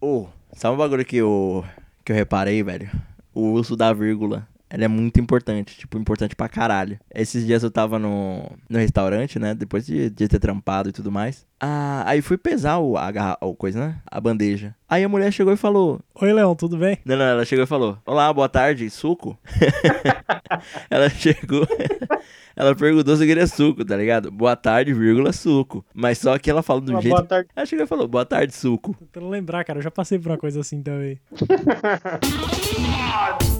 Ô, 0.00 0.28
sabe 0.52 0.74
um 0.74 0.78
bagulho 0.78 1.04
que 1.04 1.16
eu, 1.16 1.64
que 2.04 2.12
eu 2.12 2.16
reparei, 2.16 2.62
velho? 2.62 2.88
O 3.34 3.50
uso 3.50 3.76
da 3.76 3.92
vírgula. 3.92 4.46
Ela 4.70 4.84
é 4.84 4.88
muito 4.88 5.18
importante, 5.18 5.78
tipo, 5.78 5.96
importante 5.98 6.36
pra 6.36 6.48
caralho. 6.48 6.98
Esses 7.14 7.46
dias 7.46 7.62
eu 7.62 7.70
tava 7.70 7.98
no, 7.98 8.42
no 8.68 8.78
restaurante, 8.78 9.38
né? 9.38 9.54
Depois 9.54 9.86
de, 9.86 10.10
de 10.10 10.28
ter 10.28 10.38
trampado 10.38 10.90
e 10.90 10.92
tudo 10.92 11.10
mais. 11.10 11.46
Ah, 11.58 12.02
aí 12.06 12.20
fui 12.20 12.36
pesar 12.36 12.78
o, 12.78 12.96
a, 12.96 13.10
garra- 13.10 13.38
o 13.40 13.54
coisa, 13.54 13.80
né? 13.80 13.96
A 14.10 14.20
bandeja. 14.20 14.74
Aí 14.88 15.02
a 15.02 15.08
mulher 15.08 15.32
chegou 15.32 15.52
e 15.52 15.56
falou: 15.56 16.00
Oi, 16.14 16.32
Leão, 16.32 16.54
tudo 16.54 16.76
bem? 16.76 16.98
Não, 17.04 17.16
não, 17.16 17.24
ela 17.24 17.44
chegou 17.46 17.64
e 17.64 17.66
falou: 17.66 17.96
Olá, 18.04 18.30
boa 18.32 18.48
tarde, 18.48 18.88
suco? 18.90 19.38
ela 20.90 21.08
chegou. 21.08 21.66
ela 22.54 22.74
perguntou 22.76 23.16
se 23.16 23.22
eu 23.22 23.26
queria 23.26 23.46
suco, 23.46 23.84
tá 23.84 23.96
ligado? 23.96 24.30
Boa 24.30 24.54
tarde, 24.54 24.92
vírgula, 24.92 25.32
suco. 25.32 25.84
Mas 25.94 26.18
só 26.18 26.38
que 26.38 26.50
ela 26.50 26.62
falou 26.62 26.82
do 26.82 26.92
Uma 26.92 27.00
jeito. 27.00 27.14
boa 27.14 27.26
tarde. 27.26 27.48
Ela 27.56 27.66
chegou 27.66 27.84
e 27.84 27.88
falou: 27.88 28.06
Boa 28.06 28.26
tarde, 28.26 28.54
suco. 28.54 28.94
Tentando 28.98 29.28
lembrar, 29.30 29.64
cara, 29.64 29.78
eu 29.78 29.82
já 29.82 29.90
passei 29.90 30.18
por 30.18 30.30
uma 30.30 30.38
coisa 30.38 30.60
assim 30.60 30.82
também. 30.82 31.18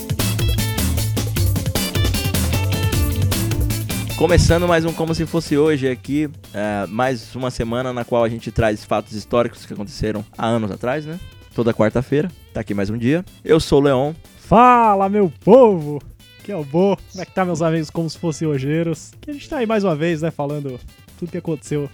Começando 4.19 4.67
mais 4.67 4.85
um 4.85 4.93
Como 4.93 5.15
Se 5.15 5.25
Fosse 5.25 5.57
Hoje 5.57 5.89
aqui, 5.89 6.29
é, 6.53 6.89
mais 6.89 7.37
uma 7.37 7.53
semana 7.53 7.93
na 7.93 8.05
qual 8.05 8.25
a 8.25 8.29
gente 8.29 8.51
traz 8.51 8.85
fatos 8.85 9.13
históricos 9.13 9.65
que 9.65 9.73
aconteceram 9.73 10.25
há 10.37 10.45
anos 10.45 10.73
atrás, 10.73 11.07
né? 11.07 11.21
Toda 11.55 11.73
quarta-feira, 11.73 12.29
tá 12.53 12.61
aqui 12.61 12.75
mais 12.75 12.91
um 12.91 12.99
dia. 12.99 13.25
Eu 13.45 13.61
sou 13.61 13.81
o 13.81 13.85
Leon. 13.85 14.13
Fala, 14.41 15.09
meu 15.09 15.33
povo! 15.45 16.03
Que 16.43 16.51
é 16.51 16.57
o 16.57 16.65
Bo. 16.65 16.97
Como 17.13 17.23
é 17.23 17.25
que 17.25 17.31
tá, 17.31 17.45
meus 17.45 17.63
amigos, 17.63 17.91
como 17.91 18.11
se 18.11 18.19
fossem 18.19 18.49
ojeiros? 18.49 19.13
Que 19.21 19.31
a 19.31 19.35
gente 19.35 19.49
tá 19.49 19.59
aí 19.59 19.67
mais 19.67 19.85
uma 19.85 19.95
vez, 19.95 20.21
né, 20.21 20.33
falando 20.33 20.81
tudo 21.17 21.31
que 21.31 21.39
aconteceu 21.39 21.89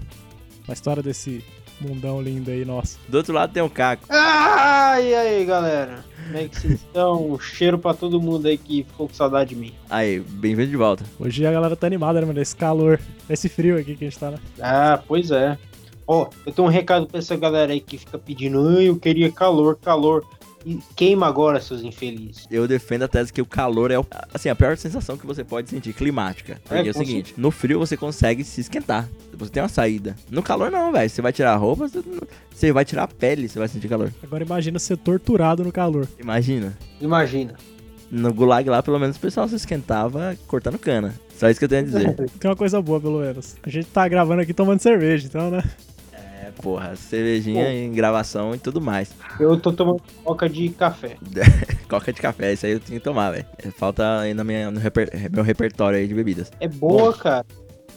na 0.67 0.73
história 0.73 1.03
desse 1.03 1.45
mundão 1.79 2.23
lindo 2.23 2.51
aí 2.51 2.65
nosso. 2.65 2.99
Do 3.07 3.19
outro 3.19 3.35
lado 3.35 3.53
tem 3.53 3.63
o 3.63 3.69
Caco. 3.69 4.07
Ah, 4.09 4.99
e 4.99 5.15
aí, 5.15 5.45
galera? 5.45 6.03
Como 6.25 6.39
é 6.39 6.49
que 6.49 6.59
vocês 6.59 6.75
estão? 6.75 7.33
Um 7.33 7.39
cheiro 7.39 7.79
pra 7.79 7.93
todo 7.93 8.21
mundo 8.21 8.47
aí 8.47 8.57
que 8.57 8.85
ficou 8.85 9.09
com 9.09 9.15
saudade 9.15 9.51
de 9.51 9.57
mim. 9.57 9.73
Aí, 9.91 10.21
bem-vindo 10.21 10.71
de 10.71 10.77
volta. 10.77 11.05
Hoje 11.19 11.47
a 11.47 11.53
galera 11.53 11.77
tá 11.77 11.87
animada, 11.87 12.21
né, 12.21 12.27
mano? 12.27 12.41
Esse 12.41 12.57
calor, 12.57 12.99
esse 13.29 13.49
frio 13.49 13.79
aqui 13.79 13.95
que 13.95 14.05
a 14.05 14.09
gente 14.09 14.19
tá, 14.19 14.31
né? 14.31 14.39
Ah, 14.61 15.01
pois 15.07 15.31
é. 15.31 15.59
Ó, 16.07 16.29
eu 16.45 16.53
tenho 16.53 16.67
um 16.67 16.71
recado 16.71 17.07
pra 17.07 17.19
essa 17.19 17.37
galera 17.37 17.73
aí 17.73 17.81
que 17.81 17.99
fica 17.99 18.19
pedindo, 18.19 18.81
eu 18.81 18.97
queria 18.97 19.31
calor, 19.31 19.77
calor. 19.77 20.25
Queima 20.97 21.27
agora, 21.27 21.61
seus 21.61 21.83
infelizes. 21.83 22.47
Eu 22.51 22.67
defendo 22.67 23.03
a 23.03 23.09
tese 23.09 23.33
que 23.33 23.43
o 23.43 23.47
calor 23.47 23.91
é 23.91 23.99
o- 23.99 24.07
assim, 24.33 24.49
a 24.49 24.55
pior 24.55 24.77
sensação 24.77 25.17
que 25.17 25.27
você 25.27 25.45
pode 25.45 25.69
sentir, 25.71 25.93
climática. 25.93 26.61
Porque 26.65 26.75
é, 26.75 26.87
É, 26.87 26.91
o 26.91 26.95
seguinte, 26.95 27.35
no 27.37 27.51
frio 27.51 27.79
você 27.79 27.97
consegue 27.97 28.43
se 28.45 28.61
esquentar. 28.61 29.09
Você 29.37 29.51
tem 29.51 29.63
uma 29.63 29.69
saída. 29.69 30.17
No 30.31 30.43
calor 30.43 30.71
não, 30.71 30.91
velho. 30.93 31.09
Você 31.11 31.21
vai 31.21 31.33
tirar 31.33 31.53
a 31.53 31.57
roupa, 31.57 31.89
você- 31.89 32.03
você 32.51 32.73
vai 32.73 32.85
tirar 32.85 33.03
a 33.05 33.09
pele, 33.09 33.49
você 33.49 33.59
vai 33.59 33.69
sentir 33.69 33.89
calor. 33.89 34.13
Agora 34.23 34.43
imagina 34.45 34.79
ser 34.79 34.97
torturado 34.97 35.63
no 35.65 35.73
calor. 35.73 36.09
Imagina. 36.19 36.77
Imagina. 37.01 37.55
No 38.11 38.33
gulag 38.33 38.69
lá, 38.71 38.83
pelo 38.83 38.99
menos 38.99 39.17
o 39.17 39.21
pessoal 39.21 39.49
se 39.49 39.57
esquentava 39.57 40.37
cortando 40.47 40.79
cana. 40.79 41.15
Só 41.37 41.51
isso 41.51 41.59
que 41.59 41.65
eu 41.65 41.69
tenho 41.69 41.83
a 41.83 41.85
dizer. 41.85 42.15
Tem 42.39 42.49
uma 42.49 42.57
coisa 42.57 42.81
boa, 42.81 43.01
pelo 43.01 43.19
menos. 43.21 43.57
A 43.63 43.69
gente 43.69 43.87
tá 43.87 44.07
gravando 44.07 44.41
aqui 44.43 44.55
tomando 44.55 44.79
cerveja, 44.81 45.27
então, 45.27 45.51
né? 45.51 45.63
É, 46.59 46.63
porra, 46.63 46.97
cervejinha 46.97 47.65
Pô. 47.65 47.71
em 47.71 47.93
gravação 47.93 48.55
e 48.55 48.59
tudo 48.59 48.81
mais. 48.81 49.11
Eu 49.39 49.59
tô 49.59 49.73
tomando 49.73 50.03
coca 50.23 50.49
de 50.49 50.69
café. 50.71 51.17
Coca 51.89 52.13
de 52.13 52.21
café, 52.21 52.53
isso 52.55 52.65
aí 52.67 52.73
eu 52.73 52.81
tenho 52.81 52.99
que 52.99 53.05
tomar, 53.05 53.31
velho. 53.31 53.45
Falta 53.77 54.21
aí 54.21 54.33
na 54.35 54.43
minha, 54.43 54.71
no 54.71 54.81
reper- 54.81 55.11
meu 55.31 55.45
repertório 55.45 55.99
aí 55.99 56.09
de 56.09 56.15
bebidas. 56.15 56.51
É 56.59 56.67
boa, 56.67 57.13
cara. 57.13 57.45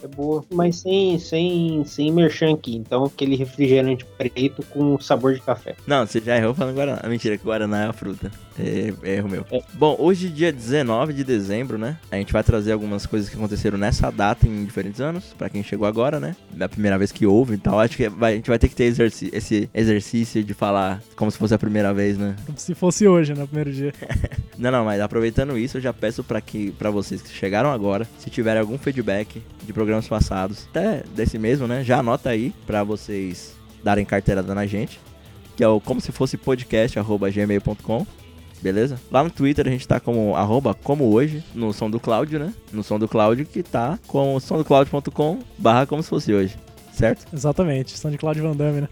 É 0.04 0.06
boa. 0.06 0.44
Mas 0.52 0.76
sem, 0.76 1.18
sem, 1.18 1.82
sem 1.84 2.12
merchan 2.12 2.52
aqui. 2.52 2.76
Então, 2.76 3.04
aquele 3.04 3.34
refrigerante 3.34 4.04
preto 4.16 4.62
com 4.70 5.00
sabor 5.00 5.34
de 5.34 5.40
café. 5.40 5.74
Não, 5.86 6.06
você 6.06 6.20
já 6.20 6.36
errou 6.36 6.54
falando 6.54 6.76
Guaraná. 6.76 7.08
Mentira, 7.08 7.36
que 7.36 7.44
Guaraná 7.44 7.84
é 7.84 7.86
a 7.88 7.92
fruta. 7.92 8.30
É, 8.58 8.92
erro 9.16 9.28
meu. 9.28 9.46
É. 9.50 9.62
Bom, 9.74 9.94
hoje, 9.98 10.28
dia 10.28 10.52
19 10.52 11.12
de 11.12 11.22
dezembro, 11.22 11.78
né? 11.78 11.96
A 12.10 12.16
gente 12.16 12.32
vai 12.32 12.42
trazer 12.42 12.72
algumas 12.72 13.06
coisas 13.06 13.28
que 13.28 13.36
aconteceram 13.36 13.78
nessa 13.78 14.10
data 14.10 14.46
em 14.48 14.64
diferentes 14.64 15.00
anos. 15.00 15.32
Pra 15.38 15.48
quem 15.48 15.62
chegou 15.62 15.86
agora, 15.86 16.18
né? 16.18 16.34
Da 16.52 16.68
primeira 16.68 16.98
vez 16.98 17.12
que 17.12 17.24
houve 17.26 17.54
e 17.54 17.58
tal. 17.58 17.78
Acho 17.78 17.96
que 17.96 18.08
vai- 18.08 18.32
a 18.32 18.36
gente 18.36 18.48
vai 18.48 18.58
ter 18.58 18.68
que 18.68 18.74
ter 18.74 18.84
exerci- 18.84 19.30
esse 19.32 19.70
exercício 19.72 20.42
de 20.42 20.54
falar 20.54 21.00
como 21.14 21.30
se 21.30 21.38
fosse 21.38 21.54
a 21.54 21.58
primeira 21.58 21.94
vez, 21.94 22.18
né? 22.18 22.34
Como 22.46 22.58
se 22.58 22.74
fosse 22.74 23.06
hoje, 23.06 23.32
né? 23.32 23.40
No 23.40 23.46
primeiro 23.46 23.72
dia. 23.72 23.92
Não, 24.58 24.72
não, 24.72 24.84
mas 24.84 25.00
aproveitando 25.00 25.56
isso, 25.56 25.76
eu 25.76 25.80
já 25.80 25.92
peço 25.92 26.24
pra 26.24 26.40
que 26.40 26.72
para 26.72 26.90
vocês 26.90 27.22
que 27.22 27.28
chegaram 27.30 27.70
agora, 27.70 28.08
se 28.18 28.28
tiverem 28.28 28.60
algum 28.60 28.76
feedback 28.76 29.40
de 29.64 29.72
programas 29.72 30.08
passados, 30.08 30.66
até 30.70 31.04
desse 31.14 31.38
mesmo, 31.38 31.68
né? 31.68 31.84
Já 31.84 31.98
anota 32.00 32.28
aí 32.30 32.52
pra 32.66 32.82
vocês 32.82 33.54
darem 33.84 34.04
carteirada 34.04 34.52
na 34.56 34.66
gente, 34.66 34.98
que 35.56 35.62
é 35.62 35.68
o 35.68 35.80
como 35.80 36.00
se 36.00 36.10
fosse 36.10 36.36
podcast 36.36 36.98
arroba 36.98 37.30
gmail.com. 37.30 38.04
Beleza? 38.62 38.98
Lá 39.10 39.22
no 39.22 39.30
Twitter 39.30 39.66
a 39.66 39.70
gente 39.70 39.86
tá 39.86 40.00
como 40.00 40.34
arroba 40.34 40.74
como 40.74 41.04
hoje, 41.12 41.42
no 41.54 41.72
som 41.72 41.88
do 41.88 42.00
Cláudio, 42.00 42.38
né? 42.40 42.52
No 42.72 42.82
som 42.82 42.98
do 42.98 43.06
Cláudio 43.08 43.46
que 43.46 43.62
tá 43.62 43.98
com 44.06 44.38
somdocláudio.com 44.40 45.38
barra 45.56 45.86
como 45.86 46.02
se 46.02 46.08
fosse 46.08 46.32
hoje. 46.32 46.56
Certo? 46.92 47.26
Exatamente. 47.32 47.96
São 47.96 48.10
de 48.10 48.18
Claudio 48.18 48.42
Van 48.42 48.56
Damme, 48.56 48.80
né? 48.82 48.88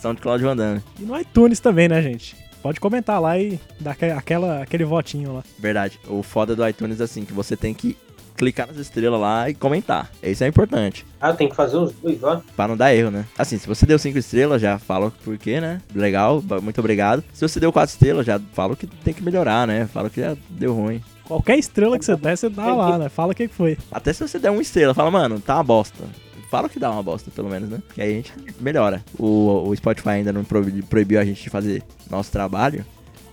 Som 0.00 0.14
de 0.14 0.20
Cláudio 0.20 0.48
Van 0.48 0.56
Damme. 0.56 0.80
E 0.98 1.02
no 1.04 1.18
iTunes 1.18 1.60
também, 1.60 1.88
né, 1.88 2.02
gente? 2.02 2.36
Pode 2.62 2.80
comentar 2.80 3.20
lá 3.20 3.38
e 3.38 3.60
dar 3.78 3.92
aque- 3.92 4.06
aquela, 4.10 4.60
aquele 4.62 4.84
votinho 4.84 5.32
lá. 5.34 5.44
Verdade. 5.58 6.00
O 6.08 6.22
foda 6.24 6.56
do 6.56 6.66
iTunes 6.68 7.00
é 7.00 7.04
assim, 7.04 7.24
que 7.24 7.32
você 7.32 7.56
tem 7.56 7.72
que 7.72 7.96
clicar 8.36 8.66
nas 8.66 8.76
estrelas 8.76 9.20
lá 9.20 9.48
e 9.50 9.54
comentar. 9.54 10.10
Isso 10.22 10.44
é 10.44 10.46
importante. 10.46 11.04
Ah, 11.20 11.32
tem 11.32 11.48
que 11.48 11.56
fazer 11.56 11.76
os 11.76 11.92
dois 11.92 12.20
lá? 12.20 12.42
Pra 12.54 12.68
não 12.68 12.76
dar 12.76 12.94
erro, 12.94 13.10
né? 13.10 13.24
Assim, 13.36 13.58
se 13.58 13.66
você 13.66 13.84
deu 13.86 13.98
5 13.98 14.16
estrelas, 14.18 14.60
já 14.62 14.78
fala 14.78 15.06
o 15.06 15.10
porquê, 15.10 15.60
né? 15.60 15.80
Legal, 15.94 16.42
muito 16.62 16.78
obrigado. 16.78 17.24
Se 17.32 17.46
você 17.46 17.58
deu 17.58 17.72
4 17.72 17.92
estrelas, 17.92 18.26
já 18.26 18.38
fala 18.52 18.76
que 18.76 18.86
tem 18.86 19.12
que 19.14 19.22
melhorar, 19.24 19.66
né? 19.66 19.86
Fala 19.86 20.08
que 20.10 20.20
já 20.20 20.36
deu 20.50 20.74
ruim. 20.74 21.02
Qualquer 21.24 21.58
estrela 21.58 21.98
que 21.98 22.04
você 22.04 22.14
der, 22.16 22.36
você 22.36 22.48
dá 22.48 22.72
lá, 22.72 22.98
né? 22.98 23.08
Fala 23.08 23.32
o 23.32 23.34
que 23.34 23.48
foi. 23.48 23.76
Até 23.90 24.12
se 24.12 24.26
você 24.26 24.38
der 24.38 24.50
uma 24.50 24.62
estrela, 24.62 24.94
fala, 24.94 25.10
mano, 25.10 25.40
tá 25.40 25.54
uma 25.56 25.64
bosta. 25.64 26.04
Fala 26.48 26.68
que 26.68 26.78
dá 26.78 26.88
uma 26.92 27.02
bosta, 27.02 27.28
pelo 27.34 27.48
menos, 27.48 27.68
né? 27.68 27.78
Que 27.92 28.00
aí 28.00 28.12
a 28.12 28.14
gente 28.14 28.32
melhora. 28.60 29.04
O, 29.18 29.68
o 29.68 29.74
Spotify 29.74 30.10
ainda 30.10 30.32
não 30.32 30.44
proibi- 30.44 30.82
proibiu 30.82 31.18
a 31.18 31.24
gente 31.24 31.42
de 31.42 31.50
fazer 31.50 31.82
nosso 32.08 32.30
trabalho. 32.30 32.86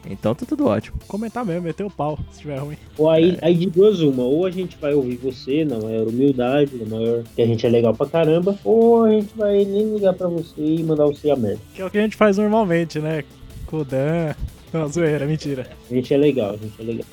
Então 0.10 0.36
tá 0.36 0.46
tudo 0.46 0.68
ótimo. 0.68 0.98
Comentar 1.08 1.46
mesmo, 1.46 1.64
meter 1.64 1.84
o 1.84 1.90
pau, 1.90 2.20
se 2.32 2.42
tiver 2.42 2.58
ruim. 2.58 2.78
Ou 2.98 3.10
aí, 3.10 3.38
aí 3.42 3.56
de 3.56 3.70
duas 3.70 4.00
uma, 4.02 4.24
ou 4.24 4.46
a 4.46 4.52
gente 4.52 4.78
vai 4.78 4.94
ouvir 4.94 5.18
você 5.18 5.64
na 5.64 5.80
maior 5.80 6.08
humildade, 6.08 6.76
na 6.76 6.86
maior 6.86 7.24
que 7.36 7.42
a 7.42 7.46
gente 7.46 7.66
é 7.66 7.70
legal 7.70 7.94
pra 7.94 8.06
caramba, 8.06 8.58
ou 8.64 9.06
a 9.06 9.12
gente 9.12 9.36
vai 9.36 9.64
nem 9.66 9.94
ligar 9.94 10.14
pra 10.14 10.28
você 10.28 10.54
e 10.62 10.84
mandar 10.84 11.06
você 11.06 11.30
a 11.30 11.36
merda. 11.36 11.60
Que 11.74 11.82
é 11.82 11.86
o 11.86 11.90
que 11.90 11.98
a 11.98 12.02
gente 12.02 12.16
faz 12.16 12.38
normalmente, 12.38 13.00
né? 13.00 13.24
Com 13.66 13.78
o 13.78 13.86
Dan. 13.86 14.34
Não, 14.74 14.88
zoeira, 14.88 15.26
mentira. 15.28 15.70
A 15.90 15.94
gente 15.94 16.12
é 16.14 16.18
legal, 16.18 16.52
a 16.52 16.58
gente 16.58 16.74
é 16.80 16.84
legal. 16.84 17.06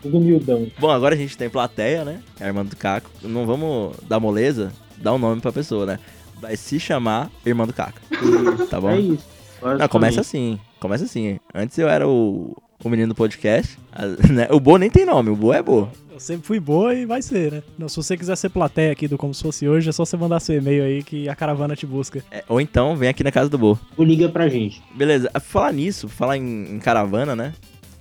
Tudo 0.00 0.16
humildão. 0.16 0.66
Bom, 0.78 0.90
agora 0.90 1.14
a 1.14 1.18
gente 1.18 1.36
tem 1.36 1.50
plateia, 1.50 2.04
né? 2.04 2.22
É 2.40 2.44
a 2.44 2.46
irmã 2.46 2.64
do 2.64 2.74
Caco. 2.74 3.10
Não 3.22 3.44
vamos 3.44 3.94
dar 4.08 4.18
moleza, 4.18 4.72
dar 4.96 5.12
um 5.12 5.18
nome 5.18 5.40
pra 5.42 5.52
pessoa, 5.52 5.84
né? 5.84 5.98
Vai 6.40 6.56
se 6.56 6.80
chamar 6.80 7.30
Irmã 7.44 7.66
do 7.66 7.72
Caco. 7.72 8.00
Tá 8.70 8.80
bom? 8.80 8.90
É 8.90 8.98
isso. 8.98 9.35
Não, 9.62 9.88
começa 9.88 10.20
assim. 10.20 10.58
Começa 10.80 11.04
assim. 11.04 11.38
Antes 11.54 11.76
eu 11.78 11.88
era 11.88 12.06
o, 12.08 12.56
o 12.84 12.88
menino 12.88 13.08
do 13.08 13.14
podcast. 13.14 13.78
a- 13.92 14.06
né? 14.32 14.48
O 14.50 14.60
Bo 14.60 14.76
nem 14.78 14.90
tem 14.90 15.04
nome, 15.06 15.30
o 15.30 15.36
Bo 15.36 15.52
é 15.52 15.62
Bo. 15.62 15.88
Eu 16.12 16.20
sempre 16.20 16.46
fui 16.46 16.58
boa 16.58 16.94
e 16.94 17.04
vai 17.04 17.20
ser, 17.20 17.52
né? 17.52 17.62
Não, 17.78 17.88
se 17.90 17.96
você 17.96 18.16
quiser 18.16 18.36
ser 18.36 18.48
plateia 18.48 18.90
aqui 18.90 19.06
do 19.06 19.18
Como 19.18 19.34
Se 19.34 19.42
Fosse 19.42 19.68
Hoje, 19.68 19.90
é 19.90 19.92
só 19.92 20.02
você 20.04 20.16
mandar 20.16 20.40
seu 20.40 20.56
e-mail 20.56 20.82
aí 20.82 21.02
que 21.02 21.28
a 21.28 21.34
caravana 21.34 21.76
te 21.76 21.84
busca. 21.84 22.24
É, 22.30 22.42
ou 22.48 22.58
então 22.58 22.96
vem 22.96 23.08
aqui 23.10 23.22
na 23.22 23.30
casa 23.30 23.50
do 23.50 23.58
Bo. 23.58 23.78
Ou 23.98 24.04
liga 24.04 24.26
pra 24.28 24.48
gente. 24.48 24.82
Beleza, 24.94 25.30
falar 25.42 25.72
nisso, 25.74 26.08
falar 26.08 26.38
em, 26.38 26.74
em 26.76 26.78
caravana, 26.78 27.36
né? 27.36 27.52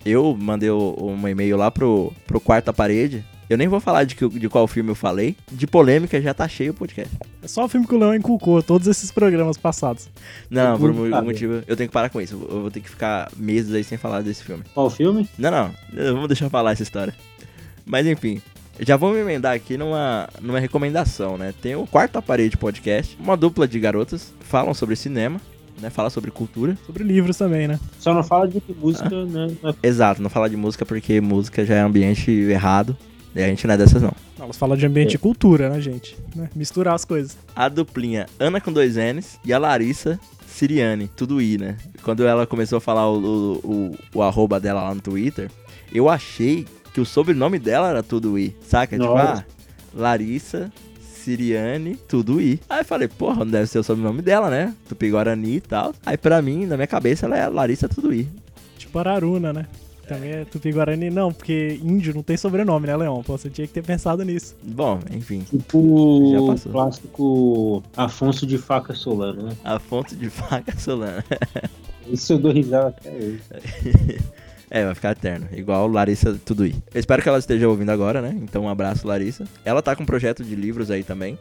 Eu 0.05 0.33
mandei 0.39 0.69
o- 0.69 0.95
um 1.01 1.27
e-mail 1.27 1.57
lá 1.57 1.69
pro, 1.69 2.13
pro 2.25 2.39
quarta 2.39 2.71
parede. 2.71 3.25
Eu 3.49 3.57
nem 3.57 3.67
vou 3.67 3.79
falar 3.79 4.03
de, 4.05 4.15
que- 4.15 4.27
de 4.27 4.49
qual 4.49 4.67
filme 4.67 4.89
eu 4.89 4.95
falei. 4.95 5.35
De 5.51 5.67
polêmica 5.67 6.19
já 6.21 6.33
tá 6.33 6.47
cheio 6.47 6.71
o 6.71 6.73
podcast. 6.75 7.13
É 7.43 7.47
só 7.47 7.65
o 7.65 7.67
filme 7.67 7.85
que 7.85 7.93
o 7.93 7.97
Leão 7.99 8.15
inculcou, 8.15 8.61
todos 8.63 8.87
esses 8.87 9.11
programas 9.11 9.55
passados. 9.57 10.09
Não, 10.49 10.77
por 10.79 10.89
um 10.89 11.23
motivo. 11.23 11.63
Eu 11.67 11.75
tenho 11.77 11.87
que 11.89 11.93
parar 11.93 12.09
com 12.09 12.19
isso. 12.19 12.33
Eu 12.49 12.61
vou 12.61 12.71
ter 12.71 12.79
que 12.79 12.89
ficar 12.89 13.29
meses 13.37 13.73
aí 13.73 13.83
sem 13.83 13.97
falar 13.97 14.21
desse 14.21 14.43
filme. 14.43 14.63
Qual 14.73 14.87
o 14.87 14.89
filme? 14.89 15.29
Não, 15.37 15.51
não. 15.51 15.71
Vamos 16.13 16.27
deixar 16.27 16.49
falar 16.49 16.71
essa 16.71 16.83
história. 16.83 17.13
Mas 17.85 18.07
enfim. 18.07 18.41
Já 18.79 18.97
vou 18.97 19.13
me 19.13 19.19
emendar 19.19 19.55
aqui 19.55 19.77
numa, 19.77 20.27
numa 20.41 20.59
recomendação, 20.59 21.37
né? 21.37 21.53
Tem 21.61 21.75
o 21.77 21.87
Quarta 21.87 22.21
Parede 22.21 22.57
Podcast, 22.57 23.15
uma 23.17 23.37
dupla 23.37 23.65
de 23.65 23.79
garotas, 23.79 24.33
falam 24.41 24.73
sobre 24.73 24.97
cinema, 24.97 25.39
né? 25.81 25.89
Fala 25.89 26.09
sobre 26.09 26.29
cultura. 26.29 26.77
Sobre 26.85 27.01
livros 27.05 27.37
também, 27.37 27.69
né? 27.69 27.79
Só 28.01 28.13
não 28.13 28.21
fala 28.21 28.49
de 28.49 28.61
música, 28.77 29.09
né? 29.23 29.47
Exato, 29.81 30.21
não 30.21 30.29
falar 30.29 30.49
de 30.49 30.57
música 30.57 30.85
porque 30.85 31.21
música 31.21 31.63
já 31.63 31.75
é 31.75 31.79
ambiente 31.79 32.29
errado. 32.29 32.97
E 33.35 33.43
a 33.43 33.47
gente 33.47 33.67
não 33.67 33.73
é 33.73 33.77
dessas, 33.77 34.01
não. 34.01 34.13
Elas 34.39 34.57
falam 34.57 34.77
de 34.77 34.85
ambiente 34.85 35.15
e 35.15 35.17
cultura, 35.17 35.69
né, 35.69 35.81
gente? 35.81 36.17
Né? 36.35 36.49
Misturar 36.55 36.95
as 36.95 37.03
coisas. 37.03 37.37
A 37.55 37.67
duplinha 37.67 38.27
Ana 38.39 38.61
com 38.61 38.71
dois 38.71 38.95
N's 38.95 39.37
e 39.43 39.51
a 39.51 39.57
Larissa 39.57 40.19
Siriane, 40.47 41.09
tudo 41.15 41.41
I, 41.41 41.57
né? 41.57 41.77
Quando 42.01 42.25
ela 42.25 42.47
começou 42.47 42.77
a 42.77 42.81
falar 42.81 43.09
o, 43.09 43.17
o, 43.19 43.53
o, 43.63 43.97
o 44.15 44.21
arroba 44.23 44.57
dela 44.57 44.83
lá 44.83 44.95
no 44.95 45.01
Twitter, 45.01 45.51
eu 45.93 46.07
achei 46.07 46.65
que 46.93 47.01
o 47.01 47.05
sobrenome 47.05 47.59
dela 47.59 47.89
era 47.89 48.01
tudo 48.01 48.39
I, 48.39 48.55
saca? 48.65 48.97
Tipo, 48.97 49.09
Nossa. 49.13 49.41
ah, 49.41 49.43
Larissa 49.93 50.71
Siriane 51.01 51.95
Tuduí. 51.95 52.59
Aí 52.69 52.81
eu 52.81 52.85
falei, 52.85 53.07
porra, 53.07 53.43
não 53.43 53.51
deve 53.51 53.67
ser 53.67 53.79
o 53.79 53.83
sobrenome 53.83 54.21
dela, 54.21 54.49
né? 54.49 54.73
Tupi-Guarani 54.87 55.55
e 55.55 55.61
tal. 55.61 55.93
Aí 56.05 56.17
pra 56.17 56.41
mim, 56.41 56.65
na 56.65 56.77
minha 56.77 56.87
cabeça, 56.87 57.25
ela 57.25 57.37
é 57.37 57.47
Larissa 57.49 57.89
Tuduí. 57.89 58.27
Tipo 58.77 58.99
Araruna, 58.99 59.51
né? 59.51 59.65
Também 60.07 60.31
é 60.31 60.45
Tupi-Guarani, 60.45 61.09
não, 61.09 61.33
porque 61.33 61.79
índio 61.83 62.13
não 62.13 62.21
tem 62.21 62.37
sobrenome, 62.37 62.87
né, 62.87 62.95
Leão? 62.95 63.23
Pô, 63.23 63.37
você 63.37 63.49
tinha 63.49 63.65
que 63.65 63.73
ter 63.73 63.83
pensado 63.83 64.23
nisso. 64.23 64.55
Bom, 64.63 64.99
enfim. 65.11 65.39
Tipo 65.39 65.79
o 65.79 66.55
clássico 66.71 67.83
Afonso 67.97 68.45
de 68.45 68.57
Faca 68.57 68.93
Solano, 68.93 69.43
né? 69.43 69.57
A 69.63 69.79
fonte 69.79 70.15
de 70.15 70.29
faca 70.29 70.77
solana. 70.77 71.23
Isso 72.07 72.33
eu 72.33 72.39
dou 72.39 72.51
risada 72.51 72.89
até 72.89 73.11
hoje. 73.11 73.41
É, 74.67 74.83
vai 74.83 74.95
ficar 74.95 75.11
eterno. 75.11 75.47
Igual 75.53 75.87
Larissa 75.87 76.33
Tuduí. 76.43 76.75
Eu 76.93 76.99
espero 76.99 77.21
que 77.21 77.29
ela 77.29 77.37
esteja 77.37 77.69
ouvindo 77.69 77.91
agora, 77.91 78.21
né? 78.21 78.35
Então, 78.41 78.63
um 78.63 78.69
abraço, 78.69 79.07
Larissa. 79.07 79.45
Ela 79.63 79.81
tá 79.81 79.95
com 79.95 80.03
um 80.03 80.05
projeto 80.07 80.43
de 80.43 80.55
livros 80.55 80.89
aí 80.89 81.03
também. 81.03 81.37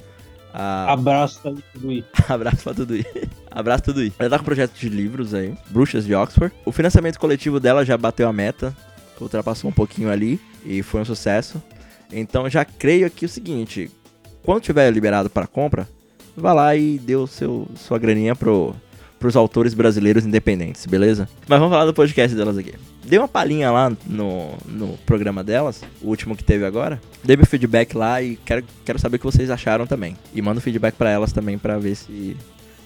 Ah, 0.57 0.93
Abraço 0.93 1.41
tudo 1.43 1.89
aí. 1.91 2.05
abraço 2.29 2.63
pra 2.63 2.73
Tuduí. 2.75 3.05
abraço, 3.51 3.83
Tuduí. 3.83 4.13
Ela 4.17 4.31
tá 4.31 4.39
com 4.39 4.43
um 4.43 4.47
projeto 4.47 4.73
de 4.79 4.89
livros 4.89 5.35
aí. 5.35 5.53
Bruxas 5.69 6.05
de 6.07 6.15
Oxford. 6.15 6.55
O 6.65 6.71
financiamento 6.71 7.19
coletivo 7.19 7.59
dela 7.59 7.85
já 7.85 7.97
bateu 7.99 8.29
a 8.29 8.33
meta. 8.33 8.75
Ultrapassou 9.21 9.69
um 9.69 9.75
pouquinho 9.75 10.11
ali. 10.11 10.41
E 10.65 10.81
foi 10.83 11.01
um 11.01 11.05
sucesso. 11.05 11.61
Então, 12.13 12.49
já 12.49 12.65
creio 12.65 13.05
aqui 13.07 13.25
o 13.25 13.29
seguinte. 13.29 13.91
Quando 14.45 14.61
tiver 14.63 14.89
liberado 14.93 15.29
para 15.29 15.47
compra, 15.49 15.89
vá 16.37 16.53
lá 16.53 16.77
e 16.77 16.99
dê 16.99 17.17
o 17.17 17.27
seu, 17.27 17.67
sua 17.77 17.99
graninha 17.99 18.37
pro, 18.37 18.77
pros 19.25 19.37
autores 19.37 19.73
brasileiros 19.73 20.27
independentes, 20.27 20.85
beleza? 20.85 21.27
Mas 21.49 21.59
vamos 21.59 21.73
falar 21.73 21.87
do 21.87 21.95
podcast 21.95 22.37
delas 22.37 22.59
aqui. 22.59 22.75
Dei 23.07 23.19
uma 23.19 23.27
palhinha 23.27 23.71
lá 23.71 23.91
no, 24.07 24.51
no 24.67 24.99
programa 25.07 25.43
delas, 25.43 25.81
o 26.03 26.09
último 26.09 26.37
que 26.37 26.45
teve 26.45 26.67
agora. 26.67 27.01
Dei 27.25 27.35
meu 27.35 27.47
feedback 27.47 27.97
lá 27.97 28.21
e 28.21 28.37
quero, 28.45 28.63
quero 28.85 28.99
saber 28.99 29.17
o 29.17 29.19
que 29.19 29.25
vocês 29.25 29.49
acharam 29.49 29.87
também. 29.87 30.15
E 30.35 30.43
mando 30.43 30.61
feedback 30.61 30.95
pra 30.95 31.09
elas 31.09 31.33
também 31.33 31.57
pra 31.57 31.79
ver 31.79 31.95
se 31.95 32.37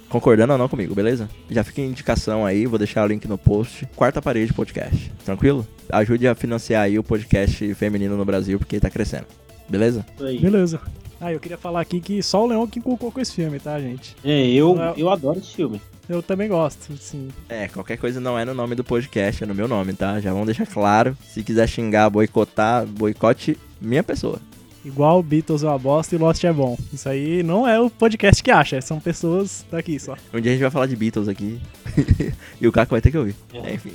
concordando 0.09 0.53
ou 0.53 0.59
não 0.61 0.69
comigo, 0.69 0.95
beleza? 0.95 1.29
Já 1.51 1.65
fica 1.65 1.81
em 1.81 1.89
indicação 1.89 2.47
aí, 2.47 2.67
vou 2.67 2.79
deixar 2.79 3.03
o 3.03 3.09
link 3.09 3.27
no 3.27 3.37
post. 3.37 3.85
Quarta 3.97 4.23
parede 4.23 4.53
podcast, 4.53 5.11
tranquilo? 5.25 5.67
Ajude 5.91 6.29
a 6.29 6.37
financiar 6.37 6.85
aí 6.85 7.01
o 7.01 7.03
podcast 7.03 7.75
feminino 7.75 8.17
no 8.17 8.25
Brasil 8.25 8.61
porque 8.61 8.79
tá 8.79 8.89
crescendo. 8.89 9.27
Beleza? 9.69 10.07
Aí. 10.21 10.39
Beleza. 10.39 10.81
Ah, 11.21 11.33
eu 11.33 11.41
queria 11.41 11.59
falar 11.59 11.81
aqui 11.81 12.01
que 12.01 12.23
só 12.23 12.45
o 12.45 12.47
Leão 12.47 12.65
que 12.69 12.79
inculcou 12.79 13.11
com 13.11 13.21
esse 13.21 13.33
filme, 13.35 13.59
tá, 13.59 13.81
gente? 13.81 14.15
É, 14.25 14.47
eu, 14.51 14.81
é- 14.81 14.95
eu 14.97 15.11
adoro 15.11 15.41
esse 15.41 15.53
filme. 15.53 15.81
Eu 16.09 16.23
também 16.23 16.49
gosto, 16.49 16.97
sim. 16.97 17.29
É, 17.49 17.69
qualquer 17.69 17.99
coisa 17.99 18.19
não 18.19 18.39
é 18.39 18.45
no 18.45 18.55
nome 18.55 18.75
do 18.75 18.83
podcast, 18.83 19.45
é 19.45 19.47
no 19.47 19.55
meu 19.55 19.69
nome, 19.69 19.93
tá? 19.93 20.19
Já 20.21 20.33
vamos 20.33 20.47
deixar 20.47 20.67
claro. 20.67 21.17
Se 21.23 21.43
quiser 21.43 21.69
xingar, 21.69 22.09
boicotar, 22.09 22.87
boicote 22.87 23.59
minha 23.81 24.03
pessoa. 24.03 24.41
Igual 24.85 25.23
Beatles 25.23 25.63
é 25.65 25.67
uma 25.67 25.79
bosta 25.79 26.15
e 26.15 26.19
Lost 26.19 26.43
é 26.45 26.53
bom. 26.53 26.79
Isso 26.93 27.09
aí 27.09 27.43
não 27.43 27.69
é 27.69 27.79
o 27.79 27.91
podcast 27.91 28.43
que 28.43 28.51
acha, 28.51 28.81
são 28.81 28.99
pessoas 28.99 29.67
daqui 29.71 29.99
só. 29.99 30.17
Um 30.33 30.41
dia 30.41 30.53
a 30.53 30.55
gente 30.55 30.63
vai 30.63 30.71
falar 30.71 30.87
de 30.87 30.97
Beatles 30.97 31.29
aqui. 31.29 31.61
e 32.59 32.67
o 32.67 32.73
Caco 32.73 32.93
vai 32.93 33.01
ter 33.03 33.11
que 33.11 33.19
ouvir. 33.19 33.35
É. 33.53 33.59
É, 33.59 33.75
enfim. 33.75 33.93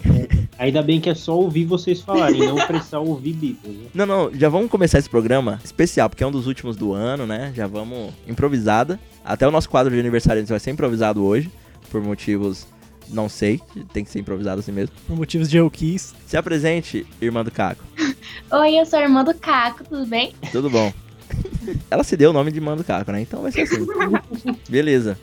Ainda 0.60 0.84
bem 0.84 1.02
que 1.02 1.10
é 1.10 1.16
só 1.16 1.36
ouvir 1.36 1.66
vocês 1.66 2.02
falarem, 2.02 2.46
não 2.46 2.58
precisar 2.68 3.00
ouvir 3.00 3.34
Beatles. 3.34 3.76
Né? 3.76 3.88
Não, 3.94 4.06
não, 4.06 4.32
já 4.36 4.50
vamos 4.50 4.70
começar 4.70 5.00
esse 5.00 5.10
programa 5.10 5.60
especial, 5.64 6.10
porque 6.10 6.24
é 6.24 6.28
um 6.28 6.32
dos 6.32 6.46
últimos 6.46 6.76
do 6.76 6.94
ano, 6.94 7.26
né? 7.26 7.52
Já 7.56 7.66
vamos 7.66 8.14
improvisada. 8.28 9.00
Até 9.26 9.48
o 9.48 9.52
nosso 9.52 9.70
quadro 9.70 9.92
de 9.92 10.00
aniversário 10.00 10.46
vai 10.46 10.60
ser 10.60 10.72
improvisado 10.72 11.24
hoje, 11.24 11.50
por 11.90 12.02
motivos 12.02 12.68
não 13.10 13.30
sei, 13.30 13.62
tem 13.92 14.04
que 14.04 14.10
ser 14.10 14.20
improvisado 14.20 14.60
assim 14.60 14.72
mesmo. 14.72 14.96
Por 15.08 15.16
motivos 15.16 15.50
de 15.50 15.58
eu 15.58 15.70
quis. 15.70 16.14
Se 16.26 16.38
apresente, 16.38 17.06
irmã 17.22 17.44
do 17.44 17.52
Caco. 17.52 17.84
Oi, 18.52 18.80
eu 18.80 18.86
sou 18.86 19.00
a 19.00 19.02
irmã 19.04 19.24
do 19.24 19.34
Caco, 19.34 19.84
tudo 19.84 20.06
bem? 20.06 20.34
Tudo 20.52 20.70
bom? 20.70 20.92
Ela 21.90 22.04
se 22.04 22.16
deu 22.16 22.30
o 22.30 22.34
nome 22.34 22.52
de 22.52 22.58
irmã 22.58 22.76
do 22.76 22.84
Caco, 22.84 23.12
né? 23.12 23.22
Então 23.22 23.42
vai 23.42 23.52
ser 23.52 23.62
assim. 23.62 23.86
Beleza. 24.70 25.18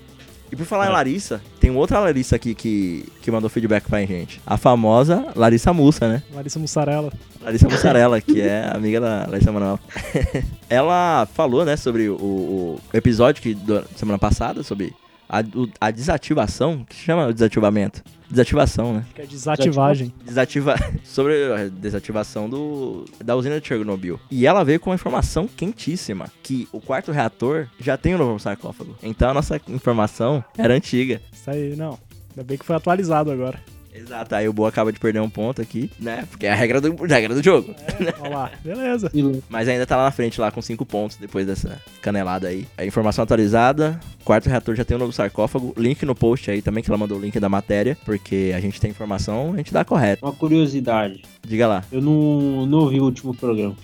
E 0.53 0.57
por 0.57 0.67
falar 0.67 0.89
em 0.89 0.93
Larissa, 0.93 1.41
tem 1.61 1.71
outra 1.71 2.01
Larissa 2.01 2.35
aqui 2.35 2.57
que, 2.57 3.07
que 3.23 3.31
mandou 3.31 3.49
feedback 3.49 3.85
pra 3.89 4.05
gente. 4.05 4.41
A 4.45 4.57
famosa 4.57 5.29
Larissa 5.37 5.73
Mussa, 5.73 6.09
né? 6.09 6.23
Larissa 6.35 6.59
Mussarela. 6.59 7.13
Larissa 7.41 7.69
Mussarela, 7.69 8.21
que 8.21 8.41
é 8.41 8.69
amiga 8.75 9.01
da 9.01 9.27
Larissa 9.29 9.53
Manoel. 9.53 9.79
Ela 10.69 11.29
falou, 11.35 11.65
né, 11.65 11.77
sobre 11.77 12.09
o, 12.09 12.15
o 12.15 12.81
episódio 12.93 13.41
que, 13.41 13.55
do, 13.55 13.85
semana 13.95 14.19
passada, 14.19 14.65
sobre 14.65 14.93
a, 15.31 15.41
o- 15.41 15.69
a 15.81 15.91
desativação, 15.91 16.85
que 16.85 16.95
se 16.95 17.03
chama 17.03 17.27
o 17.29 17.33
desativamento? 17.33 18.03
Desativação, 18.29 18.95
né? 18.95 19.05
Que 19.15 19.23
é 19.23 19.27
desativagem. 19.27 20.13
Desativa... 20.25 20.75
sobre 21.03 21.53
a 21.53 21.69
desativação 21.69 22.49
do, 22.49 23.05
da 23.25 23.35
usina 23.37 23.61
de 23.61 23.67
Chernobyl. 23.67 24.21
E 24.31 24.47
ela 24.47 24.65
veio 24.65 24.79
com 24.79 24.91
uma 24.91 24.95
informação 24.97 25.49
quentíssima, 25.49 26.27
que 26.43 26.69
o 26.73 26.81
quarto 26.81 27.11
reator 27.13 27.67
já 27.79 27.97
tem 27.97 28.15
um 28.15 28.19
novo 28.19 28.39
sarcófago. 28.39 28.95
Então 29.03 29.31
a 29.31 29.35
nossa 29.35 29.61
informação 29.69 30.45
era 30.59 30.75
antiga. 30.75 31.21
Isso 31.33 31.51
aí, 31.51 31.75
não. 31.77 31.99
Ainda 32.31 32.45
bem 32.45 32.57
que 32.59 32.65
foi 32.65 32.77
atualizado 32.77 33.31
agora. 33.31 33.59
Exato, 33.93 34.35
aí 34.35 34.49
o 34.49 34.53
Boa 34.53 34.69
acaba 34.69 34.93
de 34.93 35.01
perder 35.01 35.21
um 35.21 35.29
ponto 35.29 35.61
aqui, 35.61 35.91
né? 35.99 36.25
Porque 36.31 36.47
é 36.47 36.53
a 36.53 36.55
regra 36.55 36.81
do, 36.81 36.97
a 37.03 37.07
regra 37.07 37.35
do 37.35 37.43
jogo. 37.43 37.75
Olha 38.21 38.29
lá, 38.29 38.53
beleza. 38.63 39.11
Mas 39.49 39.69
ainda 39.69 39.85
tá 39.87 39.97
lá 39.97 40.05
na 40.05 40.11
frente, 40.11 40.41
lá 40.41 40.51
com 40.51 40.63
5 40.63 40.87
pontos 40.87 41.17
depois 41.17 41.47
dessa 41.47 41.81
canelada 42.01 42.49
aí. 42.49 42.67
A 42.79 42.85
informação 42.85 43.25
atualizada. 43.25 43.99
Quarto 44.25 44.49
reator 44.49 44.77
já 44.77 44.85
tem 44.85 44.97
um 44.97 45.01
novo 45.01 45.13
sarcófago. 45.13 45.75
Link 45.77 46.05
no 46.05 46.15
post 46.15 46.51
aí 46.51 46.63
também, 46.63 46.85
que 46.85 46.91
ela 46.91 46.99
mandou 46.99 47.19
o 47.19 47.21
link 47.21 47.39
da 47.41 47.49
matéria. 47.49 47.97
Porque 48.05 48.53
a 48.55 48.61
gente 48.61 48.81
tem 48.81 48.91
informação, 48.91 49.53
a 49.55 49.57
gente 49.57 49.73
dá 49.73 49.85
correto. 49.85 50.25
Uma 50.25 50.33
curiosidade, 50.33 51.23
Diga 51.47 51.67
lá. 51.67 51.85
eu 51.91 52.01
não, 52.01 52.67
não 52.67 52.79
ouvi 52.81 53.01
o 53.01 53.05
último 53.05 53.35
programa. 53.35 53.75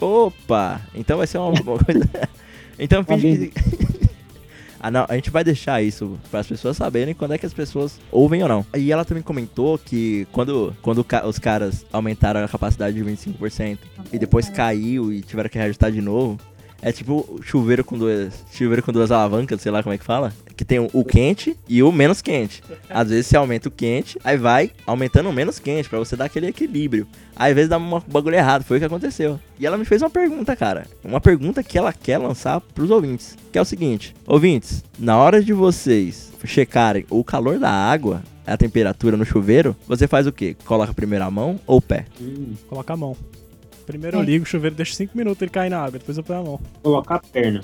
Opa! 0.00 0.80
Então 0.94 1.18
vai 1.18 1.26
ser 1.26 1.38
uma, 1.38 1.52
coisa. 1.62 2.10
Então 2.76 3.04
finge 3.04 3.48
que. 3.48 3.84
Ah, 4.86 5.06
a 5.08 5.14
gente 5.14 5.30
vai 5.30 5.42
deixar 5.42 5.82
isso 5.82 6.18
para 6.30 6.40
as 6.40 6.46
pessoas 6.46 6.76
saberem 6.76 7.14
quando 7.14 7.32
é 7.32 7.38
que 7.38 7.46
as 7.46 7.54
pessoas 7.54 7.98
ouvem 8.12 8.42
ou 8.42 8.48
não. 8.48 8.66
E 8.76 8.92
ela 8.92 9.02
também 9.02 9.22
comentou 9.22 9.78
que 9.78 10.26
quando, 10.30 10.76
quando 10.82 11.06
os 11.24 11.38
caras 11.38 11.86
aumentaram 11.90 12.44
a 12.44 12.48
capacidade 12.48 12.94
de 12.94 13.02
25% 13.02 13.78
e 14.12 14.18
depois 14.18 14.50
caiu 14.50 15.10
e 15.10 15.22
tiveram 15.22 15.48
que 15.48 15.56
reajustar 15.56 15.90
de 15.90 16.02
novo, 16.02 16.38
é 16.84 16.92
tipo 16.92 17.40
chuveiro 17.42 17.82
com 17.82 17.96
duas, 17.96 18.44
chuveiro 18.52 18.82
com 18.82 18.92
duas 18.92 19.10
alavancas, 19.10 19.62
sei 19.62 19.72
lá 19.72 19.82
como 19.82 19.94
é 19.94 19.98
que 19.98 20.04
fala, 20.04 20.34
que 20.54 20.66
tem 20.66 20.78
o, 20.78 21.04
quente 21.04 21.56
e 21.66 21.82
o 21.82 21.90
menos 21.90 22.20
quente. 22.20 22.62
Às 22.90 23.08
vezes 23.08 23.26
você 23.26 23.38
aumenta 23.38 23.68
o 23.68 23.72
quente, 23.72 24.18
aí 24.22 24.36
vai 24.36 24.70
aumentando 24.86 25.30
o 25.30 25.32
menos 25.32 25.58
quente 25.58 25.88
pra 25.88 25.98
você 25.98 26.14
dar 26.14 26.26
aquele 26.26 26.48
equilíbrio. 26.48 27.06
Aí 27.34 27.52
às 27.52 27.54
vezes 27.54 27.70
dá 27.70 27.78
um 27.78 28.00
bagulho 28.06 28.36
errado, 28.36 28.64
foi 28.64 28.76
o 28.76 28.80
que 28.80 28.84
aconteceu. 28.84 29.40
E 29.58 29.66
ela 29.66 29.78
me 29.78 29.86
fez 29.86 30.02
uma 30.02 30.10
pergunta, 30.10 30.54
cara. 30.54 30.86
Uma 31.02 31.22
pergunta 31.22 31.62
que 31.62 31.78
ela 31.78 31.90
quer 31.90 32.18
lançar 32.18 32.60
pros 32.60 32.90
ouvintes. 32.90 33.34
Que 33.50 33.58
é 33.58 33.62
o 33.62 33.64
seguinte: 33.64 34.14
Ouvintes, 34.26 34.84
na 34.98 35.16
hora 35.16 35.42
de 35.42 35.54
vocês 35.54 36.32
checarem 36.44 37.06
o 37.08 37.24
calor 37.24 37.58
da 37.58 37.70
água, 37.70 38.22
a 38.46 38.58
temperatura 38.58 39.16
no 39.16 39.24
chuveiro, 39.24 39.74
você 39.88 40.06
faz 40.06 40.26
o 40.26 40.32
quê? 40.32 40.54
Coloca 40.66 40.92
primeiro 40.92 41.24
a 41.24 41.30
mão 41.30 41.58
ou 41.66 41.78
o 41.78 41.82
pé? 41.82 42.04
Hum, 42.20 42.52
Coloca 42.68 42.92
a 42.92 42.96
mão. 42.96 43.16
Primeiro 43.86 44.18
eu 44.18 44.22
ligo 44.22 44.44
o 44.44 44.46
chuveiro, 44.46 44.74
deixo 44.76 44.94
5 44.94 45.16
minutos 45.16 45.40
ele 45.42 45.50
cair 45.50 45.70
na 45.70 45.78
água, 45.78 45.98
depois 45.98 46.16
eu 46.16 46.24
ponho 46.24 46.40
a 46.40 46.42
mão. 46.42 46.60
colocar 46.82 47.16
a 47.16 47.18
perna. 47.20 47.62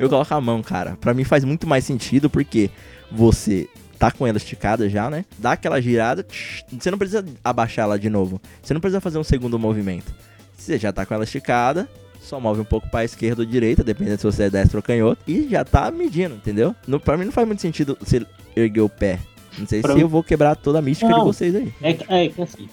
Eu 0.00 0.08
coloco 0.08 0.34
a 0.34 0.40
mão, 0.40 0.62
cara. 0.62 0.96
Pra 1.00 1.14
mim 1.14 1.24
faz 1.24 1.44
muito 1.44 1.66
mais 1.66 1.84
sentido 1.84 2.28
porque 2.28 2.70
você 3.10 3.68
tá 3.98 4.10
com 4.10 4.26
ela 4.26 4.36
esticada 4.36 4.88
já, 4.88 5.08
né? 5.10 5.24
Dá 5.38 5.52
aquela 5.52 5.80
girada, 5.80 6.26
você 6.70 6.90
não 6.90 6.98
precisa 6.98 7.24
abaixar 7.44 7.84
ela 7.84 7.98
de 7.98 8.10
novo. 8.10 8.40
Você 8.62 8.74
não 8.74 8.80
precisa 8.80 9.00
fazer 9.00 9.18
um 9.18 9.24
segundo 9.24 9.58
movimento. 9.58 10.12
Você 10.56 10.78
já 10.78 10.92
tá 10.92 11.06
com 11.06 11.14
ela 11.14 11.24
esticada, 11.24 11.88
só 12.20 12.38
move 12.40 12.60
um 12.60 12.64
pouco 12.64 12.88
pra 12.90 13.04
esquerda 13.04 13.42
ou 13.42 13.46
direita, 13.46 13.82
dependendo 13.84 14.18
se 14.18 14.24
você 14.24 14.44
é 14.44 14.50
destro 14.50 14.78
ou 14.78 14.82
canhoto, 14.82 15.20
e 15.26 15.48
já 15.48 15.64
tá 15.64 15.90
medindo, 15.90 16.34
entendeu? 16.34 16.74
No, 16.86 16.98
pra 17.00 17.16
mim 17.16 17.24
não 17.26 17.32
faz 17.32 17.46
muito 17.46 17.62
sentido 17.62 17.96
você 18.00 18.26
erguer 18.56 18.80
o 18.82 18.88
pé. 18.88 19.18
Não 19.56 19.66
sei 19.66 19.80
Pra 19.80 19.90
se 19.92 19.96
mim- 19.96 20.02
eu 20.02 20.08
vou 20.08 20.22
quebrar 20.22 20.54
toda 20.56 20.78
a 20.78 20.82
mística 20.82 21.08
Não. 21.10 21.20
de 21.20 21.24
vocês 21.24 21.54
aí. 21.54 21.72
É, 21.80 21.92
que- 21.94 22.12
é 22.12 22.28
que 22.28 22.42
assim, 22.42 22.68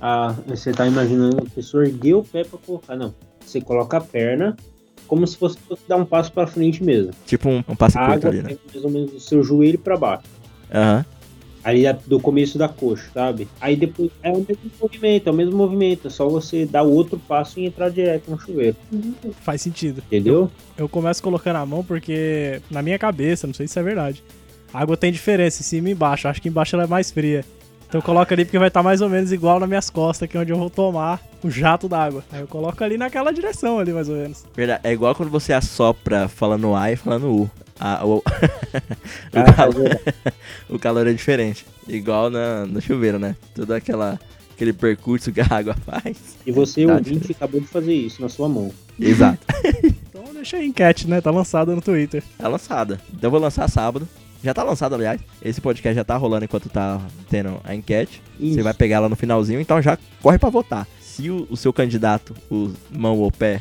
a, 0.00 0.34
você 0.46 0.72
tá 0.72 0.86
imaginando 0.86 1.38
a 1.38 1.50
pessoa 1.54 1.84
erguer 1.84 2.14
o 2.14 2.22
pé 2.24 2.44
pra 2.44 2.58
colocar. 2.58 2.96
Não, 2.96 3.14
você 3.44 3.60
coloca 3.60 3.96
a 3.98 4.00
perna 4.00 4.56
como 5.06 5.26
se 5.26 5.36
fosse 5.36 5.58
dar 5.88 5.96
um 5.96 6.04
passo 6.04 6.32
pra 6.32 6.46
frente 6.46 6.82
mesmo. 6.84 7.12
Tipo 7.26 7.48
um, 7.48 7.64
um 7.68 7.74
passe 7.74 7.98
A 7.98 8.06
curto 8.06 8.28
ali, 8.28 8.42
né? 8.42 8.56
mais 8.72 8.84
ou 8.84 8.90
menos 8.90 9.10
do 9.10 9.20
seu 9.20 9.42
joelho 9.42 9.78
pra 9.78 9.96
baixo. 9.96 10.24
Aham. 10.72 11.04
Ali 11.62 11.84
é 11.84 11.92
do 11.92 12.18
começo 12.18 12.56
da 12.56 12.68
coxa, 12.68 13.10
sabe? 13.12 13.46
Aí 13.60 13.76
depois 13.76 14.10
é 14.22 14.30
o 14.30 14.38
mesmo 14.38 14.70
movimento, 14.80 15.26
é 15.28 15.30
o 15.30 15.34
mesmo 15.34 15.56
movimento. 15.56 16.06
É 16.06 16.10
só 16.10 16.26
você 16.26 16.64
dar 16.64 16.84
o 16.84 16.90
outro 16.90 17.18
passo 17.18 17.60
e 17.60 17.66
entrar 17.66 17.90
direto 17.90 18.30
no 18.30 18.40
chuveiro. 18.40 18.76
Faz 19.42 19.60
sentido. 19.60 20.02
Entendeu? 20.06 20.50
Eu 20.78 20.88
começo 20.88 21.22
colocando 21.22 21.56
a 21.56 21.66
mão 21.66 21.84
porque, 21.84 22.62
na 22.70 22.80
minha 22.80 22.98
cabeça, 22.98 23.46
não 23.46 23.52
sei 23.52 23.68
se 23.68 23.78
é 23.78 23.82
verdade, 23.82 24.22
a 24.72 24.80
água 24.80 24.96
tem 24.96 25.12
diferença 25.12 25.60
em 25.60 25.64
cima 25.64 25.90
e 25.90 25.92
embaixo. 25.92 26.26
Eu 26.26 26.30
acho 26.30 26.40
que 26.40 26.48
embaixo 26.48 26.76
ela 26.76 26.84
é 26.84 26.88
mais 26.88 27.10
fria. 27.10 27.44
Então 27.90 27.98
eu 27.98 28.04
coloco 28.04 28.32
ali 28.32 28.44
porque 28.44 28.56
vai 28.56 28.68
estar 28.68 28.84
mais 28.84 29.00
ou 29.00 29.08
menos 29.08 29.32
igual 29.32 29.58
nas 29.58 29.68
minhas 29.68 29.90
costas, 29.90 30.28
que 30.28 30.36
é 30.36 30.40
onde 30.40 30.52
eu 30.52 30.56
vou 30.56 30.70
tomar 30.70 31.20
o 31.42 31.50
jato 31.50 31.88
d'água. 31.88 32.22
Aí 32.30 32.40
eu 32.40 32.46
coloco 32.46 32.84
ali 32.84 32.96
naquela 32.96 33.32
direção 33.32 33.80
ali, 33.80 33.92
mais 33.92 34.08
ou 34.08 34.14
menos. 34.14 34.44
Verdade. 34.54 34.80
É 34.84 34.92
igual 34.92 35.12
quando 35.12 35.28
você 35.28 35.52
assopra 35.52 36.28
falando 36.28 36.72
A 36.76 36.92
e 36.92 36.94
falando 36.94 37.26
U. 37.34 37.50
Ah, 37.80 38.00
o, 38.06 38.18
o, 38.22 38.22
Ah, 39.34 39.52
calor, 39.52 40.00
o 40.70 40.78
calor 40.78 41.06
é 41.08 41.12
diferente. 41.12 41.66
Igual 41.88 42.30
na, 42.30 42.64
no 42.64 42.80
chuveiro, 42.80 43.18
né? 43.18 43.34
Todo 43.56 43.72
aquela, 43.72 44.20
aquele 44.54 44.72
percurso 44.72 45.32
que 45.32 45.40
a 45.40 45.48
água 45.50 45.74
faz. 45.84 46.16
E 46.46 46.52
você, 46.52 46.86
Tá 46.86 46.94
ouvinte, 46.94 47.32
acabou 47.32 47.60
de 47.60 47.66
fazer 47.66 47.92
isso 47.92 48.22
na 48.22 48.28
sua 48.28 48.48
mão. 48.48 48.70
Exato. 49.00 49.40
Então 49.82 50.22
Deixa 50.32 50.56
aí 50.56 50.62
a 50.62 50.66
enquete, 50.66 51.06
né? 51.06 51.20
Tá 51.20 51.30
lançada 51.30 51.74
no 51.74 51.82
Twitter. 51.82 52.22
Tá 52.38 52.48
lançada. 52.48 52.98
Então 53.12 53.26
eu 53.26 53.30
vou 53.32 53.40
lançar 53.40 53.68
sábado. 53.68 54.08
Já 54.42 54.54
tá 54.54 54.62
lançado, 54.62 54.94
aliás. 54.94 55.20
Esse 55.42 55.60
podcast 55.60 55.94
já 55.94 56.04
tá 56.04 56.16
rolando 56.16 56.44
enquanto 56.44 56.68
tá 56.68 57.00
tendo 57.28 57.60
a 57.62 57.74
enquete. 57.74 58.22
Isso. 58.38 58.54
Você 58.54 58.62
vai 58.62 58.74
pegar 58.74 58.96
ela 58.96 59.08
no 59.08 59.16
finalzinho, 59.16 59.60
então 59.60 59.80
já 59.82 59.98
corre 60.22 60.38
pra 60.38 60.48
votar. 60.48 60.86
Se 61.00 61.30
o, 61.30 61.46
o 61.50 61.56
seu 61.56 61.72
candidato, 61.72 62.34
o 62.50 62.72
mão 62.90 63.18
ou 63.18 63.30
pé, 63.30 63.60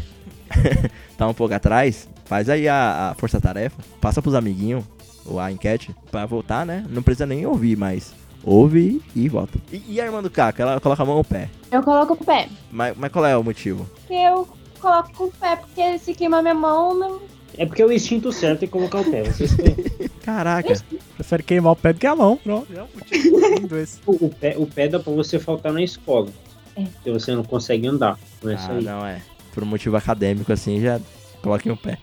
tá 1.17 1.27
um 1.27 1.33
pouco 1.33 1.53
atrás, 1.53 2.07
faz 2.25 2.49
aí 2.49 2.67
a, 2.67 3.09
a 3.09 3.15
força-tarefa, 3.15 3.77
passa 3.99 4.21
pros 4.21 4.35
amiguinhos 4.35 4.85
ou 5.25 5.39
a 5.39 5.51
enquete 5.51 5.93
pra 6.09 6.25
votar, 6.25 6.65
né? 6.65 6.85
Não 6.89 7.03
precisa 7.03 7.25
nem 7.25 7.45
ouvir, 7.45 7.77
mas 7.77 8.13
ouve 8.43 9.01
e 9.15 9.27
vota. 9.27 9.59
E, 9.71 9.83
e 9.95 10.01
a 10.01 10.05
irmã 10.05 10.23
do 10.23 10.29
Caco, 10.29 10.61
ela 10.61 10.79
coloca 10.79 11.03
a 11.03 11.05
mão 11.05 11.17
ou 11.17 11.23
pé. 11.23 11.49
Eu 11.71 11.83
coloco 11.83 12.13
o 12.13 12.25
pé. 12.25 12.47
Mas, 12.71 12.95
mas 12.97 13.11
qual 13.11 13.25
é 13.25 13.35
o 13.35 13.43
motivo? 13.43 13.85
Porque 13.95 14.13
eu 14.13 14.47
coloco 14.79 15.25
o 15.25 15.31
pé, 15.31 15.57
porque 15.57 15.99
se 15.99 16.13
queima 16.13 16.41
minha 16.41 16.53
mão, 16.53 16.93
não... 16.93 17.19
É 17.57 17.65
porque 17.65 17.81
é 17.81 17.85
o 17.85 17.91
instinto 17.91 18.31
certo 18.31 18.63
é 18.63 18.67
colocar 18.67 18.99
o 18.99 19.11
pé. 19.11 19.23
Vocês 19.23 19.53
têm... 19.55 19.75
Caraca. 20.23 20.73
Prefere 21.15 21.43
queimar 21.43 21.73
o 21.73 21.75
pé 21.75 21.93
do 21.93 21.99
que 21.99 22.07
a 22.07 22.15
mão. 22.15 22.37
Pronto, 22.37 22.67
é 22.75 22.83
um 22.83 22.87
o, 24.05 24.25
o 24.25 24.29
pé, 24.29 24.55
o 24.57 24.65
pé 24.65 24.87
dá 24.87 24.99
pra 24.99 25.11
você 25.13 25.39
faltar 25.39 25.71
na 25.73 25.81
escola. 25.81 26.29
É. 26.75 26.83
Porque 26.83 27.11
você 27.11 27.33
não 27.35 27.43
consegue 27.43 27.87
andar. 27.87 28.17
Não 28.43 28.51
é 28.51 28.55
isso 28.55 28.67
Ah, 28.69 28.75
aí. 28.75 28.83
não 28.83 29.05
é. 29.05 29.21
Por 29.53 29.63
um 29.63 29.65
motivo 29.67 29.97
acadêmico, 29.97 30.51
assim, 30.53 30.79
já 30.79 30.99
coloquem 31.41 31.71
o 31.71 31.77
pé. 31.77 31.97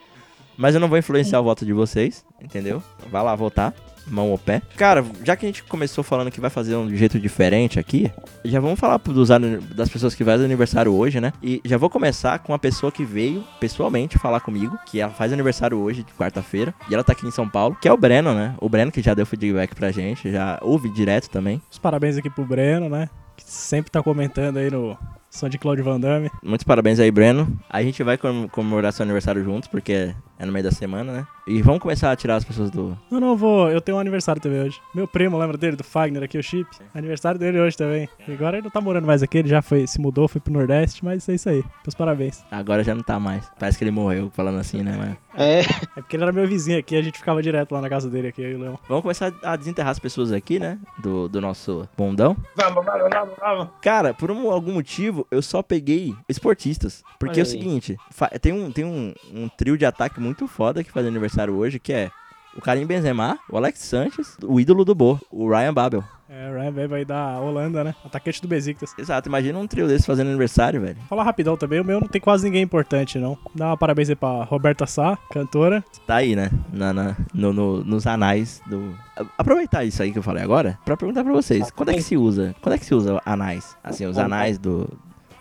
Mas 0.57 0.75
eu 0.75 0.81
não 0.81 0.89
vou 0.89 0.99
influenciar 0.99 1.41
o 1.41 1.45
voto 1.45 1.65
de 1.67 1.73
vocês, 1.73 2.25
entendeu? 2.43 2.83
Vai 3.11 3.23
lá 3.23 3.35
votar, 3.35 3.75
mão 4.07 4.31
ou 4.31 4.39
pé. 4.39 4.63
Cara, 4.77 5.05
já 5.25 5.37
que 5.37 5.45
a 5.45 5.49
gente 5.49 5.63
começou 5.65 6.03
falando 6.05 6.31
que 6.31 6.41
vai 6.41 6.51
fazer 6.51 6.77
um 6.77 6.95
jeito 6.95 7.19
diferente 7.19 7.79
aqui, 7.79 8.11
já 8.45 8.61
vamos 8.61 8.79
falar 8.79 8.99
dos, 8.99 9.29
das 9.75 9.89
pessoas 9.89 10.15
que 10.15 10.25
fazem 10.25 10.45
aniversário 10.45 10.93
hoje, 10.93 11.21
né? 11.21 11.33
E 11.43 11.61
já 11.65 11.77
vou 11.77 11.91
começar 11.91 12.39
com 12.39 12.53
uma 12.53 12.59
pessoa 12.59 12.93
que 12.93 13.05
veio 13.05 13.45
pessoalmente 13.61 14.19
falar 14.19 14.41
comigo, 14.41 14.79
que 14.87 15.01
ela 15.01 15.13
faz 15.13 15.33
aniversário 15.33 15.79
hoje, 15.79 16.03
de 16.03 16.13
quarta-feira, 16.13 16.75
e 16.89 16.95
ela 16.95 17.05
tá 17.05 17.13
aqui 17.13 17.27
em 17.27 17.31
São 17.31 17.49
Paulo, 17.49 17.77
que 17.81 17.89
é 17.89 17.93
o 17.93 17.97
Breno, 17.97 18.35
né? 18.35 18.55
O 18.61 18.69
Breno 18.69 18.93
que 18.93 19.03
já 19.03 19.15
deu 19.15 19.27
feedback 19.27 19.75
pra 19.75 19.91
gente, 19.91 20.31
já 20.31 20.59
ouve 20.63 20.89
direto 20.91 21.29
também. 21.29 21.61
Os 21.71 21.79
parabéns 21.79 22.17
aqui 22.17 22.31
pro 22.31 22.45
Breno, 22.45 22.89
né? 22.89 23.09
Que 23.37 23.45
sempre 23.45 23.91
tá 23.91 24.03
comentando 24.03 24.57
aí 24.57 24.71
no 24.71 24.97
som 25.37 25.49
de 25.49 25.59
Claudio 25.59 25.85
Van 25.85 26.01
Damme. 26.01 26.31
Muitos 26.43 26.65
parabéns 26.65 26.99
aí, 26.99 27.11
Breno. 27.11 27.47
A 27.71 27.83
gente 27.83 28.03
vai 28.03 28.17
com- 28.19 28.49
comemorar 28.49 28.93
seu 28.93 29.05
aniversário 29.05 29.43
juntos, 29.45 29.69
porque 29.69 30.15
é 30.39 30.45
no 30.47 30.53
meio 30.53 30.65
da 30.65 30.71
semana, 30.73 31.13
né? 31.13 31.27
E 31.47 31.63
vamos 31.63 31.81
começar 31.81 32.11
a 32.11 32.17
tirar 32.17 32.35
as 32.37 32.45
pessoas 32.45 32.71
do. 32.71 32.99
Não, 33.11 33.21
não, 33.21 33.29
eu 33.29 33.37
vou. 33.37 33.71
Eu 33.71 33.81
tenho 33.81 33.97
um 33.97 34.01
aniversário 34.01 34.43
também 34.43 34.61
hoje. 34.63 34.81
Meu 34.93 35.07
primo, 35.07 35.39
lembra 35.39 35.57
dele, 35.57 35.77
do 35.77 35.85
Fagner 35.85 36.23
aqui, 36.25 36.37
o 36.37 36.43
Chip? 36.43 36.69
Aniversário 36.93 37.39
dele 37.39 37.61
hoje 37.61 37.77
também. 37.77 38.09
E 38.27 38.33
agora 38.33 38.57
ele 38.57 38.65
não 38.65 38.71
tá 38.71 38.81
morando 38.81 39.07
mais 39.07 39.23
aqui, 39.23 39.39
ele 39.39 39.49
já 39.49 39.63
foi, 39.63 39.87
se 39.87 40.01
mudou, 40.01 40.27
foi 40.27 40.41
pro 40.41 40.53
Nordeste, 40.53 41.05
mas 41.05 41.29
é 41.29 41.35
isso 41.35 41.49
aí. 41.49 41.63
Meus 41.87 41.95
parabéns. 41.95 42.45
Agora 42.51 42.83
já 42.83 42.95
não 42.97 43.03
tá 43.03 43.21
mais. 43.21 43.49
Parece 43.61 43.79
que 43.79 43.85
ele 43.85 43.93
morreu 43.93 44.29
falando 44.35 44.59
assim, 44.59 44.83
né? 44.83 44.97
Mas... 44.99 45.17
É, 45.39 45.61
É 45.61 45.65
porque 45.97 46.17
ele 46.17 46.23
era 46.23 46.33
meu 46.33 46.49
vizinho 46.49 46.79
aqui, 46.79 46.97
a 46.97 47.03
gente 47.03 47.19
ficava 47.19 47.43
direto 47.43 47.71
lá 47.73 47.83
na 47.83 47.91
casa 47.91 48.09
dele 48.09 48.29
aqui, 48.29 48.41
eu 48.41 48.53
e 48.53 48.55
o 48.55 48.59
Leão. 48.59 48.79
Vamos 48.89 49.03
começar 49.03 49.31
a 49.43 49.55
desenterrar 49.55 49.91
as 49.93 49.99
pessoas 49.99 50.33
aqui, 50.33 50.59
né? 50.59 50.79
Do, 50.99 51.29
do 51.29 51.43
nosso 51.43 51.87
bondão. 51.95 52.35
vamos, 52.57 52.83
vamos, 52.83 53.11
vamos, 53.13 53.35
vamos. 53.39 53.69
Cara, 53.83 54.15
por 54.15 54.31
um- 54.31 54.51
algum 54.51 54.73
motivo, 54.73 55.26
eu 55.31 55.43
só 55.43 55.63
peguei 55.63 56.15
esportistas. 56.29 57.03
Porque 57.19 57.41
Olha 57.41 57.47
é 57.49 57.51
o 57.51 57.53
aí. 57.53 57.59
seguinte: 57.59 57.97
tem, 58.41 58.53
um, 58.53 58.71
tem 58.71 58.85
um, 58.85 59.13
um 59.33 59.49
trio 59.49 59.77
de 59.79 59.85
ataque 59.87 60.21
muito 60.21 60.47
foda 60.47 60.83
que 60.85 60.93
faz 60.93 61.07
aniversário 61.07 61.55
hoje, 61.55 61.79
que 61.79 61.93
é 61.93 62.11
o 62.57 62.61
Karim 62.61 62.87
Benzema, 62.87 63.39
o 63.51 63.57
Alex 63.57 63.81
Sanches, 63.81 64.37
o 64.43 64.59
ídolo 64.59 64.85
do 64.85 64.95
Bo, 64.95 65.21
o 65.31 65.49
Ryan 65.51 65.75
Babel. 65.75 66.05
É, 66.29 66.51
o 66.51 66.55
Ryan 66.55 66.73
Baby 66.73 66.95
aí 66.97 67.05
da 67.05 67.39
Holanda, 67.39 67.85
né? 67.85 67.95
Atacante 68.05 68.43
do 68.43 68.49
Besiktas. 68.49 68.93
Exato, 68.99 69.29
imagina 69.29 69.57
um 69.61 69.67
trio 69.67 69.87
desse 69.87 70.05
fazendo 70.05 70.27
aniversário, 70.27 70.81
velho. 70.81 70.97
Falar 71.09 71.23
rapidão 71.23 71.57
também, 71.57 71.79
o 71.81 71.85
meu 71.85 72.01
não 72.01 72.09
tem 72.09 72.21
quase 72.21 72.45
ninguém 72.47 72.63
importante, 72.63 73.17
não. 73.17 73.39
Dá 73.55 73.67
uma 73.69 73.77
parabéns 73.77 74.09
aí 74.11 74.17
pra 74.17 74.43
Roberta 74.43 74.87
Sá, 74.89 75.17
cantora. 75.31 75.85
Tá 76.05 76.17
aí, 76.17 76.35
né? 76.35 76.51
Na, 76.73 76.93
na- 76.93 77.17
no- 77.33 77.53
no- 77.53 77.85
nos 77.85 78.09
anais 78.09 78.61
do. 78.67 78.93
Aproveitar 79.39 79.85
isso 79.85 80.03
aí 80.03 80.11
que 80.11 80.19
eu 80.19 80.23
falei 80.23 80.43
agora, 80.43 80.77
pra 80.85 80.97
perguntar 80.97 81.23
pra 81.23 81.33
vocês: 81.33 81.71
quando 81.71 81.91
é 81.91 81.95
que 81.95 82.03
se 82.03 82.17
usa? 82.17 82.57
Quando 82.61 82.75
é 82.75 82.79
que 82.79 82.87
se 82.87 82.95
usa 82.95 83.21
anais? 83.25 83.77
Assim, 83.85 84.05
os 84.07 84.19
anais 84.19 84.59
do. 84.59 84.89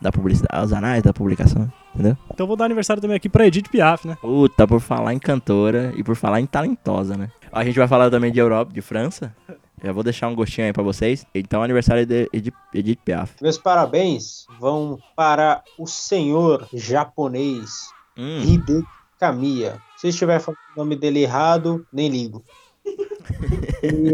Da 0.06 0.12
publicidade. 0.12 0.64
Os 0.64 0.72
anais 0.72 1.02
da 1.02 1.12
publicação, 1.12 1.68
entendeu? 1.96 2.16
Então 2.32 2.44
eu 2.44 2.48
vou 2.48 2.56
dar 2.56 2.66
aniversário 2.66 3.02
também 3.02 3.18
aqui 3.18 3.28
pra 3.28 3.48
Edith 3.48 3.70
Piaf, 3.72 4.08
né? 4.08 4.16
Puta, 4.22 4.68
por 4.68 4.80
falar 4.80 5.16
em 5.16 5.18
cantora 5.20 5.92
e 5.98 6.04
por 6.04 6.16
falar 6.16 6.40
em 6.40 6.46
talentosa, 6.46 7.18
né? 7.18 7.32
A 7.52 7.64
gente 7.64 7.80
vai 7.80 7.88
falar 7.88 8.12
também 8.12 8.32
de 8.32 8.38
Europa, 8.38 8.72
de 8.72 8.82
França. 8.82 9.36
Já 9.84 9.92
vou 9.92 10.04
deixar 10.04 10.28
um 10.28 10.36
gostinho 10.36 10.68
aí 10.68 10.74
pra 10.74 10.84
vocês. 10.84 11.26
Então, 11.34 11.64
aniversário 11.64 12.06
de 12.06 12.30
Edith, 12.32 12.54
Edith 12.72 13.00
Piaf. 13.04 13.34
Meus 13.42 13.58
parabéns 13.58 14.46
vão 14.60 15.00
para 15.16 15.64
o 15.80 15.88
senhor 15.88 16.68
japonês 16.72 17.90
Hum, 18.16 18.42
Hideki 18.44 18.88
Kamiya. 19.20 19.82
Se 19.98 20.10
estiver 20.10 20.40
falando 20.40 20.60
o 20.76 20.80
nome 20.82 20.96
dele 20.96 21.24
errado, 21.24 21.84
nem 21.92 22.10
ligo. 22.10 22.44
ele, 23.82 24.12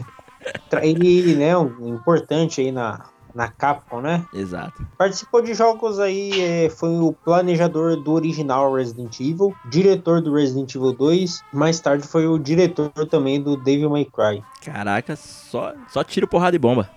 tra- 0.70 0.86
ele, 0.86 1.36
né, 1.36 1.54
um 1.56 1.94
importante 1.94 2.62
aí 2.62 2.72
na, 2.72 3.04
na 3.38 3.46
Capcom, 3.46 4.00
né? 4.00 4.26
exato. 4.34 4.84
Participou 4.98 5.40
de 5.40 5.54
jogos 5.54 6.00
aí, 6.00 6.32
é, 6.42 6.68
foi 6.68 6.90
o 6.98 7.12
planejador 7.12 7.94
do 7.94 8.12
original 8.12 8.74
Resident 8.74 9.20
Evil, 9.20 9.54
diretor 9.70 10.20
do 10.20 10.34
Resident 10.34 10.74
Evil 10.74 10.92
2, 10.92 11.44
mais 11.52 11.78
tarde 11.78 12.04
foi 12.04 12.26
o 12.26 12.36
diretor 12.36 12.90
também 13.08 13.40
do 13.40 13.56
Devil 13.56 13.90
May 13.90 14.04
Cry. 14.04 14.42
Caraca, 14.64 15.14
só, 15.14 15.72
só 15.88 16.02
tiro, 16.02 16.26
porrada 16.26 16.56
e 16.56 16.58
bomba. 16.58 16.90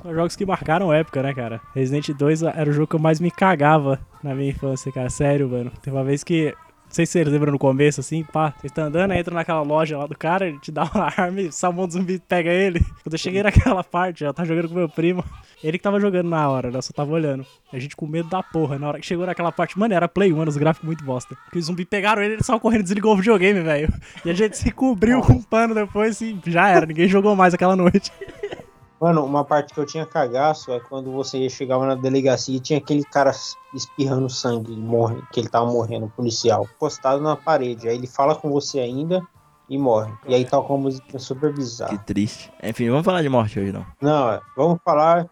São 0.00 0.14
jogos 0.14 0.36
que 0.36 0.46
marcaram 0.46 0.92
época, 0.92 1.20
né, 1.20 1.34
cara? 1.34 1.60
Resident 1.74 2.10
2 2.10 2.42
era 2.44 2.70
o 2.70 2.72
jogo 2.72 2.86
que 2.86 2.94
eu 2.94 3.00
mais 3.00 3.18
me 3.18 3.32
cagava 3.32 3.98
na 4.22 4.36
minha 4.36 4.50
infância, 4.50 4.92
cara. 4.92 5.10
Sério, 5.10 5.48
mano. 5.48 5.72
Teve 5.82 5.96
uma 5.96 6.04
vez 6.04 6.22
que. 6.22 6.54
Não 6.88 6.94
sei 6.94 7.04
se 7.04 7.12
vocês 7.12 7.28
lembram 7.28 7.52
no 7.52 7.58
começo, 7.58 8.00
assim, 8.00 8.24
pá. 8.24 8.54
Você 8.58 8.70
tá 8.70 8.84
andando, 8.84 9.12
entra 9.12 9.34
naquela 9.34 9.60
loja 9.60 9.98
lá 9.98 10.06
do 10.06 10.16
cara, 10.16 10.48
ele 10.48 10.58
te 10.58 10.72
dá 10.72 10.84
uma 10.84 11.04
arma 11.14 11.42
e 11.42 11.48
o 11.48 11.52
salmão 11.52 11.86
do 11.86 11.92
zumbi 11.92 12.18
pega 12.18 12.50
ele. 12.50 12.80
Quando 13.02 13.12
eu 13.12 13.18
cheguei 13.18 13.42
naquela 13.42 13.84
parte, 13.84 14.24
eu 14.24 14.32
tava 14.32 14.48
jogando 14.48 14.70
com 14.70 14.74
meu 14.74 14.88
primo. 14.88 15.22
Ele 15.62 15.76
que 15.76 15.84
tava 15.84 16.00
jogando 16.00 16.28
na 16.28 16.48
hora, 16.48 16.70
né? 16.70 16.78
Eu 16.78 16.82
só 16.82 16.92
tava 16.92 17.12
olhando. 17.12 17.44
A 17.70 17.78
gente 17.78 17.94
com 17.94 18.06
medo 18.06 18.30
da 18.30 18.42
porra. 18.42 18.78
Na 18.78 18.88
hora 18.88 19.00
que 19.00 19.06
chegou 19.06 19.26
naquela 19.26 19.52
parte, 19.52 19.78
mano, 19.78 19.92
era 19.92 20.08
Play 20.08 20.32
1, 20.32 20.42
os 20.48 20.56
gráficos 20.56 20.86
muito 20.86 21.04
bosta. 21.04 21.36
Porque 21.44 21.58
os 21.58 21.66
zumbi 21.66 21.84
pegaram 21.84 22.22
ele, 22.22 22.34
ele 22.34 22.42
saiu 22.42 22.58
correndo 22.58 22.80
e 22.80 22.84
desligou 22.84 23.12
o 23.12 23.16
videogame, 23.16 23.60
velho. 23.60 23.92
E 24.24 24.30
a 24.30 24.34
gente 24.34 24.56
se 24.56 24.70
cobriu 24.70 25.20
com 25.20 25.34
um 25.34 25.42
pano 25.42 25.74
depois 25.74 26.20
e 26.22 26.38
já 26.46 26.68
era. 26.70 26.86
Ninguém 26.86 27.06
jogou 27.06 27.36
mais 27.36 27.52
aquela 27.52 27.76
noite. 27.76 28.10
Mano, 29.00 29.24
uma 29.24 29.44
parte 29.44 29.72
que 29.72 29.78
eu 29.78 29.86
tinha 29.86 30.04
cagaço 30.04 30.72
é 30.72 30.80
quando 30.80 31.12
você 31.12 31.48
chegava 31.48 31.86
na 31.86 31.94
delegacia 31.94 32.56
e 32.56 32.60
tinha 32.60 32.78
aquele 32.78 33.04
cara 33.04 33.30
espirrando 33.72 34.28
sangue, 34.28 34.74
morre, 34.74 35.22
que 35.32 35.38
ele 35.38 35.48
tava 35.48 35.66
morrendo, 35.70 36.06
o 36.06 36.10
policial, 36.10 36.66
postado 36.80 37.22
na 37.22 37.36
parede. 37.36 37.88
Aí 37.88 37.96
ele 37.96 38.08
fala 38.08 38.34
com 38.34 38.50
você 38.50 38.80
ainda 38.80 39.22
e 39.68 39.78
morre. 39.78 40.12
E 40.26 40.34
aí 40.34 40.44
toca 40.44 40.72
uma 40.72 40.82
música 40.82 41.18
super 41.18 41.50
Que 41.52 41.58
bizarra. 41.58 41.98
triste. 41.98 42.50
Enfim, 42.62 42.90
vamos 42.90 43.04
falar 43.04 43.22
de 43.22 43.28
morte 43.28 43.60
hoje, 43.60 43.70
não. 43.70 43.86
Não, 44.00 44.30
é, 44.32 44.40
vamos 44.56 44.80
falar 44.84 45.28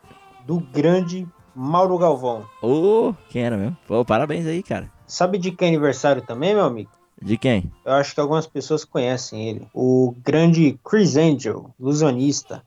do 0.47 0.61
grande 0.61 1.27
Mauro 1.55 1.99
Galvão. 1.99 2.45
Ô, 2.63 3.15
quem 3.31 3.43
era 3.43 3.57
mesmo? 3.57 3.77
Pô, 3.89 4.05
parabéns 4.05 4.47
aí, 4.47 4.63
cara. 4.63 4.93
Sabe 5.07 5.39
de 5.39 5.51
que 5.51 5.65
é 5.65 5.69
aniversário 5.69 6.23
também, 6.23 6.55
meu 6.55 6.65
amigo? 6.65 6.91
De 7.21 7.37
quem? 7.39 7.73
Eu 7.85 7.95
acho 7.95 8.15
que 8.15 8.21
algumas 8.21 8.47
pessoas 8.47 8.85
conhecem 8.85 9.49
ele. 9.49 9.67
O 9.75 10.15
grande 10.23 10.79
Chris 10.85 11.17
Angel, 11.17 11.75
ilusionista. 11.81 12.63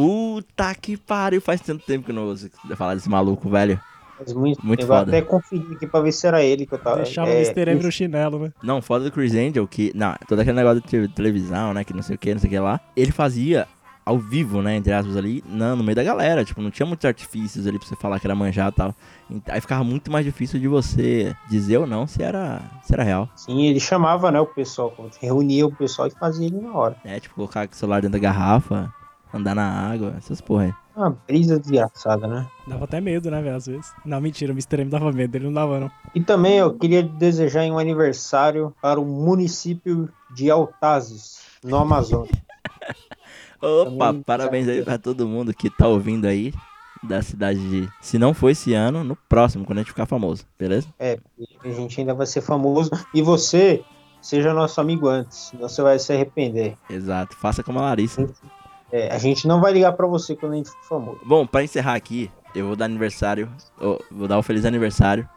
Puta 0.00 0.74
que 0.74 0.96
pariu, 0.96 1.40
faz 1.40 1.60
tanto 1.60 1.84
tempo 1.84 2.04
que 2.04 2.10
eu 2.10 2.14
não 2.14 2.26
ouço 2.26 2.50
falar 2.76 2.94
desse 2.94 3.08
maluco, 3.08 3.48
velho. 3.48 3.80
Faz 4.18 4.32
muito, 4.34 4.64
Muito 4.64 4.80
eu 4.82 4.86
foda. 4.86 5.10
até 5.10 5.22
conferir 5.22 5.72
aqui 5.72 5.86
pra 5.86 6.00
ver 6.00 6.12
se 6.12 6.26
era 6.26 6.42
ele 6.42 6.64
que 6.66 6.74
eu 6.74 6.78
tava. 6.78 6.96
Deixava 6.98 7.28
é, 7.30 7.32
o 7.34 7.36
Mr. 7.36 7.70
M 7.70 7.82
no 7.82 7.90
chinelo, 7.92 8.38
né? 8.38 8.52
Não, 8.62 8.80
foda 8.82 9.04
do 9.04 9.10
Chris 9.12 9.34
Angel, 9.34 9.66
que. 9.66 9.92
Não, 9.94 10.14
todo 10.28 10.38
aquele 10.40 10.56
negócio 10.56 10.80
de 10.82 10.86
te- 10.88 11.08
televisão, 11.14 11.74
né? 11.74 11.82
Que 11.84 11.92
não 11.94 12.02
sei 12.02 12.16
o 12.16 12.18
que, 12.18 12.32
não 12.32 12.38
sei 12.40 12.48
o 12.48 12.50
que 12.50 12.58
lá. 12.58 12.80
Ele 12.96 13.10
fazia 13.12 13.66
ao 14.06 14.18
vivo, 14.18 14.62
né? 14.62 14.76
Entre 14.76 14.92
aspas, 14.92 15.16
ali, 15.16 15.42
não, 15.46 15.76
no 15.76 15.82
meio 15.84 15.96
da 15.96 16.02
galera. 16.02 16.44
Tipo, 16.44 16.62
não 16.62 16.70
tinha 16.70 16.86
muitos 16.86 17.04
artifícios 17.04 17.66
ali 17.66 17.78
pra 17.78 17.88
você 17.88 17.96
falar 17.96 18.20
que 18.20 18.26
era 18.26 18.34
manjado 18.34 18.74
e 18.74 18.76
tal. 18.76 18.94
Aí 19.50 19.60
ficava 19.60 19.82
muito 19.84 20.10
mais 20.12 20.24
difícil 20.24 20.60
de 20.60 20.68
você 20.68 21.34
dizer 21.50 21.78
ou 21.78 21.86
não 21.86 22.06
se 22.06 22.22
era, 22.22 22.62
se 22.84 22.94
era 22.94 23.02
real. 23.02 23.28
Sim, 23.36 23.66
ele 23.66 23.80
chamava, 23.80 24.30
né, 24.30 24.40
o 24.40 24.46
pessoal, 24.46 24.94
reunia 25.20 25.66
o 25.66 25.74
pessoal 25.74 26.08
e 26.08 26.10
fazia 26.12 26.46
ele 26.46 26.60
na 26.60 26.72
hora. 26.72 26.96
É, 27.04 27.18
tipo, 27.20 27.34
colocar 27.34 27.68
o 27.70 27.74
celular 27.74 28.00
dentro 28.00 28.12
da 28.18 28.22
garrafa, 28.22 28.90
andar 29.32 29.54
na 29.54 29.68
água, 29.68 30.14
essas 30.16 30.40
porra 30.40 30.64
aí. 30.64 30.74
Uma 30.96 31.10
brisa 31.10 31.58
desgraçada, 31.60 32.26
né? 32.26 32.46
Dava 32.66 32.84
até 32.84 33.00
medo, 33.00 33.30
né, 33.30 33.42
velho, 33.42 33.56
às 33.56 33.66
vezes. 33.66 33.92
Não, 34.04 34.18
mentira, 34.20 34.50
o 34.52 34.54
Mr. 34.54 34.80
M 34.80 34.90
dava 34.90 35.12
medo, 35.12 35.36
ele 35.36 35.44
não 35.44 35.52
dava, 35.52 35.78
não. 35.78 35.90
E 36.14 36.22
também 36.22 36.56
eu 36.56 36.72
queria 36.72 37.02
desejar 37.02 37.64
um 37.64 37.78
aniversário 37.78 38.74
para 38.80 38.98
o 38.98 39.04
município 39.04 40.08
de 40.34 40.50
Altazes, 40.50 41.40
no 41.62 41.76
Amazonas. 41.76 42.30
Opa, 43.60 44.06
Também- 44.06 44.22
parabéns 44.22 44.68
aí 44.68 44.82
pra 44.82 44.98
todo 44.98 45.26
mundo 45.26 45.52
que 45.54 45.70
tá 45.70 45.86
ouvindo 45.88 46.26
aí. 46.26 46.52
Da 47.02 47.22
cidade 47.22 47.58
de. 47.68 47.88
Se 48.00 48.18
não 48.18 48.32
for 48.34 48.48
esse 48.48 48.72
ano, 48.72 49.04
no 49.04 49.14
próximo, 49.28 49.64
quando 49.64 49.78
a 49.78 49.82
gente 49.82 49.90
ficar 49.90 50.06
famoso, 50.06 50.44
beleza? 50.58 50.88
É, 50.98 51.18
a 51.62 51.68
gente 51.68 52.00
ainda 52.00 52.14
vai 52.14 52.26
ser 52.26 52.40
famoso. 52.40 52.90
E 53.14 53.20
você, 53.22 53.84
seja 54.20 54.52
nosso 54.54 54.80
amigo 54.80 55.06
antes, 55.06 55.50
senão 55.50 55.68
você 55.68 55.82
vai 55.82 55.98
se 55.98 56.12
arrepender. 56.12 56.74
Exato. 56.88 57.36
Faça 57.36 57.62
como 57.62 57.78
a 57.78 57.82
Larissa. 57.82 58.26
É, 58.92 59.12
a 59.12 59.18
gente 59.18 59.46
não 59.48 59.60
vai 59.60 59.72
ligar 59.72 59.92
pra 59.92 60.06
você 60.06 60.36
quando 60.36 60.52
a 60.52 60.56
gente 60.56 60.70
for 60.70 61.00
famoso. 61.00 61.20
Bom, 61.24 61.46
pra 61.46 61.62
encerrar 61.64 61.94
aqui, 61.94 62.30
eu 62.54 62.66
vou 62.66 62.76
dar 62.76 62.84
aniversário. 62.84 63.50
vou 64.10 64.28
dar 64.28 64.38
um 64.38 64.42
feliz 64.42 64.64
aniversário 64.64 65.28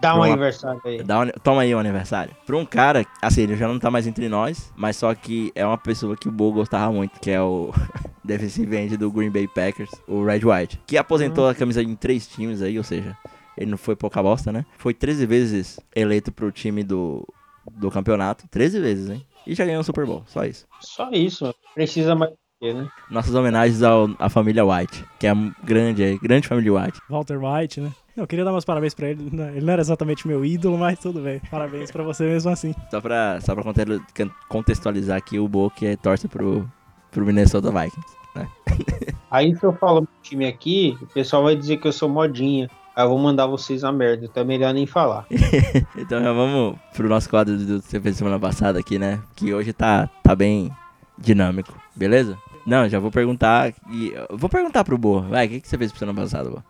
Dá 0.00 0.14
um 0.14 0.18
Uma- 0.18 0.26
aniversário 0.26 0.80
aí. 0.84 1.02
Dá 1.02 1.18
um- 1.20 1.30
toma 1.42 1.62
aí 1.62 1.74
o 1.74 1.78
aniversário. 1.78 2.32
Pra 2.46 2.56
um 2.56 2.64
cara, 2.64 3.04
assim, 3.20 3.42
ele 3.42 3.56
já 3.56 3.66
não 3.66 3.80
tá 3.80 3.90
mais 3.90 4.06
entre 4.06 4.28
nós, 4.28 4.72
mas 4.76 4.96
só 4.96 5.12
que 5.12 5.50
é 5.56 5.66
uma 5.66 5.76
pessoa 5.76 6.16
que 6.16 6.28
o 6.28 6.30
Bo 6.30 6.52
gostava 6.52 6.92
muito, 6.92 7.18
que 7.18 7.32
é 7.32 7.42
o 7.42 7.72
defensive 8.24 8.76
end 8.76 8.96
do 8.96 9.10
Green 9.10 9.30
Bay 9.30 9.48
Packers, 9.48 9.90
o 10.06 10.24
Red 10.24 10.42
White, 10.44 10.80
que 10.86 10.96
aposentou 10.96 11.48
a 11.48 11.54
camisa 11.54 11.82
em 11.82 11.96
três 11.96 12.28
times 12.28 12.62
aí, 12.62 12.78
ou 12.78 12.84
seja, 12.84 13.16
ele 13.56 13.72
não 13.72 13.76
foi 13.76 13.96
pouca 13.96 14.22
bosta, 14.22 14.52
né? 14.52 14.64
Foi 14.76 14.94
13 14.94 15.26
vezes 15.26 15.80
eleito 15.96 16.30
pro 16.30 16.52
time 16.52 16.84
do, 16.84 17.26
do 17.72 17.90
campeonato. 17.90 18.46
13 18.52 18.78
vezes, 18.78 19.10
hein? 19.10 19.26
E 19.44 19.52
já 19.52 19.64
ganhou 19.64 19.80
um 19.80 19.84
Super 19.84 20.06
Bowl, 20.06 20.22
só 20.26 20.44
isso. 20.44 20.64
Só 20.80 21.10
isso, 21.10 21.42
mano. 21.42 21.56
Precisa 21.74 22.14
mais 22.14 22.30
né? 22.60 22.88
Nossas 23.10 23.34
homenagens 23.34 23.82
ao, 23.82 24.10
à 24.18 24.28
família 24.28 24.64
White, 24.64 25.04
que 25.18 25.26
é 25.26 25.30
a 25.30 25.34
grande, 25.62 26.02
é, 26.02 26.16
grande 26.18 26.48
família 26.48 26.72
White. 26.74 27.00
Walter 27.08 27.38
White, 27.42 27.80
né? 27.80 27.92
Eu 28.16 28.26
queria 28.26 28.44
dar 28.44 28.50
meus 28.50 28.64
parabéns 28.64 28.94
pra 28.94 29.08
ele. 29.08 29.28
Não, 29.32 29.48
Ele 29.48 29.64
não 29.64 29.72
era 29.72 29.80
exatamente 29.82 30.26
meu 30.26 30.44
ídolo, 30.44 30.76
mas 30.76 30.98
tudo 30.98 31.20
bem. 31.20 31.40
Parabéns 31.50 31.90
pra 31.92 32.02
você 32.02 32.24
mesmo 32.24 32.50
assim. 32.50 32.74
Só 32.90 33.00
pra, 33.00 33.40
só 33.40 33.54
pra 33.54 33.62
conte- 33.62 34.32
contextualizar 34.48 35.16
aqui, 35.16 35.38
o 35.38 35.46
Bo 35.46 35.70
que 35.70 35.86
é 35.86 35.96
torce 35.96 36.26
pro, 36.26 36.68
pro 37.12 37.24
Minnesota 37.24 37.70
Vikings. 37.70 38.18
Aí 39.30 39.54
se 39.56 39.64
eu 39.64 39.72
falo 39.74 40.00
meu 40.00 40.08
time 40.22 40.46
aqui, 40.46 40.96
o 41.00 41.06
pessoal 41.06 41.44
vai 41.44 41.54
dizer 41.54 41.76
que 41.76 41.86
eu 41.86 41.92
sou 41.92 42.08
modinha. 42.08 42.68
Aí 42.96 43.04
eu 43.04 43.08
vou 43.08 43.18
mandar 43.18 43.46
vocês 43.46 43.84
a 43.84 43.92
merda. 43.92 44.24
Então 44.24 44.42
é 44.42 44.46
melhor 44.46 44.74
nem 44.74 44.84
falar. 44.86 45.24
Então 45.96 46.20
já 46.20 46.32
vamos 46.32 46.76
pro 46.96 47.08
nosso 47.08 47.30
quadro 47.30 47.56
do 47.56 47.80
que 47.80 47.88
você 47.88 48.00
fez 48.00 48.16
semana 48.16 48.38
passada 48.38 48.80
aqui, 48.80 48.98
né? 48.98 49.20
Que 49.36 49.54
hoje 49.54 49.72
tá, 49.72 50.08
tá 50.24 50.34
bem 50.34 50.70
dinâmico, 51.16 51.72
beleza? 51.94 52.36
Não, 52.68 52.86
já 52.86 52.98
vou 52.98 53.10
perguntar. 53.10 53.72
E, 53.90 54.12
eu 54.30 54.36
vou 54.36 54.50
perguntar 54.50 54.84
pro 54.84 54.98
Boa. 54.98 55.22
Vai, 55.22 55.46
o 55.46 55.48
que, 55.48 55.60
que 55.62 55.68
você 55.68 55.78
fez 55.78 55.90
semana 55.92 56.20
passada, 56.20 56.50
Boa? 56.50 56.64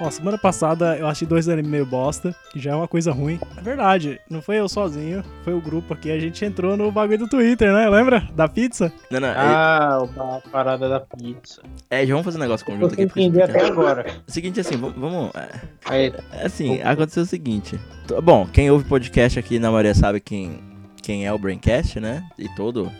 Ó, 0.00 0.10
semana 0.10 0.36
passada 0.36 0.98
eu 0.98 1.06
achei 1.06 1.26
dois 1.26 1.48
animes 1.48 1.70
meio 1.70 1.86
bosta, 1.86 2.34
que 2.52 2.58
já 2.58 2.72
é 2.72 2.74
uma 2.74 2.88
coisa 2.88 3.12
ruim. 3.12 3.38
É 3.56 3.60
verdade, 3.62 4.20
não 4.28 4.42
foi 4.42 4.56
eu 4.58 4.68
sozinho, 4.68 5.22
foi 5.44 5.54
o 5.54 5.60
grupo 5.60 5.94
aqui. 5.94 6.10
A 6.10 6.18
gente 6.18 6.44
entrou 6.44 6.76
no 6.76 6.90
bagulho 6.90 7.20
do 7.20 7.28
Twitter, 7.28 7.72
né? 7.72 7.88
Lembra? 7.88 8.20
Da 8.34 8.48
pizza? 8.48 8.92
Não, 9.08 9.20
não, 9.20 9.28
Ah, 9.28 9.98
a 10.02 10.48
parada 10.50 10.88
da 10.88 10.98
pizza. 11.00 11.62
é, 11.88 12.04
já 12.04 12.12
vamos 12.12 12.24
fazer 12.24 12.38
um 12.38 12.40
negócio 12.40 12.66
conjunto 12.66 12.92
aqui. 12.92 13.06
porque 13.06 13.20
entender 13.22 13.44
explica- 13.44 13.62
até 13.62 13.72
agora. 13.72 14.06
O 14.26 14.30
seguinte, 14.32 14.58
assim, 14.60 14.76
vamos. 14.76 15.30
é, 15.36 15.48
Aí, 15.86 16.12
é 16.32 16.44
assim, 16.46 16.82
aconteceu 16.82 17.22
o 17.22 17.26
seguinte. 17.26 17.78
Bom, 18.22 18.46
quem 18.52 18.70
ouve 18.72 18.84
podcast 18.86 19.38
aqui 19.38 19.58
na 19.60 19.70
maioria 19.70 19.94
sabe 19.94 20.20
quem, 20.20 20.58
quem 21.04 21.26
é 21.26 21.32
o 21.32 21.38
Braincast, 21.38 22.00
né? 22.00 22.26
E 22.38 22.48
todo 22.56 22.90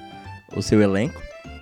o 0.54 0.62
seu 0.62 0.80
elenco. 0.82 1.20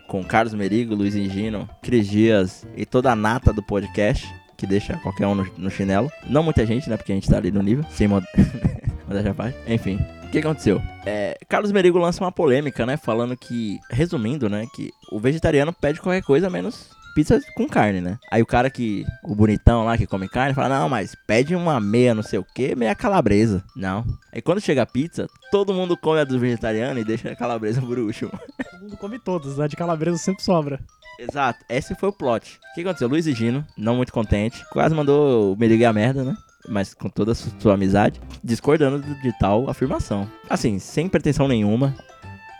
Com 0.08 0.24
Carlos 0.24 0.52
Merigo, 0.52 0.94
Luiz 0.94 1.14
Engino, 1.14 1.68
Cris 1.80 2.06
Dias 2.08 2.66
e 2.76 2.84
toda 2.84 3.12
a 3.12 3.16
nata 3.16 3.52
do 3.52 3.62
podcast. 3.62 4.28
Que 4.56 4.66
deixa 4.66 4.96
qualquer 4.98 5.26
um 5.26 5.34
no, 5.34 5.46
no 5.56 5.70
chinelo. 5.70 6.10
Não 6.28 6.42
muita 6.42 6.66
gente, 6.66 6.90
né? 6.90 6.96
Porque 6.96 7.12
a 7.12 7.14
gente 7.14 7.30
tá 7.30 7.36
ali 7.36 7.50
no 7.50 7.62
nível. 7.62 7.84
Sem 7.90 8.08
mod... 8.08 8.26
modéstia 9.06 9.34
parte. 9.34 9.56
Enfim. 9.66 9.98
O 10.24 10.30
que 10.30 10.38
aconteceu? 10.38 10.82
É, 11.06 11.38
Carlos 11.48 11.72
Merigo 11.72 11.98
lança 11.98 12.22
uma 12.22 12.32
polêmica, 12.32 12.84
né? 12.84 12.96
Falando 12.96 13.36
que, 13.36 13.78
resumindo, 13.90 14.48
né? 14.48 14.66
Que 14.74 14.90
o 15.10 15.18
vegetariano 15.18 15.72
pede 15.72 16.00
qualquer 16.00 16.22
coisa 16.22 16.50
menos 16.50 16.90
pizza 17.14 17.40
com 17.54 17.68
carne, 17.68 18.00
né? 18.00 18.18
Aí 18.30 18.42
o 18.42 18.46
cara 18.46 18.70
que, 18.70 19.04
o 19.24 19.34
bonitão 19.34 19.84
lá 19.84 19.96
que 19.96 20.06
come 20.06 20.28
carne, 20.28 20.54
fala: 20.54 20.78
Não, 20.80 20.88
mas 20.88 21.14
pede 21.26 21.54
uma 21.54 21.78
meia 21.80 22.14
não 22.14 22.22
sei 22.22 22.38
o 22.38 22.44
que, 22.54 22.74
meia 22.74 22.94
calabresa. 22.94 23.62
Não. 23.76 24.04
Aí 24.32 24.40
quando 24.42 24.60
chega 24.60 24.82
a 24.82 24.86
pizza, 24.86 25.28
todo 25.50 25.74
mundo 25.74 25.96
come 25.96 26.20
a 26.20 26.24
do 26.24 26.38
vegetariano 26.38 26.98
e 27.00 27.04
deixa 27.04 27.30
a 27.30 27.36
calabresa 27.36 27.80
por 27.80 27.98
último. 27.98 28.30
Todo 28.72 28.82
mundo 28.82 28.96
come 28.96 29.18
todas, 29.18 29.60
a 29.60 29.66
de 29.68 29.76
calabresa 29.76 30.16
sempre 30.18 30.42
sobra. 30.42 30.80
Exato, 31.18 31.64
esse 31.68 31.94
foi 31.94 32.08
o 32.08 32.12
plot. 32.12 32.58
O 32.72 32.74
que 32.74 32.80
aconteceu? 32.80 33.06
Luiz 33.06 33.26
e 33.26 33.32
Gino, 33.32 33.64
não 33.76 33.94
muito 33.96 34.12
contente, 34.12 34.64
quase 34.70 34.94
mandou 34.94 35.52
o 35.52 35.56
Merigo 35.56 35.84
a 35.86 35.92
merda, 35.92 36.24
né? 36.24 36.34
Mas 36.68 36.94
com 36.94 37.08
toda 37.08 37.32
a 37.32 37.34
su- 37.34 37.52
sua 37.60 37.74
amizade, 37.74 38.20
discordando 38.42 39.00
de 39.20 39.38
tal 39.38 39.68
afirmação. 39.70 40.28
Assim, 40.50 40.78
sem 40.78 41.08
pretensão 41.08 41.46
nenhuma, 41.46 41.94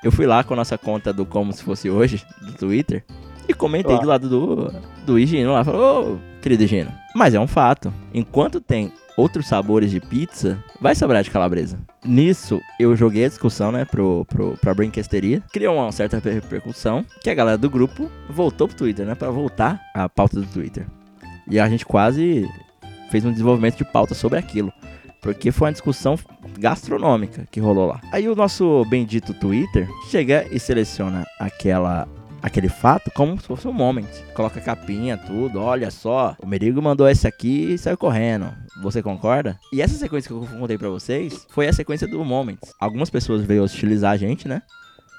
eu 0.04 0.12
fui 0.12 0.26
lá 0.26 0.44
com 0.44 0.54
a 0.54 0.56
nossa 0.56 0.76
conta 0.78 1.12
do 1.12 1.24
Como 1.26 1.52
Se 1.52 1.62
Fosse 1.62 1.88
Hoje, 1.90 2.24
do 2.42 2.52
Twitter, 2.52 3.04
e 3.48 3.54
comentei 3.54 3.98
do 3.98 4.06
lado 4.06 4.28
do, 4.28 4.72
do 5.04 5.18
Higino 5.18 5.52
lá, 5.52 5.64
falou, 5.64 6.14
ô, 6.14 6.18
querido 6.40 6.62
Higino, 6.64 6.92
mas 7.14 7.34
é 7.34 7.40
um 7.40 7.46
fato, 7.46 7.92
enquanto 8.14 8.60
tem 8.60 8.92
outros 9.16 9.46
sabores 9.46 9.90
de 9.90 10.00
pizza, 10.00 10.62
vai 10.80 10.94
sobrar 10.94 11.22
de 11.22 11.30
calabresa. 11.30 11.78
Nisso, 12.04 12.60
eu 12.78 12.96
joguei 12.96 13.24
a 13.24 13.28
discussão, 13.28 13.70
né, 13.70 13.84
pro, 13.84 14.24
pro, 14.26 14.56
pra 14.60 14.74
brinquesteria. 14.74 15.42
Criou 15.52 15.76
uma 15.76 15.92
certa 15.92 16.18
repercussão, 16.18 17.04
que 17.22 17.30
a 17.30 17.34
galera 17.34 17.58
do 17.58 17.70
grupo 17.70 18.10
voltou 18.28 18.68
pro 18.68 18.76
Twitter, 18.76 19.06
né, 19.06 19.14
pra 19.14 19.30
voltar 19.30 19.80
à 19.94 20.08
pauta 20.08 20.40
do 20.40 20.46
Twitter. 20.46 20.86
E 21.48 21.60
a 21.60 21.68
gente 21.68 21.84
quase 21.84 22.48
fez 23.10 23.24
um 23.24 23.32
desenvolvimento 23.32 23.76
de 23.76 23.84
pauta 23.84 24.14
sobre 24.14 24.38
aquilo. 24.38 24.72
Porque 25.20 25.52
foi 25.52 25.68
uma 25.68 25.72
discussão 25.72 26.18
gastronômica 26.58 27.46
que 27.50 27.60
rolou 27.60 27.86
lá. 27.86 28.00
Aí 28.10 28.28
o 28.28 28.34
nosso 28.34 28.84
bendito 28.86 29.32
Twitter 29.34 29.88
chega 30.10 30.46
e 30.50 30.58
seleciona 30.58 31.24
aquela 31.38 32.08
aquele 32.42 32.68
fato 32.68 33.10
como 33.12 33.40
se 33.40 33.46
fosse 33.46 33.68
um 33.68 33.72
moment. 33.72 34.08
Coloca 34.34 34.60
capinha, 34.60 35.16
tudo. 35.16 35.60
Olha 35.60 35.90
só, 35.90 36.36
o 36.42 36.46
Merigo 36.46 36.82
mandou 36.82 37.08
esse 37.08 37.26
aqui 37.26 37.72
e 37.72 37.78
saiu 37.78 37.96
correndo. 37.96 38.52
Você 38.82 39.02
concorda? 39.02 39.58
E 39.72 39.80
essa 39.80 39.94
sequência 39.94 40.28
que 40.28 40.34
eu 40.34 40.58
contei 40.58 40.76
pra 40.76 40.88
vocês 40.88 41.46
foi 41.50 41.68
a 41.68 41.72
sequência 41.72 42.08
do 42.08 42.24
moment. 42.24 42.58
Algumas 42.80 43.08
pessoas 43.08 43.44
veio 43.44 43.62
hostilizar 43.62 44.12
a 44.12 44.16
gente, 44.16 44.48
né? 44.48 44.62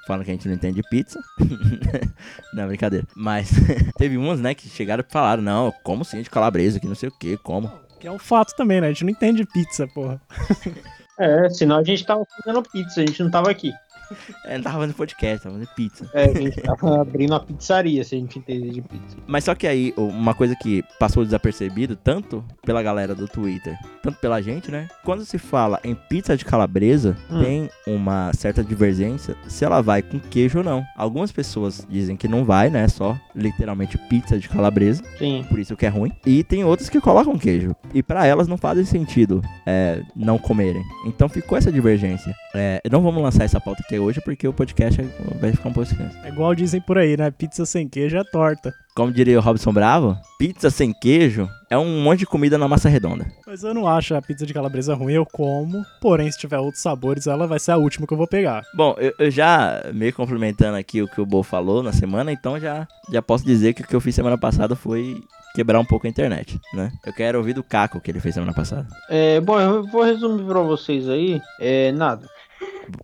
Falando 0.05 0.25
que 0.25 0.31
a 0.31 0.33
gente 0.33 0.47
não 0.47 0.55
entende 0.55 0.81
pizza. 0.89 1.19
não, 2.53 2.67
brincadeira. 2.67 3.07
Mas 3.15 3.49
teve 3.97 4.17
umas, 4.17 4.39
né, 4.39 4.53
que 4.53 4.67
chegaram 4.67 5.03
e 5.07 5.11
falaram: 5.11 5.41
não, 5.41 5.73
como 5.83 6.03
sim 6.03 6.21
de 6.21 6.29
calabresa, 6.29 6.79
que 6.79 6.87
não 6.87 6.95
sei 6.95 7.07
o 7.07 7.17
que, 7.17 7.37
como. 7.37 7.71
Que 7.99 8.07
é 8.07 8.11
um 8.11 8.19
fato 8.19 8.53
também, 8.55 8.81
né? 8.81 8.87
A 8.87 8.89
gente 8.89 9.05
não 9.05 9.11
entende 9.11 9.45
pizza, 9.45 9.87
porra. 9.87 10.21
é, 11.17 11.49
senão 11.49 11.77
a 11.77 11.83
gente 11.83 12.05
tava 12.05 12.25
fazendo 12.43 12.61
pizza, 12.63 13.01
a 13.01 13.05
gente 13.05 13.23
não 13.23 13.31
tava 13.31 13.49
aqui. 13.49 13.71
É, 14.45 14.55
não 14.57 14.63
tava 14.63 14.79
fazendo 14.79 14.95
podcast, 14.95 15.43
tava 15.43 15.55
fazendo 15.55 15.73
pizza. 15.75 16.09
É, 16.13 16.25
a 16.25 16.33
gente 16.33 16.61
tava 16.61 16.99
abrindo 17.01 17.31
uma 17.31 17.39
pizzaria, 17.39 18.03
se 18.03 18.15
a 18.15 18.17
gente 18.19 18.39
entender 18.39 18.71
de 18.71 18.81
pizza. 18.81 19.15
Mas 19.25 19.43
só 19.45 19.55
que 19.55 19.65
aí, 19.65 19.93
uma 19.95 20.33
coisa 20.33 20.55
que 20.55 20.83
passou 20.99 21.23
desapercebido, 21.23 21.95
tanto 21.95 22.43
pela 22.65 22.83
galera 22.83 23.15
do 23.15 23.27
Twitter, 23.27 23.77
tanto 24.01 24.17
pela 24.19 24.41
gente, 24.41 24.69
né? 24.69 24.87
Quando 25.03 25.23
se 25.25 25.37
fala 25.37 25.79
em 25.83 25.95
pizza 25.95 26.35
de 26.35 26.43
calabresa, 26.43 27.15
Hum. 27.31 27.41
tem 27.43 27.69
uma 27.87 28.31
certa 28.33 28.63
divergência 28.63 29.35
se 29.47 29.63
ela 29.63 29.81
vai 29.81 30.01
com 30.01 30.19
queijo 30.19 30.57
ou 30.59 30.63
não. 30.63 30.83
Algumas 30.97 31.31
pessoas 31.31 31.85
dizem 31.89 32.17
que 32.17 32.27
não 32.27 32.43
vai, 32.43 32.69
né? 32.69 32.87
Só 32.87 33.17
literalmente 33.35 33.97
pizza 34.09 34.37
de 34.37 34.49
calabresa, 34.49 35.03
Sim. 35.17 35.45
por 35.49 35.57
isso 35.59 35.75
que 35.77 35.85
é 35.85 35.89
ruim. 35.89 36.11
E 36.25 36.43
tem 36.43 36.63
outras 36.65 36.89
que 36.89 36.99
colocam 36.99 37.37
queijo. 37.37 37.75
E 37.93 38.03
pra 38.03 38.25
elas 38.25 38.47
não 38.47 38.57
fazem 38.57 38.83
sentido 38.83 39.41
é, 39.65 40.01
não 40.15 40.37
comerem. 40.37 40.83
Então 41.05 41.29
ficou 41.29 41.57
essa 41.57 41.71
divergência. 41.71 42.33
É, 42.53 42.81
não 42.91 43.01
vamos 43.01 43.21
lançar 43.23 43.43
essa 43.45 43.59
pauta 43.59 43.81
aqui 43.83 43.97
hoje 44.03 44.21
porque 44.21 44.47
o 44.47 44.53
podcast 44.53 45.01
vai 45.39 45.51
ficar 45.51 45.69
um 45.69 45.73
pouco 45.73 45.89
extenso. 45.89 46.17
É 46.23 46.29
igual 46.29 46.53
dizem 46.53 46.81
por 46.81 46.97
aí, 46.97 47.17
né? 47.17 47.31
Pizza 47.31 47.65
sem 47.65 47.87
queijo 47.87 48.17
é 48.17 48.23
torta. 48.23 48.73
Como 48.95 49.11
diria 49.11 49.39
o 49.39 49.41
Robson 49.41 49.73
Bravo, 49.73 50.15
pizza 50.37 50.69
sem 50.69 50.93
queijo 50.93 51.49
é 51.69 51.77
um 51.77 52.03
monte 52.03 52.19
de 52.19 52.25
comida 52.27 52.57
na 52.59 52.67
massa 52.67 52.89
redonda. 52.89 53.25
Mas 53.47 53.63
eu 53.63 53.73
não 53.73 53.87
acho 53.87 54.13
a 54.13 54.21
pizza 54.21 54.45
de 54.45 54.53
calabresa 54.53 54.93
ruim, 54.93 55.13
eu 55.13 55.25
como. 55.25 55.83
Porém, 55.99 56.31
se 56.31 56.37
tiver 56.37 56.59
outros 56.59 56.83
sabores, 56.83 57.25
ela 57.25 57.47
vai 57.47 57.59
ser 57.59 57.71
a 57.71 57.77
última 57.77 58.05
que 58.05 58.13
eu 58.13 58.17
vou 58.17 58.27
pegar. 58.27 58.61
Bom, 58.75 58.95
eu, 58.99 59.11
eu 59.17 59.31
já 59.31 59.81
meio 59.93 60.13
complementando 60.13 60.77
aqui 60.77 61.01
o 61.01 61.07
que 61.07 61.19
o 61.19 61.25
Bo 61.25 61.41
falou 61.41 61.81
na 61.81 61.91
semana, 61.91 62.31
então 62.31 62.59
já, 62.59 62.87
já 63.11 63.21
posso 63.21 63.43
dizer 63.43 63.73
que 63.73 63.81
o 63.81 63.87
que 63.87 63.95
eu 63.95 64.01
fiz 64.01 64.13
semana 64.13 64.37
passada 64.37 64.75
foi 64.75 65.19
quebrar 65.55 65.79
um 65.79 65.85
pouco 65.85 66.05
a 66.05 66.09
internet, 66.09 66.59
né? 66.73 66.91
Eu 67.05 67.13
quero 67.13 67.37
ouvir 67.39 67.53
do 67.53 67.63
Caco 67.63 67.99
que 67.99 68.11
ele 68.11 68.19
fez 68.19 68.35
semana 68.35 68.53
passada. 68.53 68.87
É, 69.09 69.39
bom, 69.39 69.59
eu 69.59 69.85
vou 69.87 70.03
resumir 70.03 70.43
pra 70.45 70.61
vocês 70.61 71.09
aí. 71.09 71.41
É, 71.59 71.91
nada, 71.91 72.27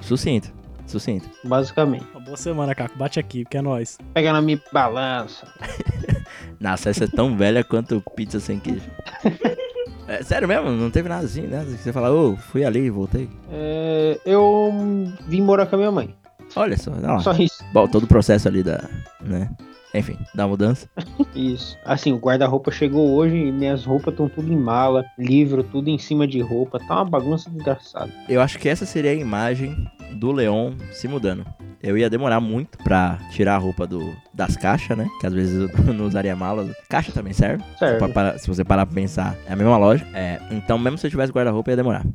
Sucinto, 0.02 0.52
sucinto. 0.92 1.30
basicamente. 1.44 2.06
Uma 2.14 2.22
boa 2.22 2.38
semana, 2.38 2.76
Caco. 2.76 2.98
Bate 2.98 3.20
aqui, 3.20 3.46
que 3.46 3.58
é 3.58 3.62
nóis. 3.62 3.98
Pega 4.14 4.34
na 4.34 4.42
minha 4.42 4.60
balança. 4.72 5.48
Nossa, 6.60 6.90
essa 6.90 7.06
é 7.06 7.08
tão 7.08 7.36
velha 7.38 7.64
quanto 7.64 8.04
pizza 8.16 8.40
sem 8.40 8.60
queijo. 8.60 8.90
É, 10.10 10.24
sério 10.24 10.48
mesmo, 10.48 10.72
não 10.72 10.90
teve 10.90 11.08
nada 11.08 11.24
assim, 11.24 11.42
né? 11.42 11.64
Você 11.64 11.94
fala, 11.94 12.12
ô, 12.12 12.36
fui 12.36 12.66
ali 12.66 12.80
e 12.80 12.90
voltei. 12.90 13.30
É, 13.52 14.20
eu 14.26 14.74
vim 15.28 15.40
morar 15.40 15.68
com 15.68 15.76
a 15.76 15.78
minha 15.78 15.92
mãe. 15.92 16.16
Olha 16.56 16.76
só, 16.76 16.92
lá. 17.00 17.20
Só 17.20 17.32
isso. 17.34 17.64
Bom, 17.72 17.88
todo 17.88 18.06
o 18.06 18.08
processo 18.08 18.48
ali 18.48 18.64
da, 18.64 18.90
né? 19.22 19.52
Enfim, 19.94 20.18
da 20.34 20.48
mudança. 20.48 20.88
Isso. 21.36 21.78
Assim, 21.84 22.12
o 22.12 22.18
guarda-roupa 22.18 22.72
chegou 22.72 23.12
hoje 23.12 23.36
e 23.36 23.52
minhas 23.52 23.86
roupas 23.86 24.14
estão 24.14 24.30
tudo 24.30 24.52
em 24.52 24.58
mala, 24.58 25.04
livro 25.18 25.64
tudo 25.64 25.90
em 25.90 25.98
cima 25.98 26.28
de 26.28 26.42
roupa. 26.42 26.80
Tá 26.88 26.96
uma 26.96 27.06
bagunça 27.06 27.50
desgraçada. 27.50 28.12
Eu 28.28 28.42
acho 28.42 28.60
que 28.60 28.70
essa 28.70 28.86
seria 28.86 29.12
a 29.12 29.16
imagem 29.16 29.76
do 30.14 30.32
Leon 30.32 30.74
se 30.92 31.08
mudando. 31.08 31.46
Eu 31.82 31.98
ia 31.98 32.10
demorar 32.10 32.42
muito 32.42 32.78
pra 32.80 33.18
tirar 33.32 33.56
a 33.56 33.58
roupa 33.58 33.88
do, 33.88 34.14
das 34.34 34.58
caixas, 34.58 34.98
né? 34.98 35.08
Que 35.22 35.28
às 35.28 35.34
vezes 35.34 35.70
eu 35.70 35.84
não 35.94 36.06
usaria 36.06 36.36
mala. 36.36 36.68
Caixa 36.90 37.12
também 37.12 37.32
serve. 37.34 37.64
Certo. 37.78 38.00
Pra 38.00 38.10
parar- 38.10 38.38
se 38.38 38.48
você 38.48 38.64
parar 38.66 38.86
pra 38.86 38.96
pensar, 38.96 39.36
é 39.48 39.54
a 39.54 39.56
mesma 39.56 39.78
lógica. 39.78 40.10
É, 40.14 40.40
então, 40.52 40.78
mesmo 40.78 40.98
se 40.98 41.08
eu 41.08 41.12
tivesse 41.12 41.32
guarda-roupa, 41.32 41.70
ia 41.72 41.78
demorar. 41.78 42.06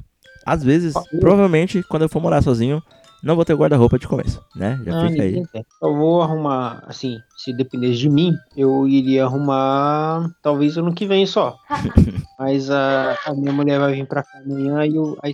Às 0.45 0.63
vezes, 0.63 0.95
Ah, 0.95 1.03
provavelmente, 1.21 1.83
quando 1.85 2.03
eu 2.03 2.09
for 2.11 2.21
morar 2.21 2.43
sozinho, 2.43 2.83
não 3.23 3.35
vou 3.37 3.45
ter 3.47 3.55
guarda-roupa 3.57 3.99
de 3.99 4.07
começo, 4.07 4.39
né? 4.55 4.79
Já 4.85 4.99
Ah, 5.01 5.09
fica 5.09 5.23
aí. 5.23 5.43
Eu 5.83 5.97
vou 5.97 6.21
arrumar, 6.21 6.83
assim, 6.87 7.17
se 7.39 7.51
dependesse 7.57 7.95
de 7.97 8.11
mim, 8.11 8.35
eu 8.55 8.87
iria 8.87 9.25
arrumar 9.25 10.29
talvez 10.43 10.77
ano 10.77 10.93
que 10.93 11.07
vem 11.07 11.25
só. 11.25 11.57
Mas 12.39 12.69
a, 12.71 13.17
a 13.25 13.33
minha 13.33 13.53
mulher 13.53 13.79
vai 13.81 13.95
vir 13.95 14.07
pra 14.07 14.23
cá 14.23 14.39
amanhã 14.45 14.85
e 14.85 14.95
eu, 14.97 15.17
aí 15.23 15.33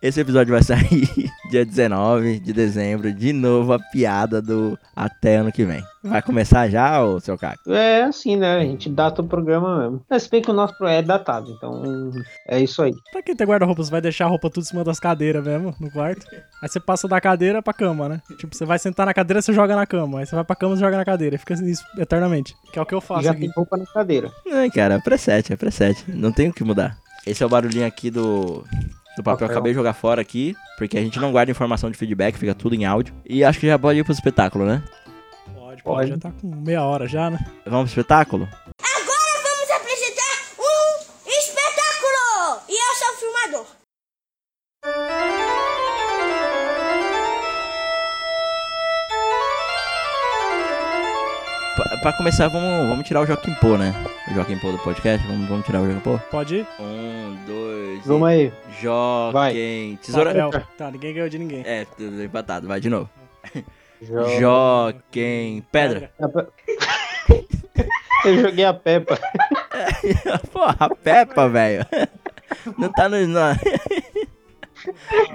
Esse 0.00 0.20
episódio 0.20 0.52
vai 0.52 0.62
sair 0.62 1.08
dia 1.50 1.64
19 1.64 2.38
de 2.38 2.52
dezembro. 2.52 3.12
De 3.12 3.32
novo 3.32 3.72
a 3.72 3.80
piada 3.80 4.40
do 4.40 4.78
até 4.94 5.38
ano 5.38 5.50
que 5.50 5.64
vem. 5.64 5.82
Vai 6.04 6.22
começar 6.22 6.68
já, 6.68 7.02
ô 7.02 7.18
seu 7.18 7.36
Caco? 7.36 7.72
É 7.72 8.04
assim, 8.04 8.36
né? 8.36 8.58
A 8.58 8.60
gente 8.60 8.88
data 8.88 9.22
o 9.22 9.26
programa 9.26 9.78
mesmo. 9.80 10.04
Mas 10.08 10.28
bem 10.28 10.40
que 10.40 10.50
o 10.50 10.54
nosso 10.54 10.72
é 10.84 11.02
datado, 11.02 11.50
então 11.50 12.12
é 12.46 12.60
isso 12.60 12.80
aí. 12.80 12.94
Pra 13.10 13.22
quem 13.22 13.34
tem 13.34 13.44
guarda-roupa, 13.44 13.82
você 13.82 13.90
vai 13.90 14.00
deixar 14.00 14.26
a 14.26 14.28
roupa 14.28 14.48
tudo 14.48 14.62
em 14.62 14.66
cima 14.66 14.84
das 14.84 15.00
cadeiras 15.00 15.44
mesmo, 15.44 15.74
no 15.80 15.90
quarto. 15.90 16.24
Aí 16.62 16.68
você 16.68 16.78
passa 16.78 17.08
da 17.08 17.20
cadeira 17.20 17.60
pra 17.60 17.72
cama, 17.72 18.08
né? 18.08 18.22
Tipo, 18.38 18.54
você 18.54 18.64
vai 18.64 18.78
sentar 18.78 19.04
na 19.04 19.12
cadeira, 19.12 19.42
você 19.42 19.52
joga 19.52 19.74
na 19.74 19.84
cama. 19.84 20.20
Aí 20.20 20.26
você 20.26 20.34
vai 20.36 20.44
pra 20.44 20.54
cama, 20.54 20.76
você 20.76 20.80
joga 20.80 20.96
na 20.96 21.04
cadeira. 21.04 21.34
E 21.34 21.38
fica 21.38 21.54
assim 21.54 21.66
isso 21.66 21.84
eternamente. 21.98 22.54
Que 22.72 22.78
é 22.78 22.82
o 22.82 22.86
que 22.86 22.94
eu 22.94 23.00
faço 23.00 23.24
já 23.24 23.32
aqui. 23.32 23.40
tem 23.40 23.50
roupa 23.50 23.76
na 23.76 23.86
cadeira. 23.86 24.30
Não, 24.46 24.70
cara, 24.70 24.94
é 24.94 24.98
preset, 25.00 25.52
é 25.52 25.56
preset. 25.56 26.04
Não 26.06 26.30
tem 26.30 26.48
o 26.50 26.52
que 26.52 26.62
mudar. 26.62 26.96
Esse 27.26 27.42
é 27.42 27.46
o 27.46 27.48
barulhinho 27.48 27.86
aqui 27.86 28.10
do, 28.10 28.64
do 29.18 29.22
papel. 29.22 29.46
Papel. 29.46 29.56
Acabei 29.56 29.72
de 29.72 29.76
jogar 29.76 29.92
fora 29.92 30.20
aqui, 30.20 30.56
porque 30.76 30.96
a 30.96 31.00
gente 31.00 31.20
não 31.20 31.30
guarda 31.30 31.50
informação 31.50 31.90
de 31.90 31.98
feedback, 31.98 32.36
fica 32.36 32.54
tudo 32.54 32.74
em 32.74 32.84
áudio. 32.84 33.14
E 33.24 33.44
acho 33.44 33.60
que 33.60 33.66
já 33.66 33.78
pode 33.78 33.98
ir 33.98 34.04
pro 34.04 34.12
espetáculo, 34.12 34.64
né? 34.64 34.82
Pode, 35.54 35.82
pode. 35.82 35.82
Pode. 35.82 36.08
Já 36.10 36.18
tá 36.18 36.32
com 36.32 36.54
meia 36.54 36.82
hora 36.82 37.06
já, 37.06 37.30
né? 37.30 37.38
Vamos 37.66 37.92
pro 37.92 38.00
espetáculo? 38.00 38.48
Pra, 52.02 52.10
pra 52.10 52.12
começar, 52.12 52.48
vamos, 52.48 52.88
vamos 52.88 53.06
tirar 53.06 53.20
o 53.20 53.26
Joaquim 53.26 53.54
Pô, 53.54 53.76
né? 53.76 53.94
O 54.30 54.34
Joaquim 54.34 54.58
Pô 54.58 54.70
do 54.72 54.78
podcast. 54.78 55.26
Vamos, 55.26 55.48
vamos 55.48 55.64
tirar 55.66 55.80
o 55.80 55.84
Joaquim 55.86 56.00
Pô? 56.00 56.18
Pode 56.30 56.56
ir? 56.56 56.66
Um, 56.80 57.36
dois. 57.46 58.06
Vamos 58.06 58.28
aí. 58.28 58.52
Joaquim. 58.80 59.98
Tesoura. 60.02 60.34
Papel. 60.34 60.62
Tá, 60.76 60.90
ninguém 60.90 61.14
ganhou 61.14 61.28
de 61.28 61.38
ninguém. 61.38 61.62
É, 61.66 61.84
tudo 61.96 62.22
empatado. 62.22 62.66
Vai 62.68 62.80
de 62.80 62.88
novo. 62.90 63.08
Joga- 64.02 64.40
Joaquim. 64.40 65.64
Pedra. 65.72 66.10
Eu 68.24 68.36
joguei 68.42 68.64
a 68.64 68.74
Peppa. 68.74 69.16
Porra, 70.52 70.76
a 70.80 70.90
Peppa, 70.94 71.48
velho. 71.48 71.86
Não 72.76 72.90
tá 72.90 73.08
no. 73.08 73.16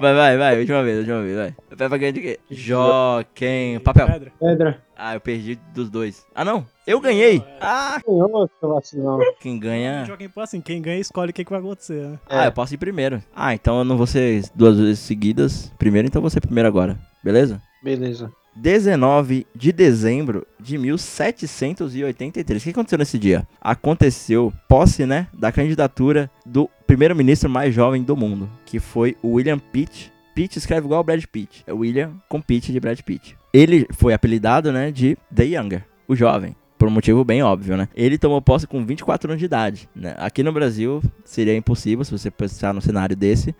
Vai, 0.00 0.14
vai, 0.14 0.36
vai. 0.38 0.58
Última 0.60 0.82
vez, 0.82 0.98
última 0.98 1.22
vez, 1.22 1.36
vai. 1.36 1.54
Peppa 1.76 1.96
ganha 1.96 2.12
de 2.12 2.20
quê? 2.20 2.40
Joaquim. 2.50 3.78
Papel. 3.82 4.06
Pedra. 4.06 4.32
Pedra. 4.38 4.82
Ah, 4.96 5.14
eu 5.14 5.20
perdi 5.20 5.58
dos 5.74 5.90
dois. 5.90 6.24
Ah, 6.34 6.44
não. 6.44 6.64
Eu 6.86 7.00
ganhei. 7.00 7.42
Ah, 7.60 8.00
Ganhou, 8.06 8.48
seu 8.60 8.68
vacilão. 8.68 9.18
quem 9.40 9.58
ganha. 9.58 10.06
Em 10.20 10.40
assim, 10.40 10.60
quem 10.60 10.80
ganha 10.80 11.00
escolhe 11.00 11.30
o 11.30 11.34
que, 11.34 11.44
que 11.44 11.50
vai 11.50 11.60
acontecer, 11.60 12.06
né? 12.06 12.18
Ah, 12.28 12.44
eu 12.46 12.52
posso 12.52 12.74
ir 12.74 12.78
primeiro. 12.78 13.22
Ah, 13.34 13.54
então 13.54 13.78
eu 13.78 13.84
não 13.84 13.96
vou 13.96 14.06
ser 14.06 14.44
duas 14.54 14.78
vezes 14.78 15.00
seguidas. 15.00 15.72
Primeiro, 15.78 16.06
então 16.06 16.18
eu 16.20 16.22
vou 16.22 16.30
ser 16.30 16.40
primeiro 16.40 16.68
agora. 16.68 16.98
Beleza? 17.22 17.60
Beleza. 17.82 18.30
19 18.56 19.46
de 19.54 19.72
dezembro 19.72 20.46
de 20.60 20.78
1783. 20.78 22.62
O 22.62 22.64
que 22.64 22.70
aconteceu 22.70 22.98
nesse 22.98 23.18
dia? 23.18 23.46
Aconteceu 23.60 24.52
posse, 24.68 25.06
né, 25.06 25.26
da 25.32 25.50
candidatura 25.50 26.30
do 26.46 26.68
primeiro-ministro 26.86 27.50
mais 27.50 27.74
jovem 27.74 28.02
do 28.02 28.16
mundo, 28.16 28.48
que 28.64 28.78
foi 28.78 29.16
William 29.24 29.58
Pitt. 29.58 30.12
Pitt 30.34 30.58
escreve 30.58 30.86
igual 30.86 31.04
Brad 31.04 31.24
Pitt. 31.24 31.62
É 31.66 31.72
William 31.72 32.12
com 32.28 32.40
Pitt 32.40 32.72
de 32.72 32.80
Brad 32.80 33.00
Pitt. 33.00 33.36
Ele 33.52 33.86
foi 33.92 34.12
apelidado, 34.12 34.72
né, 34.72 34.90
de 34.90 35.16
The 35.34 35.44
Younger, 35.44 35.84
o 36.08 36.16
jovem. 36.16 36.56
Por 36.76 36.88
um 36.88 36.90
motivo 36.90 37.24
bem 37.24 37.42
óbvio, 37.42 37.76
né? 37.76 37.88
Ele 37.94 38.18
tomou 38.18 38.42
posse 38.42 38.66
com 38.66 38.84
24 38.84 39.30
anos 39.30 39.38
de 39.38 39.46
idade. 39.46 39.88
Né? 39.94 40.14
Aqui 40.18 40.42
no 40.42 40.52
Brasil 40.52 41.00
seria 41.24 41.56
impossível 41.56 42.04
se 42.04 42.10
você 42.10 42.30
pensar 42.30 42.74
num 42.74 42.80
cenário 42.80 43.16
desse, 43.16 43.54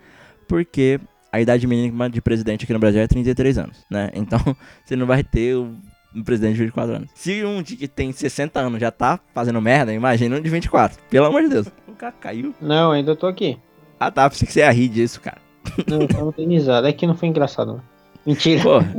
porque 0.47 0.99
a 1.31 1.41
idade 1.41 1.67
mínima 1.67 2.09
de 2.09 2.21
presidente 2.21 2.63
aqui 2.63 2.73
no 2.73 2.79
Brasil 2.79 3.01
é 3.01 3.07
33 3.07 3.57
anos, 3.57 3.85
né? 3.89 4.09
Então, 4.13 4.39
você 4.85 4.95
não 4.95 5.05
vai 5.05 5.23
ter 5.23 5.55
um 5.55 5.75
um 6.15 6.23
presidente 6.23 6.55
de 6.55 6.63
24 6.63 6.95
anos. 6.95 7.09
Se 7.13 7.43
um 7.43 7.61
de 7.61 7.75
que 7.75 7.87
tem 7.87 8.11
60 8.11 8.59
anos 8.59 8.79
já 8.79 8.89
tá 8.89 9.19
fazendo 9.33 9.61
merda, 9.61 9.93
imagina 9.93 10.37
um 10.37 10.41
de 10.41 10.49
24. 10.49 10.97
Pelo 11.09 11.25
amor 11.25 11.43
de 11.43 11.49
Deus. 11.49 11.67
O 11.87 11.91
cara 11.91 12.13
caiu. 12.13 12.55
Não, 12.61 12.91
ainda 12.91 13.15
tô 13.15 13.27
aqui. 13.27 13.59
Ah 13.99 14.09
tá, 14.09 14.29
pensei 14.29 14.47
que 14.47 14.53
você 14.53 14.61
ia 14.61 14.71
rir 14.71 14.87
disso, 14.87 15.19
cara. 15.19 15.37
Não, 15.87 16.01
eu 16.01 16.25
não 16.25 16.31
tenho 16.31 16.49
risada. 16.49 16.87
É 16.87 16.93
que 16.93 17.07
não 17.07 17.15
foi 17.15 17.27
engraçado, 17.27 17.73
não. 17.73 17.81
Mentira. 18.23 18.61
Porra. 18.61 18.95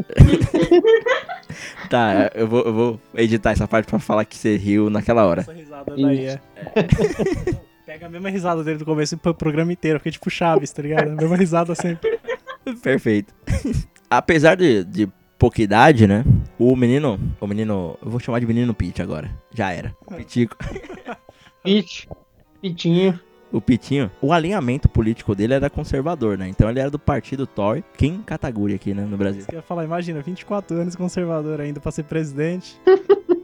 tá, 1.88 2.30
eu 2.34 2.48
vou, 2.48 2.62
eu 2.64 2.74
vou 2.74 3.00
editar 3.14 3.52
essa 3.52 3.68
parte 3.68 3.86
pra 3.86 4.00
falar 4.00 4.24
que 4.24 4.36
você 4.36 4.56
riu 4.56 4.90
naquela 4.90 5.24
hora. 5.24 5.42
Essa 5.42 5.52
risada 5.52 5.94
daí 5.96 6.26
é. 6.26 6.40
Pega 7.96 8.08
a 8.08 8.10
mesma 8.10 8.28
risada 8.28 8.62
dele 8.62 8.76
do 8.76 8.84
começo 8.84 9.14
e 9.14 9.16
põe 9.16 9.32
o 9.32 9.34
programa 9.34 9.72
inteiro, 9.72 9.98
porque 9.98 10.10
é 10.10 10.12
tipo 10.12 10.28
Chaves, 10.28 10.70
tá 10.70 10.82
ligado? 10.82 11.12
A 11.12 11.14
mesma 11.14 11.34
risada 11.34 11.74
sempre. 11.74 12.20
Perfeito. 12.82 13.34
Apesar 14.10 14.54
de, 14.54 14.84
de 14.84 15.08
pouca 15.38 15.62
idade, 15.62 16.06
né? 16.06 16.22
O 16.58 16.76
menino. 16.76 17.18
O 17.40 17.46
menino. 17.46 17.96
Eu 18.02 18.10
vou 18.10 18.20
chamar 18.20 18.38
de 18.38 18.46
menino 18.46 18.74
Pete 18.74 19.00
agora. 19.00 19.30
Já 19.50 19.72
era. 19.72 19.94
O 20.06 20.14
Pitico. 20.14 20.58
Pit. 21.64 22.06
Pitinho. 22.60 23.18
o 23.50 23.62
Pitinho, 23.62 24.10
o 24.20 24.30
alinhamento 24.30 24.90
político 24.90 25.34
dele 25.34 25.54
era 25.54 25.70
conservador, 25.70 26.36
né? 26.36 26.46
Então 26.48 26.68
ele 26.68 26.80
era 26.80 26.90
do 26.90 26.98
partido 26.98 27.46
Tory, 27.46 27.82
Kim 27.96 28.20
Kataguri 28.20 28.74
aqui, 28.74 28.92
né, 28.92 29.06
no 29.06 29.16
Brasil. 29.16 29.42
Eu 29.48 29.56
ia 29.56 29.62
falar, 29.62 29.84
imagina, 29.84 30.20
24 30.20 30.76
anos 30.76 30.94
conservador 30.94 31.62
ainda 31.62 31.80
pra 31.80 31.90
ser 31.90 32.02
presidente. 32.02 32.78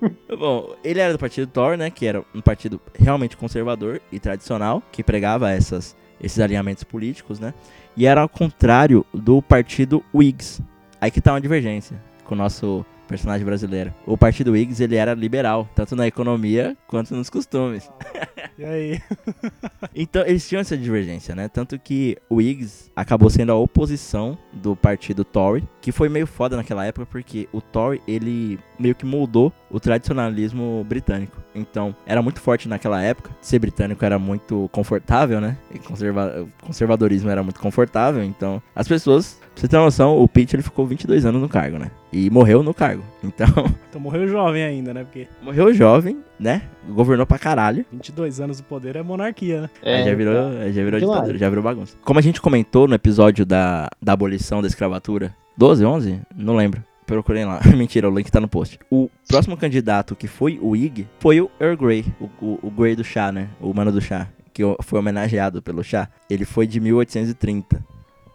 Bom, 0.39 0.75
ele 0.83 1.01
era 1.01 1.13
do 1.13 1.19
partido 1.19 1.47
Tory, 1.47 1.77
né, 1.77 1.91
que 1.91 2.07
era 2.07 2.25
um 2.35 2.41
partido 2.41 2.81
realmente 2.99 3.37
conservador 3.37 4.01
e 4.11 4.19
tradicional, 4.19 4.83
que 4.91 5.03
pregava 5.03 5.51
essas, 5.51 5.97
esses 6.21 6.39
alinhamentos 6.39 6.85
políticos, 6.85 7.39
né? 7.39 7.55
E 7.97 8.07
era 8.07 8.21
ao 8.21 8.29
contrário 8.29 9.05
do 9.13 9.41
partido 9.43 10.03
Whigs. 10.15 10.63
Aí 11.01 11.11
que 11.11 11.21
tá 11.21 11.33
uma 11.33 11.41
divergência 11.41 12.01
com 12.25 12.35
o 12.35 12.39
nosso 12.39 12.85
personagem 13.13 13.45
brasileiro. 13.45 13.93
O 14.07 14.17
partido 14.17 14.53
Whigs, 14.53 14.83
ele 14.83 14.97
era 14.97 15.13
liberal, 15.13 15.69
tanto 15.75 15.95
na 15.95 16.07
economia 16.07 16.77
quanto 16.87 17.15
nos 17.15 17.29
costumes. 17.29 17.89
E 18.59 18.65
aí? 18.65 19.01
Então, 19.95 20.23
eles 20.27 20.49
tinham 20.49 20.61
essa 20.61 20.77
divergência, 20.77 21.35
né? 21.35 21.49
Tanto 21.49 21.79
que 21.79 22.17
o 22.29 22.37
Whigs 22.37 22.91
acabou 22.95 23.29
sendo 23.29 23.51
a 23.51 23.57
oposição 23.57 24.39
do 24.53 24.77
partido 24.77 25.25
Tory, 25.25 25.69
que 25.81 25.91
foi 25.91 26.09
meio 26.09 26.27
foda 26.27 26.57
naquela 26.57 26.85
época, 26.85 27.07
porque 27.07 27.49
o 27.53 27.61
Tory, 27.61 28.01
ele 28.07 28.59
meio 28.79 28.95
que 28.95 29.05
moldou 29.05 29.53
o 29.71 29.79
tradicionalismo 29.79 30.85
britânico. 30.89 31.37
Então, 31.55 31.95
era 32.07 32.23
muito 32.23 32.41
forte 32.41 32.69
naquela 32.69 33.03
época. 33.03 33.31
Ser 33.41 33.59
britânico 33.59 34.05
era 34.05 34.19
muito 34.19 34.69
confortável, 34.73 35.41
né? 35.41 35.57
E 35.75 35.79
conserva 35.79 36.47
conservadorismo 36.63 37.31
era 37.31 37.43
muito 37.43 37.61
confortável. 37.61 38.23
Então, 38.25 38.63
as 38.75 38.89
pessoas, 38.89 39.41
pra 39.55 39.61
você 39.61 39.69
ter 39.69 39.77
uma 39.77 39.85
noção, 39.85 40.19
o 40.19 40.27
Pitt, 40.29 40.55
ele 40.55 40.63
ficou 40.63 40.87
22 40.87 41.25
anos 41.25 41.41
no 41.41 41.49
cargo, 41.49 41.79
né? 41.79 41.91
E 42.13 42.29
morreu 42.31 42.63
no 42.63 42.75
cargo. 42.75 43.03
Então, 43.25 43.47
Então 43.89 44.01
morreu 44.01 44.27
jovem 44.27 44.65
ainda, 44.65 44.93
né? 44.93 45.05
Porque 45.05 45.29
morreu 45.41 45.73
jovem, 45.73 46.19
né? 46.39 46.63
Governou 46.89 47.25
pra 47.25 47.39
caralho. 47.39 47.87
22 47.93 48.41
anos 48.41 48.57
do 48.59 48.65
poder 48.65 48.97
é 48.97 49.03
monarquia, 49.03 49.63
né? 49.63 49.71
Aí 49.81 50.05
já 50.05 50.15
virou, 50.15 50.49
aí 50.59 50.73
já 50.73 50.83
virou 50.83 50.99
ditadura, 50.99 51.39
já 51.39 51.49
virou 51.49 51.63
bagunça. 51.63 51.97
Como 52.03 52.19
a 52.19 52.23
gente 52.23 52.41
comentou 52.41 52.89
no 52.89 52.95
episódio 52.95 53.47
da, 53.47 53.89
da 54.03 54.13
abolição 54.13 54.61
da 54.61 54.67
escravatura, 54.67 55.33
12, 55.57 55.85
11? 55.85 56.21
Não 56.35 56.57
lembro. 56.57 56.83
Procurem 57.07 57.45
lá. 57.45 57.61
Mentira, 57.77 58.11
o 58.11 58.15
link 58.15 58.31
tá 58.31 58.41
no 58.41 58.49
post. 58.49 58.79
O 58.91 59.09
próximo 59.29 59.57
candidato 59.57 60.17
que 60.17 60.27
foi 60.27 60.59
o 60.61 60.75
Ig 60.75 61.07
foi 61.21 61.41
o 61.41 61.51
Earl 61.61 61.77
Grey, 61.77 62.05
o, 62.21 62.25
o, 62.45 62.59
o 62.63 62.71
Grey 62.71 62.97
do 62.97 63.05
chá, 63.05 63.31
né? 63.31 63.49
O 63.61 63.73
mano 63.73 63.93
do 63.93 64.01
chá, 64.01 64.29
que 64.53 64.63
foi 64.83 64.99
homenageado 64.99 65.63
pelo 65.63 65.85
chá. 65.85 66.09
Ele 66.29 66.45
foi 66.45 66.67
de 66.67 66.81
1830. 66.81 67.85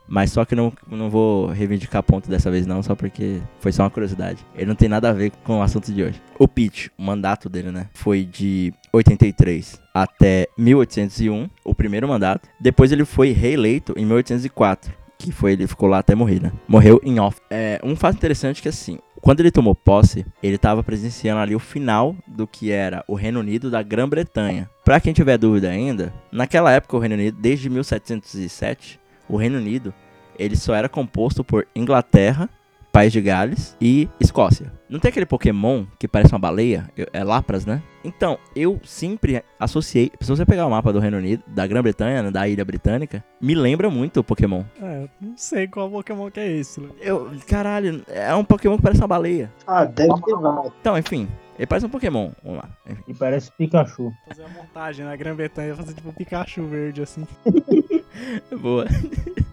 Mas 0.08 0.32
só 0.32 0.46
que 0.46 0.56
não, 0.56 0.72
não 0.90 1.10
vou 1.10 1.48
reivindicar 1.48 2.02
ponto 2.04 2.30
dessa 2.30 2.50
vez 2.50 2.66
não, 2.66 2.82
só 2.82 2.96
porque 2.96 3.42
foi 3.60 3.72
só 3.72 3.84
uma 3.84 3.90
curiosidade. 3.90 4.46
Ele 4.56 4.66
não 4.66 4.76
tem 4.76 4.88
nada 4.88 5.10
a 5.10 5.14
ver 5.14 5.32
com 5.44 5.60
o 5.60 5.62
assunto 5.62 5.92
de 5.92 6.04
hoje. 6.04 6.22
O 6.40 6.48
Pitt, 6.48 6.92
o 6.98 7.04
mandato 7.04 7.50
dele, 7.50 7.72
né, 7.72 7.88
foi 7.94 8.24
de 8.24 8.74
83 8.94 9.82
até 9.94 10.48
1801, 10.58 11.50
o 11.64 11.76
primeiro 11.76 12.08
mandato. 12.08 12.48
Depois 12.60 12.92
ele 12.92 13.06
foi 13.06 13.32
reeleito 13.32 13.94
em 13.98 14.06
1804, 14.06 14.94
que 15.18 15.32
foi 15.32 15.54
ele 15.54 15.68
ficou 15.68 15.90
lá 15.90 16.00
até 16.00 16.16
morrer, 16.16 16.42
né? 16.42 16.52
Morreu 16.68 17.02
em 17.04 17.20
off. 17.20 17.40
É, 17.50 17.80
um 17.84 17.96
fato 17.96 18.16
interessante 18.16 18.60
é 18.60 18.62
que 18.62 18.70
assim, 18.70 19.00
quando 19.22 19.40
ele 19.40 19.52
tomou 19.52 19.76
posse, 19.76 20.26
ele 20.42 20.56
estava 20.56 20.84
presenciando 20.84 21.42
ali 21.42 21.56
o 21.56 21.60
final 21.60 22.16
do 22.28 22.48
que 22.48 22.72
era 22.72 23.04
o 23.08 23.16
Reino 23.16 23.40
Unido 23.40 23.70
da 23.70 23.82
Grã-Bretanha. 23.82 24.70
Pra 24.86 25.00
quem 25.00 25.14
tiver 25.14 25.38
dúvida 25.38 25.70
ainda, 25.70 26.14
naquela 26.32 26.72
época 26.72 26.96
o 26.96 27.00
Reino 27.00 27.16
Unido, 27.16 27.38
desde 27.40 27.70
1707, 27.70 29.00
o 29.30 29.38
Reino 29.38 29.58
Unido, 29.58 29.94
ele 30.38 30.56
só 30.56 30.74
era 30.74 30.88
composto 30.88 31.44
por 31.44 31.68
Inglaterra, 31.76 32.50
País 32.92 33.12
de 33.12 33.22
Gales 33.22 33.76
e 33.80 34.10
Escócia. 34.20 34.72
Não 34.90 35.00
tem 35.00 35.10
aquele 35.10 35.26
Pokémon 35.26 35.86
que 36.00 36.08
parece 36.08 36.34
uma 36.34 36.40
baleia? 36.40 36.90
É 37.12 37.24
Lapras, 37.24 37.66
né? 37.66 37.84
Então, 38.04 38.40
eu 38.56 38.80
sempre 38.84 39.44
associei. 39.60 40.12
Se 40.22 40.30
você 40.30 40.46
pegar 40.46 40.66
o 40.66 40.70
mapa 40.70 40.94
do 40.94 41.00
Reino 41.00 41.18
Unido, 41.18 41.44
da 41.46 41.68
Grã-Bretanha, 41.68 42.24
né, 42.24 42.32
da 42.32 42.48
ilha 42.48 42.64
britânica, 42.64 43.24
me 43.42 43.54
lembra 43.54 43.90
muito 43.90 44.22
o 44.22 44.24
Pokémon. 44.24 44.64
É, 44.82 45.04
eu 45.04 45.10
não 45.20 45.38
sei 45.38 45.68
qual 45.68 45.92
Pokémon 45.92 46.32
que 46.32 46.40
é 46.40 46.52
esse. 46.54 46.80
Lu. 46.80 46.96
Eu, 47.02 47.32
caralho, 47.48 48.02
é 48.08 48.34
um 48.34 48.46
Pokémon 48.46 48.78
que 48.78 48.84
parece 48.84 49.02
uma 49.02 49.08
baleia. 49.08 49.52
Ah, 49.68 49.84
deve 49.84 50.22
ter 50.22 50.36
vários. 50.36 50.74
Então, 50.80 50.98
enfim, 50.98 51.28
ele 51.58 51.68
parece 51.68 51.86
um 51.86 51.90
Pokémon. 51.90 52.32
Vamos 52.44 52.60
lá. 52.60 52.70
Enfim. 52.90 53.04
E 53.08 53.14
parece 53.14 53.52
Pikachu. 53.52 54.12
Fazer 54.28 54.44
a 54.44 54.50
montagem 54.50 55.06
na 55.06 55.16
Grã-Bretanha, 55.16 55.76
fazer 55.76 55.94
tipo 55.94 56.10
um 56.10 56.14
Pikachu 56.14 56.64
verde 56.66 57.02
assim. 57.02 57.28
Boa. 58.62 58.86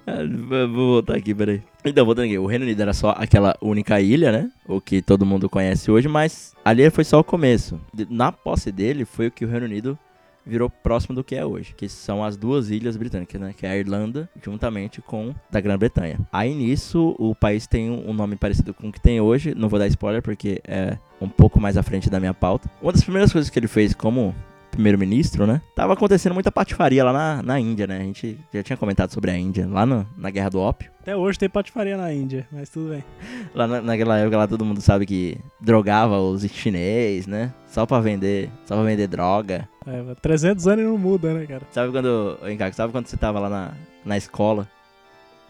Ah, 0.07 0.18
vou 0.66 0.87
voltar 0.87 1.16
aqui, 1.16 1.35
peraí. 1.35 1.62
Então, 1.85 2.05
voltando 2.05 2.27
aqui. 2.27 2.38
O 2.38 2.46
Reino 2.46 2.64
Unido 2.64 2.81
era 2.81 2.92
só 2.92 3.11
aquela 3.11 3.57
única 3.61 4.00
ilha, 4.00 4.31
né? 4.31 4.50
O 4.66 4.81
que 4.81 5.00
todo 5.00 5.27
mundo 5.27 5.48
conhece 5.48 5.90
hoje, 5.90 6.09
mas 6.09 6.55
ali 6.64 6.88
foi 6.90 7.05
só 7.05 7.18
o 7.20 7.24
começo. 7.24 7.81
Na 8.11 8.31
posse 8.31 8.70
dele 8.70 9.05
foi 9.05 9.29
o 9.29 9.31
que 9.31 9.44
o 9.44 9.48
Reino 9.48 9.66
Unido 9.66 9.98
virou 10.46 10.68
próximo 10.68 11.14
do 11.14 11.24
que 11.24 11.35
é 11.35 11.44
hoje, 11.44 11.72
que 11.74 11.88
são 11.88 12.22
as 12.22 12.37
duas 12.37 12.68
ilhas 12.70 12.96
britânicas, 12.96 13.40
né? 13.40 13.55
Que 13.57 13.66
é 13.66 13.70
a 13.70 13.77
Irlanda, 13.77 14.29
juntamente 14.42 15.00
com 15.00 15.35
da 15.50 15.61
Grã-Bretanha. 15.61 16.18
Aí 16.31 16.55
nisso, 16.55 17.16
o 17.18 17.35
país 17.35 17.66
tem 17.66 17.90
um 17.90 18.12
nome 18.12 18.37
parecido 18.37 18.74
com 18.74 18.88
o 18.88 18.92
que 18.92 19.00
tem 19.00 19.20
hoje. 19.20 19.55
Não 19.55 19.68
vou 19.68 19.79
dar 19.79 19.87
spoiler 19.87 20.22
porque 20.22 20.61
é 20.66 20.98
um 21.20 21.29
pouco 21.29 21.59
mais 21.59 21.77
à 21.77 21.83
frente 21.83 22.11
da 22.11 22.20
minha 22.20 22.35
pauta. 22.35 22.70
Uma 22.83 22.92
das 22.92 23.03
primeiras 23.03 23.33
coisas 23.33 23.50
que 23.50 23.59
ele 23.59 23.68
fez 23.68 23.94
como 23.94 24.35
primeiro-ministro, 24.74 25.46
né? 25.46 25.60
Tava 25.74 25.92
acontecendo 25.94 26.32
muita 26.34 26.50
patifaria 26.52 27.02
lá 27.04 27.12
na, 27.12 27.42
na 27.42 27.60
Índia, 27.60 27.87
né? 27.87 27.98
A 27.98 28.02
gente 28.02 28.38
já 28.52 28.62
tinha 28.62 28.76
comentado 28.76 29.10
sobre 29.12 29.30
a 29.30 29.37
Índia, 29.38 29.66
lá 29.68 29.84
no- 29.87 30.06
na 30.16 30.30
Guerra 30.30 30.50
do 30.50 30.60
Ópio. 30.60 30.90
Até 31.00 31.14
hoje 31.16 31.38
tem 31.38 31.48
patifaria 31.48 31.96
na 31.96 32.12
Índia, 32.12 32.46
mas 32.50 32.68
tudo 32.70 32.90
bem. 32.90 33.04
Lá 33.54 33.66
na- 33.66 33.80
naquela 33.82 34.18
época 34.18 34.37
lá 34.38 34.46
todo 34.48 34.64
mundo 34.64 34.80
sabe 34.80 35.04
que 35.06 35.37
drogava 35.60 36.18
os 36.20 36.42
chinês, 36.46 37.26
né? 37.26 37.52
Só 37.68 37.84
pra 37.87 38.00
vender, 38.00 38.50
só 38.64 38.74
pra 38.74 38.84
vender 38.84 39.06
droga. 39.06 39.68
É, 39.87 40.14
300 40.22 40.66
anos 40.66 40.84
e 40.84 40.87
não 40.88 40.96
muda, 40.98 41.32
né, 41.34 41.44
cara? 41.46 41.62
Sabe 41.70 41.92
quando, 41.92 42.38
Henrique, 42.44 42.72
sabe 42.72 42.90
quando 42.92 43.06
você 43.06 43.16
tava 43.16 43.38
lá 43.38 43.48
na, 43.50 43.72
na 44.04 44.16
escola? 44.16 44.66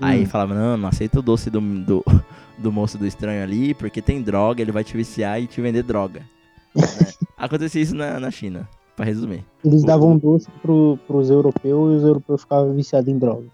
Aí 0.00 0.26
falava, 0.26 0.54
não, 0.54 0.76
não 0.76 0.88
aceita 0.88 1.20
o 1.20 1.22
doce 1.22 1.48
do, 1.50 1.60
do, 1.60 2.04
do 2.58 2.72
moço 2.72 2.98
do 2.98 3.06
estranho 3.06 3.42
ali, 3.44 3.74
porque 3.74 4.02
tem 4.02 4.20
droga, 4.20 4.60
ele 4.60 4.72
vai 4.72 4.82
te 4.82 4.96
viciar 4.96 5.40
e 5.40 5.46
te 5.46 5.60
vender 5.60 5.84
droga. 5.84 6.22
né? 6.74 6.82
Acontecia 7.38 7.80
isso 7.80 7.94
na, 7.94 8.18
na 8.18 8.30
China, 8.30 8.68
pra 8.96 9.04
resumir. 9.04 9.44
Eles 9.64 9.82
davam 9.84 10.16
doce 10.16 10.48
pro, 10.62 10.98
pros 11.06 11.30
europeus 11.30 11.92
e 11.92 11.96
os 11.96 12.02
europeus 12.04 12.42
ficavam 12.42 12.72
viciados 12.74 13.08
em 13.08 13.18
droga. 13.18 13.46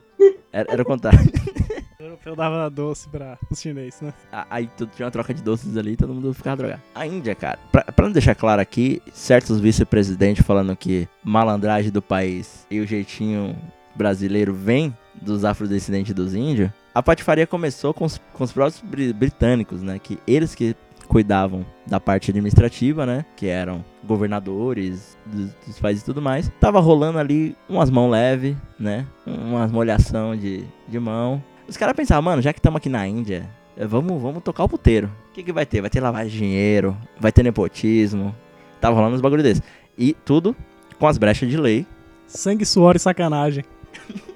Era, 0.53 0.73
era 0.73 0.83
o 0.83 0.85
contrário. 0.85 1.19
O 2.01 2.03
europeu 2.03 2.35
dava 2.35 2.69
doce 2.71 3.09
pra 3.11 3.39
os 3.51 3.61
chineses, 3.61 4.01
né? 4.01 4.13
Aí 4.49 4.69
tudo 4.77 4.91
tinha 4.97 5.05
uma 5.05 5.11
troca 5.13 5.35
de 5.35 5.43
doces 5.43 5.77
ali 5.77 5.93
e 5.93 5.97
todo 5.97 6.15
mundo 6.15 6.33
ficava 6.33 6.57
drogado. 6.57 6.81
A 6.95 7.07
Índia, 7.07 7.35
cara, 7.35 7.59
pra, 7.71 7.83
pra 7.85 8.07
não 8.07 8.13
deixar 8.13 8.35
claro 8.35 8.61
aqui, 8.61 9.03
certos 9.13 9.61
vice-presidentes 9.61 10.45
falando 10.45 10.75
que 10.75 11.07
malandragem 11.23 11.91
do 11.93 12.01
país 12.01 12.67
e 12.71 12.81
o 12.81 12.87
jeitinho 12.87 13.55
brasileiro 13.95 14.55
vem 14.55 14.97
dos 15.21 15.45
afrodescendentes 15.45 16.15
dos 16.15 16.35
índios, 16.35 16.71
a 16.95 17.03
patifaria 17.03 17.47
começou 17.47 17.93
com 17.93 18.07
os, 18.07 18.19
com 18.33 18.45
os 18.45 18.53
próprios 18.53 18.81
bri- 18.81 19.13
britânicos, 19.13 19.83
né? 19.83 19.99
Que 19.99 20.19
eles 20.27 20.55
que 20.55 20.75
cuidavam 21.11 21.67
da 21.87 21.99
parte 21.99 22.31
administrativa, 22.31 23.05
né? 23.05 23.25
Que 23.37 23.49
eram 23.49 23.85
governadores 24.05 25.19
dos, 25.27 25.51
dos 25.67 25.79
países 25.81 26.03
e 26.03 26.07
tudo 26.07 26.23
mais. 26.23 26.51
Tava 26.61 26.79
rolando 26.79 27.19
ali 27.19 27.57
umas 27.69 27.91
mãos 27.91 28.11
leves, 28.13 28.57
né? 28.79 29.05
Umas 29.27 29.73
molhação 29.73 30.37
de, 30.37 30.65
de 30.89 30.99
mão. 31.01 31.43
Os 31.69 31.77
caras 31.77 31.97
pensavam, 31.97 32.23
mano, 32.23 32.41
já 32.41 32.53
que 32.53 32.61
estamos 32.61 32.77
aqui 32.79 32.89
na 32.89 33.07
Índia, 33.09 33.49
eh, 33.77 33.87
vamos, 33.87 34.23
vamos 34.23 34.41
tocar 34.43 34.63
o 34.65 34.69
puteiro. 34.69 35.11
O 35.31 35.33
que, 35.35 35.43
que 35.43 35.53
vai 35.53 35.67
ter? 35.67 35.81
Vai 35.81 35.91
ter 35.91 36.01
lavagem 36.01 36.31
de 36.31 36.39
dinheiro, 36.39 36.97
vai 37.19 37.33
ter 37.33 37.43
nepotismo. 37.43 38.35
Tava 38.81 38.95
rolando 38.97 39.17
uns 39.17 39.21
bagulho 39.21 39.43
desses. 39.43 39.63
E 39.99 40.15
tudo 40.25 40.55
com 40.99 41.09
as 41.09 41.19
brechas 41.19 41.49
de 41.51 41.57
lei. 41.57 41.85
Sangue, 42.29 42.65
suor 42.65 42.95
e 42.95 43.01
sacanagem. 43.01 43.65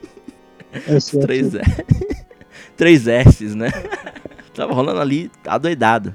É 0.72 0.98
Três, 1.20 1.54
S- 1.54 1.84
três 2.76 3.06
S's, 3.06 3.54
né? 3.54 3.68
Tava 4.52 4.72
rolando 4.74 5.00
ali 5.00 5.30
adoidado. 5.46 6.12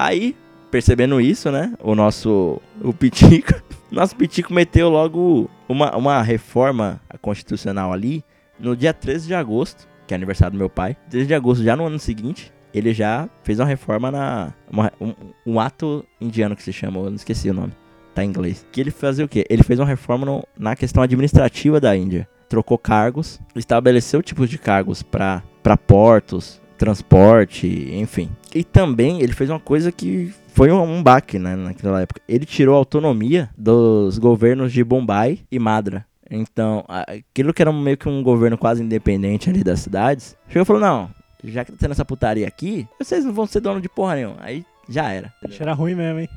Aí, 0.00 0.36
percebendo 0.70 1.20
isso, 1.20 1.50
né? 1.50 1.74
O 1.82 1.94
nosso. 1.96 2.60
O 2.80 2.92
Pitico. 2.92 3.52
Nosso 3.90 4.14
Pitico 4.14 4.52
meteu 4.52 4.88
logo 4.90 5.48
uma, 5.66 5.96
uma 5.96 6.22
reforma 6.22 7.00
constitucional 7.22 7.90
ali 7.90 8.22
no 8.60 8.76
dia 8.76 8.92
13 8.92 9.26
de 9.26 9.34
agosto, 9.34 9.88
que 10.06 10.12
é 10.12 10.16
aniversário 10.16 10.52
do 10.52 10.58
meu 10.58 10.68
pai. 10.68 10.94
13 11.08 11.26
de 11.26 11.34
agosto, 11.34 11.64
já 11.64 11.74
no 11.74 11.86
ano 11.86 11.98
seguinte, 11.98 12.52
ele 12.74 12.92
já 12.92 13.28
fez 13.42 13.58
uma 13.58 13.64
reforma 13.66 14.10
na. 14.10 14.52
uma- 14.70 14.92
um, 15.00 15.14
um 15.46 15.58
ato 15.58 16.04
indiano 16.20 16.54
que 16.54 16.62
se 16.62 16.70
chama, 16.72 17.00
eu 17.00 17.06
não 17.06 17.16
esqueci 17.16 17.48
o 17.50 17.54
nome. 17.54 17.72
Tá 18.14 18.22
em 18.22 18.28
inglês. 18.28 18.64
Que 18.70 18.80
ele 18.80 18.90
fazia 18.90 19.24
o 19.24 19.28
quê? 19.28 19.44
Ele 19.48 19.62
fez 19.62 19.80
uma 19.80 19.86
reforma 19.86 20.26
no- 20.26 20.44
na 20.56 20.76
questão 20.76 21.02
administrativa 21.02 21.80
da 21.80 21.96
Índia. 21.96 22.28
Trocou 22.48 22.76
cargos, 22.78 23.40
estabeleceu 23.56 24.22
tipos 24.22 24.48
de 24.50 24.58
cargos 24.58 25.02
para 25.02 25.42
portos, 25.86 26.60
transporte, 26.78 27.66
enfim. 27.92 28.30
E 28.54 28.64
também 28.64 29.20
ele 29.20 29.32
fez 29.34 29.50
uma 29.50 29.60
coisa 29.60 29.92
que 29.92 30.32
foi 30.54 30.72
um, 30.72 30.82
um 30.82 31.02
baque 31.02 31.38
né, 31.38 31.54
naquela 31.56 32.00
época. 32.00 32.20
Ele 32.28 32.46
tirou 32.46 32.74
a 32.74 32.78
autonomia 32.78 33.50
dos 33.56 34.18
governos 34.18 34.72
de 34.72 34.82
Bombay 34.82 35.40
e 35.50 35.58
Madra. 35.58 36.06
Então, 36.30 36.84
aquilo 36.88 37.52
que 37.54 37.62
era 37.62 37.72
meio 37.72 37.96
que 37.96 38.08
um 38.08 38.22
governo 38.22 38.56
quase 38.58 38.82
independente 38.82 39.48
ali 39.48 39.64
das 39.64 39.80
cidades, 39.80 40.36
chegou 40.48 40.62
e 40.62 40.66
falou: 40.66 40.80
não, 40.82 41.10
já 41.42 41.64
que 41.64 41.72
tá 41.72 41.78
tendo 41.80 41.92
essa 41.92 42.04
putaria 42.04 42.46
aqui, 42.46 42.86
vocês 42.98 43.24
não 43.24 43.32
vão 43.32 43.46
ser 43.46 43.60
dono 43.60 43.80
de 43.80 43.88
porra 43.88 44.16
nenhuma. 44.16 44.36
Aí 44.40 44.64
já 44.88 45.10
era. 45.10 45.32
Cheira 45.50 45.72
ruim 45.72 45.94
mesmo, 45.94 46.20
hein? 46.20 46.28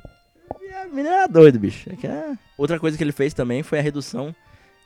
A 0.81 0.87
menina 0.87 1.09
era 1.09 1.27
doido, 1.27 1.59
bicho. 1.59 1.89
É 1.89 2.07
é- 2.07 2.37
Outra 2.57 2.79
coisa 2.79 2.97
que 2.97 3.03
ele 3.03 3.11
fez 3.11 3.33
também 3.33 3.63
foi 3.63 3.79
a 3.79 3.81
redução 3.81 4.33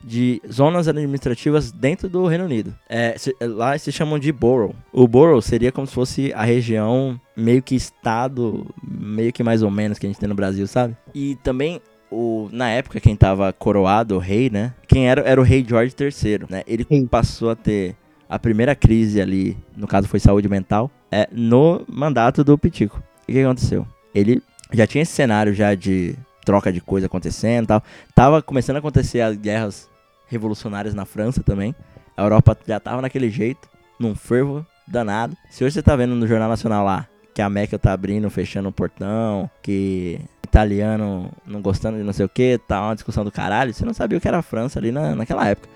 de 0.04 0.40
zonas 0.50 0.86
administrativas 0.88 1.72
dentro 1.72 2.08
do 2.08 2.26
Reino 2.26 2.44
Unido. 2.44 2.74
É, 2.88 3.16
se- 3.18 3.34
lá 3.40 3.76
se 3.78 3.90
chamam 3.90 4.18
de 4.18 4.30
borough. 4.32 4.74
O 4.92 5.08
borough 5.08 5.40
seria 5.40 5.72
como 5.72 5.86
se 5.86 5.94
fosse 5.94 6.32
a 6.34 6.44
região 6.44 7.20
meio 7.36 7.62
que 7.62 7.74
estado, 7.74 8.66
meio 8.86 9.32
que 9.32 9.42
mais 9.42 9.62
ou 9.62 9.70
menos 9.70 9.98
que 9.98 10.06
a 10.06 10.08
gente 10.08 10.18
tem 10.20 10.28
no 10.28 10.34
Brasil, 10.34 10.66
sabe? 10.66 10.96
E 11.14 11.36
também 11.42 11.80
o, 12.10 12.48
na 12.52 12.68
época 12.70 13.00
quem 13.00 13.16
tava 13.16 13.52
coroado, 13.52 14.16
o 14.16 14.18
rei, 14.20 14.48
né? 14.50 14.72
Quem 14.86 15.08
era 15.08 15.22
era 15.22 15.40
o 15.40 15.44
rei 15.44 15.64
George 15.66 15.94
III, 15.98 16.40
né? 16.48 16.62
Ele 16.66 16.86
Rei. 16.88 17.06
passou 17.06 17.50
a 17.50 17.56
ter 17.56 17.96
a 18.28 18.38
primeira 18.38 18.74
crise 18.74 19.20
ali, 19.20 19.56
no 19.76 19.86
caso 19.86 20.08
foi 20.08 20.18
saúde 20.20 20.48
mental, 20.48 20.90
é 21.10 21.28
no 21.32 21.84
mandato 21.88 22.42
do 22.44 22.56
Pitico. 22.58 23.02
E 23.28 23.32
o 23.32 23.34
que 23.34 23.40
aconteceu? 23.42 23.86
Ele 24.14 24.42
já 24.72 24.86
tinha 24.86 25.02
esse 25.02 25.12
cenário 25.12 25.52
já 25.54 25.74
de 25.74 26.14
troca 26.46 26.72
de 26.72 26.80
coisa 26.80 27.06
acontecendo 27.06 27.66
tal. 27.66 27.82
Tava 28.14 28.40
começando 28.40 28.76
a 28.76 28.78
acontecer 28.78 29.20
as 29.20 29.36
guerras 29.36 29.90
revolucionárias 30.28 30.94
na 30.94 31.04
França 31.04 31.42
também. 31.42 31.74
A 32.16 32.22
Europa 32.22 32.56
já 32.66 32.80
tava 32.80 33.02
naquele 33.02 33.28
jeito, 33.28 33.68
num 33.98 34.14
fervo 34.14 34.64
danado. 34.86 35.36
Se 35.50 35.64
hoje 35.64 35.74
você 35.74 35.82
tá 35.82 35.94
vendo 35.96 36.14
no 36.14 36.26
Jornal 36.26 36.48
Nacional 36.48 36.84
lá 36.84 37.06
que 37.34 37.42
a 37.42 37.46
América 37.46 37.78
tá 37.78 37.92
abrindo, 37.92 38.30
fechando 38.30 38.70
o 38.70 38.72
portão, 38.72 39.50
que 39.60 40.18
italiano 40.42 41.30
não 41.44 41.60
gostando 41.60 41.98
de 41.98 42.02
não 42.02 42.12
sei 42.12 42.24
o 42.24 42.28
que, 42.30 42.58
tá 42.66 42.80
uma 42.80 42.94
discussão 42.94 43.24
do 43.24 43.30
caralho, 43.30 43.74
você 43.74 43.84
não 43.84 43.92
sabia 43.92 44.16
o 44.16 44.20
que 44.20 44.28
era 44.28 44.38
a 44.38 44.42
França 44.42 44.78
ali 44.78 44.90
na, 44.90 45.14
naquela 45.14 45.46
época. 45.46 45.68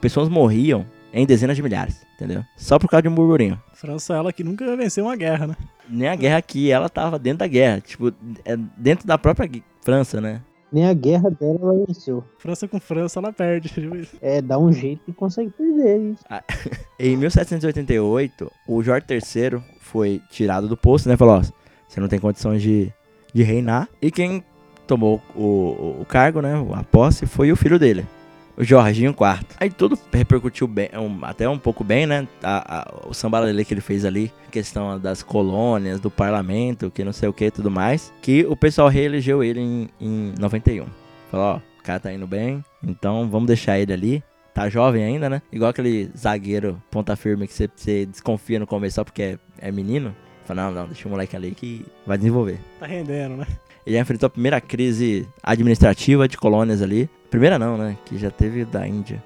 Pessoas 0.00 0.30
morriam 0.30 0.86
em 1.12 1.26
dezenas 1.26 1.56
de 1.56 1.62
milhares, 1.62 2.04
entendeu? 2.14 2.44
Só 2.56 2.78
por 2.78 2.88
causa 2.88 3.02
de 3.02 3.08
um 3.08 3.14
burburinho. 3.14 3.60
França, 3.74 4.14
ela 4.14 4.32
que 4.32 4.42
nunca 4.42 4.76
venceu 4.76 5.04
uma 5.04 5.16
guerra, 5.16 5.48
né? 5.48 5.56
Nem 5.88 6.08
a 6.08 6.16
guerra 6.16 6.38
aqui, 6.38 6.70
ela 6.70 6.88
tava 6.88 7.18
dentro 7.18 7.40
da 7.40 7.46
guerra, 7.46 7.80
tipo, 7.80 8.12
é 8.44 8.56
dentro 8.76 9.06
da 9.06 9.18
própria 9.18 9.50
França, 9.82 10.20
né? 10.20 10.40
Nem 10.72 10.86
a 10.86 10.94
guerra 10.94 11.30
dela 11.30 11.58
ela 11.60 11.84
venceu. 11.86 12.24
França 12.38 12.66
com 12.66 12.80
França, 12.80 13.20
ela 13.20 13.32
perde. 13.32 13.70
É, 14.22 14.40
dá 14.40 14.58
um 14.58 14.72
jeito 14.72 15.02
e 15.06 15.12
consegue 15.12 15.50
perder 15.50 16.12
isso. 16.12 16.24
Em 16.98 17.16
1788, 17.16 18.50
o 18.66 18.82
Jorge 18.82 19.04
III 19.10 19.60
foi 19.80 20.22
tirado 20.30 20.68
do 20.68 20.76
posto, 20.76 21.08
né? 21.08 21.16
Falou, 21.16 21.38
ó, 21.38 21.42
você 21.86 22.00
não 22.00 22.08
tem 22.08 22.18
condições 22.18 22.62
de, 22.62 22.90
de 23.34 23.42
reinar. 23.42 23.88
E 24.00 24.10
quem 24.10 24.42
tomou 24.86 25.20
o, 25.34 25.42
o, 25.42 25.96
o 26.02 26.06
cargo, 26.06 26.40
né? 26.40 26.54
A 26.72 26.82
posse, 26.82 27.26
foi 27.26 27.52
o 27.52 27.56
filho 27.56 27.78
dele, 27.78 28.06
o 28.56 28.62
Jorginho 28.64 29.10
IV. 29.10 29.46
Aí 29.58 29.70
tudo 29.70 29.98
repercutiu 30.12 30.66
bem, 30.66 30.88
um- 30.94 31.24
até 31.24 31.48
um 31.48 31.58
pouco 31.58 31.82
bem, 31.82 32.06
né? 32.06 32.26
A, 32.42 32.80
a, 32.80 33.08
o 33.08 33.14
sambalalê 33.14 33.64
que 33.64 33.72
ele 33.74 33.80
fez 33.80 34.04
ali, 34.04 34.32
questão 34.50 34.98
das 34.98 35.22
colônias, 35.22 36.00
do 36.00 36.10
parlamento, 36.10 36.90
que 36.90 37.02
não 37.04 37.12
sei 37.12 37.28
o 37.28 37.32
que 37.32 37.46
e 37.46 37.50
tudo 37.50 37.70
mais. 37.70 38.12
Que 38.22 38.44
o 38.46 38.56
pessoal 38.56 38.88
reelegeu 38.88 39.42
ele 39.42 39.60
em, 39.60 39.88
em 40.00 40.34
91. 40.38 40.86
Falou, 41.30 41.46
ó, 41.46 41.56
o 41.56 41.82
cara 41.82 41.98
tá 42.00 42.12
indo 42.12 42.26
bem, 42.26 42.62
então 42.82 43.28
vamos 43.28 43.46
deixar 43.46 43.78
ele 43.78 43.92
ali. 43.92 44.22
Tá 44.54 44.68
jovem 44.68 45.02
ainda, 45.02 45.30
né? 45.30 45.40
Igual 45.50 45.70
aquele 45.70 46.10
zagueiro 46.16 46.80
ponta 46.90 47.16
firme 47.16 47.46
que 47.46 47.54
você- 47.54 47.70
você 47.74 48.04
desconfia 48.04 48.58
no 48.60 48.66
começo 48.66 48.96
só 48.96 49.04
porque 49.04 49.22
é, 49.22 49.38
é 49.58 49.72
menino. 49.72 50.14
Fala, 50.44 50.64
não, 50.66 50.72
não, 50.72 50.86
deixa 50.88 51.08
o 51.08 51.10
moleque 51.10 51.34
ali 51.34 51.52
que 51.52 51.86
vai 52.06 52.18
desenvolver. 52.18 52.58
Tá 52.78 52.84
rendendo, 52.86 53.36
né? 53.36 53.46
Ele 53.86 53.96
já 53.96 54.02
enfrentou 54.02 54.26
a 54.26 54.30
primeira 54.30 54.60
crise 54.60 55.26
administrativa 55.42 56.28
de 56.28 56.36
colônias 56.36 56.82
ali. 56.82 57.08
Primeira 57.32 57.58
não, 57.58 57.78
né? 57.78 57.96
Que 58.04 58.18
já 58.18 58.30
teve 58.30 58.62
da 58.62 58.86
Índia. 58.86 59.24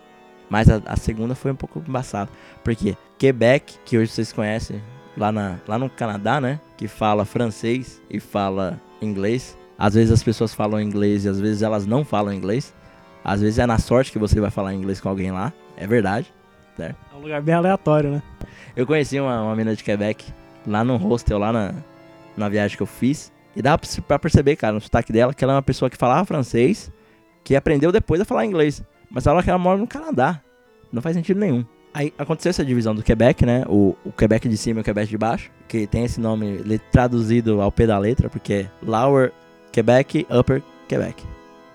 Mas 0.48 0.70
a, 0.70 0.80
a 0.86 0.96
segunda 0.96 1.34
foi 1.34 1.50
um 1.50 1.56
pouco 1.56 1.82
embaçada. 1.86 2.30
Por 2.62 2.72
quê? 2.76 2.96
Quebec, 3.18 3.80
que 3.84 3.98
hoje 3.98 4.12
vocês 4.12 4.32
conhecem, 4.32 4.80
lá, 5.16 5.32
na, 5.32 5.58
lá 5.66 5.76
no 5.76 5.90
Canadá, 5.90 6.40
né? 6.40 6.60
Que 6.76 6.86
fala 6.86 7.24
francês 7.24 8.00
e 8.08 8.20
fala 8.20 8.80
inglês. 9.02 9.58
Às 9.76 9.94
vezes 9.94 10.12
as 10.12 10.22
pessoas 10.22 10.54
falam 10.54 10.80
inglês 10.80 11.24
e 11.24 11.28
às 11.28 11.40
vezes 11.40 11.62
elas 11.62 11.84
não 11.84 12.04
falam 12.04 12.32
inglês. 12.32 12.72
Às 13.24 13.40
vezes 13.40 13.58
é 13.58 13.66
na 13.66 13.76
sorte 13.76 14.12
que 14.12 14.20
você 14.20 14.40
vai 14.40 14.52
falar 14.52 14.72
inglês 14.72 15.00
com 15.00 15.08
alguém 15.08 15.32
lá. 15.32 15.52
É 15.76 15.84
verdade. 15.84 16.32
É 16.78 16.94
um 17.12 17.22
lugar 17.22 17.42
bem 17.42 17.56
aleatório, 17.56 18.12
né? 18.12 18.22
Eu 18.76 18.86
conheci 18.86 19.18
uma, 19.18 19.42
uma 19.42 19.56
menina 19.56 19.74
de 19.74 19.82
Quebec 19.82 20.32
lá 20.64 20.84
no 20.84 20.96
hostel, 20.96 21.38
lá 21.38 21.52
na, 21.52 21.74
na 22.36 22.48
viagem 22.48 22.76
que 22.76 22.82
eu 22.84 22.86
fiz. 22.86 23.32
E 23.56 23.60
dá 23.60 23.76
pra, 23.76 23.88
pra 24.06 24.18
perceber, 24.20 24.54
cara, 24.54 24.74
no 24.74 24.80
sotaque 24.80 25.12
dela, 25.12 25.34
que 25.34 25.42
ela 25.42 25.54
é 25.54 25.56
uma 25.56 25.62
pessoa 25.62 25.90
que 25.90 25.96
falava 25.96 26.24
francês, 26.24 26.92
que 27.46 27.54
aprendeu 27.54 27.92
depois 27.92 28.20
a 28.20 28.24
falar 28.24 28.44
inglês. 28.44 28.82
Mas 29.08 29.24
ela 29.24 29.40
que 29.40 29.48
ela 29.48 29.58
mora 29.58 29.78
no 29.78 29.86
Canadá. 29.86 30.42
Não 30.92 31.00
faz 31.00 31.14
sentido 31.14 31.38
nenhum. 31.38 31.64
Aí 31.94 32.12
aconteceu 32.18 32.50
essa 32.50 32.64
divisão 32.64 32.92
do 32.92 33.04
Quebec, 33.04 33.46
né? 33.46 33.62
O, 33.68 33.94
o 34.04 34.10
Quebec 34.10 34.48
de 34.48 34.56
cima 34.56 34.80
e 34.80 34.82
o 34.82 34.84
Quebec 34.84 35.08
de 35.08 35.16
baixo. 35.16 35.48
Que 35.68 35.86
tem 35.86 36.04
esse 36.04 36.20
nome 36.20 36.58
traduzido 36.90 37.60
ao 37.60 37.70
pé 37.70 37.86
da 37.86 37.96
letra, 37.98 38.28
porque 38.28 38.52
é 38.52 38.70
Lower 38.82 39.32
Quebec, 39.70 40.26
Upper 40.28 40.60
Quebec, 40.88 41.22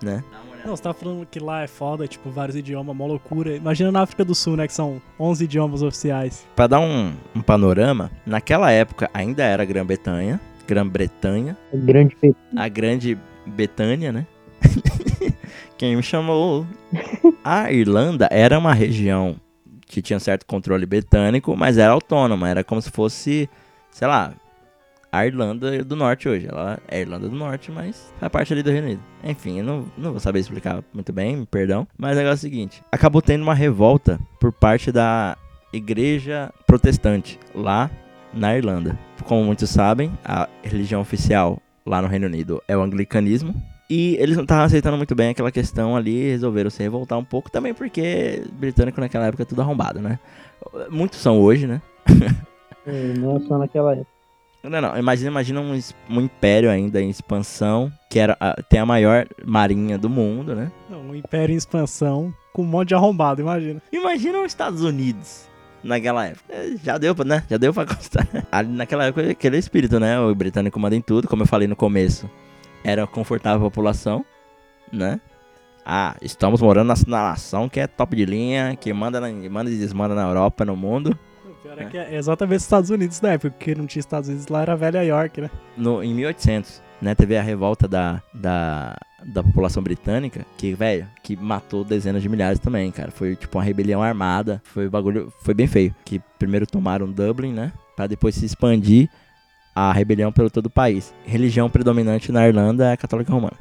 né? 0.02 0.22
Não, 0.62 0.76
você 0.76 0.82
tá 0.82 0.92
falando 0.92 1.26
que 1.26 1.40
lá 1.40 1.62
é 1.62 1.66
foda, 1.66 2.06
tipo, 2.06 2.30
vários 2.30 2.54
idiomas, 2.54 2.94
mó 2.94 3.06
loucura. 3.06 3.56
Imagina 3.56 3.90
na 3.90 4.02
África 4.02 4.24
do 4.26 4.34
Sul, 4.34 4.56
né, 4.56 4.66
que 4.66 4.74
são 4.74 5.00
11 5.18 5.42
idiomas 5.42 5.82
oficiais. 5.82 6.46
Pra 6.54 6.66
dar 6.66 6.80
um, 6.80 7.14
um 7.34 7.40
panorama, 7.40 8.10
naquela 8.26 8.70
época 8.70 9.10
ainda 9.12 9.42
era 9.42 9.64
Grã-Bretanha, 9.64 10.38
Grã-Bretanha, 10.68 11.56
Grande 11.72 12.16
a 12.54 12.68
grande 12.68 13.18
Betânia, 13.46 14.12
né? 14.12 14.26
Quem 15.82 15.96
me 15.96 16.02
chamou? 16.04 16.64
A 17.42 17.72
Irlanda 17.72 18.28
era 18.30 18.56
uma 18.56 18.72
região 18.72 19.34
que 19.84 20.00
tinha 20.00 20.20
certo 20.20 20.46
controle 20.46 20.86
britânico, 20.86 21.56
mas 21.56 21.76
era 21.76 21.92
autônoma, 21.92 22.48
era 22.48 22.62
como 22.62 22.80
se 22.80 22.88
fosse, 22.88 23.50
sei 23.90 24.06
lá, 24.06 24.32
a 25.10 25.26
Irlanda 25.26 25.82
do 25.82 25.96
Norte 25.96 26.28
hoje. 26.28 26.46
Ela 26.48 26.78
é 26.86 27.00
Irlanda 27.00 27.28
do 27.28 27.34
Norte, 27.34 27.72
mas 27.72 28.14
é 28.20 28.28
parte 28.28 28.52
ali 28.52 28.62
do 28.62 28.70
Reino 28.70 28.86
Unido. 28.86 29.02
Enfim, 29.24 29.58
eu 29.58 29.64
não, 29.64 29.84
não 29.98 30.12
vou 30.12 30.20
saber 30.20 30.38
explicar 30.38 30.84
muito 30.94 31.12
bem, 31.12 31.44
perdão. 31.46 31.84
Mas 31.98 32.16
é 32.16 32.30
o 32.30 32.36
seguinte: 32.36 32.80
acabou 32.92 33.20
tendo 33.20 33.42
uma 33.42 33.52
revolta 33.52 34.20
por 34.38 34.52
parte 34.52 34.92
da 34.92 35.36
igreja 35.72 36.54
protestante 36.64 37.40
lá 37.52 37.90
na 38.32 38.56
Irlanda. 38.56 38.96
Como 39.24 39.42
muitos 39.42 39.68
sabem, 39.68 40.16
a 40.24 40.48
religião 40.62 41.00
oficial 41.00 41.60
lá 41.84 42.00
no 42.00 42.06
Reino 42.06 42.26
Unido 42.26 42.62
é 42.68 42.76
o 42.76 42.82
anglicanismo. 42.82 43.71
E 43.94 44.16
eles 44.18 44.36
não 44.36 44.44
estavam 44.44 44.64
aceitando 44.64 44.96
muito 44.96 45.14
bem 45.14 45.28
aquela 45.30 45.52
questão 45.52 45.94
ali, 45.94 46.30
resolveram 46.30 46.70
se 46.70 46.82
revoltar 46.82 47.18
um 47.18 47.24
pouco, 47.24 47.50
também 47.50 47.74
porque 47.74 48.42
britânico 48.52 48.98
naquela 49.00 49.26
época 49.26 49.42
é 49.42 49.46
tudo 49.46 49.60
arrombado, 49.60 50.00
né? 50.00 50.18
Muitos 50.88 51.18
são 51.18 51.38
hoje, 51.38 51.66
né? 51.66 51.82
Não 53.18 53.36
é 53.36 53.40
só 53.40 53.58
naquela 53.58 53.92
época. 53.92 54.06
Não, 54.62 54.80
não, 54.80 54.96
imagina, 54.96 55.28
imagina 55.30 55.60
um, 55.60 55.78
um 56.08 56.20
império 56.20 56.70
ainda 56.70 57.02
em 57.02 57.10
expansão, 57.10 57.92
que 58.08 58.18
era, 58.18 58.36
a- 58.40 58.54
tem 58.62 58.78
a 58.78 58.86
maior 58.86 59.26
marinha 59.44 59.98
do 59.98 60.08
mundo, 60.08 60.54
né? 60.54 60.70
Não, 60.88 61.00
um 61.00 61.14
império 61.16 61.52
em 61.52 61.56
expansão 61.56 62.32
com 62.52 62.62
um 62.62 62.66
monte 62.66 62.88
de 62.88 62.94
arrombado, 62.94 63.40
imagina. 63.42 63.82
Imagina 63.92 64.38
os 64.38 64.46
Estados 64.46 64.82
Unidos 64.82 65.48
naquela 65.82 66.26
época. 66.26 66.44
É, 66.48 66.76
Já 66.82 66.96
deu, 66.96 67.12
pra, 67.14 67.24
né? 67.24 67.42
Já 67.50 67.56
deu 67.56 67.74
pra 67.74 67.84
constar. 67.86 68.26
Ali 68.52 68.68
naquela 68.72 69.04
época, 69.06 69.30
aquele 69.32 69.58
espírito, 69.58 69.98
né? 69.98 70.18
O 70.20 70.32
britânico 70.34 70.78
manda 70.78 70.94
em 70.94 71.00
tudo, 71.02 71.26
como 71.26 71.42
eu 71.42 71.46
falei 71.46 71.66
no 71.66 71.74
começo. 71.76 72.30
Era 72.84 73.06
confortável 73.06 73.58
a 73.66 73.70
população, 73.70 74.24
né? 74.92 75.20
Ah, 75.84 76.16
estamos 76.22 76.60
morando 76.60 76.88
na, 76.88 76.94
na 77.06 77.30
nação 77.30 77.68
que 77.68 77.80
é 77.80 77.86
top 77.86 78.14
de 78.16 78.24
linha, 78.24 78.76
que 78.76 78.92
manda, 78.92 79.20
na- 79.20 79.50
manda 79.50 79.70
e 79.70 79.76
desmanda 79.76 80.14
na 80.14 80.22
Europa, 80.28 80.64
no 80.64 80.76
mundo. 80.76 81.18
O 81.44 81.54
pior 81.62 81.78
é 81.80 81.84
que 81.86 81.96
é 81.98 82.16
exatamente 82.16 82.58
os 82.58 82.62
Estados 82.64 82.90
Unidos 82.90 83.18
da 83.20 83.30
época, 83.32 83.50
porque 83.50 83.74
não 83.74 83.86
tinha 83.86 84.00
Estados 84.00 84.28
Unidos 84.28 84.46
lá, 84.48 84.62
era 84.62 84.72
a 84.72 84.76
velha 84.76 85.02
York, 85.02 85.40
né? 85.40 85.50
No, 85.76 86.02
em 86.02 86.14
1800, 86.14 86.80
né? 87.00 87.14
Teve 87.14 87.36
a 87.36 87.42
revolta 87.42 87.88
da, 87.88 88.22
da, 88.34 88.96
da 89.24 89.42
população 89.42 89.82
britânica, 89.82 90.44
que, 90.56 90.72
velho, 90.74 91.06
que 91.22 91.36
matou 91.36 91.84
dezenas 91.84 92.22
de 92.22 92.28
milhares 92.28 92.58
também, 92.60 92.90
cara. 92.92 93.10
Foi 93.10 93.34
tipo 93.34 93.58
uma 93.58 93.64
rebelião 93.64 94.02
armada, 94.02 94.60
foi 94.64 94.88
bagulho, 94.88 95.32
foi 95.42 95.54
bem 95.54 95.66
feio. 95.66 95.94
Que 96.04 96.20
primeiro 96.38 96.66
tomaram 96.66 97.10
Dublin, 97.10 97.52
né? 97.52 97.72
Pra 97.96 98.06
depois 98.06 98.34
se 98.36 98.44
expandir 98.46 99.08
a 99.74 99.92
rebelião 99.92 100.30
pelo 100.32 100.50
todo 100.50 100.66
o 100.66 100.70
país. 100.70 101.14
Religião 101.24 101.68
predominante 101.70 102.30
na 102.32 102.46
Irlanda 102.46 102.86
é 102.90 102.92
a 102.92 102.96
católica 102.96 103.32
romana. 103.32 103.56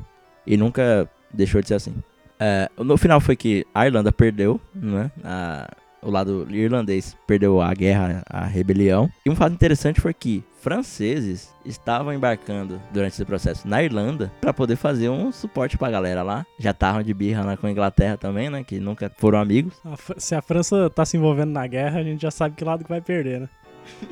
E 0.45 0.57
nunca 0.57 1.09
deixou 1.33 1.61
de 1.61 1.67
ser 1.67 1.75
assim. 1.75 1.93
É, 2.39 2.69
no 2.77 2.97
final 2.97 3.19
foi 3.21 3.35
que 3.35 3.65
a 3.73 3.85
Irlanda 3.85 4.11
perdeu, 4.11 4.59
né? 4.73 5.11
A- 5.23 5.69
o 6.03 6.09
lado 6.09 6.47
irlandês 6.49 7.15
perdeu 7.27 7.61
a 7.61 7.71
guerra, 7.75 8.23
a 8.27 8.43
rebelião. 8.43 9.07
E 9.23 9.29
um 9.29 9.35
fato 9.35 9.53
interessante 9.53 10.01
foi 10.01 10.15
que 10.15 10.43
franceses 10.59 11.53
estavam 11.63 12.11
embarcando 12.11 12.81
durante 12.91 13.13
esse 13.13 13.23
processo 13.23 13.67
na 13.67 13.83
Irlanda 13.83 14.31
para 14.41 14.51
poder 14.51 14.77
fazer 14.77 15.09
um 15.09 15.31
suporte 15.31 15.77
pra 15.77 15.91
galera 15.91 16.23
lá. 16.23 16.43
Já 16.57 16.71
estavam 16.71 17.03
de 17.03 17.13
birra 17.13 17.45
lá 17.45 17.55
com 17.55 17.67
a 17.67 17.71
Inglaterra 17.71 18.17
também, 18.17 18.49
né? 18.49 18.63
Que 18.63 18.79
nunca 18.79 19.11
foram 19.19 19.37
amigos. 19.37 19.75
A 19.85 19.95
Se 20.19 20.33
a 20.33 20.41
França 20.41 20.89
tá 20.89 21.05
se 21.05 21.17
envolvendo 21.17 21.51
na 21.51 21.67
guerra, 21.67 21.99
a 21.99 22.03
gente 22.03 22.23
já 22.23 22.31
sabe 22.31 22.55
que 22.55 22.63
lado 22.63 22.83
que 22.83 22.89
vai 22.89 22.99
perder, 23.01 23.41
né? 23.41 23.49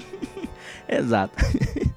Exato. 0.88 1.34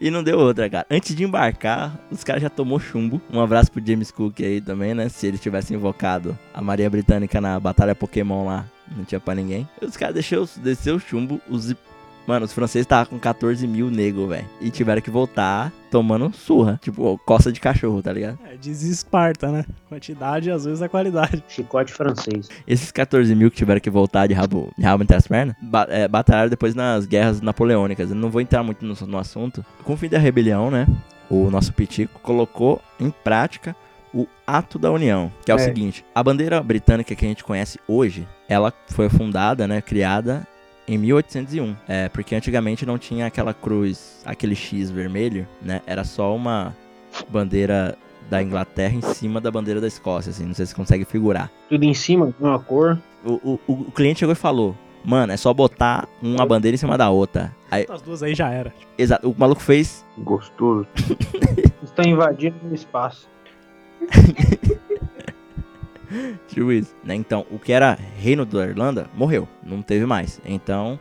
e 0.00 0.10
não 0.10 0.22
deu 0.22 0.38
outra, 0.38 0.68
cara. 0.68 0.86
Antes 0.90 1.14
de 1.14 1.24
embarcar, 1.24 1.98
os 2.10 2.24
caras 2.24 2.42
já 2.42 2.50
tomou 2.50 2.78
chumbo. 2.78 3.20
Um 3.32 3.40
abraço 3.40 3.70
pro 3.70 3.84
James 3.84 4.10
Cook 4.10 4.40
aí 4.40 4.60
também, 4.60 4.94
né? 4.94 5.08
Se 5.08 5.26
ele 5.26 5.38
tivesse 5.38 5.74
invocado 5.74 6.38
a 6.52 6.60
Maria 6.60 6.88
Britânica 6.90 7.40
na 7.40 7.58
Batalha 7.58 7.94
Pokémon 7.94 8.46
lá, 8.46 8.66
não 8.96 9.04
tinha 9.04 9.20
pra 9.20 9.34
ninguém. 9.34 9.68
Os 9.80 9.96
caras 9.96 10.14
deixou, 10.14 10.48
desceu 10.62 10.96
o 10.96 11.00
chumbo. 11.00 11.40
Os, 11.48 11.74
mano, 12.26 12.44
os 12.46 12.52
franceses 12.52 12.84
estavam 12.84 13.06
com 13.06 13.18
14 13.18 13.66
mil 13.66 13.90
nego, 13.90 14.26
velho. 14.28 14.46
E 14.60 14.70
tiveram 14.70 15.00
que 15.02 15.10
voltar 15.10 15.72
tomando 15.90 16.32
surra. 16.34 16.78
Tipo, 16.82 17.18
coça 17.24 17.52
de 17.52 17.60
cachorro, 17.60 18.02
tá 18.02 18.12
ligado? 18.12 18.38
É, 18.50 18.56
diz 18.56 18.82
Esparta, 18.82 19.50
né? 19.52 19.64
Quantidade 19.88 20.50
às 20.50 20.64
vezes 20.64 20.82
a 20.82 20.88
qualidade. 20.88 21.42
Chicote 21.48 21.92
francês. 21.92 22.48
Esses 22.66 22.90
14 22.90 23.34
mil 23.34 23.50
que 23.50 23.56
tiveram 23.56 23.80
que 23.80 23.90
voltar 23.90 24.26
de 24.26 24.34
rabo, 24.34 24.72
de 24.76 24.84
rabo 24.84 25.02
entre 25.02 25.16
as 25.16 25.26
pernas, 25.26 25.54
ba 25.62 25.86
é, 25.88 26.08
batalharam 26.08 26.50
depois 26.50 26.74
nas 26.74 27.06
guerras 27.06 27.40
napoleônicas. 27.40 28.10
Eu 28.10 28.16
não 28.16 28.30
vou 28.30 28.40
entrar 28.40 28.62
muito 28.62 28.84
no, 28.84 28.94
no 29.06 29.18
assunto. 29.18 29.64
Com 29.84 29.92
o 29.94 29.96
fim 29.96 30.08
da 30.08 30.18
rebelião, 30.18 30.70
né? 30.70 30.86
O 31.30 31.50
nosso 31.50 31.72
Pitico 31.72 32.18
colocou 32.20 32.80
em 33.00 33.10
prática 33.10 33.74
o 34.12 34.26
Ato 34.46 34.78
da 34.78 34.92
União, 34.92 35.32
que 35.44 35.50
é, 35.50 35.54
o 35.54 35.58
É. 35.58 35.60
seguinte: 35.60 36.04
a 36.14 36.22
bandeira 36.22 36.62
britânica 36.62 37.14
que 37.14 37.24
a 37.24 37.28
gente 37.28 37.42
conhece 37.42 37.78
hoje, 37.88 38.28
ela 38.48 38.72
foi 38.88 39.08
fundada, 39.08 39.66
né? 39.66 39.80
Criada 39.80 40.46
em 40.86 40.98
1801. 40.98 41.76
É, 41.88 42.08
porque 42.08 42.34
antigamente 42.34 42.84
não 42.86 42.98
tinha 42.98 43.26
aquela 43.26 43.52
cruz, 43.54 44.22
aquele 44.24 44.54
X 44.54 44.90
vermelho, 44.90 45.46
né? 45.62 45.80
Era 45.86 46.04
só 46.04 46.34
uma 46.34 46.74
bandeira 47.28 47.96
da 48.30 48.42
Inglaterra 48.42 48.94
em 48.94 49.02
cima 49.02 49.40
da 49.40 49.50
bandeira 49.50 49.80
da 49.80 49.86
Escócia, 49.86 50.30
assim. 50.30 50.44
Não 50.46 50.54
sei 50.54 50.64
se 50.66 50.70
você 50.72 50.76
consegue 50.76 51.04
figurar. 51.04 51.50
Tudo 51.68 51.84
em 51.84 51.94
cima, 51.94 52.34
uma 52.40 52.58
cor. 52.58 52.98
O, 53.24 53.32
o, 53.32 53.60
o- 53.66 53.72
o 53.88 53.92
cliente 53.92 54.20
chegou 54.20 54.32
e 54.32 54.36
falou: 54.36 54.74
Mano, 55.04 55.32
é 55.32 55.36
só 55.36 55.52
botar 55.52 56.08
uma 56.22 56.44
bandeira 56.46 56.74
em 56.74 56.78
cima 56.78 56.96
da 56.98 57.10
outra. 57.10 57.54
Aí, 57.70 57.86
As 57.88 58.00
duas 58.02 58.22
aí 58.22 58.34
já 58.34 58.50
era. 58.50 58.72
exato, 58.96 59.28
o 59.30 59.34
maluco 59.36 59.60
fez. 59.62 60.04
Gostoso. 60.18 60.86
Estão 61.82 62.04
invadindo 62.04 62.56
o 62.70 62.74
espaço. 62.74 63.28
Tipo 66.48 66.72
isso, 66.72 66.94
né? 67.04 67.14
Então, 67.14 67.46
o 67.50 67.58
que 67.58 67.72
era 67.72 67.98
reino 68.18 68.44
da 68.44 68.66
Irlanda 68.66 69.08
morreu, 69.14 69.48
não 69.62 69.82
teve 69.82 70.06
mais. 70.06 70.40
Então, 70.44 70.98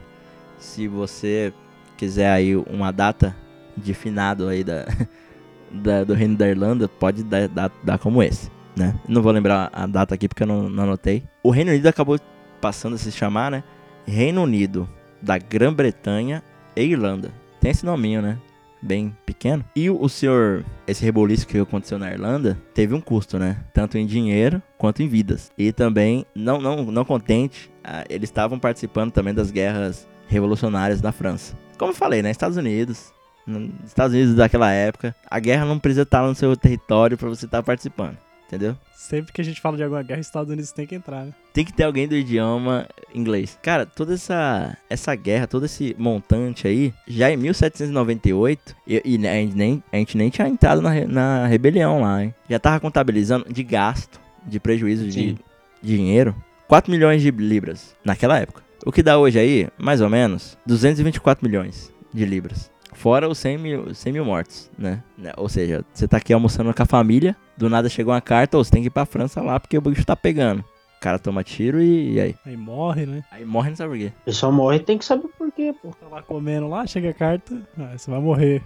se 0.57 0.87
você 0.87 1.53
quiser 1.97 2.29
aí 2.31 2.55
uma 2.55 2.91
data 2.91 3.35
de 3.75 3.93
finado 3.93 4.47
aí 4.47 4.63
da, 4.63 4.85
da- 5.71 6.03
do 6.03 6.13
reino 6.13 6.35
da 6.35 6.47
Irlanda, 6.47 6.87
pode 6.87 7.23
dar, 7.23 7.47
dar, 7.47 7.71
dar 7.83 7.97
como 7.97 8.21
esse, 8.23 8.49
né? 8.75 8.95
Não 9.07 9.21
vou 9.21 9.31
lembrar 9.31 9.69
a 9.73 9.85
data 9.85 10.15
aqui 10.15 10.27
porque 10.27 10.43
eu 10.43 10.47
não, 10.47 10.69
não 10.69 10.83
anotei. 10.83 11.23
O 11.41 11.49
Reino 11.49 11.71
Unido 11.71 11.87
acabou 11.87 12.19
passando 12.61 12.95
a 12.95 12.97
se 12.97 13.11
chamar, 13.11 13.51
né? 13.51 13.63
Reino 14.05 14.43
Unido 14.43 14.87
da 15.21 15.37
Grã-Bretanha 15.37 16.43
e 16.75 16.81
Irlanda. 16.83 17.31
Tem 17.59 17.71
esse 17.71 17.85
nominho, 17.85 18.21
né? 18.21 18.37
Bem 18.85 19.15
pequeno. 19.25 19.63
E 19.75 19.89
o, 19.89 20.09
senhor, 20.09 20.65
esse 20.85 21.03
reboliço 21.05 21.47
que 21.47 21.57
aconteceu 21.57 21.97
na 21.97 22.11
Irlanda, 22.11 22.57
teve 22.73 22.93
um 22.93 22.99
custo, 22.99 23.39
né? 23.39 23.57
Tanto 23.73 23.97
em 23.97 24.05
dinheiro 24.05 24.61
quanto 24.77 25.01
em 25.01 25.07
vidas. 25.07 25.51
E 25.57 25.71
também, 25.71 26.25
não, 26.35 26.59
não, 26.59 26.83
não 26.91 27.05
contente, 27.05 27.71
ah, 27.83 28.03
eles 28.09 28.29
estavam 28.29 28.59
participando 28.59 29.11
também 29.11 29.33
das 29.33 29.51
guerras 29.51 30.05
revolucionárias 30.27 30.99
da 30.99 31.11
França. 31.13 31.55
Como 31.77 31.91
eu 31.91 31.95
falei, 31.95 32.21
né? 32.21 32.29
Estados 32.31 32.57
Unidos. 32.57 33.11
no- 33.47 33.71
Estados 33.85 34.13
Unidos 34.13 34.35
daquela 34.35 34.71
época, 34.71 35.15
a 35.29 35.39
guerra 35.39 35.65
não 35.65 35.79
precisa 35.79 36.03
estar 36.03 36.21
no 36.27 36.35
seu 36.35 36.55
território 36.55 37.17
pra 37.17 37.27
você 37.29 37.45
estar 37.45 37.61
participando. 37.63 38.17
Entendeu? 38.53 38.77
Sempre 38.95 39.33
que 39.33 39.41
a 39.41 39.43
gente 39.43 39.59
fala 39.59 39.75
de 39.75 39.83
alguma 39.83 40.03
guerra, 40.03 40.19
os 40.19 40.27
Estados 40.27 40.51
Unidos 40.51 40.71
tem 40.71 40.85
que 40.85 40.93
entrar, 40.93 41.25
né? 41.25 41.33
Tem 41.51 41.65
que 41.65 41.73
ter 41.73 41.83
alguém 41.83 42.07
do 42.07 42.15
idioma 42.15 42.87
inglês. 43.13 43.57
Cara, 43.63 43.83
toda 43.83 44.13
essa, 44.13 44.77
essa 44.87 45.15
guerra, 45.15 45.47
todo 45.47 45.65
esse 45.65 45.95
montante 45.97 46.67
aí, 46.67 46.93
já 47.07 47.31
em 47.31 47.37
1798, 47.37 48.75
e, 48.87 49.01
e 49.03 49.27
a, 49.27 49.33
gente 49.33 49.55
nem, 49.55 49.83
a 49.91 49.97
gente 49.97 50.15
nem 50.15 50.29
tinha 50.29 50.47
entrado 50.47 50.83
na, 50.83 50.93
na 51.07 51.47
rebelião 51.47 52.01
lá, 52.01 52.23
hein? 52.23 52.35
Já 52.47 52.59
tava 52.59 52.79
contabilizando 52.79 53.51
de 53.51 53.63
gasto, 53.63 54.21
de 54.45 54.59
prejuízo 54.59 55.05
de 55.05 55.11
Sim. 55.13 55.37
dinheiro, 55.81 56.35
4 56.67 56.91
milhões 56.91 57.23
de 57.23 57.31
libras 57.31 57.95
naquela 58.05 58.39
época. 58.39 58.61
O 58.85 58.91
que 58.91 59.01
dá 59.01 59.17
hoje 59.17 59.39
aí, 59.39 59.67
mais 59.79 59.99
ou 59.99 60.09
menos, 60.09 60.55
224 60.67 61.43
milhões 61.43 61.91
de 62.13 62.23
libras. 62.23 62.69
Fora 62.93 63.27
os 63.27 63.37
100 63.37 63.57
mil, 63.57 63.93
100 63.95 64.13
mil 64.13 64.25
mortos, 64.25 64.69
né? 64.77 65.03
Né, 65.17 65.31
Ou 65.37 65.49
seja, 65.49 65.83
você 65.93 66.07
tá 66.07 66.17
aqui 66.17 66.33
almoçando 66.33 66.73
com 66.73 66.83
a 66.83 66.85
família, 66.85 67.35
do 67.57 67.69
nada 67.69 67.89
chegou 67.89 68.13
uma 68.13 68.21
carta, 68.21 68.57
ou 68.57 68.63
você 68.63 68.71
tem 68.71 68.81
que 68.81 68.87
ir 68.87 68.91
pra 68.91 69.05
França 69.05 69.41
lá 69.41 69.59
porque 69.59 69.77
o 69.77 69.81
bicho 69.81 70.05
tá 70.05 70.15
pegando. 70.15 70.59
O 70.59 71.01
cara 71.03 71.19
toma 71.19 71.43
tiro 71.43 71.81
e, 71.81 72.13
e 72.13 72.21
aí? 72.21 72.35
Aí 72.45 72.55
morre, 72.55 73.05
né? 73.05 73.25
Aí 73.29 73.43
morre 73.43 73.69
não 73.71 73.75
sabe 73.75 73.89
por 73.89 73.97
quê. 73.97 74.13
A 74.21 74.25
pessoa 74.25 74.51
morre 74.53 74.79
tem 74.79 74.97
que 74.97 75.03
saber 75.03 75.27
por 75.37 75.51
quê, 75.51 75.75
pô. 75.81 75.89
Tá 75.89 76.07
lá 76.09 76.21
comendo 76.21 76.69
lá, 76.69 76.87
chega 76.87 77.09
a 77.09 77.13
carta, 77.13 77.61
ah, 77.77 77.97
você 77.97 78.09
vai 78.09 78.21
morrer. 78.21 78.63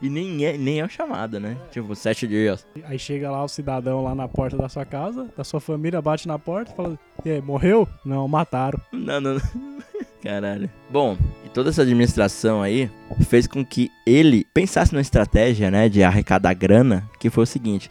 E 0.00 0.08
nem 0.08 0.44
é, 0.44 0.56
nem 0.56 0.78
é 0.78 0.84
o 0.84 0.88
chamado, 0.88 1.40
né? 1.40 1.56
Tipo, 1.72 1.96
sete 1.96 2.28
dias. 2.28 2.64
Aí 2.84 2.96
chega 2.96 3.28
lá 3.28 3.42
o 3.42 3.48
cidadão 3.48 4.04
lá 4.04 4.14
na 4.14 4.28
porta 4.28 4.56
da 4.56 4.68
sua 4.68 4.84
casa, 4.84 5.28
da 5.36 5.42
sua 5.42 5.58
família, 5.60 6.00
bate 6.00 6.28
na 6.28 6.38
porta 6.38 6.70
e 6.70 6.76
fala: 6.76 6.98
E 7.24 7.30
aí, 7.30 7.42
morreu? 7.42 7.88
Não, 8.04 8.28
mataram. 8.28 8.80
Não, 8.92 9.20
não, 9.20 9.34
não. 9.34 9.40
Caralho. 10.22 10.68
Bom, 10.90 11.16
e 11.44 11.48
toda 11.48 11.70
essa 11.70 11.82
administração 11.82 12.60
aí 12.62 12.90
fez 13.28 13.46
com 13.46 13.64
que 13.64 13.90
ele 14.06 14.44
pensasse 14.52 14.92
numa 14.92 15.00
estratégia, 15.00 15.70
né, 15.70 15.88
de 15.88 16.02
arrecadar 16.02 16.54
grana, 16.54 17.08
que 17.20 17.30
foi 17.30 17.44
o 17.44 17.46
seguinte. 17.46 17.88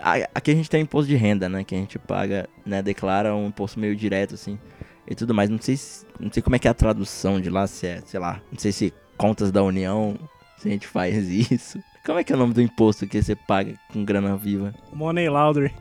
a- 0.00 0.28
Aqui 0.34 0.50
a 0.52 0.54
gente 0.54 0.70
tem 0.70 0.82
imposto 0.82 1.08
de 1.08 1.16
renda, 1.16 1.48
né, 1.48 1.62
que 1.64 1.74
a 1.74 1.78
gente 1.78 1.98
paga, 1.98 2.48
né, 2.66 2.80
declara 2.82 3.34
um 3.34 3.48
imposto 3.48 3.78
meio 3.80 3.94
direto, 3.96 4.34
assim, 4.34 4.58
e 5.08 5.14
tudo 5.14 5.34
mais. 5.34 5.48
Não 5.50 5.58
sei, 5.60 5.76
se- 5.76 6.04
não 6.20 6.30
sei 6.32 6.42
como 6.42 6.54
é 6.56 6.58
que 6.58 6.68
é 6.68 6.70
a 6.70 6.74
tradução 6.74 7.40
de 7.40 7.48
lá, 7.50 7.66
se 7.66 7.86
é, 7.86 8.00
sei 8.06 8.18
lá, 8.20 8.40
não 8.52 8.58
sei 8.58 8.70
se 8.72 8.92
contas 9.16 9.50
da 9.52 9.62
União, 9.62 10.16
se 10.56 10.68
a 10.68 10.70
gente 10.72 10.86
faz 10.86 11.14
isso. 11.52 11.78
Como 12.06 12.18
é 12.18 12.24
que 12.24 12.32
é 12.32 12.36
o 12.36 12.38
nome 12.38 12.54
do 12.54 12.62
imposto 12.62 13.06
que 13.06 13.20
você 13.22 13.34
paga 13.36 13.74
com 13.92 14.04
grana 14.04 14.36
viva? 14.36 14.72
Money 14.92 15.28
Laundry. 15.28 15.72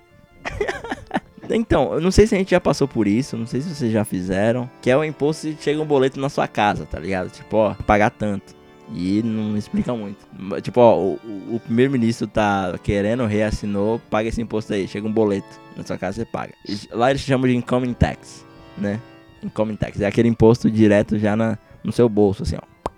Então, 1.49 1.93
eu 1.93 2.01
não 2.01 2.11
sei 2.11 2.27
se 2.27 2.35
a 2.35 2.37
gente 2.37 2.51
já 2.51 2.59
passou 2.59 2.87
por 2.87 3.07
isso, 3.07 3.37
não 3.37 3.45
sei 3.45 3.61
se 3.61 3.73
vocês 3.73 3.91
já 3.91 4.03
fizeram, 4.03 4.69
que 4.81 4.89
é 4.89 4.97
o 4.97 5.03
imposto 5.03 5.49
de 5.51 5.61
chega 5.61 5.81
um 5.81 5.85
boleto 5.85 6.19
na 6.19 6.29
sua 6.29 6.47
casa, 6.47 6.85
tá 6.85 6.99
ligado? 6.99 7.29
Tipo, 7.29 7.57
ó, 7.57 7.73
pagar 7.85 8.09
tanto. 8.09 8.55
E 8.93 9.21
não 9.21 9.57
explica 9.57 9.93
muito. 9.93 10.25
Tipo, 10.61 10.79
ó, 10.79 10.97
o, 10.97 11.19
o- 11.55 11.59
primeiro-ministro 11.59 12.25
tá 12.25 12.73
querendo, 12.81 13.25
reassinou, 13.25 13.99
paga 14.09 14.29
esse 14.29 14.41
imposto 14.41 14.73
aí, 14.73 14.87
chega 14.87 15.05
um 15.07 15.11
boleto 15.11 15.47
na 15.75 15.83
sua 15.83 15.97
casa, 15.97 16.17
você 16.17 16.25
paga. 16.25 16.53
Lá 16.91 17.09
eles 17.09 17.21
chamam 17.21 17.47
de 17.49 17.55
income 17.55 17.93
tax, 17.93 18.45
né? 18.77 18.99
Income 19.43 19.75
tax, 19.75 19.99
é 19.99 20.05
aquele 20.05 20.29
imposto 20.29 20.71
direto 20.71 21.19
já 21.19 21.35
na, 21.35 21.57
no 21.83 21.91
seu 21.91 22.07
bolso, 22.07 22.43
assim, 22.43 22.55
ó. 22.55 22.89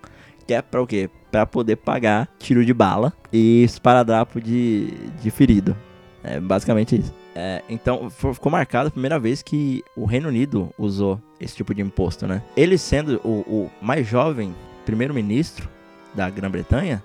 Que 0.46 0.54
é 0.54 0.62
pra 0.62 0.82
o 0.82 0.86
quê? 0.88 1.10
Pra 1.32 1.46
poder 1.46 1.76
pagar 1.76 2.28
tiro 2.40 2.64
de 2.64 2.74
bala 2.74 3.12
e 3.34 3.64
esparadrapo 3.64 4.40
de, 4.40 4.92
de 5.22 5.30
ferido. 5.32 5.76
É 6.24 6.40
basicamente 6.40 6.98
isso. 7.00 7.14
É, 7.36 7.62
então, 7.70 8.10
ficou 8.10 8.52
marcado 8.52 8.88
a 8.88 8.92
primeira 8.92 9.20
vez 9.20 9.42
que 9.42 9.84
o 9.96 10.06
Reino 10.06 10.30
Unido 10.30 10.74
usou 10.78 11.22
esse 11.40 11.56
tipo 11.56 11.74
de 11.74 11.82
imposto, 11.82 12.28
né? 12.28 12.42
Ele 12.58 12.78
sendo 12.78 13.22
o, 13.24 13.40
o 13.42 13.72
mais 13.82 14.08
jovem 14.08 14.54
primeiro-ministro 14.86 15.70
da 16.14 16.30
Grã-Bretanha, 16.30 17.04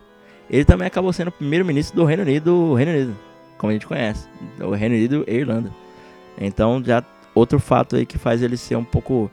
ele 0.50 0.64
também 0.64 0.86
acabou 0.86 1.12
sendo 1.12 1.28
o 1.28 1.32
primeiro-ministro 1.32 1.96
do 1.96 2.04
Reino 2.04 2.22
Unido, 2.22 2.74
Reino 2.74 2.92
Unido, 2.92 3.16
como 3.58 3.70
a 3.70 3.74
gente 3.74 3.86
conhece, 3.86 4.28
o 4.60 4.70
Reino 4.70 4.94
Unido 4.94 5.24
e 5.26 5.34
Irlanda. 5.34 5.70
Então, 6.38 6.82
já 6.84 7.04
outro 7.34 7.58
fato 7.58 7.96
aí 7.96 8.06
que 8.06 8.18
faz 8.18 8.42
ele 8.42 8.56
ser 8.56 8.76
um 8.76 8.84
pouco 8.84 9.30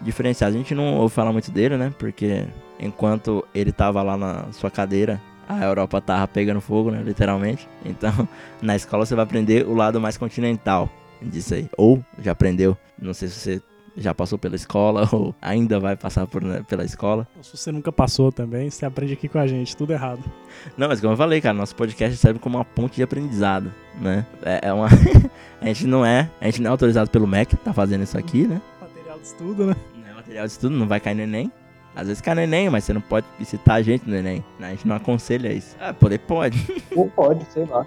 diferenciado. 0.00 0.54
A 0.54 0.58
gente 0.58 0.74
não 0.74 0.96
ouve 0.96 1.14
falar 1.14 1.32
muito 1.32 1.50
dele, 1.50 1.76
né? 1.76 1.92
Porque 1.98 2.44
enquanto 2.78 3.44
ele 3.54 3.72
tava 3.72 4.02
lá 4.02 4.16
na 4.16 4.52
sua 4.52 4.70
cadeira, 4.70 5.20
a 5.48 5.64
Europa 5.64 6.00
tava 6.00 6.28
pegando 6.28 6.60
fogo, 6.60 6.90
né? 6.90 7.02
Literalmente. 7.02 7.68
Então, 7.84 8.28
na 8.62 8.76
escola 8.76 9.04
você 9.06 9.14
vai 9.14 9.24
aprender 9.24 9.66
o 9.66 9.74
lado 9.74 10.00
mais 10.00 10.16
continental 10.16 10.88
disso 11.22 11.54
aí. 11.54 11.68
Ou 11.76 12.04
já 12.18 12.32
aprendeu, 12.32 12.76
não 13.00 13.14
sei 13.14 13.28
se 13.28 13.34
você 13.34 13.62
já 13.96 14.12
passou 14.14 14.38
pela 14.38 14.56
escola 14.56 15.08
ou 15.12 15.34
ainda 15.40 15.78
vai 15.78 15.96
passar 15.96 16.26
por, 16.26 16.42
né, 16.42 16.64
pela 16.68 16.84
escola. 16.84 17.26
Se 17.42 17.56
você 17.56 17.70
nunca 17.70 17.92
passou 17.92 18.32
também, 18.32 18.70
você 18.70 18.84
aprende 18.84 19.12
aqui 19.12 19.28
com 19.28 19.38
a 19.38 19.46
gente, 19.46 19.76
tudo 19.76 19.92
errado. 19.92 20.22
Não, 20.76 20.88
mas 20.88 21.00
como 21.00 21.12
eu 21.12 21.16
falei, 21.16 21.40
cara, 21.40 21.54
nosso 21.54 21.74
podcast 21.76 22.16
serve 22.16 22.38
como 22.38 22.58
uma 22.58 22.64
ponte 22.64 22.96
de 22.96 23.02
aprendizado, 23.02 23.72
né? 24.00 24.26
É, 24.42 24.68
é 24.68 24.72
uma... 24.72 24.88
a 25.60 25.66
gente 25.66 25.86
não 25.86 26.04
é, 26.04 26.30
a 26.40 26.46
gente 26.46 26.60
não 26.60 26.68
é 26.68 26.72
autorizado 26.72 27.10
pelo 27.10 27.26
MEC, 27.26 27.56
tá 27.56 27.72
fazendo 27.72 28.02
isso 28.02 28.18
aqui, 28.18 28.46
né? 28.46 28.60
Material 28.80 29.18
de 29.18 29.26
estudo, 29.26 29.66
né? 29.66 29.76
Não 29.94 30.08
é 30.08 30.14
material 30.14 30.46
de 30.46 30.52
estudo, 30.52 30.76
não 30.76 30.88
vai 30.88 31.00
cair 31.00 31.14
no 31.14 31.22
Enem. 31.22 31.50
Às 31.96 32.08
vezes 32.08 32.20
cai 32.20 32.34
no 32.34 32.40
Enem, 32.40 32.70
mas 32.70 32.84
você 32.84 32.92
não 32.92 33.00
pode 33.00 33.26
citar 33.44 33.76
a 33.76 33.82
gente 33.82 34.08
no 34.08 34.16
Enem. 34.16 34.44
A 34.60 34.70
gente 34.70 34.86
não 34.86 34.96
aconselha 34.96 35.52
isso. 35.52 35.76
Ah, 35.80 35.92
poder 35.94 36.18
pode. 36.18 36.58
Ou 36.94 37.08
pode, 37.08 37.44
sei 37.52 37.64
lá. 37.64 37.86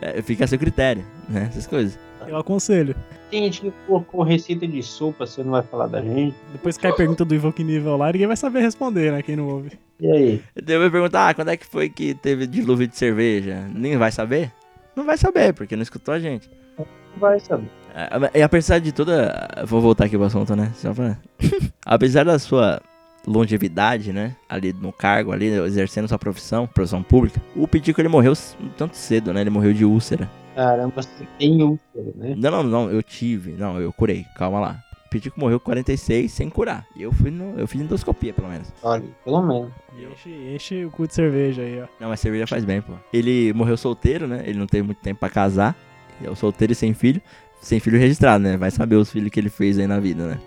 É, 0.00 0.20
fica 0.22 0.44
a 0.44 0.48
seu 0.48 0.58
critério, 0.58 1.04
né? 1.28 1.46
Essas 1.50 1.66
coisas. 1.66 1.98
Eu 2.26 2.36
aconselho. 2.36 2.94
Tem 3.30 3.42
gente 3.44 3.60
que 3.60 3.72
colocou 3.86 4.22
receita 4.22 4.66
de 4.66 4.82
sopa, 4.82 5.26
você 5.26 5.42
não 5.42 5.52
vai 5.52 5.62
falar 5.62 5.86
da 5.88 6.00
gente. 6.00 6.36
Depois 6.52 6.78
cai 6.78 6.92
pergunta 6.92 7.24
do 7.24 7.34
Ivo 7.34 7.52
que 7.52 7.64
nível 7.64 7.96
lá, 7.96 8.12
ninguém 8.12 8.26
vai 8.26 8.36
saber 8.36 8.60
responder, 8.60 9.12
né? 9.12 9.22
Quem 9.22 9.36
não 9.36 9.48
ouve. 9.48 9.72
E 10.00 10.10
aí? 10.10 10.42
Eu 10.54 10.80
vou 10.80 10.90
perguntar, 10.90 11.28
ah, 11.28 11.34
quando 11.34 11.48
é 11.48 11.56
que 11.56 11.66
foi 11.66 11.88
que 11.88 12.14
teve 12.14 12.46
dilúvio 12.46 12.86
de 12.86 12.96
cerveja? 12.96 13.68
Nem 13.74 13.96
vai 13.96 14.12
saber? 14.12 14.52
Não 14.94 15.04
vai 15.04 15.18
saber, 15.18 15.52
porque 15.52 15.74
não 15.74 15.82
escutou 15.82 16.14
a 16.14 16.18
gente. 16.18 16.48
Não 16.78 16.86
vai 17.18 17.40
saber. 17.40 17.68
É, 17.94 18.38
E 18.38 18.42
apesar 18.42 18.78
de 18.78 18.92
toda. 18.92 19.64
Vou 19.66 19.80
voltar 19.80 20.04
aqui 20.04 20.16
pro 20.16 20.26
assunto, 20.26 20.54
né? 20.54 20.70
Só 20.76 20.92
pra... 20.94 21.16
apesar 21.84 22.24
da 22.24 22.38
sua 22.38 22.80
longevidade, 23.26 24.12
né? 24.12 24.36
Ali 24.48 24.72
no 24.72 24.92
cargo, 24.92 25.32
ali, 25.32 25.46
exercendo 25.46 26.08
sua 26.08 26.18
profissão, 26.18 26.66
profissão 26.66 27.02
pública, 27.02 27.42
o 27.54 27.66
Pitico 27.66 28.00
ele 28.00 28.08
morreu 28.08 28.32
um 28.60 28.68
tanto 28.68 28.96
cedo, 28.96 29.32
né? 29.32 29.40
Ele 29.40 29.50
morreu 29.50 29.72
de 29.72 29.84
úlcera. 29.84 30.30
Caramba, 30.54 31.02
você 31.02 31.26
tem 31.38 31.62
úlcera, 31.62 32.12
né? 32.14 32.34
Não, 32.36 32.50
não, 32.50 32.62
não, 32.62 32.90
eu 32.90 33.02
tive. 33.02 33.52
Não, 33.52 33.80
eu 33.80 33.92
curei, 33.92 34.24
calma 34.36 34.60
lá. 34.60 34.82
O 35.06 35.08
Pitico 35.08 35.38
morreu 35.38 35.60
com 35.60 35.66
46 35.66 36.32
sem 36.32 36.48
curar. 36.48 36.86
E 36.96 37.02
eu 37.02 37.12
fui 37.12 37.30
no, 37.30 37.58
eu 37.58 37.66
fiz 37.66 37.80
endoscopia, 37.80 38.32
pelo 38.32 38.48
menos. 38.48 38.72
Olha, 38.82 39.04
pelo 39.24 39.42
menos. 39.42 39.70
Enche, 39.96 40.30
enche 40.54 40.84
o 40.84 40.90
cu 40.90 41.06
de 41.06 41.14
cerveja 41.14 41.62
aí, 41.62 41.80
ó. 41.80 41.86
Não, 42.00 42.08
mas 42.08 42.20
cerveja 42.20 42.46
faz 42.46 42.64
bem, 42.64 42.80
pô. 42.80 42.92
Ele 43.12 43.52
morreu 43.52 43.76
solteiro, 43.76 44.26
né? 44.26 44.42
Ele 44.46 44.58
não 44.58 44.66
teve 44.66 44.82
muito 44.82 45.00
tempo 45.00 45.20
pra 45.20 45.28
casar. 45.28 45.76
Ele 46.18 46.28
é 46.28 46.30
o 46.30 46.36
solteiro 46.36 46.72
e 46.72 46.76
sem 46.76 46.92
filho. 46.94 47.20
Sem 47.60 47.80
filho 47.80 47.98
registrado, 47.98 48.42
né? 48.42 48.56
Vai 48.56 48.70
saber 48.70 48.96
os 48.96 49.10
filhos 49.10 49.30
que 49.30 49.40
ele 49.40 49.48
fez 49.48 49.78
aí 49.78 49.86
na 49.86 50.00
vida, 50.00 50.26
né? 50.26 50.38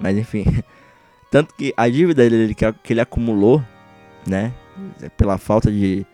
Mas 0.00 0.16
enfim. 0.16 0.44
Tanto 1.32 1.54
que 1.54 1.72
a 1.78 1.88
dívida 1.88 2.28
dele 2.28 2.54
que, 2.54 2.70
que 2.74 2.92
ele 2.92 3.00
acumulou, 3.00 3.64
né? 4.26 4.52
Pela 5.16 5.38
falta 5.38 5.72
de 5.72 6.04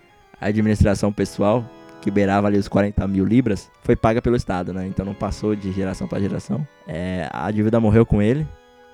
administração 0.40 1.12
pessoal, 1.12 1.68
que 2.00 2.08
beirava 2.08 2.46
ali 2.46 2.56
os 2.56 2.68
40 2.68 3.04
mil 3.08 3.24
libras, 3.24 3.68
foi 3.82 3.96
paga 3.96 4.22
pelo 4.22 4.36
Estado, 4.36 4.72
né? 4.72 4.86
Então 4.86 5.04
não 5.04 5.14
passou 5.14 5.56
de 5.56 5.72
geração 5.72 6.06
pra 6.06 6.20
geração. 6.20 6.64
É, 6.86 7.28
a 7.32 7.50
dívida 7.50 7.80
morreu 7.80 8.06
com 8.06 8.22
ele. 8.22 8.46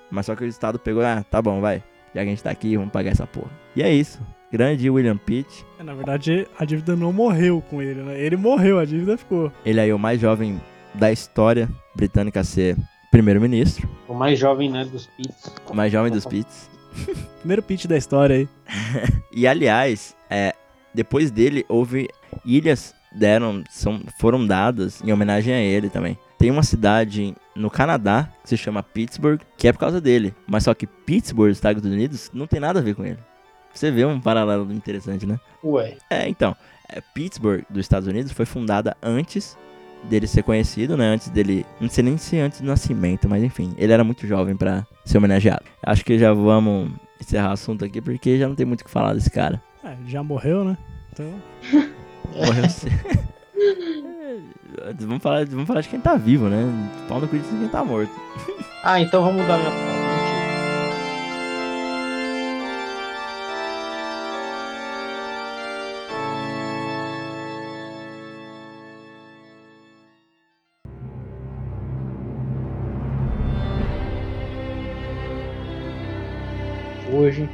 Mas 0.09 0.25
só 0.25 0.35
que 0.35 0.43
o 0.43 0.47
Estado 0.47 0.79
pegou, 0.79 1.03
ah, 1.05 1.23
tá 1.29 1.39
bom, 1.39 1.61
vai. 1.61 1.83
Já 2.15 2.21
que 2.21 2.27
a 2.27 2.31
gente 2.31 2.41
tá 2.43 2.49
aqui, 2.49 2.75
vamos 2.75 2.91
pagar 2.91 3.11
essa 3.11 3.27
porra. 3.27 3.51
E 3.75 3.83
é 3.83 3.93
isso. 3.93 4.19
Grande 4.51 4.89
William 4.89 5.17
Pitt. 5.17 5.63
É, 5.79 5.83
Na 5.83 5.93
verdade, 5.93 6.47
a 6.57 6.65
dívida 6.65 6.95
não 6.95 7.13
morreu 7.13 7.61
com 7.69 7.83
ele, 7.83 8.01
né? 8.01 8.19
Ele 8.19 8.35
morreu, 8.35 8.79
a 8.79 8.85
dívida 8.85 9.15
ficou. 9.15 9.51
Ele 9.63 9.79
aí 9.79 9.91
é 9.91 9.93
o 9.93 9.99
mais 9.99 10.19
jovem 10.19 10.59
da 10.95 11.11
história 11.11 11.69
britânica 11.95 12.39
a 12.39 12.43
ser 12.43 12.75
primeiro-ministro. 13.15 13.87
O 14.09 14.13
mais 14.13 14.37
jovem, 14.37 14.69
né, 14.69 14.83
dos 14.83 15.07
pits. 15.07 15.53
O 15.69 15.73
mais 15.73 15.89
jovem 15.89 16.11
dos 16.11 16.25
Pitts. 16.25 16.69
Primeiro 17.39 17.63
pitch 17.63 17.85
da 17.85 17.97
história 17.97 18.35
aí. 18.35 18.49
E 19.31 19.47
aliás, 19.47 20.15
é, 20.29 20.53
depois 20.93 21.31
dele 21.31 21.65
houve 21.69 22.09
ilhas 22.45 22.93
deram 23.13 23.63
são, 23.69 24.01
foram 24.19 24.45
dadas 24.45 25.01
em 25.01 25.13
homenagem 25.13 25.53
a 25.53 25.59
ele 25.59 25.89
também. 25.89 26.17
Tem 26.37 26.51
uma 26.51 26.63
cidade 26.63 27.33
no 27.55 27.69
Canadá 27.69 28.29
que 28.43 28.49
se 28.49 28.57
chama 28.57 28.83
Pittsburgh, 28.83 29.39
que 29.57 29.67
é 29.69 29.71
por 29.71 29.79
causa 29.79 30.01
dele. 30.01 30.33
Mas 30.45 30.63
só 30.63 30.73
que 30.73 30.85
Pittsburgh, 30.85 31.51
Estados 31.51 31.85
Unidos, 31.85 32.29
não 32.33 32.47
tem 32.47 32.59
nada 32.59 32.79
a 32.79 32.83
ver 32.83 32.95
com 32.95 33.05
ele. 33.05 33.19
Você 33.73 33.91
vê 33.91 34.03
um 34.05 34.19
paralelo 34.19 34.71
interessante, 34.73 35.25
né? 35.25 35.39
Ué, 35.63 35.97
É, 36.09 36.27
então, 36.27 36.55
é, 36.89 37.01
Pittsburgh, 37.13 37.63
dos 37.69 37.79
Estados 37.81 38.07
Unidos, 38.07 38.33
foi 38.33 38.45
fundada 38.45 38.95
antes 39.01 39.57
dele 40.09 40.27
ser 40.27 40.43
conhecido, 40.43 40.95
né? 40.95 41.07
Antes 41.07 41.29
dele. 41.29 41.65
Não 41.79 41.89
sei 41.89 42.03
nem 42.03 42.17
se 42.17 42.39
antes 42.39 42.61
do 42.61 42.67
nascimento, 42.67 43.27
mas 43.27 43.43
enfim, 43.43 43.73
ele 43.77 43.91
era 43.91 44.03
muito 44.03 44.27
jovem 44.27 44.55
pra 44.55 44.85
ser 45.03 45.17
homenageado. 45.17 45.65
Acho 45.83 46.03
que 46.03 46.17
já 46.17 46.33
vamos 46.33 46.91
encerrar 47.19 47.49
o 47.49 47.53
assunto 47.53 47.85
aqui, 47.85 48.01
porque 48.01 48.37
já 48.37 48.47
não 48.47 48.55
tem 48.55 48.65
muito 48.65 48.81
o 48.81 48.85
que 48.85 48.91
falar 48.91 49.13
desse 49.13 49.29
cara. 49.29 49.61
É, 49.83 49.95
já 50.07 50.23
morreu, 50.23 50.63
né? 50.63 50.77
Então, 51.11 51.31
Morreu 52.35 52.69
cedo. 52.69 52.95
vamos, 54.99 55.23
falar, 55.23 55.45
vamos 55.45 55.67
falar 55.67 55.81
de 55.81 55.89
quem 55.89 55.99
tá 55.99 56.15
vivo, 56.15 56.47
né? 56.47 56.63
Pau 57.07 57.19
no 57.19 57.27
cu 57.27 57.37
de 57.37 57.43
quem 57.43 57.67
tá 57.67 57.83
morto. 57.83 58.11
Ah, 58.83 58.99
então 58.99 59.23
vamos 59.23 59.41
mudar 59.41 59.57
minha 59.57 59.94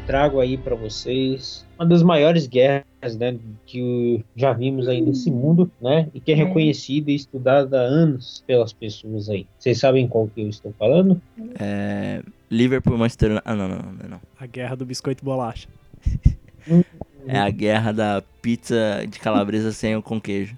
trago 0.06 0.40
aí 0.40 0.58
para 0.58 0.76
vocês 0.76 1.66
uma 1.82 1.88
das 1.88 2.04
maiores 2.04 2.46
guerras, 2.46 3.18
né, 3.18 3.40
que 3.66 4.24
já 4.36 4.54
vimos 4.54 4.88
aí 4.88 5.02
nesse 5.02 5.32
mundo, 5.32 5.72
né, 5.82 6.08
e 6.14 6.20
que 6.20 6.32
é 6.32 6.36
reconhecida 6.36 7.10
e 7.10 7.16
estudada 7.16 7.82
há 7.82 7.84
anos 7.84 8.44
pelas 8.46 8.72
pessoas 8.72 9.30
aí. 9.30 9.48
Vocês 9.58 9.80
sabem 9.80 10.08
qual 10.08 10.28
que 10.28 10.42
eu 10.42 10.50
estou 10.50 10.72
falando? 10.78 11.20
É. 11.60 12.22
Liverpool, 12.52 12.98
Manchester. 12.98 13.42
Ah, 13.44 13.56
não, 13.56 13.68
não, 13.68 13.78
não, 13.78 14.10
não. 14.10 14.22
a 14.40 14.46
guerra 14.46 14.76
do 14.76 14.86
biscoito 14.86 15.26
bolacha. 15.26 15.68
É 17.28 17.38
a 17.38 17.50
guerra 17.50 17.92
da 17.92 18.24
pizza 18.42 19.06
de 19.08 19.20
calabresa 19.20 19.72
sem 19.72 19.96
o 19.96 20.02
com 20.02 20.20
queijo. 20.20 20.56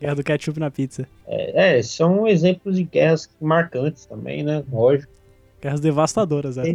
Guerra 0.00 0.14
do 0.14 0.24
ketchup 0.24 0.58
na 0.58 0.70
pizza. 0.70 1.06
É, 1.26 1.78
é, 1.78 1.82
são 1.82 2.26
exemplos 2.26 2.76
de 2.76 2.84
guerras 2.84 3.30
marcantes 3.40 4.06
também, 4.06 4.42
né? 4.42 4.64
Lógico. 4.70 5.12
Guerras 5.60 5.80
devastadoras, 5.80 6.56
é. 6.58 6.74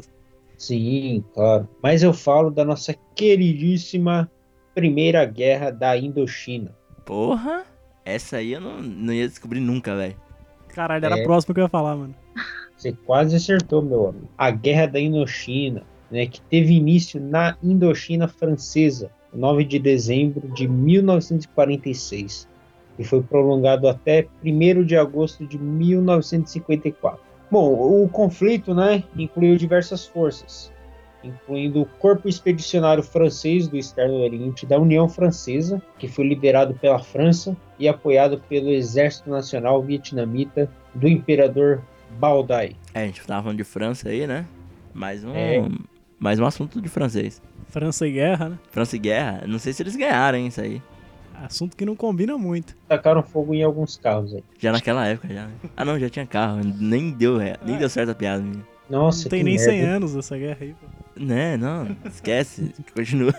Sim, 0.58 1.24
claro. 1.34 1.68
Mas 1.82 2.04
eu 2.04 2.14
falo 2.14 2.50
da 2.50 2.64
nossa 2.66 2.94
queridíssima 3.16 4.30
Primeira 4.74 5.24
Guerra 5.26 5.72
da 5.72 5.98
Indochina. 5.98 6.76
Porra, 7.06 7.64
essa 8.04 8.38
aí 8.38 8.54
eu 8.54 8.62
não, 8.62 8.82
não 8.82 9.14
ia 9.14 9.28
descobrir 9.28 9.60
nunca, 9.60 9.96
velho. 9.96 10.16
Caralho, 10.70 11.06
era 11.06 11.18
É. 11.18 11.22
a 11.22 11.24
próxima 11.24 11.54
que 11.54 11.60
eu 11.62 11.66
ia 11.66 11.70
falar, 11.70 11.96
mano. 11.96 12.16
Você 12.76 12.92
quase 13.06 13.36
acertou, 13.36 13.82
meu 13.82 14.10
amigo. 14.10 14.30
A 14.38 14.52
Guerra 14.52 14.88
da 14.88 15.00
Indochina, 15.00 15.84
né, 16.12 16.26
que 16.26 16.42
teve 16.42 16.74
início 16.74 17.20
na 17.22 17.56
Indochina 17.64 18.28
Francesa, 18.28 19.10
9 19.34 19.64
de 19.64 19.80
dezembro 19.80 20.48
de 20.54 20.68
1946, 20.68 22.48
e 23.00 23.04
foi 23.04 23.22
prolongado 23.22 23.88
até 23.88 24.28
1 24.44 24.84
de 24.84 24.96
agosto 24.98 25.46
de 25.46 25.58
1954. 25.58 27.20
Bom, 27.50 28.04
o 28.04 28.10
conflito, 28.10 28.74
né, 28.74 29.04
incluiu 29.18 29.56
diversas 29.56 30.06
forças, 30.06 30.72
incluindo 31.24 31.82
o 31.82 31.86
Corpo 31.86 32.28
Expedicionário 32.28 33.04
Francês 33.04 33.68
do 33.68 33.78
Externo 33.78 34.16
Oriente 34.16 34.66
da 34.66 34.80
União 34.80 35.08
Francesa, 35.08 35.82
que 35.98 36.08
foi 36.08 36.28
liderado 36.28 36.74
pela 36.76 37.00
França 37.00 37.56
e 37.80 37.88
apoiado 37.88 38.42
pelo 38.50 38.70
Exército 38.70 39.30
Nacional 39.30 39.82
Vietnamita 39.82 40.70
do 40.94 41.08
Imperador 41.08 41.82
Bao 42.20 42.44
Dai. 42.44 42.76
É, 42.94 43.04
a 43.04 43.06
gente 43.06 43.22
tava 43.26 43.44
falando 43.44 43.58
de 43.58 43.64
França 43.64 44.10
aí, 44.10 44.26
né? 44.26 44.46
Mais 44.94 45.24
um, 45.24 45.36
É. 45.36 45.68
mais 46.18 46.40
um 46.40 46.46
assunto 46.46 46.82
de 46.82 46.88
francês. 46.90 47.42
França 47.68 48.08
e 48.08 48.12
guerra, 48.12 48.50
né? 48.50 48.60
França 48.72 48.96
e 48.96 49.00
guerra, 49.00 49.44
não 49.48 49.60
sei 49.60 49.74
se 49.74 49.84
eles 49.84 49.96
ganharam, 49.96 50.38
hein, 50.38 50.48
isso 50.48 50.62
aí. 50.62 50.82
Assunto 51.44 51.76
que 51.76 51.86
não 51.86 51.96
combina 51.96 52.38
muito. 52.38 52.76
tacaram 52.88 53.22
fogo 53.24 53.54
em 53.54 53.64
alguns 53.64 53.98
carros 53.98 54.34
aí. 54.34 54.44
Já 54.60 54.72
naquela 54.72 55.06
época, 55.08 55.28
já. 55.34 55.46
né? 55.48 55.54
Ah, 55.76 55.84
não, 55.86 56.00
já 56.00 56.10
tinha 56.10 56.26
carro. 56.26 56.62
Nem 56.64 57.12
deu, 57.12 57.38
ré- 57.38 57.58
nem 57.66 57.78
deu 57.78 57.90
certo 57.90 58.10
a 58.12 58.16
piada, 58.16 58.42
menino. 58.44 58.66
Nossa, 58.90 59.24
não 59.24 59.30
tem 59.30 59.40
que 59.40 59.44
nem 59.46 59.56
merda. 59.56 59.72
100 59.72 59.82
anos 59.84 60.16
essa 60.16 60.38
guerra 60.38 60.58
aí, 60.62 60.74
pô. 60.74 60.86
Né, 61.20 61.56
não, 61.58 61.96
esquece. 62.06 62.74
Continua. 62.94 63.34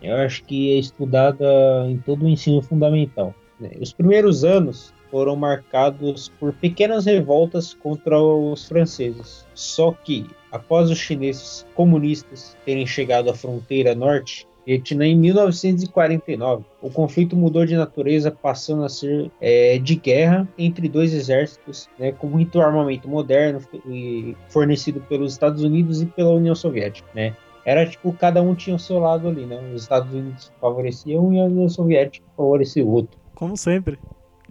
Eu 0.00 0.16
acho 0.16 0.44
que 0.44 0.74
é 0.74 0.78
estudada 0.78 1.44
em 1.88 1.98
todo 1.98 2.24
o 2.24 2.28
ensino 2.28 2.62
fundamental. 2.62 3.34
né? 3.60 3.70
Os 3.80 3.92
primeiros 3.92 4.44
anos 4.44 4.92
foram 5.10 5.36
marcados 5.36 6.30
por 6.40 6.52
pequenas 6.54 7.04
revoltas 7.04 7.74
contra 7.74 8.18
os 8.18 8.66
franceses. 8.66 9.46
Só 9.54 9.92
que, 9.92 10.26
após 10.50 10.90
os 10.90 10.98
chineses 10.98 11.66
comunistas 11.74 12.56
terem 12.64 12.86
chegado 12.86 13.28
à 13.30 13.34
fronteira 13.34 13.94
norte, 13.94 14.46
Vietnã 14.66 15.06
em 15.06 15.16
1949, 15.16 16.64
o 16.80 16.90
conflito 16.90 17.36
mudou 17.36 17.66
de 17.66 17.76
natureza, 17.76 18.30
passando 18.30 18.84
a 18.84 18.88
ser 18.88 19.30
é, 19.40 19.78
de 19.78 19.96
guerra 19.96 20.48
entre 20.56 20.88
dois 20.88 21.12
exércitos, 21.12 21.88
né, 21.98 22.12
com 22.12 22.26
muito 22.26 22.60
armamento 22.60 23.08
moderno 23.08 23.60
e 23.86 24.36
fornecido 24.48 25.00
pelos 25.00 25.32
Estados 25.32 25.62
Unidos 25.62 26.00
e 26.02 26.06
pela 26.06 26.30
União 26.30 26.54
Soviética. 26.54 27.08
Né? 27.14 27.36
Era 27.64 27.86
tipo, 27.86 28.12
cada 28.12 28.42
um 28.42 28.54
tinha 28.54 28.76
o 28.76 28.78
seu 28.78 28.98
lado 28.98 29.28
ali, 29.28 29.46
né? 29.46 29.60
Os 29.72 29.82
Estados 29.82 30.12
Unidos 30.12 30.52
favoreciam 30.60 31.28
um 31.28 31.32
e 31.32 31.40
a 31.40 31.44
União 31.44 31.68
Soviética 31.68 32.26
favorecia 32.36 32.84
o 32.84 32.90
outro. 32.90 33.18
Como 33.34 33.56
sempre. 33.56 33.98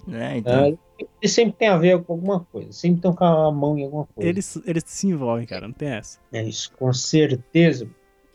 Né, 0.07 0.37
então. 0.37 0.77
E 1.21 1.27
sempre 1.27 1.53
tem 1.53 1.67
a 1.67 1.77
ver 1.77 2.01
com 2.03 2.13
alguma 2.13 2.41
coisa, 2.51 2.71
sempre 2.71 2.97
estão 2.97 3.13
com 3.13 3.23
a 3.23 3.51
mão 3.51 3.77
em 3.77 3.85
alguma 3.85 4.05
coisa. 4.05 4.29
Eles, 4.29 4.61
eles 4.65 4.83
se 4.85 5.07
envolvem, 5.07 5.45
cara, 5.45 5.67
não 5.67 5.73
tem 5.73 5.89
essa. 5.89 6.19
É 6.31 6.43
isso, 6.43 6.71
com 6.77 6.91
certeza. 6.93 7.87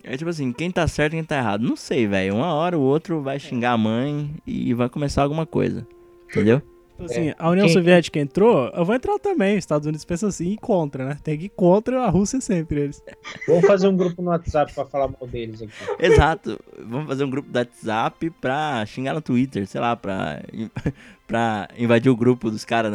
É 0.07 0.16
tipo 0.16 0.30
assim, 0.30 0.52
quem 0.52 0.70
tá 0.70 0.86
certo 0.86 1.14
e 1.14 1.16
quem 1.16 1.24
tá 1.24 1.36
errado. 1.36 1.62
Não 1.62 1.76
sei, 1.76 2.07
velho. 2.07 2.36
Uma 2.36 2.54
hora 2.54 2.78
o 2.78 2.80
outro 2.82 3.20
vai 3.22 3.38
xingar 3.40 3.72
a 3.72 3.78
mãe 3.78 4.30
e 4.46 4.72
vai 4.72 4.88
começar 4.88 5.22
alguma 5.22 5.44
coisa. 5.44 5.86
Entendeu? 6.30 6.61
Tipo 6.90 7.04
assim, 7.04 7.28
É, 7.28 7.34
a 7.38 7.50
União 7.50 7.66
quem- 7.66 7.74
Soviética 7.74 8.18
entrou, 8.18 8.68
eu 8.74 8.82
vou 8.84 8.94
entrar 8.94 9.18
também. 9.18 9.52
Os 9.59 9.59
Estados 9.59 9.86
Unidos 9.86 10.04
pensam 10.04 10.28
assim 10.30 10.52
e 10.52 10.57
contra, 10.57 11.04
né? 11.04 11.18
Tem 11.22 11.36
que 11.36 11.44
ir 11.44 11.48
contra 11.50 12.04
a 12.04 12.09
Rússia 12.09 12.40
sempre, 12.40 12.80
eles. 12.80 13.02
Vamos 13.46 13.66
fazer 13.66 13.86
um 13.88 13.94
grupo 13.96 14.22
no 14.22 14.30
WhatsApp 14.30 14.72
pra 14.72 14.86
falar 14.86 15.09
mal 15.09 15.26
deles 15.28 15.61
aqui. 15.61 15.72
Exato. 16.00 16.59
Vamos 16.86 17.07
fazer 17.07 17.24
um 17.24 17.30
grupo 17.30 17.50
do 17.50 17.59
WhatsApp 17.59 18.30
pra 18.40 18.82
xingar 18.86 19.12
no 19.12 19.20
Twitter, 19.20 19.66
sei 19.66 19.78
lá, 19.80 19.94
pra, 19.94 20.40
pra 21.26 21.68
invadir 21.76 22.09
o 22.11 22.16
grupo 22.16 22.50
dos 22.50 22.64
caras, 22.64 22.92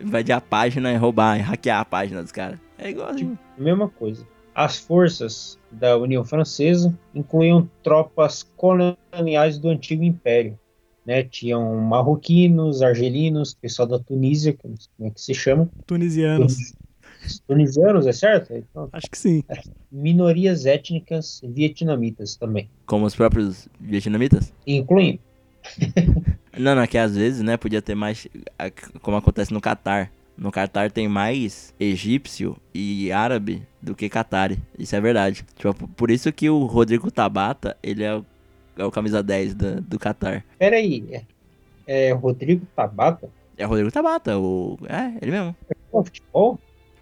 invadir 0.00 0.32
a 0.32 0.40
página 0.40 0.92
e 0.92 0.96
roubar, 0.96 1.36
e 1.38 1.42
hackear 1.42 1.80
a 1.80 1.84
página 1.84 2.22
dos 2.22 2.30
caras. 2.32 2.58
É 2.78 2.90
igual 2.90 3.08
assim. 3.08 3.36
Mesma 3.58 3.88
coisa. 3.88 4.24
As 4.54 4.78
forças 4.78 5.58
da 5.70 5.96
União 5.96 6.24
Francesa 6.24 6.96
incluíam 7.14 7.68
tropas 7.82 8.42
coloniais 8.56 9.58
do 9.58 9.68
antigo 9.68 10.02
Império. 10.02 10.58
Né? 11.06 11.22
Tinham 11.22 11.76
marroquinos, 11.76 12.82
argelinos, 12.82 13.54
pessoal 13.54 13.88
da 13.88 13.98
Tunísia, 13.98 14.52
que 14.52 14.66
eu 14.66 14.70
não 14.70 14.76
sei 14.76 14.90
como 14.96 15.08
é 15.08 15.12
que 15.12 15.20
se 15.20 15.34
chama. 15.34 15.68
Tunisianos. 15.86 16.74
Tunisianos, 17.46 18.06
é 18.06 18.12
certo? 18.12 18.54
Então, 18.54 18.88
Acho 18.92 19.10
que 19.10 19.18
sim. 19.18 19.42
minorias 19.90 20.66
étnicas 20.66 21.40
vietnamitas 21.44 22.34
também, 22.36 22.68
Como 22.86 23.06
os 23.06 23.14
próprios 23.14 23.68
vietnamitas. 23.80 24.52
incluindo. 24.66 25.20
Não, 26.58 26.74
não, 26.74 26.82
é 26.82 26.86
que 26.86 26.98
às 26.98 27.14
vezes, 27.16 27.42
né, 27.42 27.56
podia 27.56 27.80
ter 27.80 27.94
mais. 27.94 28.26
Como 29.02 29.16
acontece 29.16 29.52
no 29.52 29.60
Catar. 29.60 30.10
No 30.40 30.50
Catar 30.50 30.90
tem 30.90 31.06
mais 31.06 31.74
egípcio 31.78 32.56
e 32.72 33.12
árabe 33.12 33.62
do 33.80 33.94
que 33.94 34.08
catari. 34.08 34.58
Isso 34.78 34.96
é 34.96 35.00
verdade. 35.00 35.44
Tipo, 35.54 35.86
por 35.88 36.10
isso 36.10 36.32
que 36.32 36.48
o 36.48 36.64
Rodrigo 36.64 37.10
Tabata, 37.10 37.76
ele 37.82 38.02
é 38.02 38.16
o, 38.16 38.24
é 38.78 38.84
o 38.86 38.90
camisa 38.90 39.22
10 39.22 39.54
do, 39.54 39.80
do 39.82 39.98
Catar. 39.98 40.42
Pera 40.58 40.76
aí, 40.76 41.04
é, 41.12 42.08
é 42.08 42.12
Rodrigo 42.12 42.66
Tabata? 42.74 43.28
É 43.58 43.66
o 43.66 43.68
Rodrigo 43.68 43.92
Tabata, 43.92 44.38
o. 44.38 44.78
É, 44.88 45.12
ele 45.20 45.30
mesmo. 45.30 45.54
Pô, 45.92 46.02
futebol? 46.02 46.58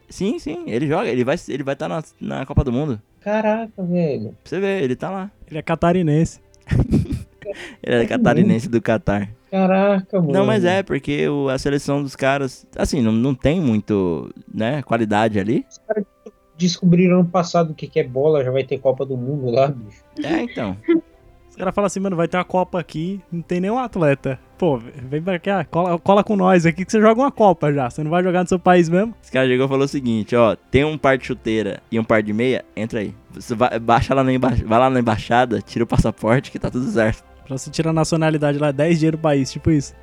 Sim, 0.09 0.41
sim, 0.41 0.65
ele 0.67 0.89
joga, 0.89 1.09
ele 1.09 1.23
vai 1.23 1.37
estar 1.37 1.53
ele 1.53 1.63
vai 1.63 1.77
tá 1.77 1.89
na, 1.89 2.03
na 2.21 2.45
Copa 2.45 2.65
do 2.65 2.73
Mundo. 2.73 3.01
Caraca, 3.21 3.85
velho. 3.85 4.31
Pra 4.31 4.37
você 4.43 4.59
ver, 4.59 4.83
ele 4.83 4.97
tá 4.97 5.11
lá. 5.11 5.31
Ele 5.47 5.59
é 5.59 5.63
catarinense. 5.63 6.41
Ele 7.83 8.03
é 8.03 8.07
catarinense 8.07 8.69
do 8.69 8.81
Catar. 8.81 9.29
Caraca, 9.51 10.21
mano. 10.21 10.33
Não, 10.33 10.45
mas 10.47 10.65
é, 10.65 10.83
porque 10.83 11.27
o- 11.29 11.49
a 11.49 11.59
seleção 11.59 12.03
dos 12.03 12.15
caras, 12.15 12.67
assim, 12.77 13.01
não, 13.01 13.13
não 13.13 13.35
tem 13.35 13.61
muito, 13.61 14.31
né, 14.53 14.83
qualidade 14.83 15.39
ali. 15.41 15.65
Descobriram 16.57 17.21
ano 17.21 17.29
passado 17.29 17.71
o 17.71 17.75
que 17.75 17.87
que 17.87 18.01
é 18.01 18.05
bola, 18.05 18.43
já 18.45 18.51
vai 18.51 18.65
ter 18.65 18.79
Copa 18.79 19.07
do 19.07 19.17
Mundo 19.17 19.51
lá, 19.51 19.69
bicho. 19.69 20.03
É, 20.25 20.43
então. 20.43 20.77
Os 21.49 21.55
caras 21.57 21.75
falam 21.75 21.87
assim, 21.87 22.01
mano, 22.01 22.17
vai 22.17 22.27
ter 22.29 22.37
uma 22.37 22.45
Copa 22.45 22.79
aqui, 22.81 23.21
não 23.31 23.41
tem 23.43 23.61
nenhum 23.61 23.79
atleta. 23.79 24.39
Pô, 24.59 24.77
vem 24.77 25.23
pra 25.23 25.39
cá, 25.39 25.65
cola, 25.65 25.97
cola 26.01 26.25
com 26.25 26.35
nós 26.37 26.67
aqui 26.67 26.85
que 26.85 26.91
você 26.91 27.01
joga 27.01 27.21
uma 27.21 27.31
Copa 27.31 27.73
já. 27.73 27.89
Você 27.89 28.03
não 28.03 28.11
vai 28.11 28.23
jogar 28.25 28.43
no 28.43 28.49
seu 28.49 28.59
país 28.59 28.89
mesmo? 28.89 29.15
Esse 29.23 29.31
cara 29.31 29.47
chegou 29.47 29.67
e 29.67 29.69
falou 29.69 29.85
o 29.85 29.89
seguinte, 29.89 30.35
ó, 30.35 30.57
tem 30.71 30.85
um 30.85 30.99
par 30.99 31.17
de 31.17 31.27
chuteira 31.27 31.81
e 31.93 31.99
um 31.99 32.05
par 32.05 32.23
de 32.25 32.33
meia, 32.33 32.65
entra 32.77 33.01
aí. 33.01 33.15
Você 33.33 33.55
vai, 33.55 33.79
baixa 33.79 34.13
lá 34.13 34.25
na 34.25 34.33
emba 34.33 34.51
vai 34.67 34.79
lá 34.81 34.91
na 34.91 34.99
embaixada, 34.99 35.63
tira 35.63 35.85
o 35.85 35.87
passaporte 35.87 36.51
que 36.51 36.59
tá 36.59 36.71
tudo 36.71 36.87
certo. 36.91 37.23
Pra 37.49 37.57
você 37.57 37.71
tirar 37.71 37.91
a 37.91 37.95
nacionalidade 37.95 38.59
lá, 38.59 38.71
10 38.71 38.99
dias 39.01 39.13
do 39.13 39.19
país, 39.19 39.51
tipo 39.51 39.71
isso. 39.71 39.95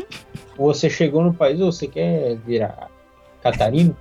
Ou 0.56 0.72
você 0.72 0.88
chegou 0.88 1.22
no 1.22 1.34
país 1.34 1.60
ou 1.60 1.70
você 1.70 1.86
quer 1.86 2.36
virar 2.38 2.90
catarino? 3.42 3.94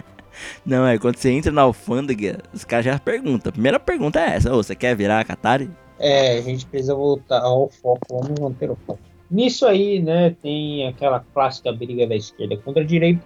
Não, 0.64 0.86
é, 0.86 0.98
quando 0.98 1.16
você 1.16 1.30
entra 1.30 1.52
na 1.52 1.60
alfândega, 1.60 2.38
os 2.54 2.64
caras 2.64 2.86
já 2.86 2.98
perguntam. 2.98 3.50
A 3.50 3.52
primeira 3.52 3.78
pergunta 3.78 4.18
é 4.18 4.36
essa, 4.36 4.50
ô, 4.54 4.62
você 4.62 4.74
quer 4.74 4.96
virar 4.96 5.22
Qatari? 5.26 5.70
É, 5.98 6.38
a 6.38 6.40
gente 6.40 6.64
precisa 6.64 6.94
voltar 6.94 7.42
ao 7.42 7.68
foco, 7.68 8.00
vamos 8.08 8.40
manter 8.40 8.70
o 8.70 8.78
foco. 8.86 8.98
Nisso 9.30 9.66
aí, 9.66 10.00
né, 10.00 10.34
tem 10.42 10.88
aquela 10.88 11.20
clássica 11.34 11.70
briga 11.70 12.06
da 12.06 12.16
esquerda 12.16 12.56
contra 12.56 12.82
a 12.82 12.86
direita, 12.86 13.22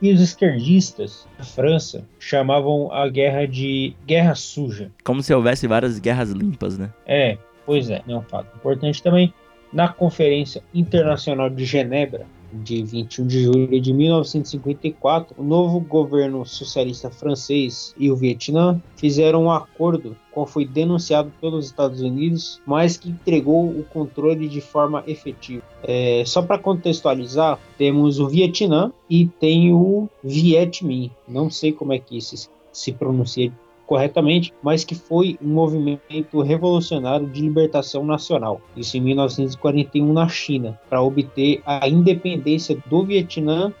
e 0.00 0.10
os 0.10 0.20
esquerdistas 0.22 1.28
da 1.38 1.44
França 1.44 2.06
chamavam 2.18 2.90
a 2.90 3.06
guerra 3.08 3.46
de 3.46 3.94
guerra 4.06 4.34
suja. 4.34 4.90
Como 5.04 5.22
se 5.22 5.34
houvesse 5.34 5.66
várias 5.66 5.98
guerras 5.98 6.30
limpas, 6.30 6.78
né? 6.78 6.90
É, 7.06 7.36
pois 7.64 7.90
é, 7.90 8.02
é 8.06 8.16
um 8.16 8.22
fato 8.22 8.54
importante 8.56 9.02
também. 9.02 9.32
Na 9.72 9.88
Conferência 9.88 10.62
Internacional 10.72 11.50
de 11.50 11.64
Genebra, 11.64 12.26
de 12.62 12.82
21 12.82 13.26
de 13.26 13.42
julho 13.42 13.80
de 13.80 13.92
1954, 13.92 15.34
o 15.36 15.42
novo 15.44 15.80
governo 15.80 16.44
socialista 16.46 17.10
francês 17.10 17.94
e 17.98 18.10
o 18.10 18.16
Vietnã 18.16 18.80
fizeram 18.96 19.44
um 19.44 19.50
acordo, 19.50 20.16
qual 20.30 20.46
foi 20.46 20.64
denunciado 20.64 21.32
pelos 21.40 21.66
Estados 21.66 22.00
Unidos, 22.00 22.60
mas 22.66 22.96
que 22.96 23.08
entregou 23.08 23.68
o 23.68 23.84
controle 23.84 24.48
de 24.48 24.60
forma 24.60 25.02
efetiva. 25.06 25.62
É, 25.82 26.22
só 26.26 26.42
para 26.42 26.58
contextualizar, 26.58 27.58
temos 27.76 28.18
o 28.20 28.28
Vietnã 28.28 28.92
e 29.08 29.26
tem 29.26 29.72
o 29.72 30.08
Viet 30.22 30.84
Minh. 30.84 31.10
Não 31.26 31.50
sei 31.50 31.72
como 31.72 31.92
é 31.92 31.98
que 31.98 32.20
se, 32.20 32.48
se 32.72 32.92
pronuncia 32.92 33.52
corretamente, 33.94 34.52
mas 34.60 34.82
que 34.82 34.92
foi 34.96 35.38
um 35.40 35.48
movimento 35.54 36.40
revolucionário 36.42 37.28
de 37.28 37.40
libertação 37.40 38.04
nacional. 38.04 38.60
Isso 38.76 38.96
em 38.96 39.00
1941 39.00 40.12
na 40.12 40.28
China, 40.28 40.76
para 40.90 41.00
obter 41.00 41.62
a 41.64 41.88
independência 41.88 42.76
do 42.90 43.04
Vietnã 43.04 43.72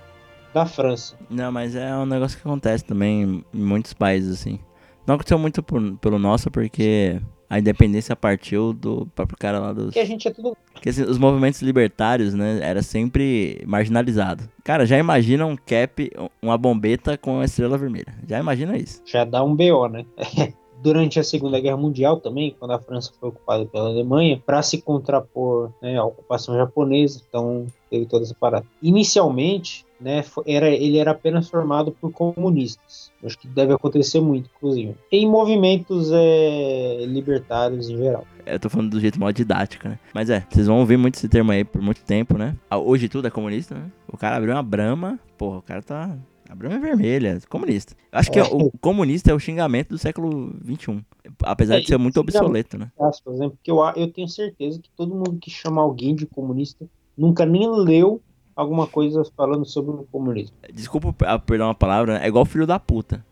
da 0.54 0.64
França. 0.66 1.16
Não, 1.28 1.50
mas 1.50 1.74
é 1.74 1.92
um 1.96 2.06
negócio 2.06 2.38
que 2.40 2.46
acontece 2.46 2.84
também 2.84 3.44
em 3.52 3.60
muitos 3.60 3.92
países, 3.92 4.40
assim. 4.40 4.60
Não 5.04 5.16
aconteceu 5.16 5.36
muito 5.36 5.64
por- 5.64 5.96
pelo 6.00 6.16
nosso, 6.16 6.48
porque 6.48 7.20
a 7.54 7.58
independência 7.60 8.16
partiu 8.16 8.72
do 8.72 9.06
próprio 9.14 9.38
cara 9.38 9.60
lá 9.60 9.72
dos. 9.72 9.84
Porque 9.84 10.00
a 10.00 10.04
gente 10.04 10.26
é 10.26 10.32
tudo. 10.32 10.56
Porque 10.72 10.88
assim, 10.88 11.02
os 11.02 11.18
movimentos 11.18 11.62
libertários, 11.62 12.34
né, 12.34 12.58
era 12.60 12.82
sempre 12.82 13.62
marginalizado. 13.64 14.42
Cara, 14.64 14.84
já 14.84 14.98
imagina 14.98 15.46
um 15.46 15.56
cap, 15.56 16.10
uma 16.42 16.58
bombeta 16.58 17.16
com 17.16 17.38
a 17.38 17.44
estrela 17.44 17.78
vermelha. 17.78 18.12
Já 18.28 18.40
imagina 18.40 18.76
isso. 18.76 19.00
Já 19.04 19.24
dá 19.24 19.44
um 19.44 19.54
BO, 19.54 19.86
né? 19.86 20.04
Durante 20.82 21.20
a 21.20 21.22
Segunda 21.22 21.60
Guerra 21.60 21.76
Mundial 21.76 22.18
também, 22.18 22.56
quando 22.58 22.72
a 22.72 22.78
França 22.80 23.12
foi 23.20 23.28
ocupada 23.28 23.64
pela 23.66 23.86
Alemanha, 23.86 24.42
para 24.44 24.60
se 24.60 24.82
contrapor 24.82 25.70
né, 25.80 25.96
à 25.96 26.04
ocupação 26.04 26.56
japonesa, 26.56 27.22
então 27.26 27.66
teve 27.88 28.04
toda 28.04 28.24
essa 28.24 28.34
parada. 28.34 28.66
Inicialmente, 28.82 29.86
né, 30.04 30.22
era, 30.46 30.68
ele 30.68 30.98
era 30.98 31.12
apenas 31.12 31.48
formado 31.48 31.90
por 31.90 32.12
comunistas. 32.12 33.10
Acho 33.24 33.38
que 33.38 33.48
deve 33.48 33.72
acontecer 33.72 34.20
muito, 34.20 34.50
inclusive. 34.54 34.94
Em 35.10 35.26
movimentos 35.26 36.10
é, 36.12 37.06
libertários 37.06 37.88
em 37.88 37.96
geral. 37.96 38.26
Eu 38.44 38.60
tô 38.60 38.68
falando 38.68 38.90
do 38.90 39.00
jeito 39.00 39.18
mó 39.18 39.30
didático, 39.30 39.88
né? 39.88 39.98
Mas 40.12 40.28
é, 40.28 40.46
vocês 40.50 40.66
vão 40.66 40.80
ouvir 40.80 40.98
muito 40.98 41.14
esse 41.14 41.26
termo 41.26 41.50
aí 41.50 41.64
por 41.64 41.80
muito 41.80 42.02
tempo, 42.04 42.36
né? 42.36 42.54
Ah, 42.68 42.76
Hoje 42.76 43.08
tudo 43.08 43.26
é 43.26 43.30
comunista, 43.30 43.74
né? 43.74 43.90
O 44.06 44.18
cara 44.18 44.36
abriu 44.36 44.52
uma 44.52 44.62
brama, 44.62 45.18
porra, 45.38 45.58
o 45.58 45.62
cara 45.62 45.80
tá. 45.82 46.14
A 46.50 46.54
brama 46.54 46.76
é 46.76 46.78
vermelha, 46.78 47.38
comunista. 47.48 47.94
Eu 48.12 48.18
acho 48.18 48.30
que 48.30 48.38
É. 48.38 48.42
o 48.42 48.70
comunista 48.78 49.30
é 49.30 49.34
o 49.34 49.38
xingamento 49.38 49.88
do 49.88 49.98
século 49.98 50.54
XXI. 50.62 51.02
Apesar 51.42 51.76
É, 51.78 51.80
de 51.80 51.86
ser 51.86 51.96
muito 51.96 52.20
obsoleto, 52.20 52.76
né? 52.76 52.92
aspas, 53.00 53.38
né? 53.38 53.48
Porque 53.48 53.70
eu, 53.70 53.78
eu 53.96 54.12
tenho 54.12 54.28
certeza 54.28 54.78
que 54.78 54.90
todo 54.94 55.14
mundo 55.14 55.38
que 55.40 55.50
chama 55.50 55.80
alguém 55.80 56.14
de 56.14 56.26
comunista 56.26 56.84
nunca 57.16 57.46
nem 57.46 57.66
leu 57.70 58.20
alguma 58.56 58.86
coisa 58.86 59.22
falando 59.36 59.64
sobre 59.64 59.90
o 59.92 60.06
comunismo. 60.10 60.54
Desculpa 60.72 61.14
a 61.26 61.38
perder 61.38 61.64
uma 61.64 61.74
palavra, 61.74 62.14
né? 62.18 62.24
é 62.24 62.28
igual 62.28 62.44
filho 62.44 62.66
da 62.66 62.78
puta. 62.78 63.24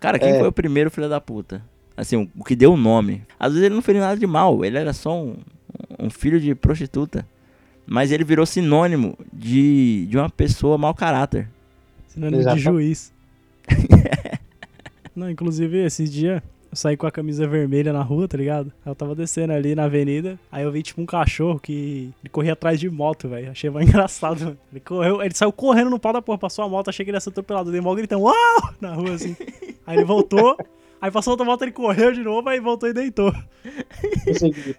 Cara, 0.00 0.18
quem 0.18 0.30
É. 0.30 0.38
foi 0.38 0.48
o 0.48 0.52
primeiro 0.52 0.90
filho 0.90 1.08
da 1.08 1.20
puta? 1.20 1.62
Assim, 1.96 2.16
o, 2.16 2.30
o 2.40 2.44
que 2.44 2.54
deu 2.54 2.72
o 2.72 2.76
nome. 2.76 3.22
Às 3.38 3.52
vezes 3.52 3.66
ele 3.66 3.74
não 3.74 3.82
fez 3.82 3.98
nada 3.98 4.16
de 4.18 4.26
mal, 4.26 4.64
ele 4.64 4.78
era 4.78 4.92
só 4.92 5.20
um, 5.20 5.36
um 5.98 6.08
filho 6.10 6.40
de 6.40 6.54
prostituta. 6.54 7.26
Mas 7.86 8.12
ele 8.12 8.22
virou 8.22 8.44
sinônimo 8.46 9.16
de, 9.32 10.06
de 10.06 10.16
uma 10.18 10.28
pessoa 10.30 10.76
mau 10.78 10.94
caráter. 10.94 11.48
Sinônimo 12.06 12.40
Exato. 12.40 12.56
de 12.56 12.62
juiz. 12.62 13.12
Não, 15.16 15.28
inclusive, 15.30 15.78
esses 15.84 16.12
dias 16.12 16.42
eu 16.70 16.76
saí 16.76 16.96
com 16.96 17.06
a 17.06 17.10
camisa 17.10 17.46
vermelha 17.46 17.92
na 17.92 18.02
rua, 18.02 18.28
tá 18.28 18.36
ligado? 18.36 18.70
Aí 18.84 18.90
Eu 18.90 18.94
tava 18.94 19.14
descendo 19.14 19.52
ali 19.52 19.74
na 19.74 19.84
avenida, 19.84 20.38
aí 20.52 20.64
eu 20.64 20.70
vi 20.70 20.82
tipo 20.82 21.00
um 21.00 21.06
cachorro 21.06 21.58
que 21.58 22.12
ele 22.22 22.30
corria 22.30 22.52
atrás 22.52 22.78
de 22.78 22.90
moto, 22.90 23.28
velho. 23.28 23.50
Achei 23.50 23.70
mais 23.70 23.88
engraçado, 23.88 24.40
mano. 24.40 24.58
Ele 24.70 24.80
correu, 24.80 25.22
ele 25.22 25.34
saiu 25.34 25.50
correndo 25.52 25.90
no 25.90 25.98
pau 25.98 26.12
da 26.12 26.20
porra, 26.20 26.38
passou 26.38 26.64
a 26.64 26.68
moto, 26.68 26.88
achei 26.88 27.04
que 27.04 27.10
ele 27.10 27.16
ia 27.16 27.20
ser 27.20 27.30
atropelado. 27.30 27.72
Dei 27.72 27.80
mó 27.80 27.94
gritando, 27.94 28.22
uau! 28.22 28.34
Na 28.80 28.94
rua 28.94 29.12
assim. 29.12 29.34
Aí 29.86 29.96
ele 29.96 30.04
voltou, 30.04 30.56
aí 31.00 31.10
passou 31.10 31.32
outra 31.32 31.46
moto, 31.46 31.62
ele 31.62 31.72
correu 31.72 32.12
de 32.12 32.22
novo, 32.22 32.48
aí 32.48 32.60
voltou 32.60 32.88
e 32.88 32.92
deitou. 32.92 33.32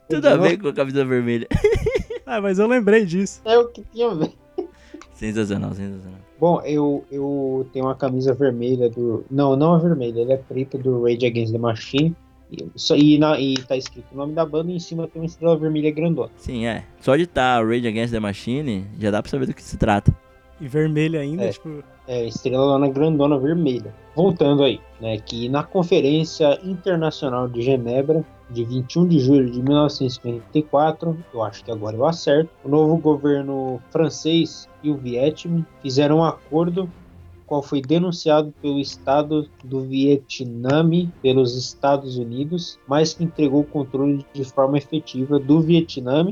Tudo 0.08 0.28
a 0.28 0.38
ver 0.38 0.58
com 0.58 0.68
a 0.68 0.74
camisa 0.74 1.04
vermelha. 1.04 1.48
Ah, 2.26 2.40
mas 2.42 2.60
eu 2.60 2.68
lembrei 2.68 3.06
disso. 3.06 3.42
É 3.46 3.58
o 3.58 3.68
que 3.68 3.84
tinha 3.92 4.12
a 4.12 4.14
ver. 4.14 4.32
Sensacional, 5.20 5.74
sensacional. 5.74 6.20
Bom, 6.40 6.62
eu, 6.64 7.04
eu 7.12 7.68
tenho 7.74 7.86
uma 7.86 7.96
camisa 7.96 8.34
vermelha 8.34 8.90
do. 8.90 9.26
Não, 9.30 9.56
não 9.58 9.76
é 9.76 9.80
vermelha, 9.80 10.22
ela 10.22 10.34
é 10.34 10.38
preta 10.38 10.78
do 10.78 11.04
Rage 11.04 11.26
Against 11.26 11.52
the 11.52 11.58
Machine. 11.60 12.16
E, 12.52 12.66
só- 12.76 12.96
e, 12.96 13.18
na, 13.20 13.40
e 13.40 13.56
tá 13.56 13.76
escrito 13.76 14.06
o 14.14 14.18
nome 14.18 14.34
da 14.34 14.46
banda 14.46 14.72
e 14.72 14.76
em 14.76 14.80
cima 14.80 15.08
tem 15.08 15.22
uma 15.22 15.26
estrela 15.26 15.58
vermelha 15.58 15.92
grandona. 15.92 16.32
Sim, 16.38 16.66
é. 16.66 16.86
Só 17.02 17.16
de 17.18 17.24
estar 17.24 17.64
Rage 17.66 17.88
Against 17.88 18.14
the 18.14 18.20
Machine, 18.20 18.86
já 18.98 19.12
dá 19.12 19.22
pra 19.22 19.30
saber 19.30 19.46
do 19.48 19.54
que 19.54 19.62
se 19.62 19.78
trata. 19.78 20.16
E 20.62 20.68
vermelho 20.68 21.20
ainda, 21.20 21.44
É. 21.44 21.50
tipo. 21.50 21.84
É, 22.08 22.26
estrela 22.26 22.88
grandona 22.88 23.38
vermelha. 23.38 23.94
Voltando 24.16 24.64
aí, 24.64 24.80
né, 25.00 25.18
que 25.20 25.48
na 25.50 25.64
Conferência 25.64 26.58
Internacional 26.64 27.48
de 27.48 27.62
Genebra, 27.62 28.24
de 28.50 28.64
21 28.64 29.08
de 29.08 29.20
julho 29.20 29.50
de 29.50 29.62
1954, 29.62 31.18
eu 31.34 31.44
acho 31.44 31.64
que 31.64 31.72
agora 31.72 31.96
eu 31.96 32.06
acerto, 32.06 32.50
o 32.64 32.70
novo 32.70 32.98
governo 32.98 33.80
francês 33.92 34.68
e 34.84 34.90
o 34.90 34.98
Vietnã 34.98 35.66
fizeram 35.82 36.18
um 36.18 36.24
acordo 36.24 36.90
qual 37.46 37.64
foi 37.64 37.82
denunciado 37.82 38.54
pelo 38.62 38.80
Estado 38.80 39.50
do 39.64 39.82
Vietnã 39.82 40.88
pelos 41.22 41.58
Estados 41.58 42.18
Unidos, 42.18 42.80
mas 42.88 43.16
que 43.16 43.24
entregou 43.24 43.62
o 43.62 43.66
controle 43.66 44.24
de 44.32 44.44
forma 44.44 44.78
efetiva 44.78 45.40
do 45.40 45.60
Vietnã 45.60 46.28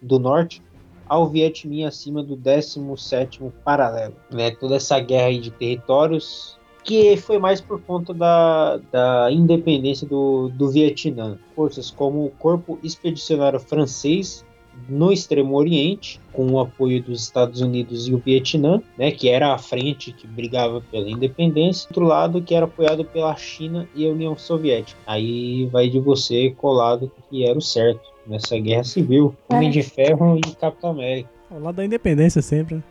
do 0.00 0.18
Norte 0.20 0.62
ao 1.08 1.28
Vietnã 1.28 1.88
acima 1.88 2.22
do 2.22 2.36
17º 2.36 3.50
paralelo. 3.64 4.14
Né? 4.30 4.52
Toda 4.52 4.76
essa 4.76 5.00
guerra 5.00 5.36
de 5.36 5.50
territórios 5.50 6.56
que 6.84 7.16
foi 7.16 7.38
mais 7.38 7.60
por 7.60 7.80
conta 7.82 8.12
da, 8.12 8.78
da 8.90 9.28
independência 9.30 10.06
do, 10.06 10.48
do 10.48 10.70
Vietnã. 10.70 11.38
Forças 11.54 11.90
como 11.90 12.24
o 12.24 12.30
Corpo 12.30 12.78
Expedicionário 12.82 13.60
Francês 13.60 14.44
no 14.88 15.12
Extremo 15.12 15.56
Oriente, 15.56 16.20
com 16.32 16.46
o 16.52 16.60
apoio 16.60 17.02
dos 17.02 17.22
Estados 17.22 17.60
Unidos 17.60 18.08
e 18.08 18.14
o 18.14 18.18
Vietnã, 18.18 18.80
né, 18.96 19.10
que 19.10 19.28
era 19.28 19.52
a 19.52 19.58
frente 19.58 20.12
que 20.12 20.26
brigava 20.26 20.82
pela 20.90 21.08
independência, 21.08 21.88
outro 21.88 22.04
lado 22.04 22.42
que 22.42 22.54
era 22.54 22.64
apoiado 22.64 23.04
pela 23.04 23.34
China 23.36 23.88
e 23.94 24.06
a 24.06 24.10
União 24.10 24.36
Soviética. 24.36 24.98
Aí 25.06 25.66
vai 25.66 25.88
de 25.88 25.98
você 25.98 26.50
colado 26.56 27.10
que 27.28 27.44
era 27.44 27.58
o 27.58 27.62
certo 27.62 28.00
nessa 28.26 28.58
guerra 28.58 28.84
civil. 28.84 29.34
Homem 29.48 29.70
de 29.70 29.82
Ferro 29.82 30.38
e 30.38 30.54
Capitão 30.56 30.90
América. 30.90 31.28
Ao 31.50 31.60
lado 31.60 31.76
da 31.76 31.84
independência 31.84 32.40
sempre, 32.40 32.76
né? 32.76 32.82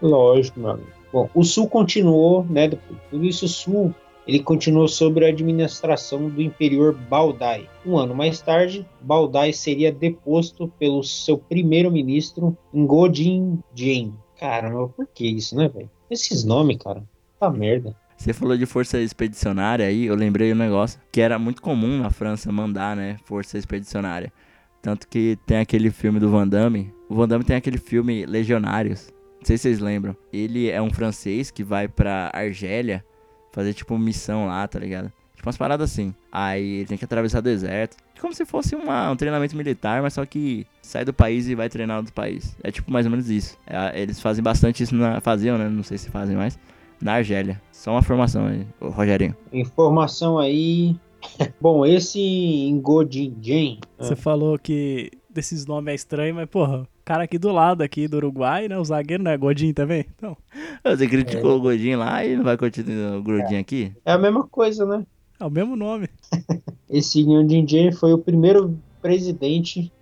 Lógico, 0.00 0.60
meu 0.60 0.70
amigo. 0.70 0.95
Bom, 1.16 1.30
o 1.34 1.42
Sul 1.42 1.66
continuou, 1.66 2.44
né? 2.44 2.68
Tudo 2.68 3.24
isso, 3.24 3.46
o 3.46 3.48
Sul 3.48 3.94
ele 4.28 4.38
continuou 4.40 4.86
sob 4.86 5.24
a 5.24 5.28
administração 5.30 6.28
do 6.28 6.42
Imperior 6.42 6.92
Baldai. 6.92 7.66
Um 7.86 7.96
ano 7.96 8.14
mais 8.14 8.42
tarde, 8.42 8.86
Baldai 9.00 9.50
seria 9.54 9.90
deposto 9.90 10.68
pelo 10.78 11.02
seu 11.02 11.38
primeiro-ministro 11.38 12.54
Ngodin 12.70 13.60
Dien. 13.72 14.12
Caramba, 14.38 14.88
por 14.88 15.06
que 15.06 15.26
isso, 15.26 15.56
né, 15.56 15.70
velho? 15.70 15.88
Esses 16.10 16.44
nomes, 16.44 16.76
cara, 16.76 17.02
tá 17.40 17.48
merda. 17.48 17.96
Você 18.14 18.34
falou 18.34 18.54
de 18.54 18.66
força 18.66 19.00
expedicionária 19.00 19.86
aí, 19.86 20.04
eu 20.04 20.14
lembrei 20.14 20.52
um 20.52 20.56
negócio 20.56 21.00
que 21.10 21.22
era 21.22 21.38
muito 21.38 21.62
comum 21.62 22.02
na 22.02 22.10
França 22.10 22.52
mandar, 22.52 22.94
né, 22.94 23.16
força 23.24 23.56
expedicionária. 23.56 24.30
Tanto 24.82 25.08
que 25.08 25.38
tem 25.46 25.56
aquele 25.56 25.90
filme 25.90 26.20
do 26.20 26.28
Van 26.28 26.46
Damme. 26.46 26.92
O 27.08 27.14
Van 27.14 27.26
Damme 27.26 27.42
tem 27.42 27.56
aquele 27.56 27.78
filme 27.78 28.26
Legionários. 28.26 29.15
Não 29.46 29.48
sei 29.48 29.58
se 29.58 29.62
vocês 29.62 29.78
lembram. 29.78 30.16
Ele 30.32 30.68
é 30.68 30.82
um 30.82 30.90
francês 30.90 31.52
que 31.52 31.62
vai 31.62 31.86
pra 31.86 32.32
Argélia 32.34 33.04
fazer 33.52 33.74
tipo 33.74 33.96
missão 33.96 34.48
lá, 34.48 34.66
tá 34.66 34.76
ligado? 34.76 35.12
Tipo 35.36 35.46
umas 35.48 35.56
paradas 35.56 35.88
assim. 35.92 36.12
Aí 36.32 36.78
ele 36.78 36.86
tem 36.86 36.98
que 36.98 37.04
atravessar 37.04 37.40
deserto. 37.40 37.96
Como 38.20 38.34
se 38.34 38.44
fosse 38.44 38.74
uma- 38.74 39.08
um 39.08 39.14
treinamento 39.14 39.56
militar, 39.56 40.02
mas 40.02 40.14
só 40.14 40.26
que 40.26 40.66
sai 40.82 41.04
do 41.04 41.12
país 41.14 41.46
e 41.46 41.54
vai 41.54 41.68
treinar 41.68 42.02
no 42.02 42.10
país. 42.10 42.56
É 42.60 42.72
tipo 42.72 42.90
mais 42.90 43.06
ou 43.06 43.10
menos 43.10 43.30
isso. 43.30 43.56
É, 43.68 44.02
eles 44.02 44.20
fazem 44.20 44.42
bastante 44.42 44.82
isso 44.82 44.96
na. 44.96 45.20
Faziam, 45.20 45.56
né? 45.56 45.68
Não 45.68 45.84
sei 45.84 45.96
se 45.96 46.10
fazem 46.10 46.34
mais. 46.34 46.58
Na 47.00 47.12
Argélia. 47.12 47.62
Só 47.70 47.92
uma 47.92 48.02
formação 48.02 48.48
aí, 48.48 48.66
ô, 48.80 48.88
Rogerinho. 48.88 49.36
Informação 49.52 50.40
aí. 50.40 50.96
Bom, 51.60 51.86
esse 51.86 52.18
Ngodin 52.72 53.32
Dien. 53.38 53.78
Você 53.96 54.16
falou 54.16 54.58
que 54.58 55.12
desses 55.30 55.66
nomes 55.66 55.92
é 55.92 55.94
estranho, 55.94 56.34
mas, 56.34 56.48
porra, 56.48 56.84
cara 57.06 57.24
aqui 57.24 57.38
do 57.38 57.52
lado, 57.52 57.82
aqui 57.82 58.08
do 58.08 58.16
Uruguai, 58.16 58.66
né? 58.66 58.76
O 58.76 58.84
zagueiro 58.84 59.22
não 59.22 59.30
é 59.30 59.38
Godinho 59.38 59.72
também? 59.72 60.04
Então, 60.16 60.36
Você 60.84 61.06
criticou 61.06 61.56
o 61.56 61.60
Godinho 61.60 62.00
lá 62.00 62.26
e 62.26 62.34
não 62.36 62.42
vai 62.42 62.56
continuar 62.56 63.16
o 63.16 63.22
Grudinho 63.22 63.60
aqui? 63.60 63.92
É 64.04 64.10
a 64.12 64.18
mesma 64.18 64.44
coisa, 64.46 64.84
né? 64.84 65.06
é 65.38 65.44
o 65.44 65.50
mesmo 65.50 65.76
nome. 65.76 66.08
Esse 66.90 67.22
Nguyen 67.22 67.64
Dien 67.64 67.92
foi 67.92 68.12
o 68.12 68.18
primeiro 68.18 68.76
presidente 69.00 69.92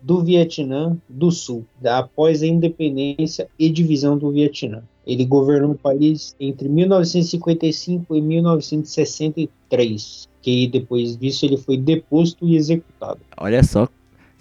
do 0.00 0.22
Vietnã 0.22 0.96
do 1.08 1.32
Sul, 1.32 1.66
após 1.84 2.42
a 2.42 2.46
independência 2.46 3.48
e 3.58 3.68
divisão 3.68 4.16
do 4.16 4.30
Vietnã. 4.30 4.84
Ele 5.04 5.24
governou 5.24 5.72
o 5.72 5.78
país 5.78 6.36
entre 6.38 6.68
1955 6.68 8.14
e 8.14 8.20
1963, 8.20 10.28
que 10.40 10.68
depois 10.68 11.16
disso 11.16 11.44
ele 11.44 11.56
foi 11.56 11.76
deposto 11.76 12.46
e 12.46 12.54
executado. 12.56 13.18
Olha 13.36 13.64
só, 13.64 13.88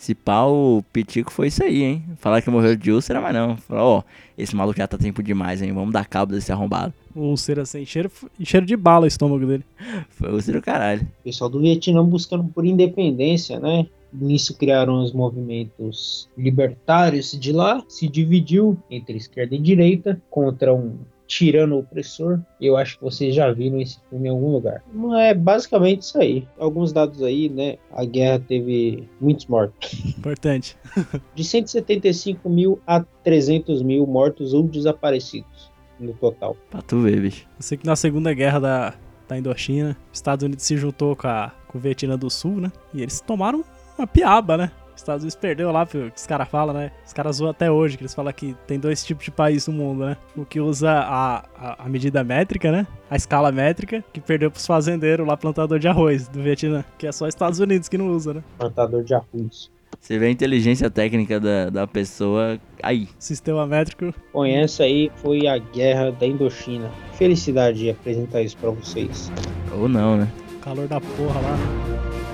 se 0.01 0.15
pau, 0.15 0.77
o 0.79 0.83
Pitico 0.91 1.31
foi 1.31 1.49
isso 1.49 1.63
aí, 1.63 1.83
hein? 1.83 2.03
Falar 2.17 2.41
que 2.41 2.49
morreu 2.49 2.75
de 2.75 2.91
úlcera, 2.91 3.21
mas 3.21 3.35
não. 3.35 3.55
Falou, 3.55 3.97
ó, 3.97 4.03
esse 4.35 4.55
maluco 4.55 4.79
já 4.79 4.87
tá 4.87 4.97
tempo 4.97 5.21
demais, 5.21 5.61
hein? 5.61 5.71
Vamos 5.71 5.93
dar 5.93 6.07
cabo 6.07 6.33
desse 6.33 6.51
arrombado. 6.51 6.91
Ser 7.37 7.59
assim, 7.59 7.85
cheiro, 7.85 8.11
cheiro 8.43 8.65
de 8.65 8.75
bala 8.75 9.03
o 9.05 9.07
estômago 9.07 9.45
dele. 9.45 9.63
Foi 10.09 10.33
o 10.33 10.41
Ciro 10.41 10.59
Caralho. 10.59 11.03
O 11.03 11.23
pessoal 11.25 11.51
do 11.51 11.59
Vietnã 11.59 12.03
buscando 12.03 12.43
por 12.45 12.65
independência, 12.65 13.59
né? 13.59 13.85
Nisso 14.11 14.57
criaram 14.57 15.03
os 15.03 15.13
movimentos 15.13 16.27
libertários 16.35 17.39
de 17.39 17.51
lá, 17.51 17.83
se 17.87 18.07
dividiu 18.07 18.75
entre 18.89 19.17
esquerda 19.17 19.53
e 19.53 19.59
direita 19.59 20.19
contra 20.31 20.73
um 20.73 20.95
tirano 21.31 21.79
opressor. 21.79 22.41
Eu 22.59 22.75
acho 22.75 22.97
que 22.97 23.03
vocês 23.05 23.33
já 23.33 23.49
viram 23.53 23.79
esse 23.79 23.97
filme 24.09 24.27
em 24.27 24.31
algum 24.31 24.51
lugar. 24.51 24.83
É 25.17 25.33
basicamente 25.33 26.01
isso 26.01 26.19
aí. 26.19 26.45
Alguns 26.59 26.91
dados 26.91 27.23
aí, 27.23 27.47
né? 27.47 27.77
A 27.93 28.03
guerra 28.03 28.43
teve 28.45 29.07
muitos 29.19 29.45
mortos. 29.45 30.03
Importante. 30.05 30.75
De 31.33 31.43
175 31.45 32.49
mil 32.49 32.81
a 32.85 32.99
300 33.23 33.81
mil 33.81 34.05
mortos 34.05 34.53
ou 34.53 34.63
desaparecidos 34.63 35.71
no 35.97 36.13
total. 36.13 36.57
Pra 36.69 36.81
tu 36.81 36.99
ver, 36.99 37.21
bicho. 37.21 37.47
Eu 37.57 37.63
sei 37.63 37.77
que 37.77 37.85
na 37.85 37.95
Segunda 37.95 38.33
Guerra 38.33 38.59
da, 38.59 38.93
da 39.29 39.37
Indochina, 39.37 39.95
os 40.11 40.17
Estados 40.17 40.43
Unidos 40.43 40.65
se 40.65 40.75
juntou 40.75 41.15
com 41.15 41.27
a, 41.27 41.53
com 41.65 41.77
o 41.77 41.81
Vietnã 41.81 42.17
do 42.17 42.29
Sul, 42.29 42.59
né? 42.59 42.71
E 42.93 43.01
eles 43.01 43.21
tomaram 43.21 43.63
uma 43.97 44.05
piaba, 44.05 44.57
né? 44.57 44.71
Os 44.95 45.01
Estados 45.01 45.23
Unidos 45.23 45.35
perdeu 45.35 45.71
lá, 45.71 45.85
que 45.85 45.97
os 45.97 46.27
caras 46.27 46.47
falam, 46.47 46.73
né? 46.73 46.91
Os 47.05 47.13
caras 47.13 47.37
zoam 47.37 47.51
até 47.51 47.71
hoje, 47.71 47.97
que 47.97 48.03
eles 48.03 48.13
falam 48.13 48.31
que 48.33 48.55
tem 48.67 48.79
dois 48.79 49.03
tipos 49.03 49.25
de 49.25 49.31
país 49.31 49.67
no 49.67 49.73
mundo, 49.73 50.05
né? 50.05 50.17
O 50.35 50.45
que 50.45 50.59
usa 50.59 50.91
a, 50.91 51.45
a, 51.55 51.85
a 51.85 51.89
medida 51.89 52.23
métrica, 52.23 52.71
né? 52.71 52.85
A 53.09 53.15
escala 53.15 53.51
métrica, 53.51 54.03
que 54.13 54.19
perdeu 54.19 54.51
pros 54.51 54.65
fazendeiros 54.65 55.27
lá, 55.27 55.35
plantador 55.35 55.79
de 55.79 55.87
arroz 55.87 56.27
do 56.27 56.41
Vietnã. 56.41 56.83
Que 56.97 57.07
é 57.07 57.11
só 57.11 57.27
Estados 57.27 57.59
Unidos 57.59 57.89
que 57.89 57.97
não 57.97 58.09
usa, 58.09 58.33
né? 58.33 58.43
Plantador 58.57 59.03
de 59.03 59.13
arroz. 59.13 59.69
Você 59.99 60.17
vê 60.17 60.27
a 60.27 60.31
inteligência 60.31 60.89
técnica 60.89 61.39
da, 61.39 61.69
da 61.69 61.87
pessoa 61.87 62.59
aí. 62.81 63.07
Sistema 63.19 63.67
métrico. 63.67 64.13
Bom, 64.33 64.45
essa 64.45 64.83
aí 64.83 65.11
foi 65.17 65.47
a 65.47 65.57
guerra 65.57 66.11
da 66.11 66.25
Indochina. 66.25 66.89
Felicidade 67.13 67.79
de 67.79 67.89
apresentar 67.91 68.41
isso 68.41 68.57
pra 68.57 68.71
vocês. 68.71 69.31
Ou 69.77 69.87
não, 69.87 70.17
né? 70.17 70.27
Calor 70.63 70.87
da 70.87 70.99
porra 70.99 71.39
lá. 71.41 72.30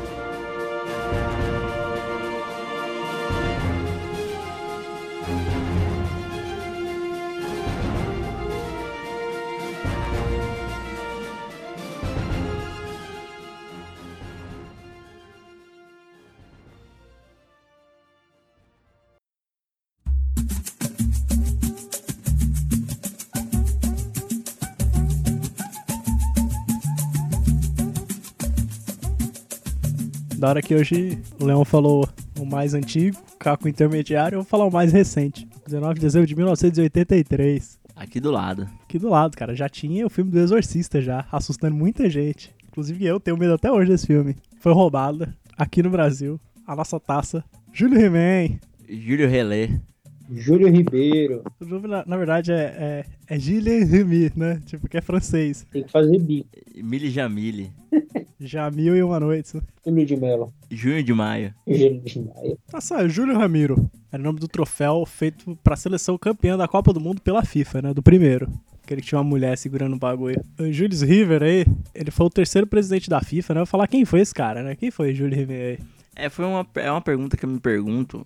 Da 30.47 30.51
hora 30.51 30.61
que 30.61 30.73
hoje 30.73 31.21
o 31.41 31.43
Leão 31.43 31.65
falou 31.65 32.07
o 32.39 32.45
mais 32.45 32.73
antigo, 32.73 33.17
o 33.33 33.37
Caco 33.37 33.67
intermediário, 33.67 34.37
eu 34.37 34.43
vou 34.43 34.49
falar 34.49 34.63
o 34.63 34.71
mais 34.71 34.93
recente. 34.93 35.45
19 35.65 35.95
de 35.95 35.99
dezembro 35.99 36.25
de 36.25 36.33
1983. 36.37 37.77
Aqui 37.93 38.21
do 38.21 38.31
lado. 38.31 38.65
Aqui 38.81 38.97
do 38.97 39.09
lado, 39.09 39.35
cara, 39.35 39.53
já 39.53 39.67
tinha 39.67 40.05
o 40.05 40.09
filme 40.09 40.31
do 40.31 40.39
Exorcista 40.39 41.01
já, 41.01 41.27
assustando 41.33 41.75
muita 41.75 42.09
gente. 42.09 42.55
Inclusive 42.65 43.05
eu 43.05 43.19
tenho 43.19 43.35
medo 43.35 43.55
até 43.55 43.69
hoje 43.69 43.91
desse 43.91 44.07
filme. 44.07 44.37
Foi 44.61 44.71
roubada 44.71 45.35
aqui 45.57 45.83
no 45.83 45.89
Brasil. 45.89 46.39
A 46.65 46.77
nossa 46.77 46.97
taça. 46.97 47.43
Júlio 47.73 47.99
He-Man. 47.99 48.57
Júlio 48.87 49.27
Relé. 49.27 49.81
Júlio 50.31 50.69
Ribeiro. 50.69 51.43
O 51.59 51.65
nome, 51.65 51.87
na, 51.87 52.03
na 52.05 52.17
verdade, 52.17 52.51
é, 52.51 53.05
é, 53.27 53.35
é 53.35 53.39
Gilles 53.39 53.89
Remy, 53.89 54.31
né? 54.35 54.61
Tipo, 54.65 54.87
que 54.87 54.97
é 54.97 55.01
francês. 55.01 55.65
Tem 55.71 55.83
que 55.83 55.91
fazer 55.91 56.19
bico. 56.19 56.49
Mili 56.75 57.09
Jamile. 57.09 57.71
Já 58.39 58.69
mil 58.69 58.95
e 58.95 59.01
uma 59.01 59.19
noites. 59.19 59.53
né? 59.53 59.61
Júlio 59.85 60.05
de 60.05 60.15
Mello. 60.15 60.53
Junho 60.69 61.03
de 61.03 61.13
maio. 61.13 61.53
Júlio 61.67 62.01
de 62.01 62.19
Maia. 62.19 62.57
Tá 62.69 62.79
só, 62.79 63.07
Júlio 63.07 63.35
Ramiro. 63.37 63.89
Era 64.11 64.21
o 64.21 64.23
nome 64.23 64.39
do 64.39 64.47
troféu 64.47 65.03
feito 65.07 65.57
pra 65.63 65.75
seleção 65.75 66.17
campeã 66.17 66.55
da 66.55 66.67
Copa 66.67 66.93
do 66.93 66.99
Mundo 66.99 67.19
pela 67.21 67.43
FIFA, 67.43 67.81
né? 67.81 67.93
Do 67.93 68.03
primeiro. 68.03 68.47
Aquele 68.83 69.01
que 69.01 69.07
tinha 69.07 69.17
uma 69.17 69.23
mulher 69.27 69.57
segurando 69.57 69.95
o 69.95 69.99
bagulho. 69.99 70.39
O 70.59 70.71
Julius 70.71 71.01
River 71.01 71.41
aí, 71.41 71.65
ele 71.95 72.11
foi 72.11 72.25
o 72.27 72.29
terceiro 72.29 72.67
presidente 72.67 73.09
da 73.09 73.21
FIFA, 73.21 73.53
né? 73.55 73.59
Eu 73.61 73.65
vou 73.65 73.71
falar 73.71 73.87
quem 73.87 74.05
foi 74.05 74.21
esse 74.21 74.33
cara, 74.33 74.61
né? 74.61 74.75
Quem 74.75 74.91
foi 74.91 75.13
Júlio 75.15 75.35
River 75.35 75.79
aí? 75.79 75.85
É, 76.15 76.29
foi 76.29 76.45
uma, 76.45 76.65
é 76.75 76.91
uma 76.91 77.01
pergunta 77.01 77.35
que 77.35 77.43
eu 77.43 77.49
me 77.49 77.59
pergunto 77.59 78.25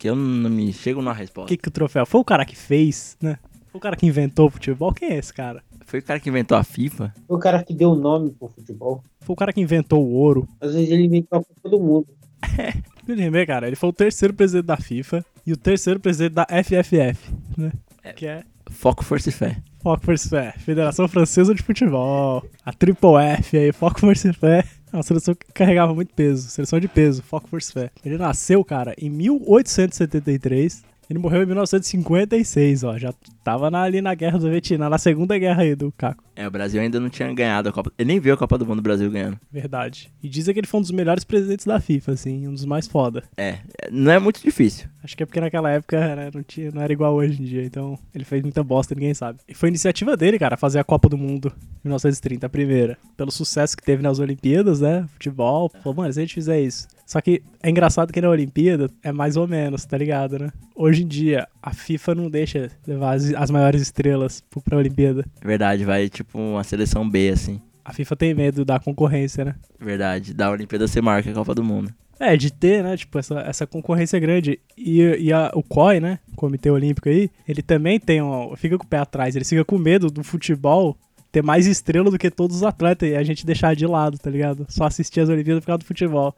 que 0.00 0.08
eu 0.08 0.16
não 0.16 0.48
me 0.48 0.72
chego 0.72 1.02
na 1.02 1.10
O 1.10 1.14
resposta. 1.14 1.48
que 1.48 1.58
que 1.58 1.68
o 1.68 1.70
troféu? 1.70 2.06
Foi 2.06 2.20
o 2.22 2.24
cara 2.24 2.46
que 2.46 2.56
fez, 2.56 3.18
né? 3.20 3.38
Foi 3.70 3.78
o 3.78 3.80
cara 3.80 3.94
que 3.94 4.06
inventou 4.06 4.46
o 4.46 4.50
futebol? 4.50 4.94
Quem 4.94 5.10
é 5.10 5.18
esse 5.18 5.32
cara? 5.32 5.62
Foi 5.84 6.00
o 6.00 6.02
cara 6.02 6.18
que 6.18 6.30
inventou 6.30 6.56
a 6.56 6.64
FIFA? 6.64 7.12
Foi 7.28 7.36
o 7.36 7.38
cara 7.38 7.62
que 7.62 7.74
deu 7.74 7.90
o 7.90 7.94
nome 7.94 8.30
pro 8.30 8.48
futebol. 8.48 9.04
Foi 9.20 9.34
o 9.34 9.36
cara 9.36 9.52
que 9.52 9.60
inventou 9.60 10.02
o 10.02 10.10
ouro. 10.12 10.48
Às 10.58 10.72
vezes 10.72 10.90
ele 10.90 11.04
inventou 11.04 11.38
a 11.40 11.44
Copa 11.44 11.68
do 11.68 11.78
Mundo. 11.78 12.06
Júlio 13.06 13.24
River, 13.24 13.46
cara, 13.46 13.66
ele 13.66 13.76
foi 13.76 13.90
o 13.90 13.92
terceiro 13.92 14.32
presidente 14.32 14.64
da 14.64 14.78
FIFA 14.78 15.22
e 15.46 15.52
o 15.52 15.56
terceiro 15.56 16.00
presidente 16.00 16.32
da 16.32 16.46
FFF, 16.46 17.34
né? 17.58 17.70
É. 18.02 18.12
Que 18.14 18.26
é 18.26 18.42
Foco, 18.70 19.04
Força 19.04 19.28
e 19.28 19.32
Fé. 19.32 19.58
Foco 19.82 20.02
Força 20.02 20.26
e 20.26 20.30
Fé, 20.30 20.54
Federação 20.58 21.06
Francesa 21.08 21.54
de 21.54 21.62
Futebol. 21.62 22.42
A 22.64 22.72
Triple 22.72 23.16
F 23.38 23.58
aí, 23.58 23.70
Foco 23.72 24.00
Força 24.00 24.30
e 24.30 24.32
Fé. 24.32 24.64
É 24.92 24.96
uma 24.96 25.02
seleção 25.02 25.34
que 25.34 25.52
carregava 25.52 25.94
muito 25.94 26.12
peso, 26.14 26.48
seleção 26.48 26.80
de 26.80 26.88
peso, 26.88 27.22
Foco 27.22 27.48
Força 27.48 27.72
Fé. 27.72 27.90
Ele 28.04 28.18
nasceu, 28.18 28.64
cara, 28.64 28.94
em 28.98 29.08
1873. 29.08 30.82
Ele 31.08 31.18
morreu 31.18 31.42
em 31.42 31.46
1956, 31.46 32.84
ó. 32.84 32.96
Já 32.98 33.12
tava 33.50 33.70
na- 33.70 33.82
ali 33.82 34.00
na 34.00 34.14
Guerra 34.14 34.38
do 34.38 34.48
Vietnã, 34.48 34.88
na 34.88 34.98
Segunda 34.98 35.36
Guerra 35.38 35.62
aí 35.62 35.74
do 35.74 35.90
Caco. 35.92 36.22
É, 36.36 36.46
o 36.46 36.50
Brasil 36.50 36.80
ainda 36.80 36.98
não 37.00 37.10
tinha 37.10 37.32
ganhado 37.34 37.68
a 37.68 37.72
Copa. 37.72 37.92
Ele 37.98 38.06
nem 38.08 38.20
viu 38.20 38.32
a 38.32 38.36
Copa 38.36 38.56
do 38.56 38.64
Mundo 38.64 38.76
do 38.76 38.82
Brasil 38.82 39.10
ganhando. 39.10 39.38
Verdade. 39.52 40.10
E 40.22 40.28
dizem 40.28 40.54
que 40.54 40.60
ele 40.60 40.66
foi 40.66 40.78
um 40.78 40.82
dos 40.82 40.90
melhores 40.92 41.24
presidentes 41.24 41.66
da 41.66 41.78
FIFA, 41.80 42.12
assim, 42.12 42.46
um 42.48 42.54
dos 42.54 42.64
mais 42.64 42.86
foda. 42.86 43.24
É, 43.36 43.58
não 43.90 44.10
é 44.12 44.18
muito 44.18 44.40
difícil. 44.42 44.88
Acho 45.02 45.16
que 45.16 45.22
é 45.22 45.26
porque 45.26 45.40
naquela 45.40 45.70
época 45.70 46.14
né, 46.16 46.30
não, 46.32 46.42
tinha, 46.42 46.70
não 46.70 46.80
era 46.80 46.92
igual 46.92 47.14
hoje 47.14 47.40
em 47.42 47.44
dia, 47.44 47.64
então 47.64 47.98
ele 48.14 48.24
fez 48.24 48.42
muita 48.42 48.62
bosta, 48.62 48.94
ninguém 48.94 49.12
sabe. 49.14 49.40
E 49.48 49.54
foi 49.54 49.68
iniciativa 49.68 50.16
dele, 50.16 50.38
cara, 50.38 50.56
fazer 50.56 50.78
a 50.78 50.84
Copa 50.84 51.08
do 51.08 51.18
Mundo 51.18 51.52
em 51.84 51.88
1930, 51.88 52.46
a 52.46 52.48
primeira. 52.48 52.96
Pelo 53.16 53.30
sucesso 53.30 53.76
que 53.76 53.82
teve 53.82 54.02
nas 54.02 54.18
Olimpíadas, 54.18 54.80
né? 54.80 55.06
Futebol. 55.12 55.70
Falou, 55.82 55.96
mano, 55.96 56.12
se 56.12 56.20
a 56.20 56.22
gente 56.22 56.34
fizer 56.34 56.60
isso. 56.60 56.86
Só 57.06 57.20
que 57.20 57.42
é 57.62 57.68
engraçado 57.68 58.12
que 58.12 58.20
na 58.20 58.28
Olimpíada 58.30 58.88
é 59.02 59.10
mais 59.10 59.36
ou 59.36 59.46
menos, 59.48 59.84
tá 59.84 59.98
ligado, 59.98 60.38
né? 60.38 60.50
Hoje 60.76 61.02
em 61.02 61.08
dia, 61.08 61.48
a 61.60 61.74
FIFA 61.74 62.14
não 62.14 62.30
deixa 62.30 62.70
levar 62.86 63.14
as, 63.14 63.34
as 63.42 63.50
maiores 63.50 63.80
estrelas 63.82 64.42
pra 64.64 64.76
Olimpíada. 64.76 65.24
Verdade, 65.42 65.84
vai 65.84 66.08
tipo 66.08 66.38
uma 66.38 66.62
seleção 66.64 67.08
B, 67.08 67.30
assim. 67.30 67.60
A 67.84 67.92
FIFA 67.92 68.16
tem 68.16 68.34
medo 68.34 68.64
da 68.64 68.78
concorrência, 68.78 69.44
né? 69.44 69.54
Verdade, 69.78 70.34
da 70.34 70.50
Olimpíada 70.50 70.86
ser 70.86 71.00
maior 71.02 71.22
que 71.22 71.30
a 71.30 71.34
Copa 71.34 71.54
do 71.54 71.64
Mundo. 71.64 71.92
É, 72.18 72.36
de 72.36 72.52
ter, 72.52 72.82
né, 72.84 72.96
tipo, 72.98 73.18
essa, 73.18 73.40
essa 73.40 73.66
concorrência 73.66 74.20
grande. 74.20 74.60
E, 74.76 75.00
e 75.00 75.32
a- 75.32 75.50
o 75.54 75.62
COI, 75.62 76.00
né, 76.00 76.18
Comitê 76.36 76.70
Olímpico 76.70 77.08
aí, 77.08 77.30
ele 77.48 77.62
também 77.62 77.98
tem, 77.98 78.20
um, 78.20 78.54
fica 78.56 78.76
com 78.76 78.84
o 78.84 78.86
pé 78.86 78.98
atrás, 78.98 79.34
ele 79.34 79.44
fica 79.46 79.64
com 79.64 79.78
medo 79.78 80.10
do 80.10 80.22
futebol 80.22 80.96
ter 81.32 81.42
mais 81.42 81.66
estrela 81.66 82.10
do 82.10 82.18
que 82.18 82.30
todos 82.30 82.56
os 82.58 82.62
atletas 82.62 83.08
e 83.08 83.14
a 83.16 83.22
gente 83.22 83.46
deixar 83.46 83.74
de 83.74 83.86
lado, 83.86 84.18
tá 84.18 84.28
ligado? 84.28 84.66
Só 84.68 84.84
assistir 84.84 85.20
as 85.20 85.28
Olimpíadas 85.30 85.62
por 85.62 85.68
causa 85.68 85.78
do 85.78 85.84
futebol. 85.86 86.34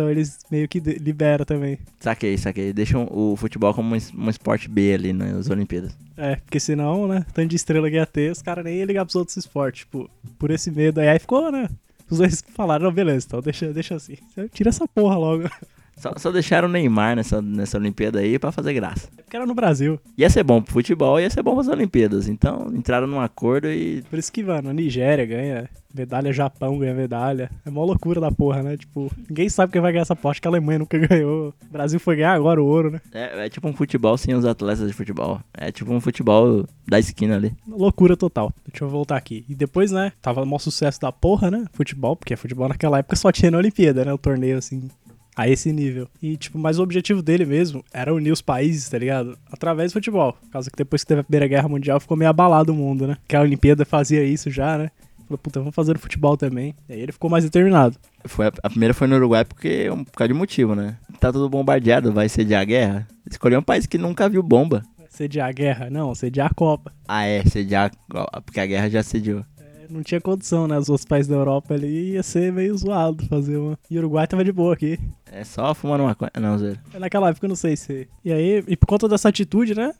Então 0.00 0.10
eles 0.10 0.38
meio 0.50 0.66
que 0.66 0.80
liberam 0.80 1.44
também. 1.44 1.78
Saquei, 2.00 2.38
saquei. 2.38 2.72
Deixam 2.72 3.06
o 3.10 3.36
futebol 3.36 3.74
como 3.74 3.94
um, 3.94 3.98
um 4.16 4.30
esporte 4.30 4.66
B 4.66 4.94
ali 4.94 5.12
nas 5.12 5.50
Olimpíadas. 5.50 5.94
É, 6.16 6.36
porque 6.36 6.58
senão, 6.58 7.06
né, 7.06 7.26
tanto 7.34 7.48
de 7.48 7.56
estrela 7.56 7.90
que 7.90 7.96
ia 7.96 8.06
ter, 8.06 8.32
os 8.32 8.40
caras 8.40 8.64
nem 8.64 8.78
iam 8.78 8.86
ligar 8.86 9.04
pros 9.04 9.14
outros 9.14 9.36
esportes, 9.36 9.80
tipo, 9.80 10.10
por 10.38 10.50
esse 10.50 10.70
medo 10.70 11.00
aí. 11.00 11.08
Aí 11.08 11.18
ficou, 11.18 11.52
né, 11.52 11.68
os 12.08 12.16
dois 12.16 12.42
falaram, 12.54 12.86
não, 12.86 12.92
beleza, 12.92 13.26
então 13.26 13.42
deixa, 13.42 13.70
deixa 13.74 13.94
assim. 13.94 14.16
Tira 14.54 14.70
essa 14.70 14.88
porra 14.88 15.18
logo. 15.18 15.44
Só, 16.00 16.14
só 16.16 16.32
deixaram 16.32 16.66
o 16.66 16.72
Neymar 16.72 17.14
nessa, 17.14 17.42
nessa 17.42 17.76
Olimpíada 17.76 18.20
aí 18.20 18.38
pra 18.38 18.50
fazer 18.50 18.72
graça. 18.72 19.08
Porque 19.14 19.36
era 19.36 19.44
no 19.44 19.54
Brasil. 19.54 20.00
Ia 20.16 20.30
ser 20.30 20.42
bom 20.42 20.62
pro 20.62 20.72
futebol, 20.72 21.20
ia 21.20 21.28
ser 21.28 21.42
bom 21.42 21.54
pras 21.54 21.68
Olimpíadas. 21.68 22.26
Então 22.26 22.72
entraram 22.74 23.06
num 23.06 23.20
acordo 23.20 23.68
e. 23.68 24.02
Por 24.08 24.18
isso 24.18 24.32
que, 24.32 24.42
mano, 24.42 24.70
a 24.70 24.72
Nigéria 24.72 25.26
ganha 25.26 25.68
medalha, 25.94 26.32
Japão 26.32 26.78
ganha 26.78 26.94
medalha. 26.94 27.50
É 27.66 27.70
mó 27.70 27.84
loucura 27.84 28.20
da 28.20 28.30
porra, 28.30 28.62
né? 28.62 28.76
Tipo, 28.76 29.10
ninguém 29.28 29.48
sabe 29.48 29.72
quem 29.72 29.80
vai 29.80 29.92
ganhar 29.92 30.02
essa 30.02 30.16
porra. 30.16 30.34
Que 30.34 30.48
a 30.48 30.50
Alemanha 30.50 30.78
nunca 30.78 30.96
ganhou. 30.98 31.52
O 31.68 31.72
Brasil 31.72 32.00
foi 32.00 32.16
ganhar 32.16 32.32
agora 32.32 32.62
o 32.62 32.66
ouro, 32.66 32.90
né? 32.90 33.00
É, 33.12 33.46
é 33.46 33.48
tipo 33.48 33.68
um 33.68 33.74
futebol 33.74 34.16
sem 34.16 34.34
os 34.34 34.44
atletas 34.44 34.86
de 34.86 34.94
futebol. 34.94 35.40
É 35.52 35.70
tipo 35.70 35.92
um 35.92 36.00
futebol 36.00 36.64
da 36.88 36.98
esquina 36.98 37.36
ali. 37.36 37.52
Loucura 37.68 38.16
total. 38.16 38.52
Deixa 38.66 38.84
eu 38.84 38.88
voltar 38.88 39.16
aqui. 39.16 39.44
E 39.48 39.54
depois, 39.54 39.90
né? 39.92 40.12
Tava 40.22 40.42
o 40.42 40.46
maior 40.46 40.58
sucesso 40.58 41.00
da 41.00 41.12
porra, 41.12 41.50
né? 41.50 41.64
Futebol, 41.72 42.16
porque 42.16 42.36
futebol 42.36 42.68
naquela 42.68 42.98
época 42.98 43.16
só 43.16 43.30
tinha 43.30 43.50
na 43.50 43.58
Olimpíada, 43.58 44.04
né? 44.04 44.12
O 44.12 44.18
torneio, 44.18 44.58
assim, 44.58 44.88
a 45.36 45.48
esse 45.48 45.72
nível. 45.72 46.08
E, 46.22 46.36
tipo, 46.36 46.58
mas 46.58 46.78
o 46.78 46.82
objetivo 46.82 47.22
dele 47.22 47.44
mesmo 47.44 47.84
era 47.92 48.12
unir 48.14 48.32
os 48.32 48.42
países, 48.42 48.88
tá 48.88 48.98
ligado? 48.98 49.38
Através 49.50 49.90
do 49.92 49.94
futebol. 49.94 50.32
Por 50.34 50.50
causa 50.50 50.70
que 50.70 50.76
depois 50.76 51.02
que 51.02 51.08
teve 51.08 51.20
a 51.20 51.24
Primeira 51.24 51.46
Guerra 51.46 51.68
Mundial 51.68 52.00
ficou 52.00 52.16
meio 52.16 52.30
abalado 52.30 52.72
o 52.72 52.76
mundo, 52.76 53.06
né? 53.06 53.16
Que 53.26 53.36
a 53.36 53.40
Olimpíada 53.40 53.84
fazia 53.84 54.22
isso 54.24 54.50
já, 54.50 54.76
né? 54.76 54.90
Falou, 55.26 55.38
puta, 55.38 55.60
vamos 55.60 55.74
fazer 55.74 55.92
no 55.92 55.98
futebol 56.00 56.36
também. 56.36 56.74
E 56.88 56.92
aí 56.92 57.00
ele 57.00 57.12
ficou 57.12 57.30
mais 57.30 57.44
determinado. 57.44 57.96
Foi 58.24 58.46
a, 58.48 58.52
a 58.64 58.68
primeira 58.68 58.92
foi 58.92 59.06
no 59.06 59.14
Uruguai 59.16 59.44
porque 59.44 59.88
um, 59.88 60.02
por 60.04 60.12
causa 60.12 60.28
de 60.32 60.34
motivo, 60.38 60.74
né? 60.74 60.96
Tá 61.20 61.32
tudo 61.32 61.48
bombardeado, 61.48 62.12
vai 62.12 62.28
sediar 62.28 62.62
a 62.62 62.64
guerra. 62.64 63.08
Escolheu 63.30 63.60
um 63.60 63.62
país 63.62 63.86
que 63.86 63.96
nunca 63.96 64.28
viu 64.28 64.42
bomba. 64.42 64.82
Sediar 65.08 65.48
a 65.48 65.52
guerra? 65.52 65.90
Não, 65.90 66.14
sediar 66.14 66.48
a 66.50 66.54
Copa. 66.54 66.92
Ah, 67.06 67.24
é, 67.24 67.44
sediar. 67.44 67.90
ó, 68.12 68.40
Porque 68.40 68.58
a 68.60 68.66
guerra 68.66 68.88
já 68.90 69.02
sediou. 69.02 69.44
É, 69.90 69.92
Não 69.92 70.02
tinha 70.02 70.20
condição, 70.20 70.66
né? 70.68 70.78
Os 70.78 70.88
outros 70.88 71.04
países 71.04 71.28
da 71.28 71.36
Europa 71.36 71.74
ali 71.74 72.12
ia 72.12 72.22
ser 72.22 72.52
meio 72.52 72.76
zoado 72.76 73.24
fazer 73.26 73.56
uma. 73.56 73.78
E 73.90 73.96
o 73.96 74.00
Uruguai 74.00 74.26
tava 74.26 74.44
de 74.44 74.52
boa 74.52 74.74
aqui. 74.74 74.98
É 75.30 75.44
só 75.44 75.74
fumando 75.74 76.04
maconha. 76.04 76.30
Não, 76.40 76.58
zero. 76.58 76.78
Naquela 76.98 77.30
época 77.30 77.46
eu 77.46 77.48
não 77.48 77.56
sei 77.56 77.76
se. 77.76 78.08
E 78.24 78.32
aí, 78.32 78.64
e 78.66 78.76
por 78.76 78.86
conta 78.86 79.08
dessa 79.08 79.28
atitude, 79.28 79.74
né? 79.74 79.92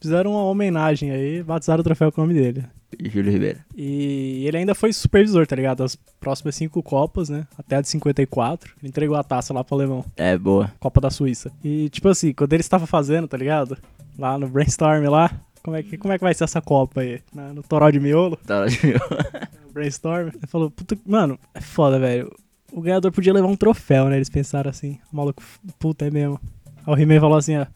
Fizeram 0.00 0.32
uma 0.32 0.44
homenagem 0.44 1.10
aí, 1.10 1.42
batizaram 1.42 1.80
o 1.80 1.84
troféu 1.84 2.12
com 2.12 2.20
o 2.20 2.24
nome 2.24 2.38
dele. 2.38 2.64
Júlio 3.04 3.32
Ribeiro. 3.32 3.58
E 3.76 4.44
ele 4.46 4.56
ainda 4.56 4.74
foi 4.74 4.92
supervisor, 4.92 5.46
tá 5.46 5.54
ligado? 5.54 5.78
Das 5.78 5.96
próximas 6.20 6.54
cinco 6.54 6.82
Copas, 6.82 7.28
né? 7.28 7.46
Até 7.58 7.76
a 7.76 7.80
de 7.80 7.88
54. 7.88 8.74
Ele 8.80 8.88
entregou 8.88 9.16
a 9.16 9.22
taça 9.22 9.52
lá 9.52 9.62
pro 9.62 9.74
alemão. 9.76 10.04
É, 10.16 10.38
boa. 10.38 10.72
Copa 10.80 11.00
da 11.00 11.10
Suíça. 11.10 11.52
E, 11.62 11.88
tipo 11.90 12.08
assim, 12.08 12.32
quando 12.32 12.52
ele 12.52 12.62
estava 12.62 12.86
fazendo, 12.86 13.28
tá 13.28 13.36
ligado? 13.36 13.76
Lá 14.18 14.38
no 14.38 14.48
brainstorm 14.48 15.04
lá. 15.08 15.30
Como 15.68 15.76
é 15.76 15.82
que, 15.82 15.98
como 15.98 16.14
é 16.14 16.18
que 16.18 16.24
vai 16.24 16.32
ser 16.32 16.44
essa 16.44 16.62
Copa 16.62 17.02
aí? 17.02 17.20
Na- 17.34 17.52
no 17.52 17.62
Toró 17.62 17.90
de 17.90 18.00
Miolo? 18.00 18.38
Hora 18.48 18.68
de 18.70 18.76
ver. 18.78 19.00
brainstorm. 19.70 20.28
Ele 20.28 20.46
falou, 20.46 20.70
puta, 20.70 20.96
mano, 21.06 21.38
é 21.54 21.60
foda, 21.60 21.98
velho. 21.98 22.34
o 22.72 22.80
ganhador 22.80 23.12
podia 23.12 23.34
levar 23.34 23.48
um 23.48 23.56
troféu, 23.56 24.06
né? 24.06 24.16
Eles 24.16 24.30
pensaram 24.30 24.70
assim, 24.70 24.98
o 25.12 25.16
maluco, 25.16 25.42
puta, 25.78 26.06
é 26.06 26.10
mesmo. 26.10 26.40
Aí 26.86 26.94
o 26.94 26.98
He-Man 26.98 27.20
falou 27.20 27.36
assim, 27.36 27.58
ó, 27.58 27.66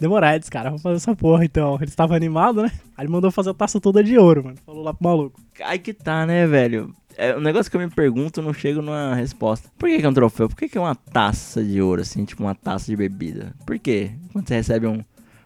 Demorados, 0.00 0.48
cara, 0.48 0.70
vamos 0.70 0.82
fazer 0.82 0.96
essa 0.96 1.14
porra 1.14 1.44
então. 1.44 1.76
Ele 1.76 1.84
estava 1.84 2.16
animado, 2.16 2.62
né? 2.62 2.72
Aí 2.96 3.04
ele 3.04 3.12
mandou 3.12 3.30
fazer 3.30 3.50
a 3.50 3.54
taça 3.54 3.78
toda 3.80 4.02
de 4.02 4.18
ouro, 4.18 4.44
mano. 4.44 4.56
Falou 4.64 4.82
lá 4.82 4.92
pro 4.94 5.04
maluco. 5.06 5.40
Aí 5.62 5.78
que 5.78 5.92
tá, 5.92 6.26
né, 6.26 6.46
velho? 6.46 6.94
É 7.16 7.36
um 7.36 7.40
negócio 7.40 7.70
que 7.70 7.76
eu 7.76 7.80
me 7.80 7.88
pergunto, 7.88 8.42
não 8.42 8.52
chego 8.52 8.82
numa 8.82 9.14
resposta. 9.14 9.68
Por 9.78 9.88
que, 9.88 9.98
que 10.00 10.06
é 10.06 10.08
um 10.08 10.14
troféu? 10.14 10.48
Por 10.48 10.56
que, 10.56 10.68
que 10.68 10.76
é 10.78 10.80
uma 10.80 10.94
taça 10.96 11.62
de 11.62 11.80
ouro, 11.80 12.00
assim, 12.02 12.24
tipo 12.24 12.42
uma 12.42 12.56
taça 12.56 12.86
de 12.86 12.96
bebida? 12.96 13.54
Por 13.64 13.78
quê? 13.78 14.10
Quando 14.32 14.48
você 14.48 14.54
recebe 14.54 14.88
um, 14.88 15.00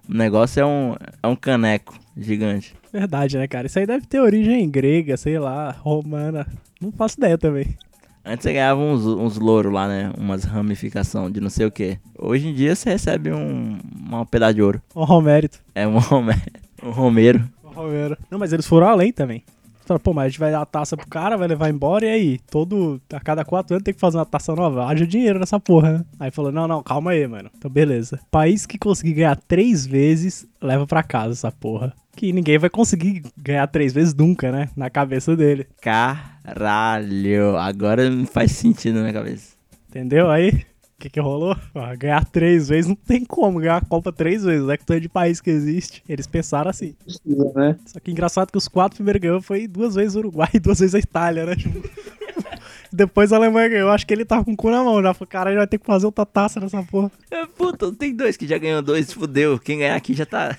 um 0.08 0.14
negócio, 0.16 0.60
é 0.60 0.66
um, 0.66 0.94
é 1.22 1.26
um 1.26 1.36
caneco 1.36 1.98
gigante. 2.16 2.74
Verdade, 2.92 3.36
né, 3.38 3.46
cara? 3.46 3.66
Isso 3.66 3.78
aí 3.78 3.86
deve 3.86 4.06
ter 4.06 4.20
origem 4.20 4.68
grega, 4.70 5.16
sei 5.16 5.38
lá, 5.38 5.70
romana. 5.70 6.46
Não 6.80 6.90
faço 6.92 7.16
ideia 7.18 7.36
também. 7.36 7.76
Antes 8.24 8.42
você 8.44 8.52
ganhava 8.52 8.80
uns, 8.80 9.06
uns 9.06 9.38
louros 9.38 9.72
lá, 9.72 9.86
né? 9.88 10.12
Umas 10.18 10.44
ramificação 10.44 11.30
de 11.30 11.40
não 11.40 11.48
sei 11.50 11.66
o 11.66 11.70
que. 11.70 11.98
Hoje 12.18 12.48
em 12.48 12.54
dia 12.54 12.74
você 12.74 12.90
recebe 12.90 13.32
um, 13.32 13.78
uma 14.06 14.26
pedaço 14.26 14.54
de 14.54 14.62
ouro. 14.62 14.82
Um 14.94 15.04
romérito. 15.04 15.60
É 15.74 15.86
um, 15.86 15.96
rome- 15.98 16.34
um 16.82 16.90
romeiro. 16.90 17.48
Um 17.64 17.68
romero. 17.70 18.16
Não, 18.30 18.38
mas 18.38 18.52
eles 18.52 18.66
foram 18.66 18.86
além 18.88 19.12
também. 19.12 19.42
Falaram, 19.88 20.02
pô, 20.02 20.12
mas 20.12 20.26
a 20.26 20.28
gente 20.28 20.38
vai 20.38 20.50
dar 20.52 20.60
a 20.60 20.66
taça 20.66 20.98
pro 20.98 21.08
cara, 21.08 21.38
vai 21.38 21.48
levar 21.48 21.70
embora, 21.70 22.04
e 22.04 22.10
aí? 22.10 22.38
Todo. 22.50 23.00
A 23.10 23.18
cada 23.18 23.42
quatro 23.42 23.74
anos 23.74 23.82
tem 23.82 23.94
que 23.94 24.00
fazer 24.00 24.18
uma 24.18 24.26
taça 24.26 24.54
nova. 24.54 24.84
Haja 24.84 25.06
dinheiro 25.06 25.38
nessa 25.38 25.58
porra, 25.58 25.92
né? 25.92 26.04
Aí 26.20 26.30
falou, 26.30 26.52
não, 26.52 26.68
não, 26.68 26.82
calma 26.82 27.12
aí, 27.12 27.26
mano. 27.26 27.50
Então, 27.56 27.70
beleza. 27.70 28.20
País 28.30 28.66
que 28.66 28.76
conseguir 28.76 29.14
ganhar 29.14 29.36
três 29.36 29.86
vezes, 29.86 30.46
leva 30.60 30.86
pra 30.86 31.02
casa 31.02 31.32
essa 31.32 31.50
porra. 31.50 31.94
Que 32.14 32.34
ninguém 32.34 32.58
vai 32.58 32.68
conseguir 32.68 33.22
ganhar 33.34 33.66
três 33.68 33.94
vezes 33.94 34.14
nunca, 34.14 34.52
né? 34.52 34.68
Na 34.76 34.90
cabeça 34.90 35.34
dele. 35.34 35.66
Caralho. 35.80 37.56
Agora 37.56 38.10
não 38.10 38.26
faz 38.26 38.52
sentido 38.52 38.96
na 38.96 39.00
minha 39.00 39.14
cabeça. 39.14 39.56
Entendeu 39.88 40.30
aí? 40.30 40.66
O 40.98 41.00
que 41.00 41.10
que 41.10 41.20
rolou? 41.20 41.56
Ah, 41.76 41.94
ganhar 41.94 42.24
três 42.24 42.68
vezes 42.68 42.88
não 42.88 42.96
tem 42.96 43.24
como 43.24 43.60
ganhar 43.60 43.76
a 43.76 43.84
Copa 43.84 44.12
três 44.12 44.42
vezes. 44.42 44.68
É 44.68 44.76
que 44.76 44.84
tanto 44.84 45.00
de 45.00 45.08
país 45.08 45.40
que 45.40 45.48
existe. 45.48 46.02
Eles 46.08 46.26
pensaram 46.26 46.68
assim. 46.68 46.92
Possível, 47.04 47.52
né? 47.54 47.78
Só 47.86 48.00
que 48.00 48.10
engraçado 48.10 48.50
que 48.50 48.58
os 48.58 48.66
quatro 48.66 48.96
primeiros 48.96 49.22
ganhou 49.22 49.40
foi 49.40 49.68
duas 49.68 49.94
vezes 49.94 50.16
o 50.16 50.18
Uruguai 50.18 50.48
e 50.54 50.58
duas 50.58 50.80
vezes 50.80 50.96
a 50.96 50.98
Itália, 50.98 51.46
né? 51.46 51.54
Tipo, 51.54 51.88
Depois 52.92 53.32
a 53.32 53.36
Alemanha 53.36 53.68
ganhou. 53.68 53.90
Acho 53.90 54.04
que 54.04 54.12
ele 54.12 54.24
tava 54.24 54.44
com 54.44 54.54
o 54.54 54.56
cu 54.56 54.70
na 54.70 54.82
mão 54.82 55.00
já. 55.00 55.14
Falei, 55.14 55.28
cara, 55.28 55.50
ele 55.50 55.58
vai 55.58 55.68
ter 55.68 55.78
que 55.78 55.86
fazer 55.86 56.04
outra 56.04 56.26
taça 56.26 56.58
nessa 56.58 56.82
porra. 56.82 57.12
É, 57.30 57.46
Puta, 57.46 57.92
tem 57.92 58.12
dois 58.12 58.36
que 58.36 58.48
já 58.48 58.58
ganhou 58.58 58.82
dois, 58.82 59.12
fudeu. 59.12 59.56
Quem 59.56 59.78
ganhar 59.78 59.94
aqui 59.94 60.14
já 60.14 60.26
tá. 60.26 60.58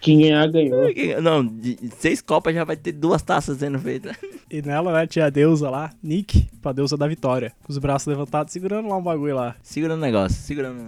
Quem 0.00 0.22
ganhar 0.22 0.50
ganhou. 0.50 0.88
Não, 1.22 1.46
de 1.46 1.78
seis 1.98 2.20
copas 2.20 2.52
já 2.52 2.64
vai 2.64 2.76
ter 2.76 2.90
duas 2.90 3.22
taças 3.22 3.58
sendo 3.58 3.78
feitas. 3.78 4.16
E 4.50 4.62
nela, 4.62 4.92
né, 4.92 5.06
tinha 5.06 5.26
a 5.26 5.30
deusa 5.30 5.68
lá, 5.68 5.90
Nick, 6.02 6.48
pra 6.62 6.72
deusa 6.72 6.96
da 6.96 7.06
vitória. 7.06 7.52
Com 7.62 7.70
os 7.72 7.78
braços 7.78 8.06
levantados, 8.06 8.52
segurando 8.52 8.88
lá 8.88 8.96
um 8.96 9.02
bagulho 9.02 9.34
lá. 9.36 9.54
Segurando 9.62 9.98
o 9.98 10.02
negócio, 10.02 10.40
segurando. 10.40 10.78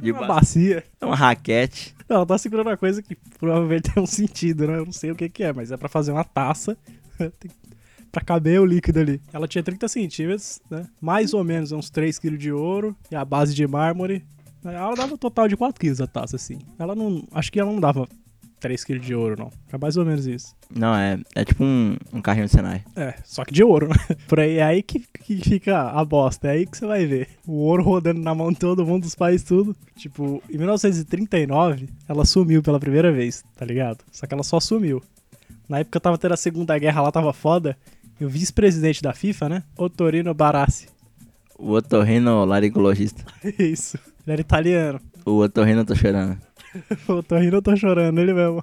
De 0.00 0.12
Uma 0.12 0.20
ba- 0.22 0.26
bacia. 0.36 0.82
É 1.00 1.04
uma 1.06 1.14
raquete. 1.16 1.94
Não, 2.08 2.16
ela 2.16 2.26
tá 2.26 2.38
segurando 2.38 2.68
uma 2.68 2.76
coisa 2.76 3.02
que 3.02 3.16
provavelmente 3.38 3.92
tem 3.92 4.02
um 4.02 4.06
sentido, 4.06 4.66
né? 4.66 4.78
Eu 4.78 4.84
não 4.86 4.92
sei 4.92 5.10
o 5.10 5.14
que 5.16 5.28
que 5.28 5.42
é, 5.44 5.52
mas 5.52 5.70
é 5.72 5.76
pra 5.76 5.88
fazer 5.88 6.12
uma 6.12 6.24
taça. 6.24 6.76
Tem- 7.38 7.50
pra 8.12 8.24
caber 8.24 8.58
o 8.60 8.64
líquido 8.64 8.98
ali. 9.00 9.20
Ela 9.30 9.46
tinha 9.46 9.62
30 9.62 9.88
centímetros, 9.88 10.58
né? 10.70 10.86
Mais 10.98 11.34
ou 11.34 11.44
menos 11.44 11.70
uns 11.72 11.90
3 11.90 12.18
kg 12.18 12.38
de 12.38 12.50
ouro 12.50 12.96
e 13.10 13.16
a 13.16 13.22
base 13.24 13.54
de 13.54 13.66
mármore. 13.66 14.24
Ela 14.64 14.94
dava 14.94 15.12
um 15.14 15.18
total 15.18 15.46
de 15.46 15.56
4 15.56 15.78
kg 15.78 16.02
a 16.02 16.06
taça, 16.06 16.36
assim. 16.36 16.58
Ela 16.78 16.94
não... 16.94 17.26
Acho 17.32 17.52
que 17.52 17.60
ela 17.60 17.70
não 17.70 17.78
dava 17.80 18.08
3 18.60 18.84
kg 18.84 18.98
de 18.98 19.14
ouro, 19.14 19.36
não. 19.38 19.50
É 19.72 19.78
mais 19.78 19.96
ou 19.96 20.04
menos 20.04 20.26
isso. 20.26 20.54
Não, 20.70 20.94
é, 20.94 21.18
é 21.34 21.44
tipo 21.44 21.62
um, 21.62 21.96
um 22.12 22.20
carrinho 22.20 22.46
de 22.46 22.52
Senai. 22.52 22.82
É, 22.94 23.14
só 23.24 23.44
que 23.44 23.52
de 23.52 23.62
ouro, 23.62 23.88
né? 23.88 23.94
Por 24.26 24.40
aí, 24.40 24.56
é 24.56 24.62
aí 24.62 24.82
que, 24.82 25.00
que 25.00 25.36
fica 25.36 25.90
a 25.90 26.04
bosta, 26.04 26.48
é 26.48 26.52
aí 26.52 26.66
que 26.66 26.76
você 26.76 26.86
vai 26.86 27.06
ver. 27.06 27.28
O 27.46 27.52
ouro 27.52 27.82
rodando 27.82 28.20
na 28.20 28.34
mão 28.34 28.50
de 28.50 28.58
todo 28.58 28.86
mundo, 28.86 29.02
dos 29.02 29.14
países, 29.14 29.46
tudo. 29.46 29.76
Tipo, 29.96 30.42
em 30.50 30.58
1939, 30.58 31.88
ela 32.08 32.24
sumiu 32.24 32.62
pela 32.62 32.80
primeira 32.80 33.12
vez, 33.12 33.44
tá 33.56 33.64
ligado? 33.64 33.98
Só 34.10 34.26
que 34.26 34.34
ela 34.34 34.42
só 34.42 34.58
sumiu. 34.58 35.02
Na 35.68 35.80
época 35.80 36.00
tava 36.00 36.18
tendo 36.18 36.34
a 36.34 36.36
Segunda 36.36 36.78
Guerra 36.78 37.02
lá, 37.02 37.12
tava 37.12 37.32
foda. 37.32 37.76
E 38.18 38.24
o 38.24 38.28
vice-presidente 38.28 39.02
da 39.02 39.12
FIFA, 39.12 39.48
né? 39.48 39.62
Otorino 39.76 40.32
Barassi. 40.32 40.88
O 41.58 41.72
otorrino 41.72 42.44
laringologista. 42.44 43.24
Isso. 43.58 43.98
Ele 44.26 44.32
era 44.32 44.40
italiano. 44.40 45.00
O 45.24 45.38
otorrino 45.38 45.84
tô 45.84 45.94
chorando. 45.94 46.38
O 47.08 47.12
Otorino, 47.14 47.56
eu 47.56 47.62
tô 47.62 47.76
chorando, 47.76 48.18
ele 48.20 48.32
mesmo. 48.34 48.62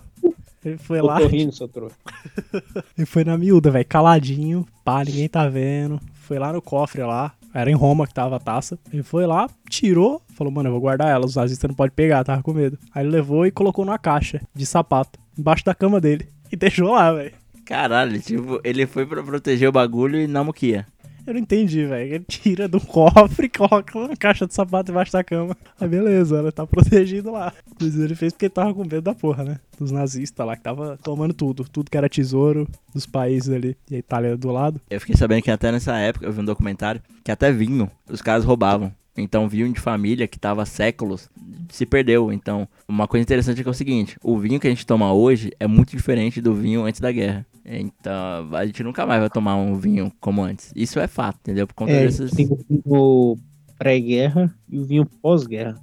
Ele 0.64 0.78
foi 0.78 1.00
Eu 1.00 1.06
lá. 1.06 1.20
tô 1.20 1.28
rindo, 1.28 1.52
seu 1.52 1.68
trouxa. 1.68 1.96
Ele 2.98 3.06
foi 3.06 3.26
na 3.26 3.38
miúda, 3.38 3.70
velho, 3.70 3.86
caladinho, 3.86 4.66
pá, 4.84 5.04
ninguém 5.04 5.28
tá 5.28 5.48
vendo. 5.50 6.00
Foi 6.14 6.40
lá 6.40 6.54
no 6.54 6.62
cofre 6.62 7.02
lá, 7.04 7.34
era 7.54 7.70
em 7.70 7.74
Roma 7.76 8.08
que 8.08 8.14
tava 8.14 8.38
a 8.38 8.40
taça. 8.40 8.80
Ele 8.92 9.04
foi 9.04 9.26
lá, 9.26 9.50
tirou, 9.70 10.22
falou, 10.36 10.54
mano, 10.54 10.70
eu 10.70 10.72
vou 10.72 10.80
guardar 10.80 11.10
ela, 11.10 11.26
os 11.26 11.36
nazistas 11.36 11.68
não 11.68 11.76
podem 11.76 11.94
pegar, 11.94 12.24
tava 12.24 12.42
com 12.42 12.54
medo. 12.54 12.80
Aí 12.96 13.04
ele 13.04 13.12
levou 13.12 13.46
e 13.46 13.52
colocou 13.52 13.84
numa 13.84 14.00
caixa 14.00 14.40
de 14.56 14.66
sapato, 14.66 15.20
embaixo 15.38 15.66
da 15.66 15.76
cama 15.76 16.00
dele. 16.00 16.28
E 16.50 16.56
deixou 16.56 16.92
lá, 16.92 17.12
velho. 17.12 17.34
Caralho, 17.66 18.22
tipo, 18.22 18.62
ele 18.64 18.86
foi 18.86 19.08
pra 19.08 19.24
proteger 19.24 19.68
o 19.68 19.72
bagulho 19.72 20.22
e 20.22 20.28
não 20.28 20.46
muquia. 20.46 20.86
Eu 21.26 21.34
não 21.34 21.40
entendi, 21.40 21.86
velho. 21.86 22.16
Ele 22.16 22.26
tira 22.28 22.68
do 22.68 22.80
cofre 22.80 23.48
coloca 23.50 23.98
uma 23.98 24.16
caixa 24.16 24.46
de 24.46 24.54
sapato 24.54 24.92
embaixo 24.92 25.12
da 25.12 25.24
cama. 25.24 25.56
Aí 25.80 25.88
beleza, 25.88 26.38
ela 26.38 26.52
tá 26.52 26.66
protegido 26.68 27.32
lá. 27.32 27.54
Inclusive 27.72 28.04
ele 28.04 28.16
fez 28.16 28.34
porque 28.34 28.50
tava 28.50 28.74
com 28.74 28.84
medo 28.84 29.02
da 29.02 29.16
porra, 29.16 29.44
né? 29.44 29.60
Dos 29.80 29.92
nazistas 29.92 30.46
lá, 30.46 30.56
que 30.56 30.64
tava 30.64 30.98
tomando 31.02 31.34
tudo. 31.34 31.66
Tudo 31.70 31.90
que 31.90 31.98
era 31.98 32.10
tesouro 32.10 32.68
dos 32.94 33.06
países 33.06 33.50
ali. 33.50 33.78
E 33.90 33.96
a 33.96 34.00
Itália 34.00 34.38
do 34.38 34.52
lado. 34.52 34.82
Eu 34.90 35.00
fiquei 35.00 35.16
sabendo 35.16 35.42
que 35.42 35.52
até 35.52 35.72
nessa 35.72 35.98
época, 35.98 36.26
eu 36.26 36.32
vi 36.32 36.42
um 36.42 36.46
documentário, 36.46 37.02
que 37.24 37.32
até 37.32 37.52
vinho 37.52 37.90
os 38.10 38.22
caras 38.22 38.44
roubavam. 38.44 38.92
Então 39.16 39.48
vinho 39.48 39.72
de 39.72 39.80
família 39.80 40.28
que 40.28 40.40
tava 40.40 40.64
há 40.64 40.66
séculos 40.66 41.30
se 41.70 41.86
perdeu. 41.86 42.32
Então, 42.32 42.68
uma 42.88 43.08
coisa 43.08 43.24
interessante 43.24 43.60
é 43.60 43.64
que 43.64 43.70
é 43.70 43.72
o 43.72 43.76
seguinte, 43.76 44.18
o 44.24 44.38
vinho 44.38 44.60
que 44.60 44.68
a 44.68 44.70
gente 44.70 44.86
toma 44.86 45.14
hoje 45.14 45.52
é 45.60 45.68
muito 45.68 45.96
diferente 45.96 46.42
do 46.42 46.54
vinho 46.54 46.84
antes 46.84 47.00
da 47.00 47.12
guerra. 47.12 47.46
Então, 47.66 48.50
a 48.54 48.66
gente 48.66 48.84
nunca 48.84 49.06
mais 49.06 49.20
vai 49.22 49.30
tomar 49.30 49.56
um 49.56 49.76
vinho 49.76 50.12
como 50.20 50.44
antes. 50.44 50.72
Isso 50.76 51.00
é 51.00 51.08
fato, 51.08 51.38
entendeu? 51.42 51.66
Por 51.66 51.74
conta 51.74 51.92
É, 51.94 52.06
desses... 52.06 52.32
tem 52.32 52.46
o 52.48 52.58
vinho 52.70 53.38
pré-guerra 53.78 54.54
e 54.70 54.80
o 54.80 54.86
vinho 54.86 55.06
pós-guerra. 55.22 55.76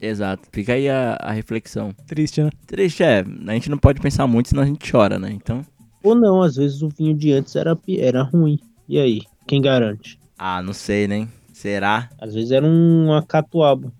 Exato. 0.00 0.48
Fica 0.52 0.74
aí 0.74 0.88
a, 0.88 1.16
a 1.20 1.32
reflexão. 1.32 1.92
Triste, 2.06 2.42
né? 2.42 2.50
Triste 2.66 3.02
é, 3.02 3.24
a 3.46 3.52
gente 3.52 3.70
não 3.70 3.78
pode 3.78 4.00
pensar 4.00 4.26
muito, 4.26 4.48
senão 4.50 4.62
a 4.62 4.66
gente 4.66 4.90
chora, 4.90 5.18
né? 5.18 5.30
Então, 5.32 5.64
Ou 6.02 6.14
não, 6.14 6.42
às 6.42 6.56
vezes 6.56 6.82
o 6.82 6.88
vinho 6.88 7.14
de 7.16 7.32
antes 7.32 7.56
era, 7.56 7.76
era 7.98 8.22
ruim. 8.22 8.58
E 8.88 8.98
aí? 8.98 9.20
Quem 9.46 9.60
garante? 9.60 10.18
ah, 10.38 10.60
não 10.62 10.72
sei, 10.72 11.06
né? 11.08 11.26
Será? 11.52 12.10
Às 12.20 12.34
vezes 12.34 12.50
era 12.50 12.66
uma 12.66 13.22
catuaba. 13.22 13.92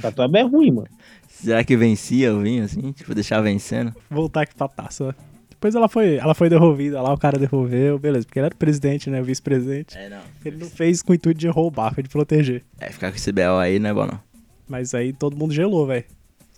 Catuaba 0.00 0.38
é 0.38 0.42
ruim, 0.42 0.70
mano. 0.70 0.88
Será 1.28 1.62
que 1.64 1.76
vencia 1.76 2.32
o 2.32 2.40
vinho, 2.40 2.64
assim? 2.64 2.92
Tipo, 2.92 3.14
deixar 3.14 3.40
vencendo? 3.40 3.92
voltar 4.10 4.42
aqui 4.42 4.54
pra 4.54 4.68
taça. 4.68 5.08
né? 5.08 5.14
Depois 5.62 5.76
ela 5.76 5.88
foi, 5.88 6.16
ela 6.16 6.34
foi 6.34 6.48
devolvida 6.48 7.00
lá, 7.00 7.14
o 7.14 7.16
cara 7.16 7.38
devolveu, 7.38 7.96
beleza, 7.96 8.26
porque 8.26 8.40
ele 8.40 8.46
era 8.46 8.54
o 8.54 8.58
presidente, 8.58 9.08
né, 9.08 9.20
o 9.20 9.24
vice-presidente. 9.24 9.96
É, 9.96 10.08
não. 10.08 10.18
Ele 10.44 10.56
não 10.56 10.66
fez 10.66 11.02
com 11.02 11.12
o 11.12 11.14
intuito 11.14 11.38
de 11.38 11.46
roubar, 11.46 11.94
foi 11.94 12.02
de 12.02 12.08
proteger. 12.08 12.64
É, 12.80 12.90
ficar 12.90 13.12
com 13.12 13.16
esse 13.16 13.30
BO 13.30 13.58
aí 13.60 13.78
não 13.78 13.90
é 13.90 13.94
bom, 13.94 14.04
não. 14.04 14.20
Mas 14.68 14.92
aí 14.92 15.12
todo 15.12 15.36
mundo 15.36 15.54
gelou, 15.54 15.86
velho. 15.86 16.04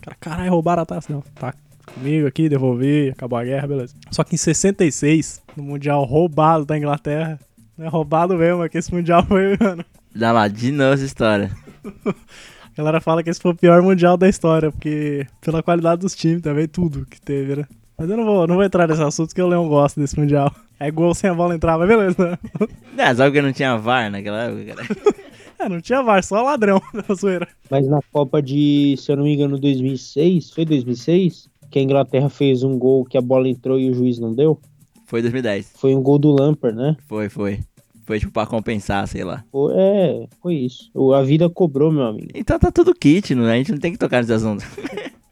Cara, 0.01 0.17
caralho, 0.19 0.51
roubaram 0.51 0.85
a 0.85 0.87
taça. 0.87 1.13
Não, 1.13 1.21
tá 1.35 1.53
comigo 1.85 2.27
aqui, 2.27 2.49
devolvi, 2.49 3.11
acabou 3.11 3.39
a 3.39 3.45
guerra, 3.45 3.67
beleza. 3.67 3.95
Só 4.11 4.25
que 4.25 4.37
em 4.37 4.39
66, 4.39 5.43
no 5.55 5.65
Mundial 5.65 6.03
roubado 6.05 6.65
da 6.65 6.79
Inglaterra, 6.79 7.39
não 7.77 7.85
é 7.85 7.89
roubado 7.91 8.35
mesmo, 8.39 8.65
é 8.65 8.71
que 8.71 8.79
esse 8.79 8.91
Mundial 8.91 9.23
foi, 9.29 9.55
mano. 9.61 9.85
Dá 10.17 10.33
lá, 10.33 10.49
de 10.49 10.73
novo 10.73 10.95
essa 10.95 11.05
história. 11.05 11.51
A 12.73 12.77
galera 12.79 13.03
fala 13.03 13.23
que 13.23 13.29
esse 13.29 13.39
foi 13.39 13.53
o 13.53 13.55
pior 13.55 13.83
Mundial 13.83 14.17
da 14.17 14.31
história, 14.31 14.73
porque 14.73 15.27
pela 15.43 15.63
qualidade 15.63 16.01
dos 16.01 16.17
times 16.17 16.41
também, 16.41 16.67
tudo 16.67 17.05
que 17.05 17.21
teve, 17.21 17.57
né? 17.57 17.67
Mas 17.97 18.11
eu 18.11 18.17
não 18.17 18.25
vou, 18.25 18.47
não 18.47 18.57
vou 18.57 18.65
entrar 18.65 18.89
nesse 18.89 19.03
assunto, 19.03 19.29
porque 19.29 19.43
o 19.43 19.47
Leão 19.47 19.69
gosta 19.69 20.01
desse 20.01 20.19
Mundial. 20.19 20.53
É 20.81 20.91
gol 20.91 21.15
sem 21.15 21.31
a 21.31 21.35
bola 21.35 21.55
entrar, 21.55 21.79
mas 21.79 21.89
beleza. 21.89 22.39
Ah, 22.99 23.15
sabe 23.15 23.33
que 23.33 23.43
não 23.43 23.53
tinha 23.53 23.77
VAR 23.77 24.11
naquela 24.11 24.45
época, 24.45 24.75
cara? 24.75 25.15
É, 25.57 25.69
não 25.69 25.81
tinha 25.81 26.03
VAR, 26.03 26.23
só 26.25 26.43
ladrão 26.43 26.83
na 26.93 27.15
zoeira. 27.15 27.47
Mas 27.71 27.87
na 27.87 28.01
Copa 28.13 28.43
de, 28.43 28.97
se 28.99 29.11
eu 29.13 29.17
não 29.17 29.23
me 29.23 29.33
engano, 29.35 29.57
2006, 29.59 30.51
foi 30.51 30.65
2006? 30.65 31.49
Que 31.71 31.79
a 31.79 31.83
Inglaterra 31.83 32.29
fez 32.29 32.65
um 32.65 32.77
gol 32.77 33.05
que 33.05 33.17
a 33.17 33.21
bola 33.21 33.49
entrou 33.49 33.79
e 33.79 33.89
o 33.89 33.95
juiz 33.95 34.19
não 34.19 34.35
deu? 34.35 34.61
Foi 35.07 35.23
2010. 35.23 35.73
Foi 35.77 35.95
um 35.95 36.03
gol 36.03 36.19
do 36.19 36.33
Lampard, 36.33 36.77
né? 36.77 36.97
Foi, 37.07 37.29
foi. 37.29 37.61
Foi 38.05 38.19
tipo 38.19 38.33
pra 38.33 38.47
compensar, 38.47 39.07
sei 39.07 39.23
lá. 39.23 39.45
Foi- 39.53 39.73
é, 39.77 40.27
foi 40.43 40.55
isso. 40.57 40.91
A 41.15 41.23
vida 41.23 41.49
cobrou, 41.49 41.91
meu 41.93 42.03
amigo. 42.03 42.29
Então 42.35 42.59
tá 42.59 42.71
tudo 42.73 42.93
kit, 42.93 43.33
não 43.35 43.47
é? 43.49 43.53
A 43.55 43.57
gente 43.57 43.71
não 43.73 43.79
tem 43.79 43.93
que 43.93 43.99
tocar 43.99 44.19
nesse 44.21 44.33
assunto. 44.33 44.65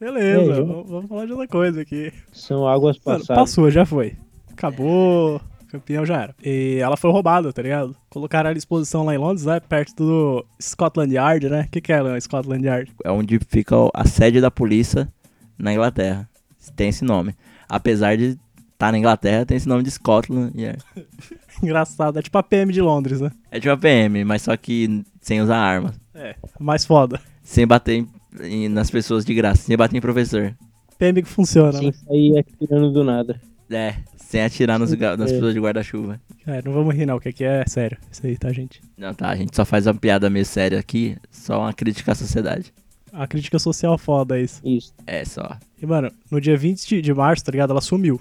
Beleza, 0.04 0.52
É, 0.52 0.54
vamos, 0.64 0.90
vamos 0.90 1.08
falar 1.08 1.26
de 1.26 1.30
outra 1.32 1.46
coisa 1.46 1.80
aqui. 1.82 2.12
São 2.32 2.66
águas 2.66 2.98
Mano, 3.04 3.20
passadas. 3.20 3.42
passou, 3.42 3.70
já 3.70 3.86
foi. 3.86 4.16
Acabou. 4.50 5.40
Campeão 5.68 6.04
já 6.04 6.22
era. 6.22 6.34
E 6.44 6.78
ela 6.82 6.96
foi 6.96 7.10
roubada, 7.12 7.52
tá 7.52 7.62
ligado? 7.62 7.94
Colocaram 8.10 8.48
ela 8.50 8.56
em 8.56 8.58
exposição 8.58 9.04
lá 9.04 9.14
em 9.14 9.18
Londres, 9.18 9.46
né? 9.46 9.60
Perto 9.60 9.94
do 10.04 10.46
Scotland 10.60 11.14
Yard, 11.14 11.48
né? 11.48 11.62
O 11.62 11.70
que, 11.70 11.80
que 11.80 11.92
é 11.92 12.02
lá, 12.02 12.20
Scotland 12.20 12.66
Yard? 12.66 12.92
É 13.04 13.10
onde 13.10 13.38
fica 13.48 13.76
a 13.94 14.04
sede 14.04 14.40
da 14.40 14.50
polícia 14.50 15.08
na 15.56 15.72
Inglaterra. 15.72 16.28
Tem 16.76 16.88
esse 16.88 17.04
nome. 17.04 17.34
Apesar 17.68 18.16
de 18.16 18.36
tá 18.76 18.90
na 18.92 18.98
Inglaterra, 18.98 19.46
tem 19.46 19.56
esse 19.56 19.68
nome 19.68 19.82
de 19.84 19.90
Scotland. 19.92 20.52
É, 20.62 20.76
Engraçado, 21.62 22.18
é 22.18 22.22
tipo 22.22 22.36
a 22.36 22.42
PM 22.42 22.72
de 22.72 22.82
Londres, 22.82 23.20
né? 23.20 23.30
é 23.50 23.60
tipo 23.60 23.72
a 23.72 23.76
PM, 23.76 24.24
mas 24.24 24.42
só 24.42 24.56
que 24.56 25.02
sem 25.20 25.40
usar 25.40 25.56
armas. 25.58 25.98
É, 26.14 26.34
mais 26.58 26.84
foda. 26.84 27.20
Sem 27.42 27.66
bater 27.66 27.94
em- 28.00 28.08
em- 28.40 28.68
nas 28.68 28.90
pessoas 28.90 29.24
de 29.24 29.34
graça, 29.34 29.62
sem 29.62 29.76
bater 29.76 29.96
em 29.96 30.00
professor. 30.00 30.54
PM 30.98 31.22
que 31.22 31.28
funciona, 31.28 31.72
Sem 31.72 31.86
né? 31.88 31.92
sair 31.92 32.38
atirando 32.38 32.92
do 32.92 33.02
nada. 33.04 33.40
É, 33.70 33.96
sem 34.16 34.42
atirar 34.42 34.78
nos, 34.78 34.90
nas 34.92 35.30
É. 35.30 35.34
pessoas 35.34 35.54
de 35.54 35.60
guarda-chuva. 35.60 36.20
É, 36.46 36.60
não 36.64 36.72
vamos 36.72 36.94
rir 36.94 37.06
não, 37.06 37.18
que 37.18 37.28
aqui 37.28 37.42
é 37.44 37.64
sério. 37.66 37.96
Isso 38.10 38.26
aí, 38.26 38.36
tá, 38.36 38.52
gente? 38.52 38.80
Não, 38.96 39.12
tá, 39.14 39.28
a 39.30 39.36
gente 39.36 39.54
só 39.56 39.64
faz 39.64 39.86
uma 39.86 39.94
piada 39.94 40.28
meio 40.30 40.44
séria 40.44 40.78
aqui, 40.78 41.16
só 41.30 41.60
uma 41.60 41.72
crítica 41.72 42.12
à 42.12 42.14
sociedade. 42.14 42.72
A 43.12 43.26
crítica 43.26 43.58
social 43.58 43.96
foda 43.98 44.38
é 44.38 44.42
isso. 44.42 44.60
Isso. 44.64 44.92
É 45.06 45.24
só. 45.24 45.58
E, 45.80 45.84
mano, 45.86 46.10
no 46.30 46.40
dia 46.40 46.56
20 46.56 46.86
de- 46.88 47.02
de 47.02 47.12
março, 47.14 47.44
tá 47.44 47.52
ligado? 47.52 47.70
Ela 47.70 47.80
sumiu. 47.80 48.20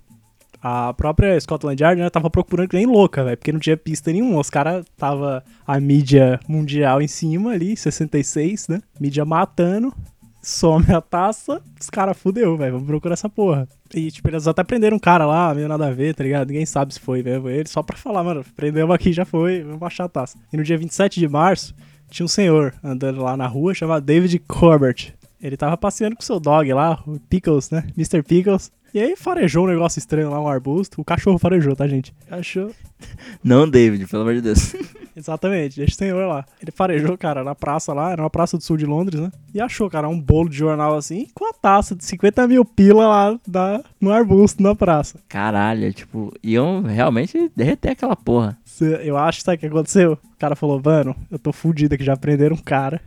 A 0.62 0.94
própria 0.94 1.40
Scotland 1.40 1.82
Yard, 1.82 2.02
né, 2.02 2.10
tava 2.10 2.30
procurando 2.30 2.70
que 2.70 2.76
nem 2.76 2.86
louca, 2.86 3.24
velho, 3.24 3.38
porque 3.38 3.52
não 3.52 3.60
tinha 3.60 3.76
pista 3.76 4.12
nenhuma. 4.12 4.40
Os 4.40 4.50
caras 4.50 4.86
tava 4.98 5.44
a 5.66 5.80
mídia 5.80 6.40
mundial 6.48 7.02
em 7.02 7.08
cima 7.08 7.52
ali, 7.52 7.76
66, 7.76 8.68
né? 8.68 8.82
Mídia 9.00 9.26
matando, 9.26 9.94
some 10.42 10.86
a 10.92 11.02
taça, 11.02 11.62
os 11.80 11.90
caras 11.90 12.18
fudeu, 12.18 12.58
velho, 12.58 12.74
vamos 12.74 12.88
procurar 12.88 13.14
essa 13.14 13.30
porra. 13.30 13.68
E, 13.94 14.10
tipo, 14.10 14.28
eles 14.30 14.48
até 14.48 14.64
prenderam 14.64 14.98
um 14.98 15.00
cara 15.00 15.26
lá, 15.26 15.54
meio 15.54 15.68
nada 15.68 15.88
a 15.88 15.92
ver, 15.92 16.16
tá 16.16 16.24
ligado? 16.24 16.48
Ninguém 16.48 16.66
sabe 16.66 16.94
se 16.94 17.00
foi 17.00 17.22
mesmo 17.22 17.50
ele, 17.50 17.68
só 17.68 17.84
pra 17.84 17.98
falar, 17.98 18.24
mano, 18.24 18.44
prendemos 18.56 18.94
aqui, 18.94 19.14
já 19.14 19.26
foi, 19.26 19.64
vamos 19.64 19.84
achar 19.84 20.06
a 20.06 20.10
taça. 20.10 20.38
E 20.52 20.58
no 20.58 20.64
dia 20.64 20.78
27 20.78 21.20
de 21.20 21.28
março, 21.28 21.76
tinha 22.10 22.26
um 22.26 22.30
senhor 22.30 22.74
andando 22.84 23.22
lá 23.22 23.38
na 23.38 23.48
rua 23.48 23.74
chamado 23.74 24.04
David 24.04 24.40
Corbett. 24.48 25.14
Ele 25.42 25.58
tava 25.58 25.76
passeando 25.78 26.16
com 26.16 26.22
seu 26.22 26.40
dog 26.40 26.72
lá, 26.74 27.02
o 27.08 27.20
Pickles, 27.20 27.70
né? 27.72 27.86
Mr. 27.98 28.22
Pickles. 28.22 28.72
E 28.94 29.00
aí 29.00 29.16
farejou 29.16 29.66
um 29.66 29.70
negócio 29.70 30.00
estranho 30.00 30.30
lá, 30.30 30.40
um 30.40 30.48
arbusto. 30.48 31.00
O 31.00 31.06
cachorro 31.06 31.40
farejou, 31.40 31.76
tá, 31.76 31.88
gente? 31.88 32.14
Achou. 32.30 32.72
Não, 33.42 33.68
David, 33.68 34.06
pelo 34.06 34.24
amor 34.24 34.36
de 34.36 34.42
Deus. 34.42 34.76
Exatamente, 35.16 35.78
deixa 35.78 35.94
o 35.94 35.98
senhor 35.98 36.28
lá. 36.28 36.46
Ele 36.62 36.72
farejou, 36.72 37.18
cara, 37.18 37.44
na 37.44 37.54
praça 37.54 37.94
lá, 37.94 38.12
era 38.12 38.22
uma 38.22 38.30
praça 38.30 38.58
do 38.58 38.64
sul 38.64 38.78
de 38.78 38.86
Londres, 38.86 39.20
né? 39.20 39.32
E 39.54 39.60
achou, 39.60 39.90
cara, 39.90 40.08
um 40.08 40.20
bolo 40.20 40.50
de 40.50 40.58
jornal 40.58 40.96
assim, 40.96 41.28
com 41.34 41.50
a 41.50 41.54
taça 41.54 41.96
de 41.96 42.04
50 42.06 42.48
mil 42.48 42.64
pila 42.64 43.08
lá 43.08 43.40
da, 43.46 43.84
no 44.00 44.12
arbusto 44.12 44.64
na 44.64 44.74
praça. 44.74 45.20
Caralho, 45.28 45.94
tipo, 45.94 46.34
iam 46.42 46.82
realmente 46.82 47.52
derreter 47.56 47.92
aquela 47.92 48.16
porra. 48.16 48.58
Eu 49.04 49.18
acho, 49.18 49.42
sabe 49.42 49.58
o 49.58 49.60
que 49.60 49.66
aconteceu? 49.68 50.14
O 50.14 50.38
cara 50.40 50.56
falou, 50.56 50.82
mano, 50.84 51.16
eu 51.30 51.38
tô 51.38 51.52
fudido 51.52 51.94
aqui, 51.94 52.04
já 52.04 52.16
prenderam 52.16 52.56
um 52.56 52.60
cara. 52.60 53.02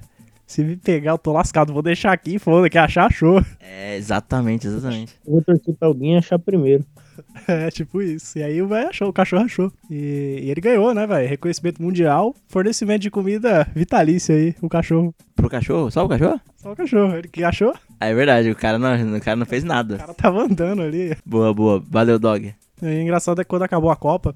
Se 0.46 0.62
me 0.62 0.76
pegar, 0.76 1.12
eu 1.12 1.18
tô 1.18 1.32
lascado, 1.32 1.72
vou 1.72 1.82
deixar 1.82 2.12
aqui, 2.12 2.38
foda, 2.38 2.68
que 2.68 2.76
achar, 2.78 3.06
achou. 3.06 3.42
É, 3.60 3.96
exatamente, 3.96 4.66
exatamente. 4.66 5.14
Eu 5.26 5.32
vou 5.32 5.42
torcer 5.42 5.74
pra 5.74 5.88
alguém 5.88 6.16
achar 6.16 6.38
primeiro. 6.38 6.84
É, 7.46 7.70
tipo 7.70 8.02
isso. 8.02 8.38
E 8.38 8.42
aí 8.42 8.60
o 8.60 8.66
velho 8.66 8.88
achou, 8.88 9.08
o 9.08 9.12
cachorro 9.12 9.44
achou. 9.44 9.72
E, 9.88 10.40
e 10.42 10.50
ele 10.50 10.60
ganhou, 10.60 10.92
né, 10.92 11.06
velho? 11.06 11.28
Reconhecimento 11.28 11.80
mundial, 11.80 12.34
fornecimento 12.48 13.02
de 13.02 13.10
comida 13.10 13.68
vitalícia 13.74 14.34
aí, 14.34 14.54
o 14.60 14.68
cachorro. 14.68 15.14
Pro 15.36 15.48
cachorro? 15.48 15.90
Só 15.92 16.04
o 16.04 16.08
cachorro? 16.08 16.40
Só 16.56 16.72
o 16.72 16.76
cachorro. 16.76 17.14
Ele 17.16 17.28
que 17.28 17.44
achou, 17.44 17.70
o 17.70 17.74
Ah, 18.00 18.06
é 18.08 18.14
verdade, 18.14 18.50
o 18.50 18.56
cara 18.56 18.78
não, 18.78 19.16
o 19.16 19.20
cara 19.20 19.36
não 19.36 19.46
fez 19.46 19.62
nada. 19.62 19.98
cara 19.98 20.14
tava 20.14 20.42
andando 20.42 20.82
ali. 20.82 21.16
Boa, 21.24 21.54
boa. 21.54 21.82
Valeu, 21.88 22.18
dog. 22.18 22.52
E 22.82 22.86
o 22.86 23.00
engraçado 23.00 23.40
é 23.40 23.44
que 23.44 23.50
quando 23.50 23.62
acabou 23.62 23.90
a 23.90 23.96
Copa, 23.96 24.34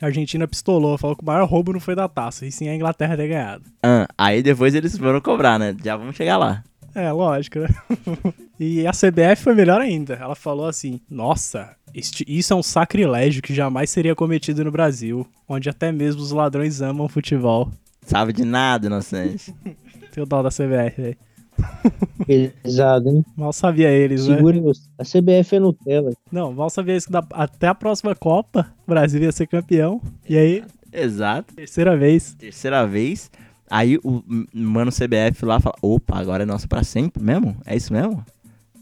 a 0.00 0.06
Argentina 0.06 0.46
pistolou, 0.48 0.98
falou 0.98 1.16
que 1.16 1.22
o 1.22 1.26
maior 1.26 1.46
roubo 1.48 1.72
não 1.72 1.80
foi 1.80 1.94
da 1.94 2.08
taça, 2.08 2.46
e 2.46 2.52
sim 2.52 2.68
a 2.68 2.74
Inglaterra 2.74 3.16
ter 3.16 3.28
ganhado. 3.28 3.64
Ah, 3.82 4.06
aí 4.18 4.42
depois 4.42 4.74
eles 4.74 4.96
foram 4.98 5.20
cobrar, 5.20 5.58
né? 5.58 5.74
Já 5.84 5.96
vamos 5.96 6.16
chegar 6.16 6.36
lá. 6.36 6.62
É, 6.94 7.10
lógico, 7.10 7.58
né? 7.58 7.68
e 8.58 8.86
a 8.86 8.92
CBF 8.92 9.42
foi 9.42 9.54
melhor 9.54 9.80
ainda. 9.80 10.14
Ela 10.14 10.36
falou 10.36 10.66
assim: 10.68 11.00
Nossa, 11.10 11.74
este- 11.92 12.24
isso 12.28 12.52
é 12.52 12.56
um 12.56 12.62
sacrilégio 12.62 13.42
que 13.42 13.52
jamais 13.52 13.90
seria 13.90 14.14
cometido 14.14 14.64
no 14.64 14.70
Brasil, 14.70 15.26
onde 15.48 15.68
até 15.68 15.90
mesmo 15.90 16.22
os 16.22 16.30
ladrões 16.30 16.80
amam 16.80 17.08
futebol. 17.08 17.70
Sabe 18.02 18.32
de 18.32 18.44
nada, 18.44 18.86
inocente. 18.86 19.52
Tem 20.12 20.22
o 20.22 20.26
dó 20.26 20.40
da 20.42 20.50
CBF, 20.50 21.02
velho. 21.02 21.16
Pesado, 22.26 23.08
hein? 23.08 23.24
Mal 23.36 23.52
sabia 23.52 23.90
eles, 23.90 24.26
né? 24.26 24.38
Os... 24.64 24.88
A 24.98 25.04
CBF 25.04 25.56
é 25.56 25.60
Nutella. 25.60 26.12
Não, 26.30 26.52
mal 26.52 26.70
sabia 26.70 26.96
isso 26.96 27.08
que 27.08 27.16
até 27.32 27.68
a 27.68 27.74
próxima 27.74 28.14
Copa, 28.14 28.72
o 28.86 28.90
Brasil 28.90 29.22
ia 29.22 29.32
ser 29.32 29.46
campeão. 29.46 30.00
E 30.28 30.36
aí, 30.36 30.64
Exato. 30.92 31.54
terceira 31.54 31.96
vez. 31.96 32.34
Terceira 32.34 32.86
vez. 32.86 33.30
Aí 33.70 33.98
o 34.04 34.22
mano 34.52 34.90
CBF 34.90 35.44
lá 35.44 35.58
fala: 35.58 35.74
opa, 35.82 36.18
agora 36.18 36.42
é 36.42 36.46
nosso 36.46 36.68
pra 36.68 36.84
sempre 36.84 37.22
mesmo? 37.22 37.56
É 37.66 37.76
isso 37.76 37.92
mesmo? 37.92 38.24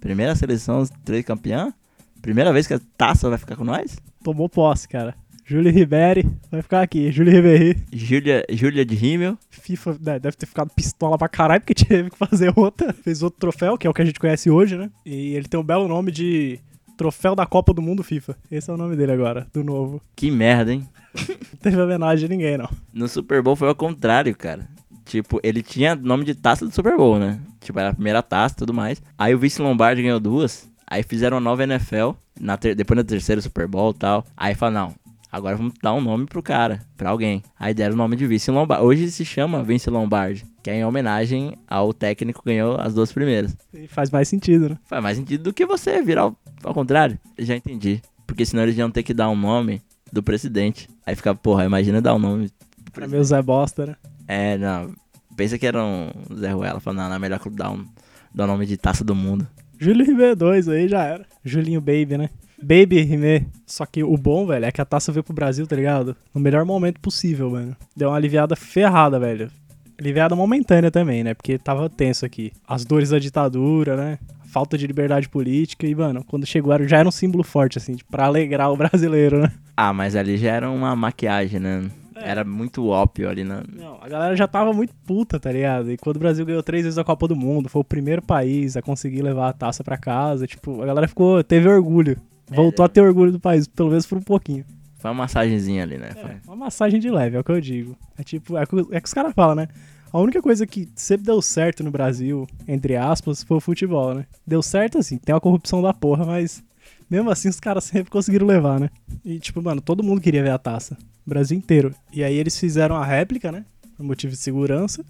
Primeira 0.00 0.34
seleção 0.34 0.84
três 1.04 1.24
campeã? 1.24 1.72
Primeira 2.20 2.52
vez 2.52 2.66
que 2.66 2.74
a 2.74 2.80
taça 2.96 3.28
vai 3.28 3.38
ficar 3.38 3.56
com 3.56 3.64
nós? 3.64 3.98
Tomou 4.22 4.48
posse, 4.48 4.88
cara. 4.88 5.14
Júlio 5.52 5.70
Ribéry 5.72 6.26
vai 6.50 6.62
ficar 6.62 6.80
aqui. 6.82 7.12
Júlio 7.12 7.32
Ribéry. 7.32 7.76
Júlia, 7.92 8.44
Júlia 8.50 8.84
de 8.86 8.94
Rimmel. 8.94 9.36
FIFA 9.50 9.98
né, 10.00 10.18
deve 10.18 10.36
ter 10.36 10.46
ficado 10.46 10.70
pistola 10.74 11.18
pra 11.18 11.28
caralho, 11.28 11.60
porque 11.60 11.74
teve 11.84 12.08
que 12.10 12.16
fazer 12.16 12.52
outra. 12.56 12.92
Fez 12.92 13.22
outro 13.22 13.38
troféu, 13.38 13.76
que 13.76 13.86
é 13.86 13.90
o 13.90 13.94
que 13.94 14.00
a 14.00 14.04
gente 14.04 14.18
conhece 14.18 14.50
hoje, 14.50 14.76
né? 14.78 14.90
E 15.04 15.34
ele 15.34 15.46
tem 15.46 15.60
um 15.60 15.64
belo 15.64 15.86
nome 15.86 16.10
de 16.10 16.58
Troféu 16.96 17.34
da 17.34 17.44
Copa 17.44 17.74
do 17.74 17.82
Mundo 17.82 18.02
FIFA. 18.02 18.36
Esse 18.50 18.70
é 18.70 18.72
o 18.72 18.76
nome 18.76 18.96
dele 18.96 19.12
agora, 19.12 19.46
do 19.52 19.62
novo. 19.62 20.00
Que 20.16 20.30
merda, 20.30 20.72
hein? 20.72 20.86
Não 21.28 21.58
teve 21.60 21.80
homenagem 21.80 22.24
a 22.26 22.28
ninguém, 22.28 22.56
não. 22.56 22.68
No 22.92 23.06
Super 23.08 23.42
Bowl 23.42 23.54
foi 23.56 23.68
ao 23.68 23.74
contrário, 23.74 24.34
cara. 24.34 24.66
Tipo, 25.04 25.38
ele 25.42 25.62
tinha 25.62 25.94
nome 25.94 26.24
de 26.24 26.34
taça 26.34 26.64
do 26.64 26.74
Super 26.74 26.96
Bowl, 26.96 27.18
né? 27.18 27.38
Tipo, 27.60 27.78
era 27.78 27.90
a 27.90 27.94
primeira 27.94 28.22
taça 28.22 28.54
e 28.54 28.58
tudo 28.58 28.72
mais. 28.72 29.02
Aí 29.18 29.34
o 29.34 29.38
Vice 29.38 29.60
Lombardi 29.60 30.00
ganhou 30.02 30.18
duas. 30.20 30.70
Aí 30.86 31.02
fizeram 31.02 31.36
uma 31.36 31.40
nova 31.42 31.64
NFL, 31.64 32.10
na 32.38 32.56
ter- 32.56 32.74
depois 32.74 32.96
da 32.98 33.04
terceira 33.04 33.40
Super 33.40 33.66
Bowl 33.66 33.90
e 33.90 33.94
tal. 33.98 34.24
Aí 34.36 34.54
falaram, 34.54 34.88
não, 34.88 34.94
agora 35.32 35.56
vamos 35.56 35.72
dar 35.82 35.94
um 35.94 36.00
nome 36.00 36.26
pro 36.26 36.42
cara, 36.42 36.80
pra 36.96 37.10
alguém. 37.10 37.42
Aí 37.58 37.72
deram 37.72 37.94
o 37.94 37.96
nome 37.98 38.14
de 38.14 38.26
Vice 38.26 38.50
Lombardi. 38.50 38.84
Hoje 38.84 39.10
se 39.10 39.24
chama 39.24 39.64
Vince 39.64 39.88
Lombardi, 39.88 40.44
que 40.62 40.70
é 40.70 40.76
em 40.76 40.84
homenagem 40.84 41.56
ao 41.66 41.92
técnico 41.94 42.42
que 42.42 42.50
ganhou 42.50 42.78
as 42.78 42.92
duas 42.94 43.10
primeiras. 43.10 43.56
E 43.72 43.88
faz 43.88 44.10
mais 44.10 44.28
sentido, 44.28 44.68
né? 44.68 44.78
Faz 44.84 45.02
mais 45.02 45.16
sentido 45.16 45.44
do 45.44 45.52
que 45.52 45.64
você 45.64 46.02
virar 46.02 46.22
ao, 46.22 46.36
ao 46.62 46.74
contrário. 46.74 47.18
Já 47.38 47.56
entendi. 47.56 48.02
Porque 48.26 48.44
senão 48.44 48.62
eles 48.62 48.76
iam 48.76 48.90
ter 48.90 49.02
que 49.02 49.14
dar 49.14 49.28
um 49.30 49.36
nome 49.36 49.80
do 50.12 50.22
presidente. 50.22 50.88
Aí 51.06 51.16
fica, 51.16 51.34
porra, 51.34 51.64
imagina 51.64 52.00
dar 52.00 52.14
um 52.14 52.18
nome 52.18 52.50
Pra 52.92 53.08
meu 53.08 53.24
Zé 53.24 53.40
Bosta, 53.40 53.86
né? 53.86 53.96
é, 54.28 54.58
não. 54.58 54.94
Pensa 55.34 55.58
que 55.58 55.66
era 55.66 55.82
um 55.82 56.10
Zé 56.38 56.50
Ruela. 56.52 56.78
Falou, 56.78 57.00
não, 57.00 57.08
não 57.08 57.16
é 57.16 57.18
melhor 57.18 57.40
dar, 57.50 57.70
um, 57.70 57.86
dar 58.34 58.44
o 58.44 58.46
nome 58.46 58.66
de 58.66 58.76
taça 58.76 59.02
do 59.02 59.14
mundo. 59.14 59.46
Júlio 59.78 60.04
Ribeiro 60.04 60.36
2 60.36 60.68
aí 60.68 60.86
já 60.88 61.02
era. 61.02 61.26
Julinho 61.42 61.80
Baby, 61.80 62.18
né? 62.18 62.30
Baby 62.62 63.02
Rimé. 63.02 63.46
Só 63.66 63.84
que 63.84 64.02
o 64.02 64.16
bom, 64.16 64.46
velho, 64.46 64.64
é 64.64 64.72
que 64.72 64.80
a 64.80 64.84
taça 64.84 65.10
veio 65.10 65.24
pro 65.24 65.34
Brasil, 65.34 65.66
tá 65.66 65.74
ligado? 65.74 66.16
No 66.34 66.40
melhor 66.40 66.64
momento 66.64 67.00
possível, 67.00 67.50
mano. 67.50 67.76
Deu 67.96 68.08
uma 68.08 68.16
aliviada 68.16 68.54
ferrada, 68.54 69.18
velho. 69.18 69.50
Aliviada 69.98 70.34
momentânea 70.36 70.90
também, 70.90 71.22
né? 71.22 71.34
Porque 71.34 71.58
tava 71.58 71.88
tenso 71.88 72.24
aqui. 72.24 72.52
As 72.66 72.84
dores 72.84 73.10
da 73.10 73.18
ditadura, 73.18 73.96
né? 73.96 74.18
A 74.42 74.46
falta 74.46 74.78
de 74.78 74.86
liberdade 74.86 75.28
política. 75.28 75.86
E, 75.86 75.94
mano, 75.94 76.24
quando 76.24 76.46
chegou 76.46 76.72
já 76.86 76.98
era 76.98 77.08
um 77.08 77.12
símbolo 77.12 77.44
forte, 77.44 77.78
assim, 77.78 77.96
pra 78.10 78.26
alegrar 78.26 78.70
o 78.72 78.76
brasileiro, 78.78 79.40
né? 79.40 79.52
Ah, 79.76 79.92
mas 79.92 80.16
ali 80.16 80.36
já 80.36 80.52
era 80.52 80.70
uma 80.70 80.94
maquiagem, 80.96 81.60
né? 81.60 81.90
É. 82.16 82.30
Era 82.30 82.44
muito 82.44 82.86
ópio 82.86 83.28
ali 83.28 83.42
na. 83.42 83.62
Não, 83.68 83.98
a 84.00 84.08
galera 84.08 84.36
já 84.36 84.46
tava 84.46 84.72
muito 84.72 84.94
puta, 85.06 85.40
tá 85.40 85.50
ligado? 85.50 85.90
E 85.90 85.96
quando 85.96 86.16
o 86.16 86.20
Brasil 86.20 86.46
ganhou 86.46 86.62
três 86.62 86.84
vezes 86.84 86.98
a 86.98 87.04
Copa 87.04 87.26
do 87.26 87.34
Mundo, 87.34 87.68
foi 87.68 87.80
o 87.80 87.84
primeiro 87.84 88.22
país 88.22 88.76
a 88.76 88.82
conseguir 88.82 89.22
levar 89.22 89.48
a 89.48 89.52
taça 89.52 89.82
pra 89.82 89.96
casa. 89.96 90.46
Tipo, 90.46 90.82
a 90.82 90.86
galera 90.86 91.08
ficou, 91.08 91.42
teve 91.42 91.68
orgulho. 91.68 92.16
Voltou 92.56 92.84
a 92.84 92.88
ter 92.88 93.00
orgulho 93.00 93.32
do 93.32 93.40
país, 93.40 93.66
pelo 93.66 93.88
menos 93.90 94.06
por 94.06 94.18
um 94.18 94.22
pouquinho. 94.22 94.64
Foi 94.98 95.10
uma 95.10 95.22
massagenzinha 95.24 95.82
ali, 95.82 95.98
né? 95.98 96.10
Foi. 96.12 96.30
É, 96.30 96.40
uma 96.46 96.56
massagem 96.56 97.00
de 97.00 97.10
leve, 97.10 97.36
é 97.36 97.40
o 97.40 97.44
que 97.44 97.50
eu 97.50 97.60
digo. 97.60 97.96
É 98.16 98.22
tipo, 98.22 98.56
é, 98.56 98.64
que- 98.66 98.86
é 98.92 99.00
que 99.00 99.06
os 99.08 99.14
caras 99.14 99.32
falam, 99.34 99.54
né? 99.56 99.68
A 100.12 100.18
única 100.20 100.40
coisa 100.42 100.66
que 100.66 100.88
sempre 100.94 101.24
deu 101.26 101.40
certo 101.42 101.82
no 101.82 101.90
Brasil, 101.90 102.46
entre 102.68 102.96
aspas, 102.96 103.42
foi 103.42 103.56
o 103.56 103.60
futebol, 103.60 104.14
né? 104.14 104.26
Deu 104.46 104.62
certo 104.62 104.98
assim, 104.98 105.16
tem 105.18 105.34
uma 105.34 105.40
corrupção 105.40 105.80
da 105.82 105.92
porra, 105.94 106.24
mas 106.26 106.62
mesmo 107.10 107.30
assim 107.30 107.48
os 107.48 107.58
caras 107.58 107.84
sempre 107.84 108.10
conseguiram 108.10 108.46
levar, 108.46 108.78
né? 108.78 108.90
E 109.24 109.38
tipo, 109.40 109.60
mano, 109.62 109.80
todo 109.80 110.02
mundo 110.02 110.20
queria 110.20 110.42
ver 110.42 110.50
a 110.50 110.58
taça. 110.58 110.96
O 111.26 111.30
Brasil 111.30 111.56
inteiro. 111.56 111.94
E 112.12 112.22
aí 112.22 112.36
eles 112.36 112.58
fizeram 112.58 112.94
a 112.96 113.04
réplica, 113.04 113.50
né? 113.50 113.64
Por 113.96 114.04
motivo 114.04 114.32
de 114.32 114.38
segurança. 114.38 115.04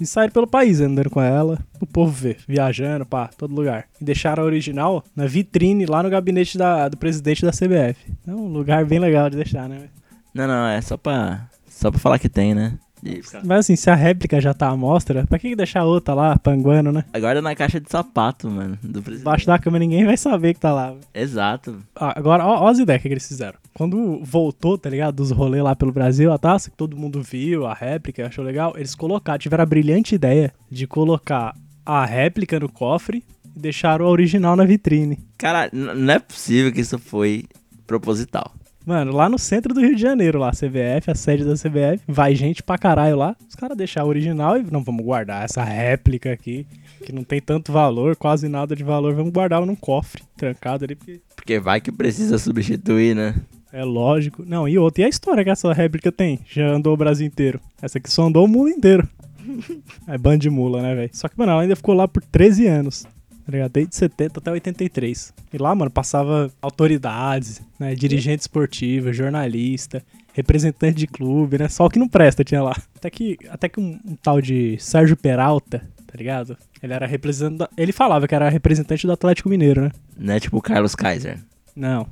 E 0.00 0.06
saíram 0.06 0.32
pelo 0.32 0.46
país 0.46 0.80
andando 0.80 1.10
com 1.10 1.20
ela. 1.20 1.58
O 1.80 1.86
povo 1.86 2.10
vê, 2.10 2.36
viajando, 2.46 3.06
pá, 3.06 3.28
todo 3.28 3.54
lugar. 3.54 3.86
E 4.00 4.04
deixaram 4.04 4.42
a 4.42 4.46
original 4.46 5.04
na 5.14 5.26
vitrine 5.26 5.86
lá 5.86 6.02
no 6.02 6.10
gabinete 6.10 6.58
da, 6.58 6.88
do 6.88 6.96
presidente 6.96 7.44
da 7.44 7.50
CBF. 7.50 8.12
É 8.26 8.30
um 8.32 8.46
lugar 8.48 8.84
bem 8.84 8.98
legal 8.98 9.30
de 9.30 9.36
deixar, 9.36 9.68
né? 9.68 9.88
Não, 10.34 10.48
não, 10.48 10.66
é 10.66 10.80
só 10.80 10.96
pra. 10.96 11.48
Só 11.68 11.90
pra 11.90 12.00
falar 12.00 12.18
que 12.18 12.28
tem, 12.28 12.54
né? 12.54 12.78
E 13.04 13.20
Mas 13.44 13.60
assim, 13.60 13.76
se 13.76 13.90
a 13.90 13.94
réplica 13.94 14.40
já 14.40 14.54
tá 14.54 14.68
à 14.68 14.76
mostra, 14.76 15.26
pra 15.26 15.38
que 15.38 15.54
deixar 15.54 15.84
outra 15.84 16.14
lá, 16.14 16.38
panguando, 16.38 16.90
né? 16.90 17.04
Agora 17.12 17.42
na 17.42 17.54
caixa 17.54 17.78
de 17.78 17.90
sapato, 17.90 18.50
mano. 18.50 18.78
Do. 18.82 19.02
Embaixo 19.12 19.46
da 19.46 19.58
cama 19.58 19.78
ninguém 19.78 20.06
vai 20.06 20.16
saber 20.16 20.54
que 20.54 20.60
tá 20.60 20.72
lá. 20.72 20.94
Exato. 21.12 21.82
Ah, 21.94 22.14
agora, 22.16 22.44
ó, 22.44 22.64
ó 22.64 22.68
as 22.68 22.78
ideias 22.78 23.02
que 23.02 23.08
eles 23.08 23.28
fizeram. 23.28 23.58
Quando 23.74 24.20
voltou, 24.24 24.78
tá 24.78 24.88
ligado? 24.88 25.16
Dos 25.16 25.30
rolês 25.30 25.62
lá 25.62 25.76
pelo 25.76 25.92
Brasil, 25.92 26.32
a 26.32 26.38
taça, 26.38 26.70
que 26.70 26.76
todo 26.76 26.96
mundo 26.96 27.22
viu, 27.22 27.66
a 27.66 27.74
réplica, 27.74 28.26
achou 28.26 28.44
legal, 28.44 28.74
eles 28.76 28.94
colocaram, 28.94 29.38
tiveram 29.38 29.62
a 29.62 29.66
brilhante 29.66 30.14
ideia 30.14 30.52
de 30.70 30.86
colocar 30.86 31.54
a 31.84 32.04
réplica 32.06 32.58
no 32.58 32.70
cofre 32.70 33.22
e 33.54 33.60
deixaram 33.60 34.06
a 34.06 34.08
original 34.08 34.56
na 34.56 34.64
vitrine. 34.64 35.18
Cara, 35.36 35.68
não 35.72 36.14
é 36.14 36.18
possível 36.18 36.72
que 36.72 36.80
isso 36.80 36.98
foi 36.98 37.44
proposital. 37.86 38.52
Mano, 38.86 39.12
lá 39.12 39.28
no 39.28 39.38
centro 39.38 39.72
do 39.72 39.80
Rio 39.80 39.94
de 39.96 40.02
Janeiro, 40.02 40.38
lá, 40.38 40.50
CBF, 40.50 41.10
a 41.10 41.14
sede 41.14 41.44
da 41.44 41.54
CBF, 41.54 42.02
vai 42.06 42.34
gente 42.34 42.62
pra 42.62 42.76
caralho 42.76 43.16
lá. 43.16 43.34
Os 43.48 43.54
caras 43.54 43.76
deixaram 43.76 44.06
a 44.06 44.10
original 44.10 44.58
e 44.58 44.62
não 44.70 44.82
vamos 44.84 45.02
guardar 45.04 45.44
essa 45.44 45.64
réplica 45.64 46.30
aqui, 46.32 46.66
que 47.04 47.12
não 47.12 47.24
tem 47.24 47.40
tanto 47.40 47.72
valor, 47.72 48.14
quase 48.14 48.46
nada 48.48 48.76
de 48.76 48.84
valor. 48.84 49.14
Vamos 49.14 49.32
guardar 49.32 49.64
num 49.64 49.74
cofre, 49.74 50.22
trancado 50.36 50.84
ali, 50.84 50.94
porque 50.94 51.20
Porque 51.34 51.58
vai 51.58 51.80
que 51.80 51.90
precisa 51.90 52.36
substituir, 52.38 53.14
né? 53.16 53.34
é 53.72 53.82
lógico. 53.82 54.44
Não, 54.46 54.68
e 54.68 54.78
outra, 54.78 55.02
e 55.02 55.04
a 55.06 55.08
história 55.08 55.42
que 55.42 55.50
essa 55.50 55.72
réplica 55.72 56.12
tem? 56.12 56.38
Já 56.46 56.68
andou 56.68 56.92
o 56.94 56.96
Brasil 56.96 57.26
inteiro. 57.26 57.58
Essa 57.82 57.98
aqui 57.98 58.08
só 58.10 58.24
andou 58.26 58.44
o 58.44 58.48
mundo 58.48 58.68
inteiro. 58.70 59.08
É 60.08 60.16
bando 60.16 60.38
de 60.38 60.48
mula, 60.50 60.80
né, 60.82 60.94
velho? 60.94 61.10
Só 61.12 61.28
que, 61.28 61.38
mano, 61.38 61.52
ela 61.52 61.62
ainda 61.62 61.76
ficou 61.76 61.94
lá 61.94 62.06
por 62.08 62.22
13 62.22 62.66
anos. 62.66 63.06
Tá 63.44 63.52
ligado? 63.52 63.72
Desde 63.72 63.94
70 63.94 64.40
até 64.40 64.50
83. 64.50 65.34
E 65.52 65.58
lá, 65.58 65.74
mano, 65.74 65.90
passava 65.90 66.50
autoridades, 66.62 67.60
né? 67.78 67.94
Dirigente 67.94 68.40
esportivo, 68.40 69.12
jornalista, 69.12 70.02
representante 70.32 70.96
de 70.96 71.06
clube, 71.06 71.58
né? 71.58 71.68
Só 71.68 71.86
o 71.86 71.90
que 71.90 71.98
não 71.98 72.08
presta 72.08 72.42
tinha 72.42 72.62
lá. 72.62 72.74
Até 72.96 73.10
que, 73.10 73.38
até 73.50 73.68
que 73.68 73.78
um, 73.78 74.00
um 74.04 74.16
tal 74.16 74.40
de 74.40 74.76
Sérgio 74.78 75.16
Peralta, 75.16 75.86
tá 76.06 76.16
ligado? 76.16 76.56
Ele 76.82 76.92
era 76.92 77.06
representante. 77.06 77.70
Ele 77.76 77.92
falava 77.92 78.26
que 78.26 78.34
era 78.34 78.48
representante 78.48 79.06
do 79.06 79.12
Atlético 79.12 79.48
Mineiro, 79.48 79.82
né? 79.82 79.90
Não 80.16 80.34
é 80.34 80.40
tipo 80.40 80.56
o 80.56 80.62
Carlos 80.62 80.94
Kaiser. 80.94 81.38
Não. 81.76 82.06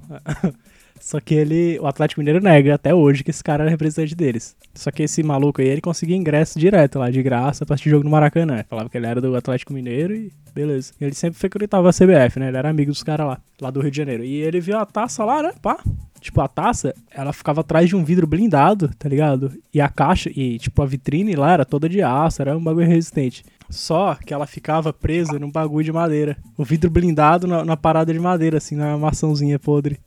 Só 1.02 1.18
que 1.18 1.34
ele, 1.34 1.80
o 1.80 1.86
Atlético 1.88 2.20
Mineiro 2.20 2.40
nega 2.40 2.76
até 2.76 2.94
hoje 2.94 3.24
que 3.24 3.30
esse 3.30 3.42
cara 3.42 3.64
era 3.64 3.70
representante 3.70 4.14
deles. 4.14 4.54
Só 4.72 4.88
que 4.92 5.02
esse 5.02 5.20
maluco 5.20 5.60
aí, 5.60 5.66
ele 5.66 5.80
conseguia 5.80 6.16
ingresso 6.16 6.60
direto 6.60 7.00
lá, 7.00 7.10
de 7.10 7.20
graça, 7.20 7.66
pra 7.66 7.74
assistir 7.74 7.90
jogo 7.90 8.04
no 8.04 8.10
Maracanã. 8.10 8.64
Falava 8.68 8.88
que 8.88 8.96
ele 8.96 9.08
era 9.08 9.20
do 9.20 9.34
Atlético 9.34 9.72
Mineiro 9.72 10.14
e 10.14 10.32
beleza. 10.54 10.92
Ele 11.00 11.12
sempre 11.12 11.40
frequentava 11.40 11.90
a 11.90 11.92
CBF, 11.92 12.38
né? 12.38 12.48
Ele 12.48 12.56
era 12.56 12.70
amigo 12.70 12.92
dos 12.92 13.02
caras 13.02 13.26
lá, 13.26 13.40
lá 13.60 13.68
do 13.68 13.80
Rio 13.80 13.90
de 13.90 13.96
Janeiro. 13.96 14.22
E 14.22 14.42
ele 14.42 14.60
viu 14.60 14.78
a 14.78 14.86
taça 14.86 15.24
lá, 15.24 15.42
né? 15.42 15.52
Pá. 15.60 15.82
Tipo, 16.20 16.40
a 16.40 16.46
taça, 16.46 16.94
ela 17.10 17.32
ficava 17.32 17.62
atrás 17.62 17.88
de 17.88 17.96
um 17.96 18.04
vidro 18.04 18.28
blindado, 18.28 18.88
tá 18.96 19.08
ligado? 19.08 19.52
E 19.74 19.80
a 19.80 19.88
caixa, 19.88 20.30
e 20.32 20.56
tipo, 20.56 20.80
a 20.80 20.86
vitrine 20.86 21.34
lá 21.34 21.52
era 21.52 21.64
toda 21.64 21.88
de 21.88 22.00
aço, 22.00 22.40
era 22.40 22.56
um 22.56 22.62
bagulho 22.62 22.86
resistente. 22.86 23.44
Só 23.68 24.14
que 24.14 24.32
ela 24.32 24.46
ficava 24.46 24.92
presa 24.92 25.36
num 25.36 25.50
bagulho 25.50 25.84
de 25.84 25.92
madeira. 25.92 26.36
O 26.56 26.64
vidro 26.64 26.88
blindado 26.88 27.48
na, 27.48 27.64
na 27.64 27.76
parada 27.76 28.12
de 28.12 28.20
madeira, 28.20 28.58
assim, 28.58 28.76
na 28.76 28.96
maçãzinha 28.96 29.58
podre. 29.58 29.98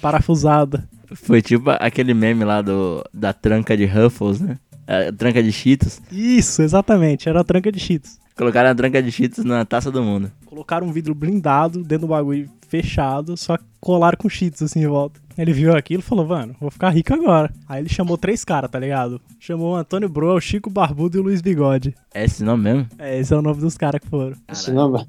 Parafusada. 0.00 0.88
Foi 1.14 1.40
tipo 1.40 1.70
aquele 1.70 2.14
meme 2.14 2.44
lá 2.44 2.62
do, 2.62 3.04
da 3.12 3.32
tranca 3.32 3.76
de 3.76 3.86
Ruffles, 3.86 4.40
né? 4.40 4.58
A 4.86 5.12
tranca 5.12 5.42
de 5.42 5.52
Cheetos. 5.52 6.00
Isso, 6.10 6.62
exatamente. 6.62 7.28
Era 7.28 7.40
a 7.40 7.44
tranca 7.44 7.72
de 7.72 7.80
cheetos. 7.80 8.18
Colocaram 8.36 8.70
a 8.70 8.74
tranca 8.74 9.02
de 9.02 9.12
Cheetos 9.12 9.44
na 9.44 9.64
taça 9.64 9.90
do 9.90 10.02
mundo. 10.02 10.30
Colocaram 10.44 10.86
um 10.86 10.92
vidro 10.92 11.14
blindado 11.14 11.82
dentro 11.82 12.06
do 12.06 12.10
bagulho 12.10 12.50
fechado, 12.68 13.36
só 13.36 13.56
colaram 13.80 14.18
com 14.18 14.28
cheetos 14.28 14.62
assim 14.62 14.82
em 14.82 14.86
volta. 14.88 15.20
Ele 15.38 15.52
viu 15.52 15.76
aquilo 15.76 16.00
e 16.00 16.04
falou, 16.04 16.26
mano, 16.26 16.54
vou 16.60 16.70
ficar 16.70 16.90
rico 16.90 17.14
agora. 17.14 17.52
Aí 17.68 17.80
ele 17.82 17.88
chamou 17.88 18.18
três 18.18 18.44
caras, 18.44 18.70
tá 18.70 18.78
ligado? 18.78 19.20
Chamou 19.38 19.72
o 19.72 19.76
Antônio 19.76 20.08
Bro, 20.08 20.34
o 20.34 20.40
Chico 20.40 20.70
Barbudo 20.70 21.16
e 21.16 21.20
o 21.20 21.22
Luiz 21.22 21.40
Bigode. 21.40 21.94
É 22.12 22.24
esse 22.24 22.42
nome 22.42 22.64
mesmo? 22.64 22.86
É, 22.98 23.18
esse 23.18 23.32
é 23.32 23.36
o 23.36 23.42
nome 23.42 23.60
dos 23.60 23.76
caras 23.76 24.00
que 24.00 24.08
foram. 24.08 24.36
Esse 24.48 24.72
nome. 24.72 25.06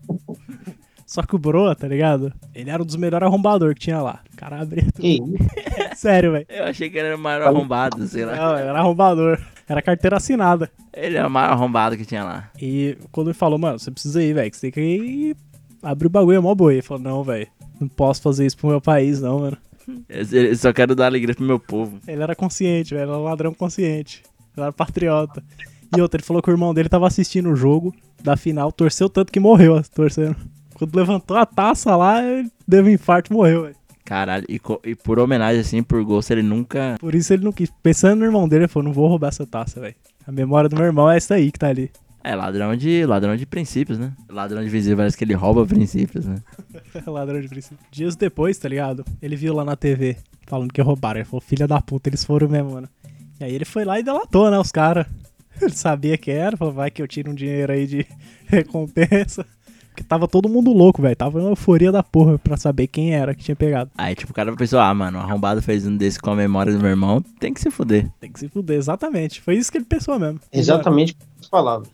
Só 1.16 1.24
que 1.24 1.34
o 1.34 1.40
Bro, 1.40 1.74
tá 1.76 1.88
ligado? 1.88 2.34
Ele 2.54 2.70
era 2.70 2.84
um 2.84 2.86
dos 2.86 2.98
melhores 2.98 3.26
arrombadores 3.26 3.76
que 3.76 3.80
tinha 3.86 4.02
lá. 4.02 4.20
O 4.34 4.36
cara 4.36 4.62
abria 4.62 4.84
tudo. 4.92 5.38
Sério, 5.96 6.34
velho. 6.34 6.46
Eu 6.50 6.66
achei 6.66 6.90
que 6.90 6.98
ele 6.98 7.08
era 7.08 7.16
o 7.16 7.20
maior 7.20 7.44
arrombado, 7.44 8.06
sei 8.06 8.26
lá. 8.26 8.36
Não, 8.36 8.58
era 8.58 8.78
arrombador. 8.78 9.40
Era 9.66 9.82
carteira 9.82 10.18
assinada. 10.18 10.70
Ele 10.94 11.16
era 11.16 11.26
o 11.26 11.32
maior 11.32 11.52
arrombado 11.52 11.96
que 11.96 12.04
tinha 12.04 12.22
lá. 12.22 12.52
E 12.62 12.98
quando 13.14 13.28
ele 13.28 13.34
falou, 13.34 13.58
mano, 13.58 13.80
você 13.80 13.90
precisa 13.90 14.22
ir, 14.22 14.34
velho, 14.34 14.52
que 14.52 14.58
você 14.58 14.70
tem 14.70 14.72
que 14.72 14.82
ir 14.82 15.38
abrir 15.82 16.08
o 16.08 16.10
bagulho, 16.10 16.36
é 16.36 16.42
mó 16.42 16.54
boi. 16.54 16.74
Ele 16.74 16.82
falou, 16.82 17.02
não, 17.02 17.24
velho, 17.24 17.48
não 17.80 17.88
posso 17.88 18.22
fazer 18.22 18.46
isso 18.46 18.58
pro 18.58 18.68
meu 18.68 18.82
país, 18.82 19.22
não, 19.22 19.40
mano. 19.40 19.58
Eu 20.10 20.42
eu 20.44 20.56
só 20.58 20.74
quero 20.74 20.94
dar 20.96 21.06
alegria 21.06 21.34
pro 21.34 21.46
meu 21.46 21.60
povo. 21.62 21.98
Ele 22.06 22.24
era 22.24 22.36
consciente, 22.36 22.94
velho, 22.94 23.10
era 23.10 23.18
um 23.18 23.24
ladrão 23.24 23.54
consciente. 23.54 24.22
Ele 24.54 24.66
era 24.66 24.74
patriota. 24.74 25.42
E 25.96 26.02
outra, 26.02 26.18
ele 26.18 26.28
falou 26.28 26.44
que 26.44 26.50
o 26.50 26.52
irmão 26.52 26.74
dele 26.74 26.90
tava 26.90 27.08
assistindo 27.08 27.50
o 27.50 27.56
jogo 27.56 27.96
da 28.22 28.36
final, 28.36 28.70
torceu 28.70 29.08
tanto 29.08 29.32
que 29.32 29.40
morreu, 29.40 29.82
torcendo. 29.96 30.36
Quando 30.76 30.96
levantou 30.96 31.38
a 31.38 31.46
taça 31.46 31.96
lá, 31.96 32.24
ele 32.24 32.52
deu 32.68 32.84
um 32.84 32.90
infarto 32.90 33.32
e 33.32 33.36
morreu, 33.36 33.64
velho. 33.64 33.76
Caralho, 34.04 34.46
e, 34.48 34.62
e 34.84 34.96
por 34.96 35.18
homenagem, 35.18 35.62
assim, 35.62 35.82
por 35.82 36.04
gosto, 36.04 36.30
ele 36.32 36.44
nunca. 36.44 36.96
Por 37.00 37.16
isso 37.16 37.34
ele 37.34 37.44
não 37.44 37.52
quis. 37.52 37.72
Pensando 37.82 38.20
no 38.20 38.26
irmão 38.26 38.48
dele, 38.48 38.66
ele 38.66 38.72
falou, 38.72 38.86
não 38.86 38.94
vou 38.94 39.08
roubar 39.08 39.30
essa 39.30 39.48
taça, 39.48 39.80
velho. 39.80 39.96
A 40.28 40.32
memória 40.32 40.70
do 40.70 40.76
meu 40.76 40.86
irmão 40.86 41.10
é 41.10 41.18
essa 41.18 41.36
aí 41.36 41.52
que 41.52 41.58
tá 41.58 41.70
ali. 41.70 41.90
É, 42.24 42.36
ladrão 42.36 42.76
de, 42.76 43.06
ladrão 43.06 43.36
de 43.36 43.46
princípios, 43.46 43.98
né? 43.98 44.14
Ladrão 44.30 44.64
de 44.64 44.70
visível 44.70 44.98
parece 44.98 45.16
que 45.16 45.24
ele 45.24 45.34
rouba 45.34 45.66
princípios, 45.66 46.26
né? 46.26 46.38
Ladrão 47.06 47.40
de 47.40 47.48
princípio. 47.48 47.78
Dias 47.92 48.16
depois, 48.16 48.58
tá 48.58 48.68
ligado? 48.68 49.06
Ele 49.22 49.36
viu 49.36 49.54
lá 49.54 49.64
na 49.64 49.76
TV 49.76 50.18
falando 50.48 50.74
que 50.74 50.82
roubaram. 50.82 51.20
Ele 51.20 51.26
falou, 51.26 51.42
filha 51.42 51.68
da 51.68 51.80
puta, 51.82 52.10
eles 52.10 52.24
foram 52.24 52.50
mesmo, 52.50 52.72
mano. 52.72 52.90
E 53.40 53.44
aí 53.44 53.54
ele 53.54 53.66
foi 53.66 53.86
lá 53.86 54.00
e 54.00 54.04
delatou, 54.04 54.50
né, 54.50 54.58
os 54.58 54.72
caras. 54.72 55.06
Ele 55.62 55.72
sabia 55.72 56.18
que 56.18 56.32
era, 56.32 56.58
falou, 56.58 56.74
vai 56.74 56.92
que 56.92 57.02
eu 57.02 57.08
tiro 57.08 57.32
um 57.32 57.36
dinheiro 57.36 57.72
aí 57.72 57.88
de 57.88 58.06
recompensa. 58.46 59.46
Porque 59.96 60.04
tava 60.04 60.28
todo 60.28 60.50
mundo 60.50 60.74
louco, 60.74 61.02
velho. 61.02 61.16
Tava 61.16 61.40
uma 61.40 61.52
euforia 61.52 61.90
da 61.90 62.04
porra 62.04 62.38
pra 62.38 62.58
saber 62.58 62.88
quem 62.88 63.16
era 63.16 63.34
que 63.34 63.42
tinha 63.42 63.56
pegado. 63.56 63.90
Aí, 63.98 64.14
tipo, 64.14 64.34
o 64.34 64.36
cara 64.36 64.54
pensou, 64.54 64.78
ah, 64.78 64.94
mano, 64.94 65.18
o 65.18 65.22
arrombado 65.22 65.62
fez 65.62 65.88
um 65.88 65.96
desse 65.96 66.20
com 66.20 66.32
a 66.32 66.36
memória 66.36 66.74
do 66.74 66.80
meu 66.80 66.90
irmão, 66.90 67.24
tem 67.40 67.54
que 67.54 67.62
se 67.62 67.72
fuder. 67.72 68.12
Tem 68.20 68.30
que 68.30 68.42
se 68.42 68.50
fuder, 68.50 68.78
exatamente. 68.78 69.40
Foi 69.40 69.56
isso 69.56 69.72
que 69.72 69.78
ele 69.78 69.86
pensou 69.86 70.20
mesmo. 70.20 70.42
Exatamente 70.52 71.14
que 71.14 71.24
você 71.40 71.50
falava. 71.50 71.86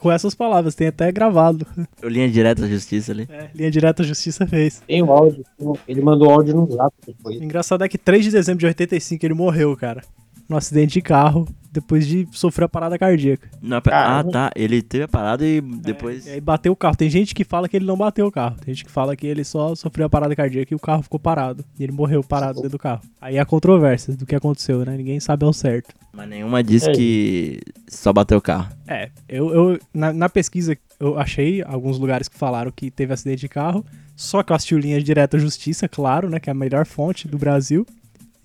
Com 0.00 0.10
essas 0.10 0.34
palavras, 0.34 0.74
tem 0.74 0.88
até 0.88 1.12
gravado. 1.12 1.64
Eu 2.02 2.08
linha 2.08 2.28
direta 2.28 2.64
à 2.64 2.68
justiça 2.68 3.12
ali. 3.12 3.28
É, 3.30 3.48
linha 3.54 3.70
direta 3.70 4.02
a 4.02 4.04
justiça 4.04 4.44
fez. 4.48 4.82
Tem 4.84 5.00
o 5.00 5.12
áudio. 5.12 5.44
Ele 5.86 6.02
mandou 6.02 6.28
áudio 6.30 6.56
no 6.56 6.68
zap 6.72 6.92
depois. 7.06 7.38
O 7.38 7.44
engraçado 7.44 7.84
é 7.84 7.88
que 7.88 7.96
3 7.96 8.24
de 8.24 8.32
dezembro 8.32 8.58
de 8.58 8.66
85 8.66 9.24
ele 9.24 9.34
morreu, 9.34 9.76
cara. 9.76 10.02
Num 10.48 10.56
acidente 10.56 10.94
de 10.94 11.00
carro, 11.00 11.46
depois 11.74 12.06
de 12.06 12.26
sofrer 12.30 12.66
a 12.66 12.68
parada 12.68 12.96
cardíaca. 12.96 13.48
Não, 13.60 13.78
ah, 13.78 13.80
Caramba. 13.82 14.30
tá. 14.30 14.50
Ele 14.54 14.80
teve 14.80 15.04
a 15.04 15.08
parada 15.08 15.44
e 15.44 15.60
depois. 15.60 16.26
É, 16.26 16.30
e 16.30 16.32
aí 16.34 16.40
bateu 16.40 16.72
o 16.72 16.76
carro. 16.76 16.96
Tem 16.96 17.10
gente 17.10 17.34
que 17.34 17.42
fala 17.44 17.68
que 17.68 17.76
ele 17.76 17.84
não 17.84 17.96
bateu 17.96 18.26
o 18.26 18.30
carro. 18.30 18.56
Tem 18.64 18.72
gente 18.72 18.84
que 18.84 18.90
fala 18.90 19.16
que 19.16 19.26
ele 19.26 19.42
só 19.44 19.74
sofreu 19.74 20.06
a 20.06 20.08
parada 20.08 20.34
cardíaca 20.36 20.72
e 20.72 20.76
o 20.76 20.78
carro 20.78 21.02
ficou 21.02 21.18
parado. 21.18 21.64
E 21.78 21.82
ele 21.82 21.92
morreu 21.92 22.22
parado 22.22 22.54
dentro 22.54 22.70
do 22.70 22.78
carro. 22.78 23.02
Aí 23.20 23.38
há 23.38 23.44
controvérsias 23.44 24.16
do 24.16 24.24
que 24.24 24.34
aconteceu, 24.36 24.84
né? 24.84 24.96
Ninguém 24.96 25.18
sabe 25.18 25.44
ao 25.44 25.52
certo. 25.52 25.92
Mas 26.12 26.28
nenhuma 26.28 26.62
disse 26.62 26.88
É. 26.90 26.92
que 26.92 27.60
só 27.88 28.12
bateu 28.12 28.38
o 28.38 28.40
carro. 28.40 28.68
É, 28.86 29.10
eu, 29.28 29.52
eu 29.52 29.78
na, 29.92 30.12
na 30.12 30.28
pesquisa 30.28 30.76
eu 31.00 31.18
achei 31.18 31.60
alguns 31.62 31.98
lugares 31.98 32.28
que 32.28 32.36
falaram 32.38 32.70
que 32.70 32.90
teve 32.90 33.12
acidente 33.12 33.40
de 33.40 33.48
carro. 33.48 33.84
Só 34.14 34.44
que 34.44 34.52
eu 34.52 34.56
assisti 34.56 34.76
o 34.76 34.78
Linha 34.78 35.02
Direta 35.02 35.36
Justiça, 35.38 35.88
claro, 35.88 36.30
né? 36.30 36.38
Que 36.38 36.48
é 36.48 36.52
a 36.52 36.54
melhor 36.54 36.86
fonte 36.86 37.26
do 37.26 37.36
Brasil. 37.36 37.84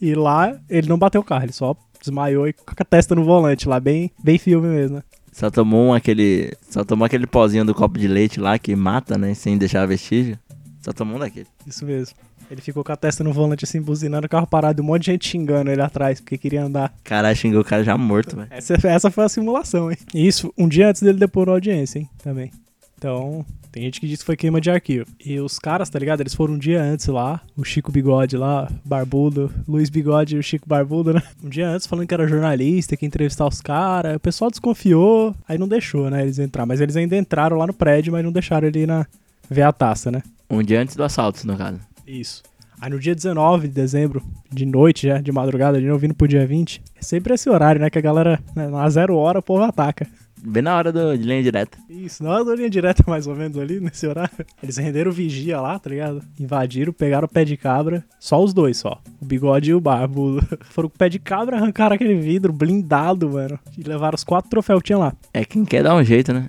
E 0.01 0.15
lá 0.15 0.57
ele 0.69 0.87
não 0.87 0.97
bateu 0.97 1.21
o 1.21 1.23
carro, 1.23 1.43
ele 1.43 1.51
só 1.51 1.75
desmaiou 2.01 2.47
e 2.47 2.53
com 2.53 2.73
a 2.77 2.85
testa 2.85 3.15
no 3.15 3.23
volante 3.23 3.67
lá, 3.67 3.79
bem, 3.79 4.11
bem 4.23 4.37
filme 4.37 4.67
mesmo, 4.67 4.97
né? 4.97 5.03
Só 5.31 5.49
tomou 5.49 5.87
um 5.87 5.93
aquele. 5.93 6.53
Só 6.69 6.83
tomou 6.83 7.05
aquele 7.05 7.27
pozinho 7.27 7.63
do 7.63 7.73
copo 7.73 7.97
de 7.99 8.07
leite 8.07 8.39
lá 8.39 8.57
que 8.57 8.75
mata, 8.75 9.17
né? 9.17 9.33
Sem 9.33 9.57
deixar 9.57 9.85
vestígio. 9.85 10.37
Só 10.81 10.91
tomou 10.91 11.17
um 11.17 11.19
daquele. 11.19 11.47
Isso 11.67 11.85
mesmo. 11.85 12.15
Ele 12.49 12.61
ficou 12.61 12.83
com 12.83 12.91
a 12.91 12.95
testa 12.95 13.23
no 13.23 13.31
volante 13.31 13.63
assim, 13.63 13.79
buzinando 13.79 14.25
o 14.25 14.29
carro 14.29 14.47
parado, 14.47 14.81
e 14.81 14.83
um 14.83 14.85
monte 14.87 15.01
de 15.03 15.11
gente 15.11 15.27
xingando 15.27 15.69
ele 15.69 15.81
atrás, 15.81 16.19
porque 16.19 16.35
queria 16.35 16.63
andar. 16.63 16.91
Caralho, 17.03 17.37
xingou 17.37 17.61
o 17.61 17.65
cara 17.65 17.83
já 17.83 17.95
morto, 17.95 18.35
velho. 18.35 18.47
Essa, 18.49 18.75
essa 18.87 19.11
foi 19.11 19.23
a 19.23 19.29
simulação, 19.29 19.91
hein? 19.91 19.97
Isso 20.15 20.51
um 20.57 20.67
dia 20.67 20.89
antes 20.89 21.03
dele 21.03 21.19
depor 21.19 21.45
na 21.45 21.53
audiência, 21.53 21.99
hein? 21.99 22.09
Também. 22.23 22.51
Então, 22.99 23.45
tem 23.71 23.83
gente 23.83 24.01
que 24.01 24.07
diz 24.09 24.19
que 24.19 24.25
foi 24.25 24.35
queima 24.35 24.59
de 24.59 24.69
arquivo. 24.69 25.05
E 25.25 25.39
os 25.39 25.57
caras, 25.57 25.89
tá 25.89 25.97
ligado? 25.97 26.19
Eles 26.19 26.35
foram 26.35 26.55
um 26.55 26.57
dia 26.57 26.83
antes 26.83 27.07
lá, 27.07 27.39
o 27.55 27.63
Chico 27.63 27.93
Bigode 27.93 28.35
lá, 28.35 28.69
Barbudo, 28.83 29.49
Luiz 29.65 29.89
Bigode 29.89 30.35
e 30.35 30.39
o 30.39 30.43
Chico 30.43 30.67
Barbudo, 30.67 31.13
né? 31.13 31.23
Um 31.41 31.47
dia 31.47 31.69
antes 31.69 31.87
falando 31.87 32.05
que 32.05 32.13
era 32.13 32.27
jornalista, 32.27 32.97
que 32.97 33.05
ia 33.05 33.07
entrevistar 33.07 33.47
os 33.47 33.61
caras. 33.61 34.17
O 34.17 34.19
pessoal 34.19 34.51
desconfiou, 34.51 35.33
aí 35.47 35.57
não 35.57 35.67
deixou, 35.67 36.09
né? 36.09 36.23
Eles 36.23 36.39
entrar. 36.39 36.65
Mas 36.65 36.81
eles 36.81 36.97
ainda 36.97 37.15
entraram 37.15 37.57
lá 37.57 37.65
no 37.65 37.73
prédio, 37.73 38.11
mas 38.11 38.21
não 38.21 38.33
deixaram 38.33 38.67
ele 38.67 38.79
ir 38.79 38.87
na 38.87 39.05
ver 39.49 39.61
a 39.61 39.71
taça, 39.71 40.11
né? 40.11 40.21
Um 40.49 40.61
dia 40.61 40.81
antes 40.81 40.97
do 40.97 41.03
assalto, 41.03 41.47
no 41.47 41.55
caso. 41.55 41.79
Isso. 42.05 42.43
Aí 42.81 42.89
no 42.89 42.99
dia 42.99 43.15
19 43.15 43.69
de 43.69 43.73
dezembro, 43.73 44.21
de 44.51 44.65
noite 44.65 45.07
já, 45.07 45.21
de 45.21 45.31
madrugada, 45.31 45.79
de 45.79 45.87
novo 45.87 45.99
vindo 45.99 46.13
pro 46.13 46.27
dia 46.27 46.45
20, 46.45 46.81
é 46.97 47.01
sempre 47.01 47.33
esse 47.33 47.49
horário, 47.49 47.79
né? 47.79 47.89
Que 47.89 47.97
a 47.97 48.01
galera, 48.01 48.41
né, 48.53 48.67
na 48.67 48.89
zero 48.89 49.15
hora, 49.15 49.39
o 49.39 49.43
povo 49.43 49.63
ataca. 49.63 50.05
Bem 50.43 50.63
na 50.63 50.75
hora 50.77 50.91
do, 50.91 51.17
de 51.17 51.23
linha 51.23 51.43
direta. 51.43 51.77
Isso, 51.89 52.23
na 52.23 52.29
hora 52.31 52.45
da 52.45 52.55
linha 52.55 52.69
direta, 52.69 53.03
mais 53.07 53.27
ou 53.27 53.35
menos 53.35 53.57
ali, 53.57 53.79
nesse 53.79 54.07
horário. 54.07 54.31
Eles 54.63 54.77
renderam 54.77 55.11
o 55.11 55.13
vigia 55.13 55.59
lá, 55.59 55.77
tá 55.77 55.89
ligado? 55.89 56.21
Invadiram, 56.39 56.93
pegaram 56.93 57.25
o 57.25 57.29
pé 57.29 57.43
de 57.43 57.57
cabra. 57.57 58.03
Só 58.19 58.41
os 58.43 58.53
dois, 58.53 58.77
só. 58.77 59.01
O 59.21 59.25
bigode 59.25 59.71
e 59.71 59.73
o 59.73 59.81
barbudo. 59.81 60.45
Foram 60.71 60.87
com 60.89 60.95
o 60.95 60.97
pé 60.97 61.09
de 61.09 61.19
cabra, 61.19 61.57
arrancaram 61.57 61.95
aquele 61.95 62.15
vidro 62.15 62.53
blindado, 62.53 63.29
mano. 63.29 63.59
E 63.77 63.83
levaram 63.83 64.15
os 64.15 64.23
quatro 64.23 64.49
troféus 64.49 64.81
que 64.81 64.87
tinha 64.87 64.97
lá. 64.97 65.13
É 65.33 65.43
quem 65.43 65.65
quer 65.65 65.83
dar 65.83 65.95
um 65.95 66.03
jeito, 66.03 66.31
né? 66.33 66.47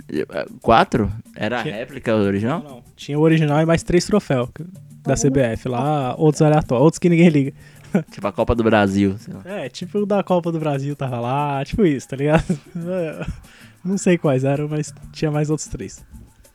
Quatro? 0.63 1.11
Era 1.35 1.61
a 1.61 1.63
Que- 1.63 1.71
réplica 1.71 2.15
original? 2.15 2.63
Não, 2.63 2.83
tinha 2.97 3.19
o 3.19 3.23
original 3.23 3.61
e 3.61 3.67
mais 3.67 3.83
três 3.83 4.05
troféus 4.07 4.49
da 5.03 5.15
CBF 5.15 5.69
lá, 5.69 6.15
outros 6.17 6.43
aleatórios, 6.43 6.85
outros 6.85 6.99
que 6.99 7.09
ninguém 7.09 7.29
liga. 7.29 7.53
Tipo 8.13 8.29
a 8.29 8.33
Copa 8.33 8.55
do 8.55 8.63
Brasil, 8.63 9.17
sei 9.19 9.35
lá. 9.35 9.41
É, 9.45 9.69
tipo 9.69 9.99
o 9.99 10.07
da 10.07 10.23
Copa 10.23 10.53
do 10.53 10.61
Brasil 10.61 10.95
tava 10.95 11.19
lá, 11.19 11.65
tipo 11.65 11.85
isso, 11.85 12.07
tá 12.07 12.15
ligado? 12.17 12.45
Não 13.85 13.97
sei 13.97 14.19
quais 14.19 14.45
eram, 14.45 14.69
mas 14.69 14.93
tinha 15.13 15.31
mais 15.31 15.51
outros 15.51 15.69
três. 15.69 16.05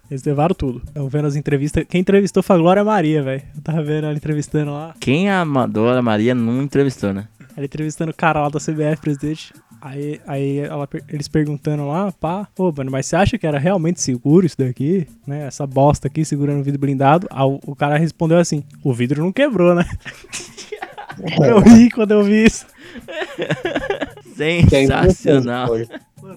Eles 0.10 0.24
levaram 0.24 0.54
tudo. 0.54 0.82
Eu 0.94 1.08
vendo 1.10 1.26
as 1.26 1.36
entrevistas. 1.36 1.84
Quem 1.90 2.02
entrevistou 2.02 2.44
foi 2.44 2.56
a 2.56 2.60
Glória 2.60 2.84
Maria, 2.84 3.24
velho. 3.24 3.42
Eu 3.56 3.62
tava 3.62 3.82
vendo 3.82 4.06
ela 4.06 4.14
entrevistando 4.14 4.72
lá. 4.72 4.94
Quem 5.00 5.30
a 5.30 5.44
Dora 5.68 6.02
Maria 6.02 6.36
não 6.36 6.62
entrevistou, 6.62 7.12
né? 7.12 7.28
Ela 7.58 7.66
entrevistando 7.66 8.12
o 8.12 8.14
cara 8.14 8.42
lá 8.42 8.50
da 8.50 8.60
CBF, 8.60 9.02
presidente. 9.02 9.54
Aí, 9.82 10.20
aí 10.28 10.60
ela, 10.60 10.88
eles 11.10 11.28
perguntando 11.28 11.88
lá, 11.88 12.12
pá, 12.12 12.48
pô, 12.56 12.74
mano, 12.76 12.92
mas 12.92 13.06
você 13.06 13.16
acha 13.16 13.38
que 13.38 13.46
era 13.46 13.60
realmente 13.60 14.02
seguro 14.02 14.46
isso 14.46 14.58
daqui? 14.58 15.08
Né? 15.26 15.46
Essa 15.46 15.66
bosta 15.66 16.08
aqui 16.08 16.26
segurando 16.26 16.60
o 16.60 16.64
vidro 16.64 16.80
blindado? 16.80 17.28
Aí, 17.30 17.44
o, 17.44 17.60
o 17.66 17.76
cara 17.76 17.98
respondeu 17.98 18.38
assim: 18.38 18.64
o 18.84 18.94
vidro 18.94 19.24
não 19.24 19.32
quebrou, 19.32 19.74
né? 19.76 19.86
eu 21.48 21.60
ri 21.60 21.90
quando 21.90 22.12
eu 22.12 22.24
vi 22.24 22.46
isso. 22.46 22.66
Sensacional. 24.36 25.70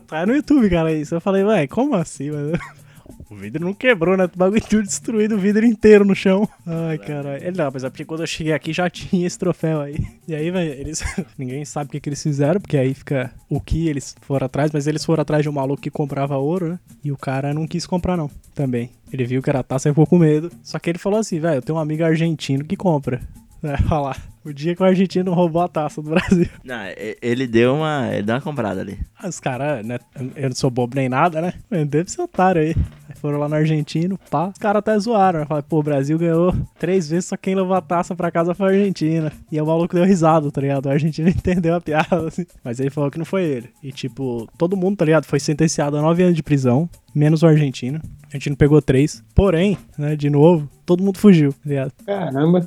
Tá 0.07 0.27
no 0.27 0.35
YouTube, 0.35 0.69
cara, 0.71 0.93
isso. 0.93 1.15
Eu 1.15 1.21
falei, 1.21 1.45
ué, 1.45 1.67
como 1.67 1.95
assim, 1.95 2.31
mano? 2.31 2.53
O 3.31 3.35
vidro 3.35 3.65
não 3.65 3.75
quebrou, 3.75 4.17
né? 4.17 4.25
O 4.25 4.39
bagulho 4.39 4.61
tudo 4.63 4.83
destruído, 4.83 5.35
o 5.35 5.39
vidro 5.39 5.65
inteiro 5.65 6.05
no 6.05 6.15
chão. 6.15 6.49
Ai, 6.67 6.97
caralho. 6.99 7.43
Ele 7.43 7.57
não, 7.57 7.71
mas 7.73 7.85
é 7.85 7.91
porque 7.91 8.05
quando 8.05 8.21
eu 8.21 8.27
cheguei 8.27 8.53
aqui 8.55 8.73
já 8.73 8.89
tinha 8.91 9.27
esse 9.27 9.39
troféu 9.39 9.81
aí. 9.81 9.99
E 10.27 10.35
aí, 10.35 10.51
velho, 10.51 10.73
eles. 10.73 11.03
Ninguém 11.37 11.65
sabe 11.65 11.89
o 11.89 11.91
que, 11.91 12.01
que 12.01 12.09
eles 12.09 12.23
fizeram, 12.23 12.61
porque 12.61 12.77
aí 12.77 12.95
fica 12.95 13.31
o 13.49 13.61
que 13.61 13.89
eles 13.89 14.17
foram 14.23 14.47
atrás, 14.47 14.71
mas 14.73 14.87
eles 14.87 15.05
foram 15.05 15.23
atrás 15.23 15.43
de 15.43 15.49
um 15.49 15.53
maluco 15.53 15.83
que 15.83 15.91
comprava 15.91 16.37
ouro, 16.37 16.71
né? 16.71 16.79
E 17.05 17.13
o 17.13 17.17
cara 17.17 17.53
não 17.53 17.67
quis 17.67 17.87
comprar, 17.87 18.17
não. 18.17 18.31
Também. 18.55 18.91
Ele 19.13 19.25
viu 19.25 19.43
que 19.43 19.51
era 19.51 19.63
taça 19.63 19.89
e 19.89 19.93
ficou 19.93 20.07
com 20.07 20.19
medo. 20.19 20.51
Só 20.63 20.79
que 20.79 20.91
ele 20.91 20.99
falou 20.99 21.19
assim, 21.19 21.39
velho, 21.39 21.57
eu 21.57 21.63
tenho 21.63 21.79
um 21.79 21.81
amigo 21.81 22.05
argentino 22.05 22.65
que 22.65 22.77
compra. 22.77 23.21
É, 23.63 23.75
olha 23.91 24.01
lá. 24.01 24.17
O 24.45 24.53
dia 24.53 24.75
que 24.75 24.83
o 24.83 24.87
argentino 24.87 25.35
roubou 25.35 25.61
a 25.61 25.69
taça 25.69 26.01
do 26.01 26.11
Brasil. 26.11 26.49
Não, 26.65 26.77
ele 27.21 27.47
deu 27.47 27.75
uma. 27.75 28.09
Ele 28.13 28.23
deu 28.23 28.35
uma 28.37 28.41
comprada 28.41 28.81
ali. 28.81 28.99
Ah, 29.19 29.29
Os 29.29 29.41
caras, 29.41 29.85
né? 29.85 29.99
Eu 30.37 30.49
não 30.49 30.57
sou 30.57 30.71
bobo 30.71 30.95
nem 30.95 31.09
nada, 31.09 31.43
né? 31.43 31.53
Mas 31.69 31.87
Deve 31.87 32.11
ser 32.11 32.23
otário 32.23 32.63
aí. 32.63 32.75
Aí 33.09 33.17
foram 33.17 33.39
lá 33.39 33.49
no 33.49 33.57
argentino, 33.57 34.19
pá. 34.31 34.47
Os 34.49 34.59
caras 34.59 34.79
até 34.79 34.99
zoaram. 34.99 35.41
né? 35.41 35.45
Falaram, 35.47 35.67
pô, 35.69 35.81
o 35.81 35.83
Brasil 35.83 36.17
ganhou 36.19 36.55
três 36.79 37.11
vezes, 37.11 37.27
só 37.27 37.37
quem 37.37 37.55
levou 37.57 37.75
a 37.75 37.81
taça 37.83 38.15
pra 38.15 38.31
casa 38.31 38.55
foi 38.55 38.67
a 38.69 38.71
Argentina. 38.79 39.31
E 39.53 39.61
o 39.61 39.67
maluco 39.67 39.95
deu 39.95 40.05
risada, 40.05 40.51
tá 40.51 40.61
ligado? 40.63 40.87
O 40.87 40.91
argentino 40.91 41.29
entendeu 41.29 41.75
a 41.75 41.81
piada, 41.81 42.27
assim. 42.29 42.47
Mas 42.65 42.81
ele 42.81 42.91
falou 42.91 43.11
que 43.11 43.19
não 43.19 43.27
foi 43.27 43.43
ele. 43.45 43.69
E, 43.83 43.93
tipo, 43.93 44.49
todo 44.57 44.77
mundo, 44.77 44.97
tá 44.97 45.05
ligado? 45.05 45.27
Foi 45.27 45.41
sentenciado 45.41 45.97
a 45.99 46.01
nove 46.03 46.23
anos 46.23 46.37
de 46.37 46.43
prisão, 46.43 46.89
menos 47.15 47.43
o 47.43 47.47
argentino. 47.47 47.99
O 47.99 48.27
argentino 48.29 48.57
pegou 48.57 48.81
três. 48.81 49.23
Porém, 49.35 49.77
né, 49.99 50.17
de 50.17 50.31
novo, 50.31 50.71
todo 50.87 51.03
mundo 51.03 51.19
fugiu, 51.19 51.53
tá 51.53 51.59
ligado? 51.69 51.93
Caramba. 52.07 52.67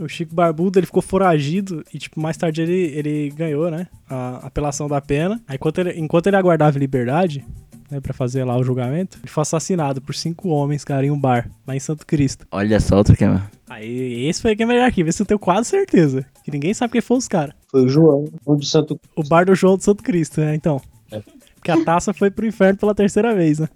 O 0.00 0.08
Chico 0.08 0.34
Barbudo, 0.34 0.78
ele 0.78 0.86
ficou 0.86 1.02
foragido 1.02 1.84
e, 1.92 1.98
tipo, 1.98 2.18
mais 2.18 2.36
tarde 2.36 2.62
ele, 2.62 2.92
ele 2.96 3.30
ganhou, 3.30 3.70
né? 3.70 3.86
A 4.08 4.46
apelação 4.46 4.88
da 4.88 5.00
pena. 5.00 5.40
Aí, 5.46 5.56
enquanto 5.56 5.78
ele, 5.78 5.92
enquanto 5.98 6.26
ele 6.26 6.36
aguardava 6.36 6.78
liberdade, 6.78 7.44
né, 7.90 8.00
pra 8.00 8.14
fazer 8.14 8.44
lá 8.44 8.56
o 8.56 8.62
julgamento, 8.62 9.18
ele 9.22 9.30
foi 9.30 9.42
assassinado 9.42 10.00
por 10.00 10.14
cinco 10.14 10.48
homens, 10.48 10.84
cara, 10.84 11.04
em 11.04 11.10
um 11.10 11.18
bar, 11.18 11.50
lá 11.66 11.76
em 11.76 11.80
Santo 11.80 12.06
Cristo. 12.06 12.46
Olha 12.50 12.80
só 12.80 12.96
outra 12.96 13.14
que 13.14 13.24
é. 13.24 13.42
Aí, 13.68 14.26
esse 14.26 14.40
foi 14.40 14.56
quem 14.56 14.66
melhor 14.66 14.88
aqui, 14.88 15.04
vê 15.04 15.12
se 15.12 15.20
eu 15.20 15.26
tenho 15.26 15.38
quase 15.38 15.68
certeza. 15.68 16.24
Que 16.44 16.50
ninguém 16.50 16.72
sabe 16.72 16.92
quem 16.92 17.00
foi 17.00 17.18
os 17.18 17.28
caras. 17.28 17.54
Foi 17.68 17.84
o 17.84 17.88
João, 17.88 18.24
um 18.46 18.56
de 18.56 18.66
Santo 18.66 18.98
O 19.14 19.22
bar 19.22 19.44
do 19.44 19.54
João 19.54 19.76
de 19.76 19.84
Santo 19.84 20.02
Cristo, 20.02 20.40
né? 20.40 20.54
Então. 20.54 20.80
É. 21.10 21.20
Porque 21.54 21.70
a 21.70 21.84
taça 21.84 22.14
foi 22.14 22.30
pro 22.30 22.46
inferno 22.46 22.78
pela 22.78 22.94
terceira 22.94 23.34
vez, 23.34 23.58
né? 23.58 23.68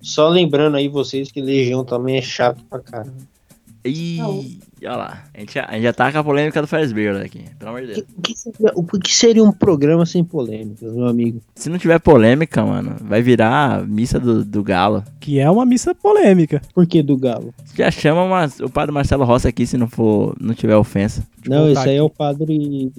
Só 0.00 0.28
lembrando 0.28 0.76
aí 0.76 0.88
vocês 0.88 1.30
que 1.30 1.40
Legião 1.40 1.84
também 1.84 2.16
é 2.16 2.22
chato 2.22 2.64
pra 2.64 2.80
caramba. 2.80 3.14
Olha 4.84 4.96
lá. 4.96 5.24
A 5.32 5.40
gente, 5.40 5.54
já, 5.54 5.64
a 5.66 5.72
gente 5.74 5.82
já 5.82 5.92
tá 5.92 6.10
com 6.10 6.18
a 6.18 6.24
polêmica 6.24 6.60
do 6.60 6.66
Ferris 6.66 6.92
Bueller 6.92 7.24
aqui, 7.24 7.44
pelo 7.58 7.70
amor 7.70 7.82
de 7.82 7.86
Deus. 7.88 8.06
O 8.16 8.22
que, 8.22 8.36
seria, 8.36 8.72
o 8.74 8.84
que 8.84 9.14
seria 9.14 9.44
um 9.44 9.52
programa 9.52 10.04
sem 10.04 10.24
polêmicas, 10.24 10.92
meu 10.92 11.06
amigo? 11.06 11.40
Se 11.54 11.70
não 11.70 11.78
tiver 11.78 11.98
polêmica, 12.00 12.64
mano, 12.64 12.96
vai 13.00 13.22
virar 13.22 13.76
a 13.78 13.82
missa 13.82 14.18
do, 14.18 14.44
do 14.44 14.62
galo. 14.62 15.04
Que 15.20 15.38
é 15.38 15.50
uma 15.50 15.64
missa 15.64 15.94
polêmica. 15.94 16.60
Por 16.74 16.86
que 16.86 17.02
do 17.02 17.16
Galo? 17.16 17.54
Já 17.74 17.90
chama 17.90 18.26
mas, 18.26 18.58
o 18.60 18.68
padre 18.68 18.92
Marcelo 18.92 19.24
Rossi 19.24 19.46
aqui 19.46 19.66
se 19.66 19.76
não 19.76 19.86
for, 19.86 20.34
não 20.40 20.54
tiver 20.54 20.76
ofensa. 20.76 21.22
Não, 21.46 21.70
esse 21.70 21.88
aí 21.88 21.96
é 21.96 22.02
o 22.02 22.10
padre 22.10 22.90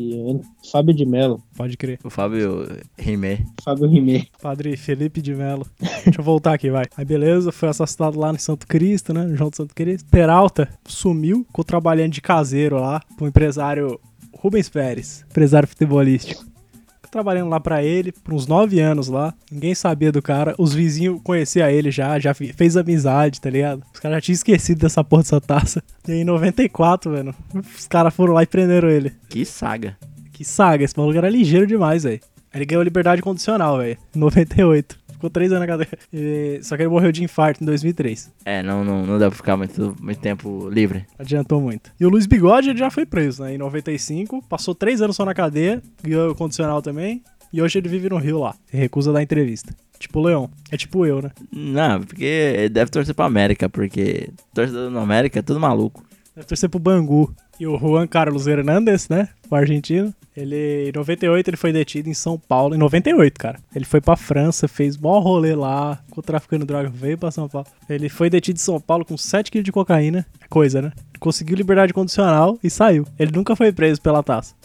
Fábio 0.71 0.93
de 0.93 1.05
Mello. 1.05 1.41
Pode 1.55 1.77
crer. 1.77 1.99
O 2.03 2.09
Fábio 2.09 2.67
Rimé. 2.97 3.39
Fábio 3.63 3.87
Rimé. 3.87 4.25
Padre 4.41 4.75
Felipe 4.75 5.21
de 5.21 5.35
Mello. 5.35 5.65
Deixa 6.03 6.19
eu 6.19 6.23
voltar 6.23 6.53
aqui, 6.53 6.69
vai. 6.71 6.85
Aí 6.97 7.05
beleza, 7.05 7.51
foi 7.51 7.69
assassinado 7.69 8.19
lá 8.19 8.33
no 8.33 8.39
Santo 8.39 8.65
Cristo, 8.67 9.13
né? 9.13 9.23
No 9.23 9.35
João 9.35 9.49
do 9.49 9.55
Santo 9.55 9.73
Cristo. 9.75 10.07
Peralta 10.09 10.67
sumiu, 10.85 11.43
ficou 11.47 11.63
trabalhando 11.63 12.11
de 12.11 12.21
caseiro 12.21 12.79
lá 12.79 13.01
pro 13.17 13.27
empresário 13.27 13.99
Rubens 14.35 14.67
Pérez, 14.69 15.23
empresário 15.29 15.67
futebolístico. 15.67 16.41
Ficou 16.43 17.11
trabalhando 17.11 17.49
lá 17.49 17.59
pra 17.59 17.83
ele 17.83 18.11
por 18.11 18.33
uns 18.33 18.47
nove 18.47 18.79
anos 18.79 19.07
lá. 19.07 19.31
Ninguém 19.51 19.75
sabia 19.75 20.11
do 20.11 20.21
cara. 20.23 20.55
Os 20.57 20.73
vizinhos 20.73 21.21
conheciam 21.23 21.69
ele 21.69 21.91
já, 21.91 22.17
já 22.17 22.33
fe- 22.33 22.51
fez 22.51 22.75
amizade, 22.75 23.39
tá 23.39 23.49
ligado? 23.51 23.83
Os 23.93 23.99
caras 23.99 24.17
já 24.17 24.21
tinham 24.21 24.33
esquecido 24.35 24.79
dessa 24.79 25.03
porra 25.03 25.21
dessa 25.21 25.39
taça. 25.39 25.83
E 26.07 26.11
aí 26.13 26.17
em 26.21 26.23
94, 26.25 27.11
mano, 27.11 27.33
os 27.77 27.87
caras 27.87 28.13
foram 28.13 28.33
lá 28.33 28.41
e 28.41 28.47
prenderam 28.47 28.89
ele. 28.89 29.13
Que 29.29 29.45
saga. 29.45 29.95
Que 30.43 30.49
saga, 30.49 30.83
esse 30.83 30.97
maluco 30.97 31.17
era 31.17 31.29
ligeiro 31.29 31.65
demais, 31.65 32.03
velho. 32.03 32.19
Ele 32.53 32.65
ganhou 32.65 32.83
liberdade 32.83 33.21
condicional, 33.21 33.77
velho. 33.77 33.97
Em 34.13 34.19
98. 34.19 34.99
Ficou 35.13 35.29
três 35.29 35.51
anos 35.53 35.61
na 35.61 35.67
cadeia. 35.67 35.89
E- 36.11 36.59
Só 36.61 36.75
que 36.75 36.83
ele 36.83 36.89
morreu 36.89 37.11
de 37.13 37.23
infarto 37.23 37.63
em 37.63 37.65
2003. 37.65 38.29
É, 38.43 38.61
não, 38.61 38.83
não, 38.83 39.05
não 39.05 39.17
dá 39.17 39.27
pra 39.29 39.37
ficar 39.37 39.55
muito, 39.55 39.95
muito 40.01 40.19
tempo 40.19 40.69
livre. 40.69 41.05
Adiantou 41.17 41.61
muito. 41.61 41.91
E 41.97 42.05
o 42.05 42.09
Luiz 42.09 42.25
Bigode 42.25 42.69
ele 42.71 42.77
já 42.77 42.91
foi 42.91 43.05
preso, 43.05 43.41
né? 43.43 43.55
Em 43.55 43.57
95. 43.57 44.41
Passou 44.49 44.75
três 44.75 45.01
anos 45.01 45.15
só 45.15 45.23
na 45.23 45.33
cadeia. 45.33 45.81
Ganhou 46.03 46.35
condicional 46.35 46.81
também. 46.81 47.23
E 47.53 47.61
hoje 47.61 47.79
ele 47.79 47.87
vive 47.87 48.09
no 48.09 48.17
Rio 48.17 48.39
lá. 48.39 48.53
E 48.73 48.75
recusa 48.77 49.13
dar 49.13 49.23
entrevista. 49.23 49.73
Tipo 49.97 50.19
o 50.19 50.23
Leão. 50.23 50.49
É 50.69 50.75
tipo 50.75 51.05
eu, 51.05 51.21
né? 51.21 51.31
Não, 51.51 52.01
porque 52.01 52.25
ele 52.25 52.69
deve 52.69 52.91
torcer 52.91 53.15
pra 53.15 53.23
América, 53.25 53.69
porque 53.69 54.29
torcedor 54.53 54.91
na 54.91 55.01
América 55.01 55.39
é 55.39 55.41
tudo 55.41 55.59
maluco. 55.59 56.03
Deve 56.35 56.45
torcer 56.47 56.69
pro 56.69 56.79
Bangu. 56.79 57.33
E 57.59 57.67
o 57.67 57.77
Juan 57.77 58.07
Carlos 58.07 58.47
Hernandes, 58.47 59.07
né? 59.09 59.29
O 59.49 59.55
argentino. 59.55 60.13
Ele, 60.35 60.89
em 60.89 60.91
98, 60.91 61.49
ele 61.49 61.57
foi 61.57 61.71
detido 61.71 62.09
em 62.09 62.13
São 62.13 62.39
Paulo. 62.39 62.73
Em 62.73 62.77
98, 62.77 63.39
cara. 63.39 63.59
Ele 63.75 63.85
foi 63.85 64.01
pra 64.01 64.15
França, 64.15 64.67
fez 64.67 64.97
mó 64.97 65.19
rolê 65.19 65.53
lá, 65.53 65.99
ficou 66.07 66.23
traficando 66.23 66.65
droga, 66.65 66.89
veio 66.89 67.17
pra 67.17 67.29
São 67.29 67.47
Paulo. 67.47 67.67
Ele 67.87 68.09
foi 68.09 68.29
detido 68.29 68.57
em 68.57 68.59
São 68.59 68.81
Paulo 68.81 69.05
com 69.05 69.15
7 69.15 69.51
kg 69.51 69.61
de 69.61 69.71
cocaína. 69.71 70.25
É 70.41 70.47
coisa, 70.47 70.81
né? 70.81 70.91
Conseguiu 71.19 71.55
liberdade 71.55 71.93
condicional 71.93 72.57
e 72.63 72.69
saiu. 72.69 73.05
Ele 73.17 73.31
nunca 73.31 73.55
foi 73.55 73.71
preso 73.71 74.01
pela 74.01 74.23
taça. 74.23 74.55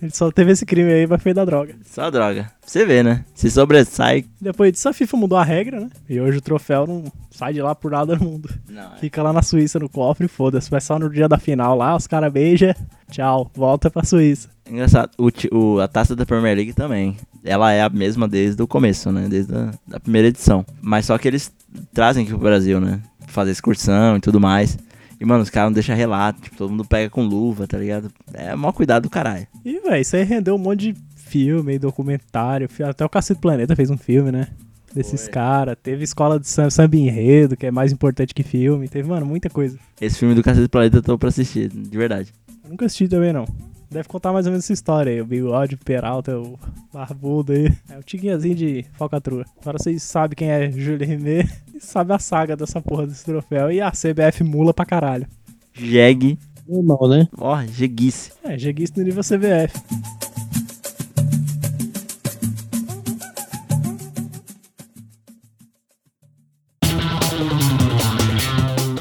Ele 0.00 0.10
só 0.10 0.30
teve 0.30 0.52
esse 0.52 0.64
crime 0.64 0.92
aí, 0.92 1.06
mas 1.06 1.22
foi 1.22 1.34
da 1.34 1.44
droga. 1.44 1.74
Só 1.84 2.10
droga. 2.10 2.50
Você 2.64 2.84
vê, 2.86 3.02
né? 3.02 3.24
Se 3.34 3.50
sobressai. 3.50 4.24
Depois 4.40 4.72
disso, 4.72 4.88
a 4.88 4.92
FIFA 4.92 5.16
mudou 5.16 5.36
a 5.38 5.44
regra, 5.44 5.80
né? 5.80 5.88
E 6.08 6.20
hoje 6.20 6.38
o 6.38 6.40
troféu 6.40 6.86
não 6.86 7.04
sai 7.30 7.52
de 7.52 7.60
lá 7.62 7.74
por 7.74 7.90
nada 7.90 8.14
no 8.16 8.24
mundo. 8.24 8.48
Não, 8.68 8.94
é. 8.94 8.98
Fica 8.98 9.22
lá 9.22 9.32
na 9.32 9.42
Suíça 9.42 9.78
no 9.78 9.88
cofre 9.88 10.26
e 10.26 10.28
foda-se. 10.28 10.70
Vai 10.70 10.80
só 10.80 10.98
no 10.98 11.10
dia 11.10 11.28
da 11.28 11.38
final 11.38 11.76
lá, 11.76 11.94
os 11.96 12.06
caras 12.06 12.32
beijam. 12.32 12.74
Tchau, 13.10 13.50
volta 13.54 13.90
pra 13.90 14.04
Suíça. 14.04 14.48
Engraçado, 14.70 15.10
o, 15.18 15.28
o- 15.56 15.80
a 15.80 15.88
taça 15.88 16.14
da 16.14 16.26
Premier 16.26 16.54
League 16.56 16.72
também. 16.74 17.16
Ela 17.44 17.72
é 17.72 17.82
a 17.82 17.88
mesma 17.88 18.28
desde 18.28 18.62
o 18.62 18.66
começo, 18.66 19.10
né? 19.10 19.26
Desde 19.28 19.54
a 19.54 19.70
da 19.86 19.98
primeira 20.00 20.28
edição. 20.28 20.64
Mas 20.82 21.06
só 21.06 21.16
que 21.16 21.26
eles 21.26 21.50
trazem 21.94 22.22
aqui 22.24 22.32
pro 22.32 22.40
Brasil, 22.40 22.80
né? 22.80 23.00
Fazer 23.28 23.50
excursão 23.52 24.16
e 24.16 24.20
tudo 24.20 24.38
mais. 24.40 24.76
E, 25.20 25.24
mano, 25.24 25.42
os 25.42 25.50
caras 25.50 25.68
não 25.70 25.74
deixam 25.74 25.96
relato. 25.96 26.40
Tipo, 26.42 26.56
todo 26.56 26.70
mundo 26.70 26.84
pega 26.84 27.10
com 27.10 27.22
luva, 27.24 27.66
tá 27.66 27.76
ligado? 27.78 28.10
É 28.32 28.54
maior 28.54 28.72
cuidado 28.72 29.02
do 29.04 29.10
caralho. 29.10 29.46
E, 29.64 29.80
velho, 29.80 30.00
isso 30.00 30.14
aí 30.16 30.22
rendeu 30.22 30.54
um 30.54 30.58
monte 30.58 30.92
de 30.92 31.00
filme, 31.16 31.78
documentário. 31.78 32.68
Até 32.88 33.04
o 33.04 33.08
Cacete 33.08 33.40
Planeta 33.40 33.74
fez 33.76 33.90
um 33.90 33.96
filme, 33.98 34.30
né? 34.30 34.48
Desses 34.94 35.28
caras. 35.28 35.76
Teve 35.82 36.04
escola 36.04 36.38
de 36.40 36.48
sam- 36.48 36.70
samba 36.70 36.96
e 36.96 37.00
enredo, 37.00 37.56
que 37.56 37.66
é 37.66 37.70
mais 37.70 37.92
importante 37.92 38.32
que 38.32 38.42
filme. 38.42 38.88
Teve, 38.88 39.08
mano, 39.08 39.26
muita 39.26 39.50
coisa. 39.50 39.78
Esse 40.00 40.18
filme 40.18 40.34
do 40.34 40.42
Cacete 40.42 40.62
do 40.62 40.70
Planeta 40.70 40.96
eu 40.98 41.02
tô 41.02 41.18
pra 41.18 41.28
assistir, 41.28 41.68
de 41.68 41.98
verdade. 41.98 42.32
Eu 42.64 42.70
nunca 42.70 42.86
assisti 42.86 43.06
também, 43.08 43.32
não. 43.32 43.44
Deve 43.90 44.06
contar 44.06 44.34
mais 44.34 44.44
ou 44.44 44.52
menos 44.52 44.66
essa 44.66 44.72
história 44.74 45.10
aí. 45.12 45.20
O 45.20 45.24
bigode, 45.24 45.74
o 45.74 45.78
Peralta, 45.78 46.38
o 46.38 46.58
barbudo 46.92 47.52
aí. 47.52 47.72
É 47.88 47.98
o 47.98 48.02
tiguinhazinho 48.02 48.54
de 48.54 48.84
falcatrua. 48.92 49.46
Agora 49.60 49.78
vocês 49.78 50.02
sabem 50.02 50.36
quem 50.36 50.50
é 50.50 50.70
Júlio 50.70 51.06
Rimet 51.06 51.48
e 51.74 51.80
sabem 51.80 52.14
a 52.14 52.18
saga 52.18 52.54
dessa 52.54 52.82
porra 52.82 53.06
desse 53.06 53.24
troféu. 53.24 53.72
E 53.72 53.80
a 53.80 53.90
CBF 53.90 54.44
mula 54.44 54.74
pra 54.74 54.84
caralho. 54.84 55.26
Jeg, 55.74 56.38
Normal, 56.68 57.08
né? 57.08 57.28
ó, 57.38 57.62
jeguice. 57.64 58.30
É, 58.44 58.58
jeguista 58.58 59.00
no 59.00 59.06
nível 59.06 59.22
CBF. 59.22 59.72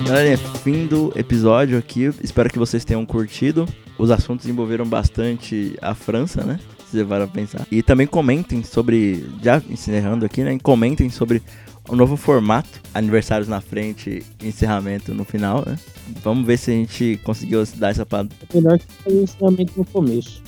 Galera, 0.07 0.38
fim 0.64 0.88
do 0.88 1.11
episódio 1.18 1.77
aqui. 1.77 2.03
Espero 2.23 2.49
que 2.49 2.57
vocês 2.57 2.85
tenham 2.85 3.05
curtido. 3.05 3.68
Os 3.98 4.11
assuntos 4.11 4.48
envolveram 4.48 4.86
bastante 4.86 5.76
a 5.82 5.94
França, 5.95 6.44
né? 6.44 6.60
Vocês 6.78 6.94
levaram 6.94 7.26
a 7.26 7.28
pensar. 7.28 7.65
E 7.72 7.82
também 7.82 8.06
comentem 8.07 8.64
sobre, 8.64 9.26
já 9.44 9.61
encerrando 9.69 10.26
aqui, 10.26 10.44
né? 10.44 10.57
Comentem 10.61 11.10
sobre 11.10 11.41
o 11.90 11.95
novo 11.95 12.15
formato. 12.15 12.82
Aniversários 12.94 13.48
na 13.48 13.60
frente 13.60 14.24
encerramento 14.44 15.14
no 15.14 15.24
final, 15.26 15.64
né? 15.65 15.78
Vamos 16.24 16.45
ver 16.45 16.57
se 16.57 16.72
a 16.72 16.74
gente 16.76 17.19
conseguiu 17.24 17.64
dar 17.76 17.90
essa 17.90 18.06
pa- 18.06 18.26
É 18.53 18.56
melhor 18.56 18.78
que 18.80 18.86
fazer 19.03 19.18
o 19.18 19.24
encerramento 19.24 19.74
no 19.76 19.86
começo. 19.86 20.41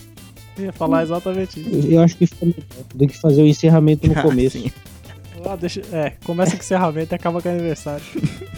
Eu 0.57 0.65
ia 0.65 0.73
falar 0.73 1.03
exatamente 1.03 1.59
isso. 1.59 1.87
Eu, 1.87 1.91
eu 1.93 2.01
acho 2.01 2.15
que 2.17 2.25
fica 2.27 2.45
melhor 2.45 2.63
do 2.93 3.07
que 3.07 3.17
fazer 3.17 3.41
o 3.41 3.47
encerramento 3.47 4.07
no 4.07 4.13
Ah, 4.19 4.21
começo. 4.21 4.59
sim. 4.59 4.71
Ah, 5.45 5.55
deixa, 5.55 5.81
é, 5.93 6.11
começa 6.25 6.51
com 6.55 6.61
encerramento 6.61 7.13
e 7.13 7.15
acaba 7.15 7.41
com 7.41 7.47
aniversário. 7.49 8.03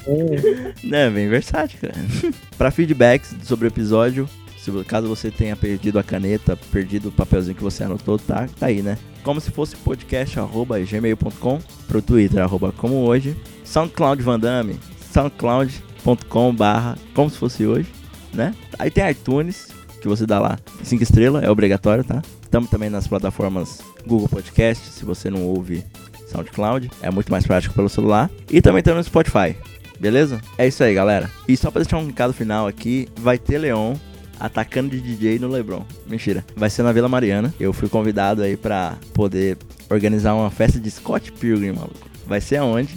É, 0.08 0.74
É, 1.06 1.10
bem 1.12 1.28
versátil, 1.30 1.80
cara. 1.80 1.94
pra 2.58 2.72
feedbacks 2.72 3.36
sobre 3.44 3.68
o 3.68 3.70
episódio, 3.70 4.28
se, 4.62 4.72
caso 4.84 5.08
você 5.08 5.32
tenha 5.32 5.56
perdido 5.56 5.98
a 5.98 6.04
caneta, 6.04 6.56
perdido 6.72 7.10
o 7.10 7.12
papelzinho 7.12 7.56
que 7.56 7.64
você 7.64 7.84
anotou, 7.84 8.20
tá, 8.20 8.48
tá 8.60 8.68
aí, 8.68 8.84
né? 8.84 8.96
Como 9.24 9.42
se 9.42 9.50
fosse 9.50 9.76
podcast, 9.76 10.40
arroba 10.40 10.80
gmail.com, 10.80 11.60
pro 11.88 12.02
Twitter, 12.02 12.44
arroba 12.44 12.72
como 12.72 12.98
hoje, 12.98 13.36
SoundCloud 13.66 14.22
Van 14.22 14.40
Damme, 14.40 14.80
soundcloud.com 15.12 16.54
barra 16.54 16.96
como 17.16 17.28
se 17.28 17.38
fosse 17.38 17.66
hoje, 17.66 17.90
né? 18.32 18.54
Aí 18.78 18.92
tem 18.92 19.10
iTunes, 19.10 19.70
que 20.00 20.08
você 20.08 20.28
dá 20.28 20.40
lá 20.40 20.60
5 20.84 21.02
estrelas, 21.02 21.44
é 21.44 21.50
obrigatório, 21.50 22.04
tá? 22.04 22.22
Estamos 22.44 22.70
também 22.70 22.90
nas 22.90 23.08
plataformas 23.08 23.82
Google 24.06 24.30
Podcast, 24.30 24.92
se 24.92 25.04
você 25.04 25.32
não 25.32 25.44
ouve 25.44 25.84
SoundCloud, 26.28 26.92
é 27.02 27.10
muito 27.10 27.32
mais 27.32 27.48
prático 27.48 27.74
pelo 27.74 27.90
celular. 27.90 28.30
E 28.48 28.62
também 28.62 28.82
estamos 28.82 29.00
no 29.00 29.04
Spotify, 29.06 29.56
beleza? 30.00 30.40
É 30.56 30.68
isso 30.68 30.84
aí, 30.84 30.94
galera. 30.94 31.32
E 31.48 31.58
só 31.58 31.72
pra 31.72 31.82
deixar 31.82 31.98
um 31.98 32.06
recado 32.06 32.32
final 32.32 32.68
aqui, 32.68 33.08
vai 33.18 33.40
ter 33.40 33.58
Leon 33.58 33.96
atacando 34.42 34.90
de 34.90 35.00
DJ 35.00 35.40
no 35.40 35.48
Lebron. 35.48 35.86
Mentira. 36.08 36.44
Vai 36.56 36.70
ser 36.70 36.84
na 36.84 36.92
Vila 36.92 37.08
Mariana. 37.08 37.54
Eu 37.60 37.72
fui 37.72 37.88
convidado 37.88 38.42
aí 38.42 38.58
pra 38.58 38.98
poder 39.14 39.58
organizar 39.90 40.34
uma 40.34 40.50
festa 40.50 40.80
de 40.80 40.90
Scott 40.90 41.32
Pilgrim, 41.32 41.74
maluco. 41.74 42.10
Vai 42.26 42.42
ser 42.42 42.58
aonde? 42.58 42.96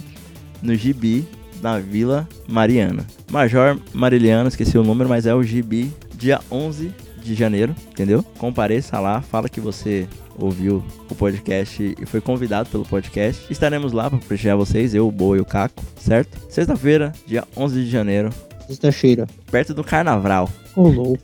No 0.61 0.73
Gibi, 0.75 1.27
na 1.61 1.79
Vila 1.79 2.27
Mariana. 2.47 3.05
Major 3.31 3.79
Mariliano, 3.93 4.47
esqueci 4.47 4.77
o 4.77 4.83
número, 4.83 5.07
mas 5.07 5.25
é 5.25 5.33
o 5.33 5.43
Gibi, 5.43 5.91
dia 6.17 6.39
11 6.51 6.91
de 7.23 7.33
janeiro, 7.35 7.75
entendeu? 7.89 8.23
Compareça 8.37 8.99
lá, 8.99 9.21
fala 9.21 9.49
que 9.49 9.59
você 9.59 10.07
ouviu 10.37 10.83
o 11.09 11.15
podcast 11.15 11.95
e 11.99 12.05
foi 12.05 12.21
convidado 12.21 12.69
pelo 12.69 12.85
podcast. 12.85 13.45
Estaremos 13.49 13.93
lá 13.93 14.09
para 14.09 14.19
prestigiar 14.19 14.57
vocês, 14.57 14.93
eu, 14.93 15.07
o 15.07 15.11
Boa 15.11 15.37
e 15.37 15.39
o 15.41 15.45
Caco, 15.45 15.83
certo? 15.97 16.37
Sexta-feira, 16.49 17.11
dia 17.25 17.43
11 17.55 17.83
de 17.83 17.89
janeiro, 17.89 18.29
Sexta-feira. 18.67 19.27
perto 19.51 19.73
do 19.73 19.83
Carnaval. 19.83 20.49
Ô, 20.75 20.87
louco. 20.87 21.19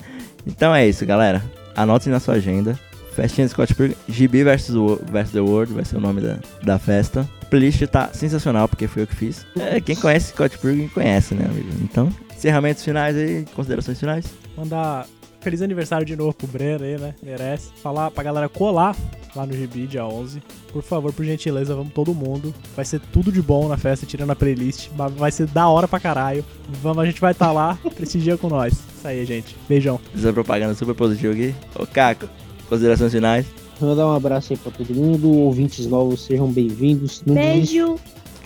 Então 0.45 0.73
é 0.73 0.87
isso, 0.87 1.05
galera. 1.05 1.43
Anotem 1.75 2.11
na 2.11 2.19
sua 2.19 2.35
agenda. 2.35 2.77
Festinha 3.13 3.45
de 3.45 3.51
Scott 3.51 3.75
Pilgrim, 3.75 3.95
GB 4.07 4.43
versus 4.43 5.31
The 5.31 5.41
World 5.41 5.73
vai 5.73 5.83
ser 5.83 5.97
o 5.97 5.99
nome 6.01 6.21
da, 6.21 6.37
da 6.63 6.79
festa. 6.79 7.27
A 7.41 7.45
playlist 7.45 7.81
tá 7.87 8.09
sensacional, 8.13 8.69
porque 8.69 8.87
foi 8.87 9.03
eu 9.03 9.07
que 9.07 9.15
fiz. 9.15 9.45
É, 9.59 9.81
quem 9.81 9.95
conhece 9.95 10.29
Scott 10.29 10.57
Pilgrim 10.57 10.87
conhece, 10.87 11.35
né, 11.35 11.45
amigo? 11.45 11.67
Então, 11.81 12.09
encerramentos 12.33 12.83
finais 12.83 13.15
aí, 13.17 13.45
considerações 13.53 13.99
finais. 13.99 14.25
Mandar 14.55 15.05
feliz 15.41 15.61
aniversário 15.61 16.05
de 16.05 16.15
novo 16.15 16.33
pro 16.33 16.47
Breno 16.47 16.85
aí, 16.85 16.97
né? 16.97 17.13
Merece. 17.21 17.69
Falar 17.81 18.11
pra 18.11 18.23
galera 18.23 18.47
colar 18.47 18.95
lá 19.35 19.45
no 19.45 19.53
GB, 19.53 19.87
dia 19.87 20.05
11. 20.05 20.41
Por 20.71 20.83
favor, 20.83 21.11
por 21.11 21.25
gentileza, 21.25 21.75
vamos 21.75 21.93
todo 21.93 22.13
mundo. 22.13 22.53
Vai 22.75 22.85
ser 22.85 23.01
tudo 23.11 23.31
de 23.31 23.41
bom 23.41 23.67
na 23.67 23.77
festa, 23.77 24.05
tirando 24.05 24.31
a 24.31 24.35
playlist. 24.35 24.89
Mas 24.95 25.13
Vai 25.13 25.31
ser 25.31 25.47
da 25.47 25.67
hora 25.67 25.87
pra 25.87 25.99
caralho. 25.99 26.45
Vamos, 26.81 26.99
a 27.03 27.05
gente 27.05 27.19
vai 27.19 27.31
estar 27.31 27.51
lá, 27.51 27.77
prestigia 27.95 28.37
com 28.37 28.47
nós. 28.47 28.73
Isso 28.73 29.07
aí, 29.07 29.25
gente. 29.25 29.55
Beijão. 29.67 29.99
Essa 30.15 30.31
propaganda 30.31 30.73
super 30.75 30.95
positiva 30.95 31.33
aqui. 31.33 31.55
Ô, 31.75 31.85
Caco, 31.85 32.29
considerações 32.69 33.11
finais. 33.11 33.45
Mandar 33.79 34.07
um 34.07 34.15
abraço 34.15 34.53
aí 34.53 34.59
pra 34.59 34.71
todo 34.71 34.93
mundo. 34.93 35.31
Ouvintes 35.31 35.87
novos, 35.87 36.25
sejam 36.25 36.51
bem-vindos. 36.51 37.23
Beijo. 37.25 37.95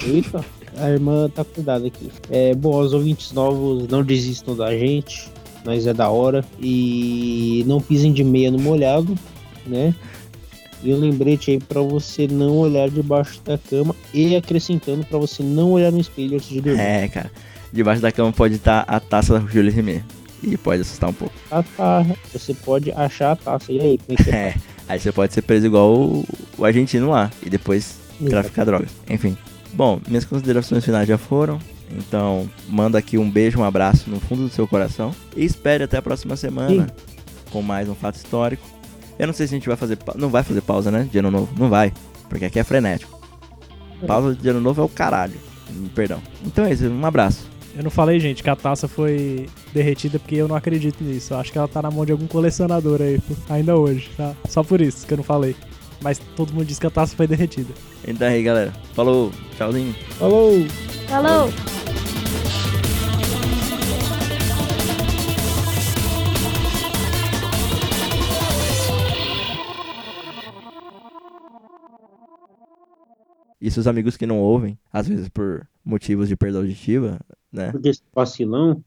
Eita, 0.01 0.43
a 0.77 0.89
irmã 0.89 1.29
tá 1.29 1.43
cuidada 1.43 1.85
aqui. 1.87 2.09
É, 2.29 2.53
bom, 2.55 2.79
os 2.79 2.93
ouvintes 2.93 3.31
novos, 3.33 3.87
não 3.89 4.03
desistam 4.03 4.55
da 4.55 4.71
gente. 4.77 5.29
Nós 5.65 5.87
é 5.87 5.93
da 5.93 6.09
hora. 6.09 6.45
E 6.61 7.63
não 7.67 7.81
pisem 7.81 8.13
de 8.13 8.23
meia 8.23 8.51
no 8.51 8.59
molhado, 8.59 9.15
né? 9.65 9.93
E 10.83 10.93
um 10.93 10.99
lembrete 10.99 11.51
aí 11.51 11.59
pra 11.59 11.81
você 11.81 12.27
não 12.27 12.57
olhar 12.57 12.89
debaixo 12.89 13.41
da 13.43 13.57
cama. 13.57 13.95
E 14.13 14.35
acrescentando 14.35 15.03
pra 15.05 15.17
você 15.17 15.41
não 15.41 15.71
olhar 15.71 15.91
no 15.91 15.99
espelho 15.99 16.35
antes 16.35 16.47
de 16.47 16.61
dormir. 16.61 16.79
É, 16.79 17.07
cara. 17.07 17.31
Debaixo 17.73 18.01
da 18.01 18.11
cama 18.11 18.31
pode 18.31 18.55
estar 18.55 18.81
a 18.87 18.99
taça 18.99 19.39
da 19.39 19.45
Julie 19.47 19.71
Rimet. 19.71 20.03
E 20.43 20.55
pode 20.55 20.81
assustar 20.81 21.09
um 21.09 21.13
pouco. 21.13 21.33
Ah, 21.49 21.63
tá. 21.75 22.05
Você 22.31 22.53
pode 22.53 22.91
achar 22.91 23.31
a 23.31 23.35
taça. 23.35 23.71
E 23.71 23.79
aí, 23.79 23.97
como 23.97 24.19
é 24.19 24.23
que 24.23 24.29
é? 24.29 24.33
É. 24.55 24.55
Aí 24.87 24.99
você 24.99 25.11
pode 25.11 25.33
ser 25.33 25.41
preso 25.41 25.65
igual 25.65 25.95
o, 25.95 26.23
o 26.59 26.63
argentino 26.63 27.09
lá. 27.09 27.31
E 27.43 27.49
depois 27.49 27.97
traficar 28.29 28.65
drogas. 28.65 28.91
Enfim. 29.09 29.35
Bom, 29.73 29.99
minhas 30.07 30.23
considerações 30.23 30.85
finais 30.85 31.07
já 31.07 31.17
foram. 31.17 31.59
Então, 31.91 32.49
manda 32.67 32.97
aqui 32.97 33.17
um 33.17 33.29
beijo, 33.29 33.59
um 33.59 33.63
abraço 33.63 34.09
no 34.09 34.19
fundo 34.19 34.43
do 34.43 34.49
seu 34.49 34.67
coração. 34.67 35.13
E 35.35 35.45
espere 35.45 35.83
até 35.83 35.97
a 35.97 36.01
próxima 36.01 36.35
semana 36.35 36.87
com 37.51 37.61
mais 37.61 37.87
um 37.87 37.95
fato 37.95 38.15
histórico. 38.15 38.65
Eu 39.17 39.27
não 39.27 39.33
sei 39.33 39.47
se 39.47 39.53
a 39.53 39.57
gente 39.57 39.67
vai 39.67 39.77
fazer. 39.77 39.97
Não 40.15 40.29
vai 40.29 40.43
fazer 40.43 40.61
pausa, 40.61 40.91
né? 40.91 41.07
De 41.09 41.17
ano 41.19 41.31
novo. 41.31 41.53
Não 41.57 41.69
vai. 41.69 41.93
Porque 42.27 42.45
aqui 42.45 42.59
é 42.59 42.63
frenético. 42.63 43.17
Pausa 44.05 44.35
de 44.35 44.49
ano 44.49 44.59
novo 44.59 44.81
é 44.81 44.85
o 44.85 44.89
caralho. 44.89 45.39
Perdão. 45.93 46.21
Então 46.45 46.65
é 46.65 46.73
isso. 46.73 46.85
Um 46.87 47.05
abraço. 47.05 47.49
Eu 47.75 47.83
não 47.83 47.91
falei, 47.91 48.19
gente, 48.19 48.41
que 48.41 48.49
a 48.49 48.55
taça 48.55 48.87
foi 48.87 49.47
derretida 49.73 50.17
porque 50.17 50.35
eu 50.35 50.47
não 50.47 50.55
acredito 50.55 51.03
nisso. 51.03 51.33
Eu 51.33 51.37
acho 51.39 51.51
que 51.51 51.57
ela 51.57 51.67
tá 51.67 51.81
na 51.81 51.91
mão 51.91 52.05
de 52.05 52.11
algum 52.11 52.27
colecionador 52.27 53.01
aí, 53.01 53.19
ainda 53.49 53.75
hoje, 53.75 54.09
tá? 54.15 54.33
Só 54.49 54.63
por 54.63 54.79
isso 54.79 55.05
que 55.05 55.13
eu 55.13 55.17
não 55.17 55.23
falei. 55.23 55.55
Mas 56.01 56.19
todo 56.35 56.53
mundo 56.53 56.65
diz 56.65 56.79
que 56.79 56.87
a 56.87 56.91
taça 56.91 57.15
foi 57.15 57.27
derretida. 57.27 57.73
Então 58.07 58.27
é 58.27 58.31
aí, 58.31 58.43
galera. 58.43 58.71
Falou. 58.93 59.31
Tchauzinho. 59.57 59.93
Falou! 60.19 60.65
Falou. 61.07 61.75
E 73.65 73.71
seus 73.71 73.87
amigos 73.87 74.15
que 74.15 74.27
não 74.27 74.37
ouvem, 74.37 74.77
às 74.93 75.07
vezes 75.07 75.27
por 75.27 75.67
motivos 75.83 76.27
de 76.27 76.35
perda 76.35 76.59
auditiva, 76.59 77.19
né? 77.51 77.71
Porque 77.71 77.93
vacilão. 78.13 78.83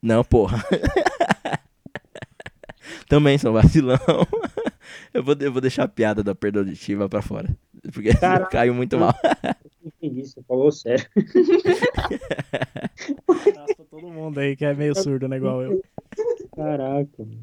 Não, 0.00 0.24
porra. 0.24 0.64
Também 3.06 3.36
são 3.36 3.52
vacilão. 3.52 3.98
Eu 5.12 5.22
vou, 5.22 5.34
eu 5.40 5.52
vou 5.52 5.60
deixar 5.60 5.84
a 5.84 5.88
piada 5.88 6.22
da 6.22 6.34
perda 6.34 6.60
auditiva 6.60 7.08
pra 7.08 7.22
fora. 7.22 7.48
Porque 7.92 8.14
Caraca. 8.18 8.50
caiu 8.50 8.74
muito 8.74 8.98
mal. 8.98 9.14
Entendi, 9.84 10.26
você 10.26 10.42
falou 10.42 10.72
sério. 10.72 11.06
Abraço 13.28 13.76
pra 13.76 13.84
todo 13.90 14.08
mundo 14.08 14.38
aí 14.38 14.56
que 14.56 14.64
é 14.64 14.74
meio 14.74 14.94
surdo, 14.94 15.28
né? 15.28 15.36
Igual 15.36 15.62
eu. 15.62 15.82
Caraca. 16.54 17.08
mano. 17.18 17.38